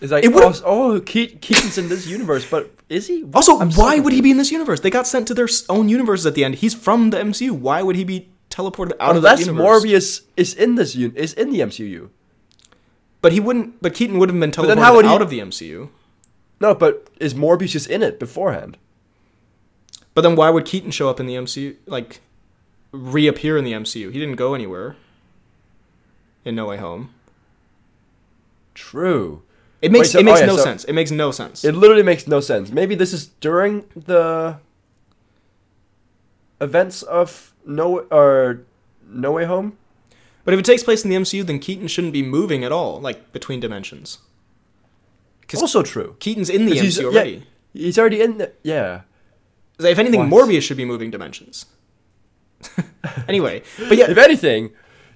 It's 0.01 0.11
like 0.11 0.23
It 0.23 0.31
oh, 0.33 0.53
oh 0.65 0.99
Ke- 1.01 1.39
Keaton's 1.41 1.77
in 1.77 1.89
this 1.89 2.07
universe, 2.07 2.49
but 2.49 2.71
is 2.89 3.07
he? 3.07 3.25
Also, 3.33 3.59
I'm 3.59 3.71
so 3.71 3.81
why 3.81 3.99
would 3.99 4.13
he 4.13 4.21
be 4.21 4.31
in 4.31 4.37
this 4.37 4.51
universe? 4.51 4.79
They 4.79 4.89
got 4.89 5.07
sent 5.07 5.27
to 5.29 5.33
their 5.33 5.47
own 5.69 5.89
universes 5.89 6.25
at 6.25 6.35
the 6.35 6.43
end. 6.43 6.55
He's 6.55 6.75
from 6.75 7.09
the 7.09 7.17
MCU. 7.17 7.51
Why 7.51 7.81
would 7.81 7.95
he 7.95 8.03
be 8.03 8.29
teleported 8.49 8.93
out 8.99 9.15
oh, 9.15 9.17
of 9.17 9.23
that 9.23 9.39
Unless 9.39 9.47
universe? 9.47 9.83
Morbius 9.83 10.21
is 10.37 10.53
in 10.53 10.75
this 10.75 10.95
un- 10.95 11.13
is 11.15 11.33
in 11.33 11.51
the 11.51 11.61
MCU. 11.61 12.09
But 13.21 13.31
he 13.31 13.39
wouldn't. 13.39 13.81
But 13.81 13.95
Keaton 13.95 14.19
would 14.19 14.29
have 14.29 14.39
been 14.39 14.51
teleported 14.51 14.95
would 14.95 15.05
he- 15.05 15.11
out 15.11 15.21
of 15.21 15.29
the 15.29 15.39
MCU. 15.39 15.89
No, 16.59 16.75
but 16.75 17.09
is 17.19 17.33
Morbius 17.33 17.69
just 17.69 17.89
in 17.89 18.01
it 18.01 18.19
beforehand? 18.19 18.77
But 20.13 20.21
then 20.21 20.35
why 20.35 20.49
would 20.49 20.65
Keaton 20.65 20.91
show 20.91 21.09
up 21.09 21.19
in 21.19 21.25
the 21.25 21.35
MCU? 21.35 21.75
Like, 21.85 22.21
reappear 22.91 23.57
in 23.57 23.65
the 23.65 23.73
MCU? 23.73 24.11
He 24.11 24.19
didn't 24.19 24.37
go 24.37 24.53
anywhere. 24.53 24.95
In 26.45 26.55
No 26.55 26.67
Way 26.67 26.77
Home. 26.77 27.09
True. 28.73 29.41
It 29.81 29.91
makes 29.91 30.11
so- 30.11 30.19
it 30.19 30.25
makes 30.25 30.37
oh, 30.39 30.41
yeah, 30.41 30.45
no 30.47 30.57
so- 30.57 30.63
sense. 30.63 30.83
It 30.85 30.93
makes 30.93 31.11
no 31.11 31.31
sense. 31.31 31.63
It 31.65 31.73
literally 31.75 32.03
makes 32.03 32.27
no 32.27 32.39
sense. 32.39 32.71
Maybe 32.71 32.95
this 32.95 33.13
is 33.13 33.27
during 33.41 33.85
the 33.95 34.57
events 36.61 37.03
of 37.03 37.53
No 37.65 37.99
or 38.11 38.61
No 39.07 39.31
Way 39.33 39.45
Home. 39.45 39.77
but 40.43 40.53
if 40.53 40.59
it 40.59 40.65
takes 40.65 40.83
place 40.83 41.03
in 41.03 41.09
the 41.09 41.15
MCU, 41.15 41.43
then 41.45 41.59
Keaton 41.59 41.87
shouldn't 41.87 42.13
be 42.13 42.21
moving 42.23 42.63
at 42.63 42.71
all, 42.71 42.99
like 43.01 43.31
between 43.33 43.59
dimensions. 43.59 44.19
Also 45.55 45.83
true. 45.83 46.15
Keaton's 46.19 46.49
in 46.49 46.65
the 46.65 46.71
'Cause 46.73 46.81
he's- 46.81 46.97
MCU 46.97 47.01
yeah, 47.01 47.07
already. 47.19 47.43
He's 47.73 47.97
already 47.99 48.21
in 48.21 48.37
the 48.39 48.51
yeah. 48.63 49.01
So 49.79 49.87
if 49.87 49.99
anything, 49.99 50.29
What? 50.29 50.47
Morbius 50.49 50.61
should 50.63 50.77
be 50.77 50.85
moving 50.85 51.11
dimensions. 51.11 51.65
anyway, 53.27 53.61
but 53.89 53.97
yeah, 53.97 54.09
If 54.09 54.17
anything, 54.17 54.71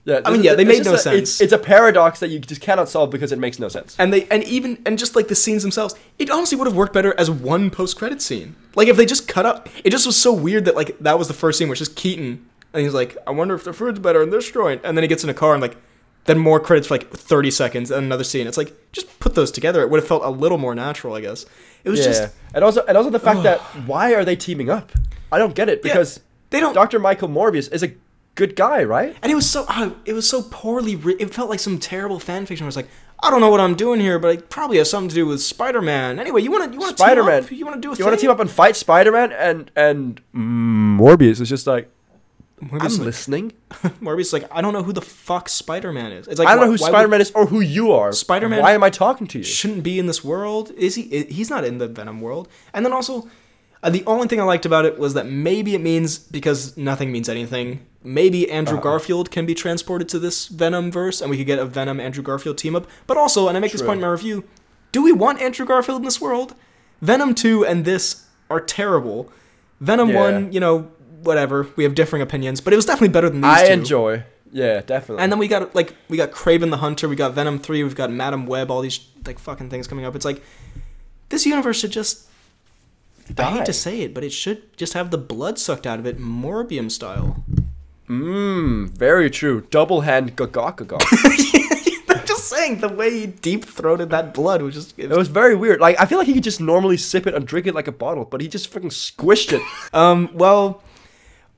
yeah. 0.06 0.22
I 0.26 0.32
mean, 0.32 0.44
yeah, 0.44 0.56
they 0.56 0.66
made 0.66 0.86
no 0.86 0.94
a- 0.94 0.98
sense. 0.98 1.18
It's, 1.18 1.42
it's 1.42 1.54
a 1.54 1.58
paradox 1.58 2.20
that 2.20 2.30
you 2.30 2.40
just 2.40 2.62
cannot 2.62 2.90
solve 2.90 3.10
because 3.10 3.32
it 3.32 3.40
makes 3.40 3.60
no 3.60 3.68
sense. 3.68 3.96
and 4.00 4.12
they 4.14 4.28
and 4.30 4.44
even 4.44 4.82
and 4.86 4.98
just 4.98 5.16
like 5.16 5.28
the 5.28 5.36
scenes 5.36 5.62
themselves, 5.62 5.96
it 6.18 6.30
honestly 6.30 6.58
would 6.58 6.68
have 6.68 6.76
worked 6.76 6.94
better 6.94 7.14
as 7.20 7.30
one 7.30 7.70
post 7.70 7.98
credit 7.98 8.22
scene. 8.22 8.56
Like 8.76 8.88
if 8.88 8.98
they 8.98 9.06
just 9.06 9.28
cut 9.28 9.46
up, 9.46 9.70
it 9.84 9.90
just 9.92 10.06
was 10.06 10.16
so 10.16 10.34
weird 10.34 10.66
that 10.66 10.76
like 10.76 10.98
that 11.00 11.18
was 11.18 11.28
the 11.28 11.34
first 11.34 11.60
scene, 11.60 11.70
which 11.70 11.82
is 11.82 11.90
Keaton, 11.90 12.46
and 12.74 12.84
he's 12.84 12.94
like, 12.94 13.18
I 13.28 13.32
wonder 13.32 13.56
if 13.56 13.64
the 13.64 13.74
food's 13.74 14.00
better 14.00 14.22
in 14.22 14.30
this 14.30 14.50
joint, 14.52 14.82
and 14.84 14.98
then 14.98 15.04
he 15.04 15.08
gets 15.08 15.24
in 15.24 15.30
a 15.30 15.34
car 15.34 15.54
and 15.54 15.62
like. 15.62 15.78
Then 16.26 16.38
more 16.38 16.60
credits 16.60 16.88
for 16.88 16.96
like 16.96 17.10
30 17.10 17.50
seconds 17.50 17.90
and 17.90 18.06
another 18.06 18.26
scene. 18.26 18.46
It's 18.46 18.58
like 18.58 18.76
just 18.92 19.20
put 19.20 19.34
those 19.34 19.50
together. 19.50 19.82
It 19.82 19.90
would 19.90 20.00
have 20.00 20.08
felt 20.08 20.22
a 20.24 20.30
little 20.30 20.60
more 20.60 20.76
natural, 20.76 21.16
I 21.16 21.22
guess. 21.22 21.46
It 21.84 21.90
was 21.90 22.02
yeah, 22.02 22.06
just 22.06 22.34
and 22.54 22.64
also 22.64 22.86
and 22.86 22.96
also 22.98 23.10
the 23.10 23.20
fact 23.22 23.42
that 23.44 23.60
why 23.88 24.14
are 24.14 24.24
they 24.24 24.36
teaming 24.36 24.70
up? 24.70 24.92
I 25.32 25.40
don't 25.40 25.56
get 25.56 25.70
it 25.70 25.80
Yeah, 25.80 25.94
because 25.94 26.20
they 26.52 26.60
don't 26.60 26.74
Dr. 26.74 27.00
Michael 27.00 27.30
Morbius 27.30 27.72
is 27.72 27.82
a 27.82 27.94
good 28.40 28.56
guy, 28.56 28.84
right? 28.84 29.16
And 29.22 29.32
it 29.32 29.36
was 29.36 29.48
so 29.50 29.66
uh, 29.68 29.92
it 30.06 30.14
was 30.14 30.28
so 30.28 30.42
poorly 30.44 30.96
written. 30.96 31.28
It 31.28 31.34
felt 31.34 31.50
like 31.50 31.60
some 31.60 31.78
terrible 31.78 32.20
fan 32.20 32.46
fiction. 32.48 32.66
Where 32.66 32.70
it's 32.70 32.76
like, 32.78 32.90
I 33.22 33.30
don't 33.30 33.42
know 33.42 33.50
what 33.52 33.60
I'm 33.60 33.76
doing 33.76 34.00
here, 34.00 34.18
but 34.18 34.30
it 34.36 34.50
probably 34.50 34.78
has 34.78 34.90
something 34.90 35.10
to 35.10 35.16
do 35.16 35.26
with 35.28 35.42
Spider 35.42 35.82
Man. 35.82 36.20
Anyway, 36.20 36.42
you 36.42 36.52
want 36.52 36.64
to 36.66 36.74
you 36.74 36.80
want 36.80 36.98
to 36.98 37.04
Spider-Man. 37.04 37.44
Team 37.44 37.46
up? 37.46 37.60
You 37.60 37.66
want 37.66 37.76
to 37.76 37.82
do 37.82 37.92
a 37.94 37.96
You 37.98 38.06
want 38.06 38.18
to 38.18 38.22
team 38.22 38.32
up 38.32 38.40
and 38.40 38.50
fight 38.50 38.76
Spider-Man 38.76 39.32
and 39.34 39.72
and 39.76 40.22
Morbius 40.34 41.40
is 41.42 41.50
just 41.50 41.68
like 41.68 41.90
Morbius, 42.62 42.72
I'm 42.82 42.98
like, 42.98 43.00
listening. 43.00 43.54
Morbius 44.02 44.20
is 44.22 44.34
like, 44.34 44.48
I 44.52 44.62
don't 44.62 44.74
know 44.74 44.84
who 44.84 44.92
the 44.94 45.02
fuck 45.02 45.48
Spider 45.48 45.94
Man 45.94 46.12
is. 46.12 46.28
It's 46.28 46.40
like 46.40 46.48
I 46.48 46.56
don't 46.56 46.66
know 46.66 46.72
who 46.72 46.78
Spider 46.78 47.08
Man 47.08 47.22
is 47.22 47.32
or 47.32 47.46
who 47.46 47.62
you 47.62 47.92
are. 47.92 48.12
Spider-Man- 48.12 48.62
Why 48.62 48.74
am 48.74 48.84
I 48.84 48.90
talking 48.90 49.28
to 49.28 49.38
you? 49.40 49.44
shouldn't 49.44 49.84
be 49.84 50.00
in 50.00 50.08
this 50.08 50.24
world. 50.24 50.72
Is 50.72 50.96
he? 50.96 51.04
i- 51.18 51.32
He's 51.32 51.50
not 51.50 51.64
in 51.64 51.78
the 51.78 51.88
Venom 51.88 52.20
world. 52.22 52.48
And 52.74 52.86
then 52.86 52.92
also, 52.94 53.30
uh, 53.82 53.90
the 53.90 54.04
only 54.06 54.28
thing 54.28 54.42
I 54.42 54.44
liked 54.44 54.66
about 54.66 54.84
it 54.86 55.00
was 55.00 55.14
that 55.14 55.26
maybe 55.26 55.74
it 55.74 55.80
means 55.82 56.20
because 56.20 56.76
nothing 56.78 57.12
means 57.14 57.30
anything. 57.30 57.86
Maybe 58.04 58.50
Andrew 58.50 58.76
Uh-huh. 58.78 58.84
Garfield 58.84 59.30
can 59.30 59.46
be 59.46 59.54
transported 59.54 60.08
to 60.10 60.20
this 60.20 60.48
Venom 60.48 60.92
verse, 60.92 61.20
and 61.22 61.30
we 61.30 61.38
could 61.38 61.46
get 61.48 61.60
a 61.60 61.66
Venom 61.66 62.00
Andrew 62.00 62.24
Garfield 62.24 62.58
team 62.58 62.76
up. 62.76 62.88
But 63.08 63.18
also, 63.18 63.48
and 63.48 63.58
I 63.58 63.60
make 63.60 63.72
this 63.74 63.82
point 63.82 63.98
in 63.98 64.02
my 64.02 64.08
review, 64.08 64.46
do 64.92 65.04
we 65.04 65.12
want 65.12 65.42
Andrew 65.42 65.66
Garfield 65.66 66.00
in 66.00 66.06
this 66.06 66.22
world? 66.22 66.56
Venom 67.02 67.36
two 67.36 67.66
and 67.66 67.84
this 67.86 68.26
are 68.50 68.62
terrible. 68.62 69.32
Venom 69.82 70.10
Yeah. 70.10 70.20
one, 70.22 70.54
you 70.54 70.60
know, 70.60 70.88
whatever. 71.24 71.68
We 71.76 71.84
have 71.84 71.94
differing 71.96 72.22
opinions, 72.22 72.62
but 72.62 72.72
it 72.74 72.76
was 72.78 72.86
definitely 72.86 73.10
better 73.10 73.30
than 73.30 73.42
these 73.42 73.52
I 73.52 73.68
two. 73.68 73.74
enjoy. 73.74 74.24
Yeah, 74.52 74.82
definitely. 74.82 75.22
And 75.24 75.32
then 75.32 75.38
we 75.40 75.48
got 75.48 75.76
like 75.76 75.94
we 76.10 76.18
got 76.18 76.32
Kraven 76.32 76.70
the 76.72 76.78
Hunter, 76.78 77.08
we 77.10 77.16
got 77.16 77.34
Venom 77.34 77.60
three, 77.60 77.84
we've 77.84 77.96
got 77.96 78.12
Madame 78.12 78.46
Web, 78.48 78.72
all 78.72 78.82
these 78.82 79.00
like 79.26 79.38
fucking 79.40 79.70
things 79.70 79.88
coming 79.88 80.06
up. 80.06 80.16
It's 80.16 80.26
like 80.26 80.42
this 81.30 81.46
universe 81.46 81.80
should 81.80 81.92
just. 81.92 82.28
I 83.38 83.44
hate 83.52 83.66
to 83.66 83.74
say 83.74 84.02
it, 84.02 84.16
but 84.16 84.24
it 84.24 84.32
should 84.34 84.76
just 84.76 84.94
have 84.94 85.12
the 85.12 85.18
blood 85.20 85.60
sucked 85.60 85.86
out 85.86 86.00
of 86.00 86.08
it, 86.08 86.18
Morbium 86.20 86.90
style. 86.90 87.44
Mmm, 88.10 88.90
very 88.90 89.30
true. 89.30 89.62
Double 89.70 90.02
hand 90.02 90.36
gagok. 90.36 90.82
I'm 92.10 92.26
just 92.26 92.50
saying 92.50 92.80
the 92.80 92.90
way 92.90 93.12
he 93.12 93.28
deep 93.28 93.64
throated 93.64 94.10
that 94.10 94.34
blood 94.34 94.64
was 94.64 94.74
just. 94.74 94.98
It 94.98 95.10
was, 95.10 95.28
very 95.28 95.56
weird. 95.56 95.80
Like 95.80 96.00
I 96.00 96.08
feel 96.08 96.18
like 96.18 96.28
he 96.28 96.34
could 96.34 96.44
just 96.44 96.60
normally 96.60 96.98
sip 96.98 97.28
it 97.28 97.36
and 97.36 97.46
drink 97.46 97.68
it 97.68 97.76
like 97.76 97.88
a 97.88 97.92
bottle, 97.92 98.26
but 98.26 98.42
he 98.42 98.48
just 98.48 98.74
freaking 98.74 98.92
squished 98.92 99.54
it. 99.54 99.62
um. 99.94 100.32
Well, 100.34 100.82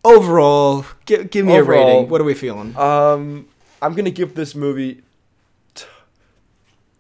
overall, 0.04 0.86
give 1.06 1.30
give 1.30 1.46
me 1.46 1.56
a 1.56 1.64
rating. 1.64 2.10
What 2.10 2.20
are 2.20 2.26
we 2.26 2.34
feeling? 2.34 2.76
Um, 2.78 3.48
I'm 3.82 3.94
gonna 3.94 4.12
give 4.12 4.36
this 4.36 4.54
movie 4.54 5.04
t- 5.74 5.86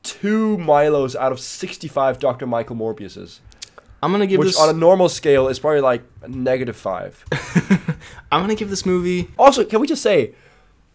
two 0.04 0.58
Milos 0.60 1.14
out 1.16 1.34
of 1.34 1.41
65 1.41 2.20
Dr. 2.20 2.47
Michael 2.47 2.78
Morbiuses, 2.78 3.39
I'm 4.04 4.12
gonna 4.12 4.28
give 4.28 4.39
which 4.39 4.49
this. 4.49 4.60
on 4.60 4.70
a 4.70 4.74
normal 4.74 5.10
scale 5.10 5.47
is 5.47 5.60
probably 5.60 5.82
like 5.82 6.02
negative 6.28 6.76
five. 6.76 7.24
I'm 8.32 8.41
gonna 8.41 8.56
give 8.56 8.70
this 8.70 8.86
movie. 8.86 9.30
Also, 9.38 9.64
can 9.64 9.80
we 9.80 9.88
just 9.88 10.02
say, 10.02 10.34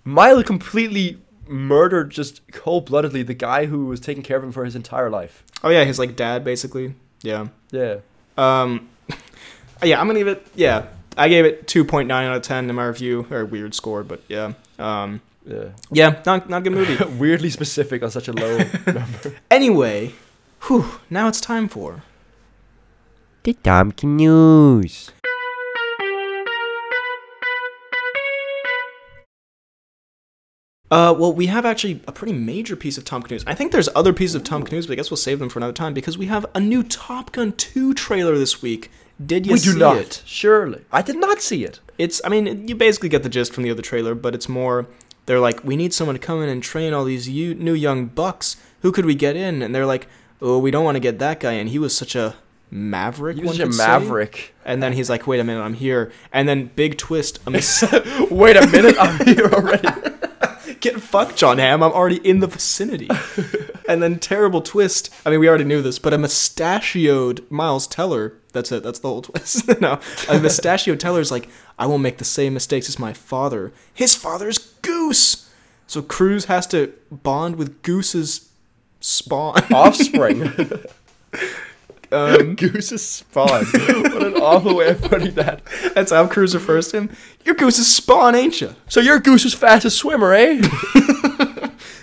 Milo 0.04 0.42
completely 0.42 1.18
murdered 1.48 2.10
just 2.10 2.40
cold-bloodedly 2.52 3.22
the 3.22 3.34
guy 3.34 3.66
who 3.66 3.86
was 3.86 4.00
taking 4.00 4.22
care 4.22 4.36
of 4.36 4.42
him 4.42 4.50
for 4.52 4.64
his 4.64 4.74
entire 4.74 5.08
life. 5.08 5.44
Oh 5.62 5.68
yeah, 5.70 5.84
his 5.84 5.98
like 5.98 6.16
dad 6.16 6.44
basically. 6.44 6.94
Yeah. 7.22 7.48
Yeah. 7.70 7.98
Um, 8.36 8.88
yeah, 9.82 10.00
I'm 10.00 10.06
gonna 10.06 10.18
give 10.18 10.28
it. 10.28 10.46
Yeah, 10.54 10.86
I 11.16 11.28
gave 11.28 11.44
it 11.44 11.66
2.9 11.66 12.10
out 12.10 12.36
of 12.36 12.42
10 12.42 12.68
in 12.68 12.74
my 12.76 12.86
review. 12.86 13.26
Or 13.30 13.44
weird 13.44 13.74
score, 13.74 14.02
but 14.02 14.22
yeah. 14.28 14.52
Um, 14.78 15.20
Yeah. 15.46 15.68
yeah, 15.92 16.22
not 16.26 16.50
not 16.50 16.58
a 16.58 16.60
good 16.64 16.72
movie. 16.72 16.96
Weirdly 17.18 17.50
specific 17.50 18.02
on 18.02 18.10
such 18.10 18.26
a 18.28 18.32
low 18.32 18.58
number. 18.86 19.34
anyway, 19.50 20.12
whew, 20.66 20.98
now 21.08 21.28
it's 21.28 21.40
time 21.40 21.68
for. 21.68 22.02
The 23.46 23.54
Tompkin 23.54 24.16
News. 24.16 25.12
Uh, 30.90 31.14
well, 31.16 31.32
we 31.32 31.46
have 31.46 31.64
actually 31.64 32.02
a 32.08 32.12
pretty 32.12 32.32
major 32.32 32.74
piece 32.74 32.98
of 32.98 33.04
Tom 33.04 33.22
Cruise. 33.22 33.44
I 33.46 33.54
think 33.54 33.70
there's 33.70 33.88
other 33.94 34.12
pieces 34.12 34.34
of 34.34 34.42
Tom 34.42 34.64
Cruise, 34.64 34.88
but 34.88 34.94
I 34.94 34.96
guess 34.96 35.12
we'll 35.12 35.16
save 35.16 35.38
them 35.38 35.48
for 35.48 35.60
another 35.60 35.72
time 35.72 35.94
because 35.94 36.18
we 36.18 36.26
have 36.26 36.44
a 36.56 36.60
new 36.60 36.82
Top 36.82 37.30
Gun 37.30 37.52
2 37.52 37.94
trailer 37.94 38.36
this 38.36 38.62
week. 38.62 38.90
Did 39.24 39.46
you 39.46 39.52
We 39.52 39.58
see 39.60 39.74
do 39.74 39.78
not. 39.78 39.96
it? 39.98 40.22
Surely. 40.26 40.84
I 40.90 41.02
did 41.02 41.20
not 41.20 41.40
see 41.40 41.64
it. 41.64 41.78
It's, 41.98 42.20
I 42.24 42.28
mean, 42.28 42.66
you 42.66 42.74
basically 42.74 43.10
get 43.10 43.22
the 43.22 43.28
gist 43.28 43.52
from 43.52 43.62
the 43.62 43.70
other 43.70 43.80
trailer, 43.80 44.16
but 44.16 44.34
it's 44.34 44.48
more, 44.48 44.88
they're 45.26 45.38
like, 45.38 45.62
we 45.62 45.76
need 45.76 45.94
someone 45.94 46.16
to 46.16 46.20
come 46.20 46.42
in 46.42 46.48
and 46.48 46.64
train 46.64 46.92
all 46.92 47.04
these 47.04 47.28
you, 47.28 47.54
new 47.54 47.74
young 47.74 48.06
bucks. 48.06 48.56
Who 48.82 48.90
could 48.90 49.06
we 49.06 49.14
get 49.14 49.36
in? 49.36 49.62
And 49.62 49.72
they're 49.72 49.86
like, 49.86 50.08
oh, 50.42 50.58
we 50.58 50.72
don't 50.72 50.84
want 50.84 50.96
to 50.96 51.00
get 51.00 51.20
that 51.20 51.38
guy 51.38 51.52
in. 51.52 51.68
He 51.68 51.78
was 51.78 51.96
such 51.96 52.16
a 52.16 52.34
maverick. 52.70 53.36
He 53.36 53.42
was 53.42 53.58
a 53.60 53.64
could 53.64 53.74
say." 53.74 53.86
maverick. 53.86 54.54
And 54.64 54.82
then 54.82 54.92
he's 54.92 55.08
like, 55.08 55.26
wait 55.26 55.38
a 55.40 55.44
minute, 55.44 55.62
I'm 55.62 55.74
here. 55.74 56.10
And 56.32 56.48
then 56.48 56.70
big 56.74 56.98
twist, 56.98 57.38
a 57.46 57.50
mis- 57.50 57.84
Wait 58.30 58.56
a 58.56 58.66
minute, 58.66 58.96
I'm 58.98 59.24
here 59.34 59.46
already. 59.46 59.88
get 60.80 61.00
fucked, 61.00 61.36
Jon 61.36 61.58
Hamm. 61.58 61.82
I'm 61.84 61.92
already 61.92 62.16
in 62.28 62.40
the 62.40 62.48
vicinity. 62.48 63.08
and 63.88 64.02
then 64.02 64.18
terrible 64.18 64.60
twist. 64.62 65.10
I 65.24 65.30
mean, 65.30 65.38
we 65.38 65.48
already 65.48 65.62
knew 65.64 65.82
this, 65.82 66.00
but 66.00 66.12
a 66.12 66.18
mustachioed 66.18 67.48
Miles 67.50 67.86
Teller. 67.86 68.34
That's 68.52 68.72
it. 68.72 68.82
That's 68.82 68.98
the 68.98 69.08
whole 69.08 69.22
twist. 69.22 69.80
no, 69.80 70.00
a 70.28 70.38
mustachioed 70.40 70.98
Teller's 70.98 71.30
like, 71.30 71.48
I 71.78 71.86
won't 71.86 72.02
make 72.02 72.18
the 72.18 72.24
same 72.24 72.54
mistakes 72.54 72.88
as 72.88 72.98
my 72.98 73.12
father. 73.12 73.72
His 73.94 74.16
father's 74.16 74.58
Goose. 74.82 75.48
So 75.86 76.02
Cruise 76.02 76.46
has 76.46 76.66
to 76.68 76.92
bond 77.12 77.54
with 77.56 77.82
Goose's 77.82 78.50
spawn. 79.00 79.62
Offspring. 79.72 80.52
Um, 82.12 82.54
Goose's 82.56 83.04
spawn. 83.06 83.64
what 83.64 84.22
an 84.22 84.34
awful 84.34 84.76
way 84.76 84.88
of 84.88 85.02
putting 85.02 85.34
that. 85.34 85.62
that's 85.94 86.12
how 86.12 86.26
Cruise 86.26 86.54
refers 86.54 86.88
to 86.88 86.98
him. 86.98 87.16
Your 87.44 87.54
goose 87.54 87.78
is 87.78 87.92
spawn, 87.94 88.34
ain't 88.34 88.60
you? 88.60 88.74
So 88.88 89.00
you're 89.00 89.20
Goose's 89.20 89.54
fastest 89.54 89.98
swimmer, 89.98 90.32
eh? 90.32 90.60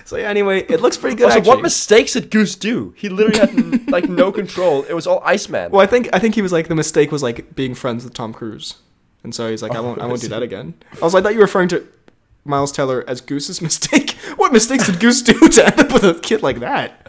So 0.06 0.18
yeah, 0.18 0.30
anyway, 0.30 0.64
it 0.70 0.80
looks 0.82 0.95
pretty 0.95 1.16
good. 1.16 1.26
also, 1.26 1.38
actually. 1.38 1.49
what 1.49 1.62
mistakes 1.64 2.14
did 2.14 2.30
Goose 2.30 2.56
do? 2.56 2.93
He 2.95 3.10
literally 3.10 3.39
had 3.39 3.89
like 3.89 4.08
no 4.08 4.32
control. 4.32 4.84
It 4.84 4.93
was 4.93 5.08
all 5.08 5.22
Iceman. 5.26 5.72
Well, 5.72 5.82
I 5.82 5.88
think 5.88 6.10
I 6.14 6.20
think 6.20 6.36
he 6.36 6.41
was 6.43 6.51
like 6.51 6.68
the 6.68 6.76
mistake 6.76 7.12
was 7.12 7.24
like 7.24 7.56
being 7.56 7.74
friends 7.74 8.04
with 8.04 8.14
Tom 8.14 8.34
Cruise, 8.34 8.76
and 9.24 9.34
so 9.34 9.49
he's 9.49 9.64
like, 9.64 9.72
I 9.76 9.80
won't, 9.80 9.99
I 9.99 10.06
won't 10.06 10.22
do 10.22 10.28
that 10.28 10.43
again. 10.43 10.76
I 11.01 11.06
was 11.06 11.14
like, 11.14 11.22
I 11.22 11.24
thought 11.24 11.34
you 11.34 11.39
were 11.39 11.45
referring 11.45 11.70
to 11.70 11.88
Miles 12.45 12.72
Teller 12.72 13.04
as 13.08 13.22
Goose's 13.22 13.62
mistake. 13.70 14.12
what 14.36 14.51
mistakes 14.51 14.86
did 14.86 14.99
Goose 14.99 15.22
do 15.22 15.34
to 15.49 15.66
end 15.66 15.80
up 15.80 15.91
with 15.91 16.04
a 16.04 16.20
kid 16.20 16.43
like 16.43 16.60
that? 16.60 17.08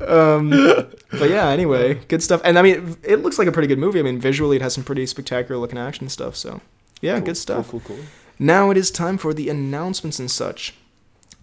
Um, 0.00 0.50
but 1.10 1.30
yeah, 1.30 1.48
anyway, 1.48 1.94
good 2.08 2.22
stuff. 2.22 2.40
And 2.44 2.58
I 2.58 2.62
mean, 2.62 2.96
it 3.02 3.16
looks 3.22 3.38
like 3.38 3.48
a 3.48 3.52
pretty 3.52 3.68
good 3.68 3.78
movie. 3.78 3.98
I 3.98 4.02
mean, 4.02 4.18
visually, 4.20 4.56
it 4.56 4.62
has 4.62 4.74
some 4.74 4.84
pretty 4.84 5.06
spectacular 5.06 5.60
looking 5.60 5.78
action 5.78 6.08
stuff. 6.08 6.36
So 6.36 6.60
yeah, 7.00 7.16
Cool, 7.18 7.26
good 7.26 7.36
stuff. 7.36 7.70
Cool, 7.70 7.80
cool, 7.80 7.96
cool. 7.96 8.04
Now 8.38 8.70
it 8.70 8.76
is 8.76 8.90
time 8.90 9.18
for 9.18 9.32
the 9.32 9.48
announcements 9.48 10.18
and 10.18 10.30
such. 10.30 10.74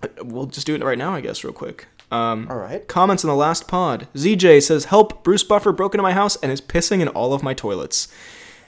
Uh, 0.04 0.08
We'll 0.24 0.48
just 0.48 0.68
do 0.68 0.76
it 0.76 0.84
right 0.84 0.98
now, 0.98 1.14
I 1.16 1.22
guess, 1.22 1.44
real 1.44 1.54
quick. 1.54 1.88
Um, 2.12 2.48
All 2.50 2.58
right. 2.58 2.86
Comments 2.90 3.24
in 3.24 3.30
the 3.30 3.36
last 3.36 3.68
pod. 3.70 4.08
ZJ 4.16 4.62
says, 4.64 4.86
"Help! 4.86 5.24
Bruce 5.24 5.44
Buffer 5.46 5.72
broke 5.72 5.94
into 5.94 6.04
my 6.04 6.12
house 6.12 6.36
and 6.38 6.52
is 6.52 6.60
pissing 6.60 7.00
in 7.00 7.08
all 7.08 7.34
of 7.34 7.42
my 7.42 7.54
toilets." 7.54 8.10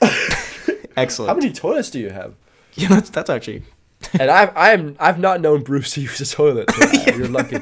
Excellent. 0.96 1.28
How 1.28 1.34
many 1.34 1.52
toilets 1.52 1.90
do 1.90 1.98
you 1.98 2.10
have? 2.10 2.34
yeah, 2.74 2.88
that's, 2.88 3.10
that's 3.10 3.28
actually. 3.30 3.62
And 4.12 4.30
I've 4.30 4.52
I'm 4.56 4.96
I've 5.00 5.18
not 5.18 5.40
known 5.40 5.62
Bruce 5.62 5.92
to 5.94 6.00
use 6.00 6.20
a 6.20 6.26
toilet. 6.26 6.70
Uh, 6.76 7.12
You're 7.16 7.28
lucky. 7.28 7.58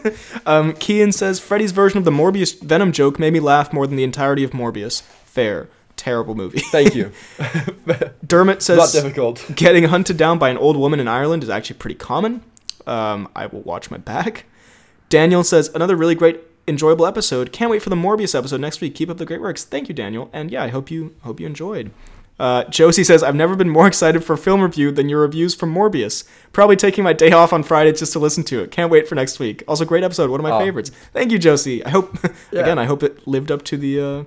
Um, 0.47 0.75
Cian 0.77 1.13
says 1.13 1.41
Freddy's 1.41 1.73
version 1.73 1.99
of 1.99 2.05
the 2.05 2.11
Morbius 2.11 2.61
Venom 2.61 2.93
joke 2.93 3.19
made 3.19 3.33
me 3.33 3.41
laugh 3.41 3.73
more 3.73 3.87
than 3.87 3.97
the 3.97 4.05
entirety 4.05 4.45
of 4.45 4.51
Morbius. 4.53 5.03
Fair. 5.03 5.69
Terrible 5.97 6.35
movie. 6.35 6.61
Thank 6.61 6.95
you. 6.95 7.13
Dermot 8.27 8.63
says 8.63 8.79
Not 8.79 8.93
difficult. 8.93 9.45
getting 9.55 9.85
hunted 9.85 10.17
down 10.17 10.39
by 10.39 10.49
an 10.49 10.57
old 10.57 10.77
woman 10.77 11.01
in 11.01 11.07
Ireland 11.07 11.43
is 11.43 11.51
actually 11.51 11.77
pretty 11.77 11.95
common. 11.95 12.43
Um, 12.87 13.29
I 13.37 13.47
will 13.47 13.61
watch 13.63 13.91
my 13.91 13.99
back. 13.99 14.47
Daniel 15.09 15.45
says 15.45 15.71
another 15.75 15.95
really 15.95 16.15
great, 16.15 16.41
enjoyable 16.67 17.07
episode. 17.07 17.53
Can't 17.53 17.71
wait 17.71 17.83
for 17.83 17.91
the 17.91 17.97
Morbius 17.97 18.37
episode 18.37 18.61
next 18.61 18.81
week. 18.81 18.95
Keep 18.95 19.11
up 19.11 19.19
the 19.19 19.27
great 19.27 19.41
works. 19.41 19.65
Thank 19.65 19.89
you, 19.89 19.95
Daniel. 19.95 20.31
And 20.33 20.51
yeah, 20.51 20.65
I 20.65 20.69
hope 20.69 20.91
you 20.91 21.15
hope 21.23 21.39
you 21.39 21.47
enjoyed. 21.47 21.91
Uh, 22.43 22.65
Josie 22.65 23.05
says 23.05 23.23
I've 23.23 23.37
never 23.37 23.55
been 23.55 23.69
more 23.71 23.87
excited 23.87 24.25
for 24.25 24.37
film 24.37 24.61
review 24.63 24.91
than 24.91 25.09
your 25.09 25.21
reviews 25.21 25.55
from 25.55 25.73
Morbius. 25.73 26.25
Probably 26.53 26.75
taking 26.75 27.05
my 27.05 27.13
day 27.13 27.31
off 27.31 27.53
on 27.53 27.63
Friday 27.63 27.93
just 27.93 28.13
to 28.15 28.19
listen 28.19 28.43
to 28.45 28.61
it. 28.63 28.73
Can't 28.73 28.91
wait 28.91 29.07
for 29.07 29.15
next 29.15 29.39
week. 29.39 29.63
Also, 29.69 29.85
great 29.85 30.03
episode. 30.03 30.29
One 30.29 30.41
of 30.41 30.45
my 30.45 30.51
Oh. 30.51 30.59
favorites. 30.59 30.91
Thank 31.13 31.31
you, 31.31 31.39
Josie. 31.39 31.85
I 31.85 31.91
hope 31.91 32.19
Yeah. 32.51 32.63
again. 32.63 32.79
I 32.81 32.87
hope 32.87 33.05
it 33.05 33.29
lived 33.29 33.53
up 33.53 33.63
to 33.67 33.77
the 33.77 34.01
uh, 34.01 34.25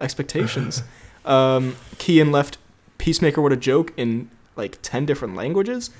expectations. 0.00 0.82
um, 1.24 1.76
Cian 2.00 2.32
left 2.32 2.58
Peacemaker. 2.98 3.40
What 3.40 3.52
a 3.52 3.56
joke 3.56 3.92
in 3.96 4.28
like 4.56 4.78
ten 4.82 5.06
different 5.06 5.36
languages. 5.36 5.90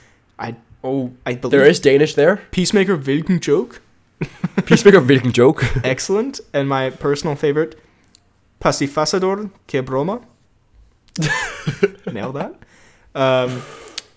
I 0.40 0.56
Oh, 0.84 1.12
I 1.24 1.34
believe 1.36 1.52
there 1.52 1.64
is 1.64 1.78
Danish 1.78 2.14
there. 2.16 2.40
Peacemaker 2.50 2.96
Wilken 2.98 3.38
joke. 3.40 3.80
Peacemaker 4.66 5.00
Wilken 5.00 5.30
joke. 5.32 5.62
Excellent. 5.84 6.40
And 6.52 6.68
my 6.68 6.90
personal 6.90 7.36
favorite, 7.36 7.78
Pacifasador 8.60 9.50
que 9.68 9.80
broma. 9.80 10.24
Nailed 12.12 12.36
that. 12.36 12.54
Um, 13.14 13.62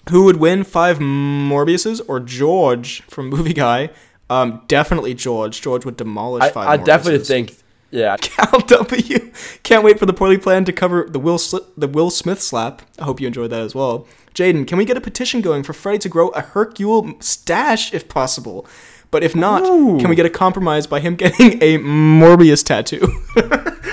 who 0.09 0.25
would 0.25 0.37
win 0.37 0.63
five 0.63 0.99
Morbiuses 0.99 2.01
or 2.07 2.19
George 2.19 3.01
from 3.03 3.29
Movie 3.29 3.53
Guy? 3.53 3.89
Um, 4.29 4.61
definitely 4.67 5.13
George. 5.13 5.61
George 5.61 5.85
would 5.85 5.97
demolish 5.97 6.43
I, 6.43 6.49
five. 6.49 6.67
I 6.67 6.77
definitely 6.77 7.25
think. 7.25 7.57
Yeah. 7.91 8.17
Cal 8.21 8.59
W. 8.59 9.31
Can't 9.63 9.83
wait 9.83 9.99
for 9.99 10.05
the 10.05 10.13
poorly 10.13 10.37
planned 10.37 10.65
to 10.65 10.73
cover 10.73 11.07
the 11.09 11.19
Will 11.19 11.37
Sli- 11.37 11.65
the 11.77 11.87
Will 11.87 12.09
Smith 12.09 12.41
slap. 12.41 12.81
I 12.99 13.05
hope 13.05 13.21
you 13.21 13.27
enjoyed 13.27 13.51
that 13.51 13.61
as 13.61 13.75
well. 13.75 14.07
Jaden, 14.33 14.67
can 14.67 14.77
we 14.77 14.85
get 14.85 14.97
a 14.97 15.01
petition 15.01 15.41
going 15.41 15.63
for 15.63 15.73
Freddy 15.73 15.99
to 15.99 16.09
grow 16.09 16.29
a 16.29 16.41
Hercule 16.41 17.13
stash 17.21 17.93
if 17.93 18.09
possible? 18.09 18.67
But 19.11 19.23
if 19.23 19.33
not, 19.33 19.63
Ooh. 19.63 19.97
can 19.97 20.09
we 20.09 20.15
get 20.15 20.25
a 20.25 20.29
compromise 20.29 20.87
by 20.87 20.99
him 20.99 21.15
getting 21.15 21.53
a 21.63 21.77
Morbius 21.77 22.65
tattoo? 22.65 23.07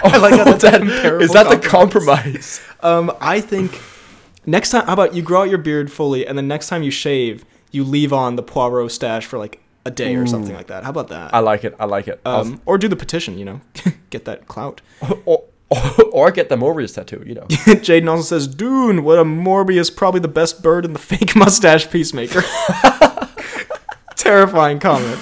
I 0.04 0.16
like 0.18 0.34
that's 0.34 0.64
a 0.64 0.70
comparable 0.70 1.22
Is 1.22 1.30
that 1.32 1.48
the 1.48 1.68
compromise. 1.68 2.60
Um, 2.82 3.12
I 3.20 3.40
think 3.40 3.80
next 4.46 4.70
time, 4.70 4.86
how 4.86 4.92
about 4.92 5.14
you 5.14 5.22
grow 5.22 5.42
out 5.42 5.48
your 5.48 5.58
beard 5.58 5.90
fully, 5.90 6.26
and 6.26 6.36
then 6.36 6.48
next 6.48 6.68
time 6.68 6.82
you 6.82 6.90
shave, 6.90 7.44
you 7.70 7.84
leave 7.84 8.12
on 8.12 8.36
the 8.36 8.42
Poirot 8.42 8.90
stash 8.90 9.26
for 9.26 9.38
like 9.38 9.60
a 9.84 9.90
day 9.90 10.14
or 10.14 10.26
something 10.26 10.54
like 10.54 10.68
that. 10.68 10.84
How 10.84 10.90
about 10.90 11.08
that? 11.08 11.34
I 11.34 11.40
like 11.40 11.64
it. 11.64 11.74
I 11.80 11.86
like 11.86 12.08
it. 12.08 12.20
Um, 12.24 12.60
or 12.66 12.78
do 12.78 12.88
the 12.88 12.96
petition, 12.96 13.38
you 13.38 13.44
know, 13.44 13.60
get 14.10 14.24
that 14.26 14.46
clout. 14.46 14.80
or, 15.24 15.44
or, 15.70 15.80
or 16.12 16.30
get 16.30 16.48
the 16.48 16.56
Morbius 16.56 16.94
tattoo. 16.94 17.22
You 17.26 17.34
know. 17.34 17.46
Jaden 17.46 18.08
also 18.08 18.22
says, 18.22 18.46
Dune, 18.46 19.04
what 19.04 19.18
a 19.18 19.24
Morbius, 19.24 19.94
probably 19.94 20.20
the 20.20 20.28
best 20.28 20.62
bird 20.62 20.84
in 20.84 20.92
the 20.92 20.98
fake 20.98 21.34
mustache 21.34 21.90
peacemaker. 21.90 22.42
Terrifying 24.16 24.78
comment. 24.78 25.18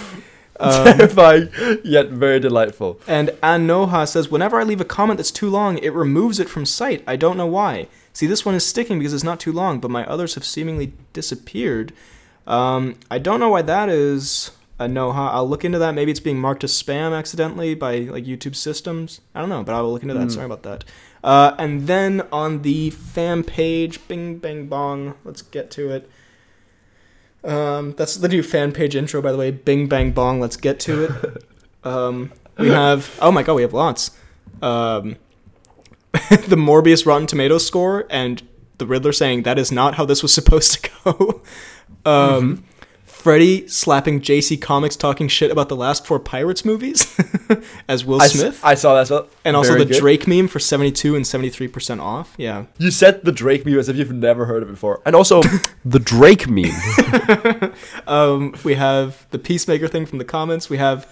Um, 0.61 0.85
Terrifying 0.97 1.49
yet 1.83 2.09
very 2.11 2.39
delightful. 2.39 3.01
and 3.07 3.31
Anoha 3.43 4.07
says, 4.07 4.31
whenever 4.31 4.61
I 4.61 4.63
leave 4.65 4.81
a 4.81 4.85
comment 4.85 5.17
that's 5.19 5.31
too 5.31 5.49
long, 5.49 5.79
it 5.79 5.93
removes 5.95 6.39
it 6.39 6.49
from 6.49 6.67
sight. 6.67 7.03
I 7.07 7.17
don't 7.17 7.37
know 7.37 7.47
why. 7.47 7.89
See, 8.13 8.27
this 8.27 8.45
one 8.45 8.55
is 8.55 8.67
sticking 8.67 8.99
because 8.99 9.15
it's 9.15 9.25
not 9.25 9.41
too 9.41 9.53
long, 9.53 9.81
but 9.81 9.91
my 9.91 10.05
others 10.07 10.35
have 10.35 10.45
seemingly 10.45 10.93
disappeared. 11.13 11.93
Um, 12.47 12.97
I 13.11 13.19
don't 13.19 13.41
know 13.41 13.49
why 13.49 13.63
that 13.63 13.89
is. 13.89 14.51
Anoha, 14.79 15.31
I'll 15.33 15.49
look 15.49 15.65
into 15.65 15.79
that. 15.79 15.95
Maybe 15.95 16.11
it's 16.11 16.21
being 16.21 16.39
marked 16.41 16.65
as 16.65 16.73
spam 16.73 17.17
accidentally 17.17 17.75
by 17.75 17.99
like 18.01 18.25
YouTube 18.25 18.57
systems. 18.57 19.21
I 19.35 19.41
don't 19.41 19.51
know, 19.51 19.63
but 19.63 19.75
I 19.75 19.81
will 19.83 19.93
look 19.93 20.03
into 20.03 20.15
that. 20.15 20.31
Sorry 20.33 20.47
about 20.47 20.63
that. 20.63 20.85
Uh, 21.23 21.55
and 21.59 21.87
then 21.87 22.23
on 22.33 22.63
the 22.63 22.89
fan 22.91 23.45
page, 23.45 24.07
Bing 24.09 24.39
Bang 24.39 24.67
Bong. 24.67 25.15
Let's 25.23 25.43
get 25.43 25.71
to 25.73 25.91
it. 25.91 26.11
Um, 27.43 27.93
that's 27.93 28.17
the 28.17 28.29
new 28.29 28.43
fan 28.43 28.73
page 28.73 28.95
intro, 28.95 29.23
by 29.23 29.33
the 29.33 29.39
way. 29.39 29.51
Bing 29.51 29.87
Bang 29.87 30.13
Bong. 30.13 30.41
Let's 30.41 30.57
get 30.57 30.81
to 30.81 31.05
it. 31.05 31.45
Um, 31.83 32.33
we 32.59 32.69
have. 32.69 33.19
Oh 33.23 33.33
my 33.33 33.43
god, 33.43 33.55
we 33.55 33.63
have 33.63 33.73
lots. 33.73 34.11
Um, 34.61 35.17
the 36.13 36.57
Morbius 36.57 37.07
Rotten 37.07 37.27
Tomatoes 37.27 37.67
score 37.67 38.07
and 38.11 38.43
the 38.79 38.87
Riddler 38.87 39.13
saying 39.13 39.45
that 39.45 39.59
is 39.59 39.71
not 39.71 39.95
how 39.95 40.05
this 40.05 40.23
was 40.23 40.35
supposed 40.35 40.85
to 40.85 40.91
go. 41.05 41.43
um, 42.05 42.65
Freddy 43.21 43.69
slapping 43.69 44.21
JC 44.21 44.61
Comics 44.61 44.97
talking 44.97 45.29
shit 45.29 45.51
about 45.51 45.69
the 45.69 45.77
last 45.77 46.07
four 46.07 46.19
Pirates 46.19 46.65
movies 46.65 47.15
as 47.89 48.05
Will 48.05 48.21
I, 48.21 48.25
s- 48.25 48.33
Smith. 48.33 48.61
I 48.65 48.75
saw 48.75 48.95
that. 48.95 49.11
well. 49.11 49.29
and 49.45 49.57
also 49.57 49.73
Very 49.73 49.85
the 49.85 49.93
good. 49.93 50.01
Drake 50.01 50.27
meme 50.27 50.49
for 50.49 50.59
72 50.59 51.15
and 51.15 51.25
73% 51.25 52.01
off. 52.01 52.35
Yeah. 52.39 52.65
You 52.79 52.91
said 52.91 53.23
the 53.25 53.33
Drake 53.33 53.67
meme 53.67 53.79
as 53.79 53.89
if 53.89 53.97
you've 53.97 54.13
never 54.13 54.47
heard 54.47 54.63
of 54.63 54.69
it 54.69 54.73
before. 54.73 55.03
And 55.05 55.15
also 55.15 55.43
the 55.85 55.99
Drake 55.99 56.49
meme. 56.49 56.71
Um, 58.07 58.55
we 58.65 58.75
have 58.75 59.27
the 59.31 59.39
Peacemaker 59.39 59.87
thing 59.89 60.07
from 60.07 60.19
the 60.19 60.25
comments. 60.25 60.69
We 60.71 60.79
have 60.79 61.07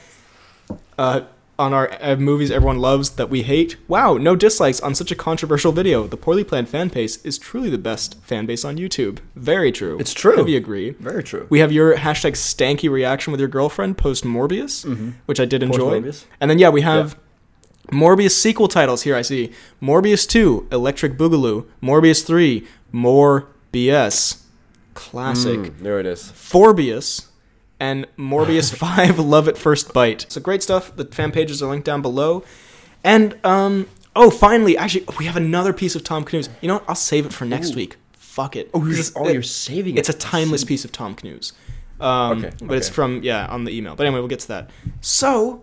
uh, 0.98 1.22
on 1.58 1.74
our 1.74 1.90
uh, 2.00 2.16
movies 2.16 2.50
everyone 2.50 2.78
loves 2.78 3.10
that 3.10 3.28
we 3.28 3.42
hate. 3.42 3.76
Wow, 3.88 4.16
no 4.16 4.36
dislikes 4.36 4.80
on 4.80 4.94
such 4.94 5.10
a 5.10 5.16
controversial 5.16 5.72
video. 5.72 6.06
The 6.06 6.16
poorly 6.16 6.44
planned 6.44 6.68
fan 6.68 6.88
base 6.88 7.16
is 7.24 7.38
truly 7.38 7.68
the 7.68 7.78
best 7.78 8.20
fan 8.22 8.46
base 8.46 8.64
on 8.64 8.76
YouTube. 8.76 9.18
Very 9.34 9.72
true. 9.72 9.98
It's 9.98 10.14
true. 10.14 10.44
We 10.44 10.56
agree. 10.56 10.90
Very 10.90 11.22
true. 11.24 11.46
We 11.50 11.58
have 11.58 11.72
your 11.72 11.96
hashtag 11.96 12.32
stanky 12.32 12.88
reaction 12.88 13.32
with 13.32 13.40
your 13.40 13.48
girlfriend 13.48 13.98
post 13.98 14.24
Morbius, 14.24 14.84
which 15.26 15.40
I 15.40 15.44
did 15.44 15.62
enjoy. 15.62 16.00
Post-Morbius. 16.00 16.24
And 16.40 16.50
then 16.50 16.58
yeah, 16.58 16.68
we 16.68 16.82
have 16.82 17.18
Morbius 17.90 18.32
sequel 18.32 18.68
titles 18.68 19.02
here. 19.02 19.16
I 19.16 19.22
see 19.22 19.52
Morbius 19.82 20.28
Two, 20.28 20.68
Electric 20.70 21.16
Boogaloo, 21.16 21.66
Morbius 21.82 22.24
Three, 22.24 22.66
More 22.92 23.48
BS, 23.72 24.42
classic. 24.94 25.58
Mm, 25.58 25.78
there 25.80 25.98
it 25.98 26.06
is. 26.06 26.30
Forbius 26.32 27.27
and 27.80 28.06
Morbius 28.16 28.74
5 28.76 29.18
Love 29.18 29.48
at 29.48 29.56
First 29.58 29.92
Bite. 29.92 30.26
So 30.28 30.40
great 30.40 30.62
stuff. 30.62 30.94
The 30.96 31.04
fan 31.04 31.32
pages 31.32 31.62
are 31.62 31.68
linked 31.70 31.86
down 31.86 32.02
below. 32.02 32.44
And 33.04 33.38
um 33.44 33.86
oh, 34.16 34.30
finally, 34.30 34.76
actually 34.76 35.04
we 35.18 35.24
have 35.26 35.36
another 35.36 35.72
piece 35.72 35.94
of 35.94 36.02
Tom 36.04 36.24
Cruise. 36.24 36.48
You 36.60 36.68
know 36.68 36.74
what? 36.74 36.84
I'll 36.88 36.94
save 36.94 37.26
it 37.26 37.32
for 37.32 37.44
next 37.44 37.72
Ooh. 37.72 37.76
week. 37.76 37.96
Fuck 38.12 38.56
it. 38.56 38.70
Oh, 38.74 38.84
you're, 38.84 38.94
This- 38.94 39.12
oh, 39.16 39.28
you're 39.28 39.42
saving 39.42 39.96
it. 39.96 40.00
it's 40.00 40.08
a 40.08 40.12
timeless 40.12 40.64
piece 40.64 40.84
of 40.84 40.92
Tom 40.92 41.14
Cruise. 41.14 41.52
Um, 42.00 42.38
Okay, 42.44 42.52
but 42.62 42.76
it's 42.76 42.88
from 42.88 43.22
yeah 43.24 43.46
on 43.46 43.64
the 43.64 43.76
email. 43.76 43.96
But 43.96 44.06
anyway, 44.06 44.20
we'll 44.20 44.28
get 44.28 44.40
to 44.40 44.48
that. 44.48 44.70
So 45.00 45.62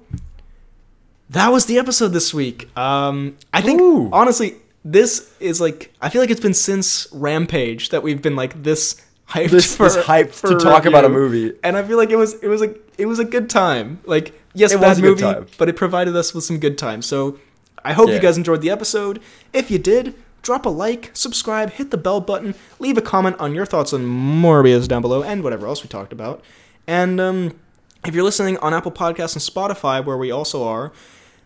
that 1.29 1.49
was 1.49 1.65
the 1.65 1.77
episode 1.79 2.09
this 2.09 2.33
week. 2.33 2.69
Um, 2.77 3.37
I 3.53 3.61
think 3.61 3.81
Ooh. 3.81 4.09
honestly, 4.11 4.55
this 4.83 5.33
is 5.39 5.59
like 5.59 5.93
I 6.01 6.09
feel 6.09 6.21
like 6.21 6.29
it's 6.29 6.41
been 6.41 6.53
since 6.53 7.07
Rampage 7.11 7.89
that 7.89 8.03
we've 8.03 8.21
been 8.21 8.35
like 8.35 8.61
this 8.63 9.01
hyped 9.29 9.49
This- 9.49 9.75
for 9.75 9.89
this 9.89 9.97
hyped 10.05 10.31
for 10.33 10.49
to 10.49 10.55
talk 10.57 10.85
about 10.85 11.05
a 11.05 11.09
movie. 11.09 11.53
and 11.63 11.75
I 11.77 11.83
feel 11.83 11.97
like 11.97 12.09
it 12.09 12.15
was 12.17 12.33
it 12.35 12.47
was 12.47 12.61
a 12.61 12.73
it 12.97 13.05
was 13.05 13.19
a 13.19 13.25
good 13.25 13.49
time. 13.49 13.99
Like 14.05 14.33
yes, 14.53 14.71
It 14.71 14.79
bad 14.81 14.89
was 14.89 14.97
a 14.99 15.01
good 15.01 15.09
movie, 15.09 15.21
time. 15.21 15.47
but 15.57 15.69
it 15.69 15.75
provided 15.75 16.15
us 16.15 16.33
with 16.33 16.43
some 16.43 16.59
good 16.59 16.77
time. 16.77 17.01
So 17.01 17.37
I 17.83 17.93
hope 17.93 18.09
you 18.09 18.19
guys 18.19 18.37
enjoyed 18.37 18.61
the 18.61 18.69
episode. 18.71 19.21
If 19.53 19.69
you 19.69 19.77
did, 19.77 20.15
drop 20.41 20.65
a 20.65 20.69
like, 20.69 21.11
subscribe, 21.13 21.71
hit 21.71 21.91
the 21.91 21.97
bell 21.97 22.19
button, 22.21 22.55
leave 22.79 22.97
a 22.97 23.01
comment 23.01 23.35
on 23.39 23.53
your 23.53 23.65
thoughts 23.65 23.93
on 23.93 24.01
Morbius 24.05 24.87
down 24.87 25.01
below, 25.03 25.21
and 25.23 25.43
whatever 25.43 25.67
else 25.67 25.83
we 25.83 25.89
talked 25.89 26.11
about. 26.13 26.41
And 26.87 27.19
um, 27.21 27.59
if 28.05 28.15
you're 28.15 28.23
listening 28.23 28.57
on 28.57 28.73
Apple 28.73 28.91
Podcasts 28.91 29.33
and 29.35 29.41
Spotify, 29.43 30.03
where 30.03 30.17
we 30.17 30.31
also 30.31 30.63
are, 30.67 30.91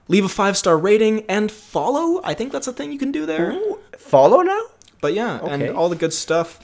leave 0.08 0.24
a 0.24 0.30
five 0.30 0.56
star 0.58 0.78
rating 0.78 1.26
and 1.28 1.52
follow. 1.52 2.22
I 2.24 2.34
think 2.34 2.52
that's 2.54 2.68
a 2.68 2.74
thing 2.74 2.92
you 2.94 3.00
can 3.00 3.12
do 3.12 3.26
there. 3.26 3.52
Ooh, 3.54 3.80
follow 3.98 4.42
now? 4.42 4.62
But 5.02 5.14
yeah, 5.14 5.40
and 5.46 5.70
all 5.76 5.90
the 5.90 5.96
good 5.96 6.14
stuff. 6.14 6.60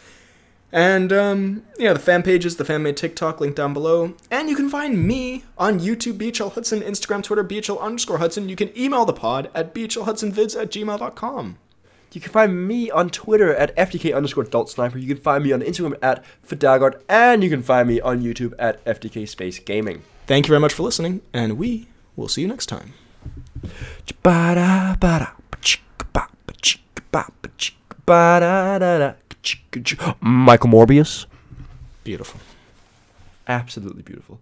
And 0.71 1.13
um, 1.13 1.63
yeah, 1.77 1.93
the 1.93 1.99
fan 1.99 2.21
pages, 2.21 2.57
the 2.57 2.65
fan 2.65 2.83
made 2.83 2.97
TikTok 2.97 3.39
link 3.39 3.55
down 3.55 3.73
below. 3.73 4.13
And 4.29 4.49
you 4.49 4.55
can 4.55 4.69
find 4.69 5.07
me 5.07 5.43
on 5.57 5.79
YouTube, 5.79 6.17
BHL 6.17 6.53
Hudson, 6.53 6.81
Instagram, 6.81 7.23
Twitter, 7.23 7.43
BHL 7.43 7.79
underscore 7.79 8.17
Hudson. 8.17 8.49
You 8.49 8.55
can 8.55 8.77
email 8.77 9.05
the 9.05 9.13
pod 9.13 9.49
at 9.55 9.73
bhlhudsonvids 9.73 10.59
at 10.59 10.71
gmail.com. 10.71 11.57
You 12.11 12.21
can 12.21 12.31
find 12.31 12.65
me 12.65 12.89
on 12.89 13.09
Twitter 13.09 13.53
at 13.53 13.75
FDK 13.75 14.15
underscore 14.15 14.45
Dolt 14.45 14.69
Sniper. 14.69 14.97
You 14.97 15.13
can 15.13 15.21
find 15.21 15.43
me 15.43 15.51
on 15.51 15.61
Instagram 15.61 15.97
at 16.01 16.23
Fidagard. 16.47 17.01
And 17.09 17.43
you 17.43 17.49
can 17.49 17.61
find 17.61 17.89
me 17.89 17.99
on 17.99 18.21
YouTube 18.21 18.53
at 18.57 18.83
FDK 18.85 19.27
Space 19.27 19.59
Gaming. 19.59 20.03
Thank 20.25 20.47
you 20.47 20.49
very 20.49 20.61
much 20.61 20.73
for 20.73 20.83
listening, 20.83 21.21
and 21.33 21.57
we 21.57 21.87
will 22.15 22.29
see 22.29 22.41
you 22.41 22.47
next 22.47 22.67
time. 22.67 22.93
Michael 30.21 30.69
Morbius. 30.69 31.25
Beautiful. 32.03 32.39
Absolutely 33.47 34.01
beautiful. 34.01 34.39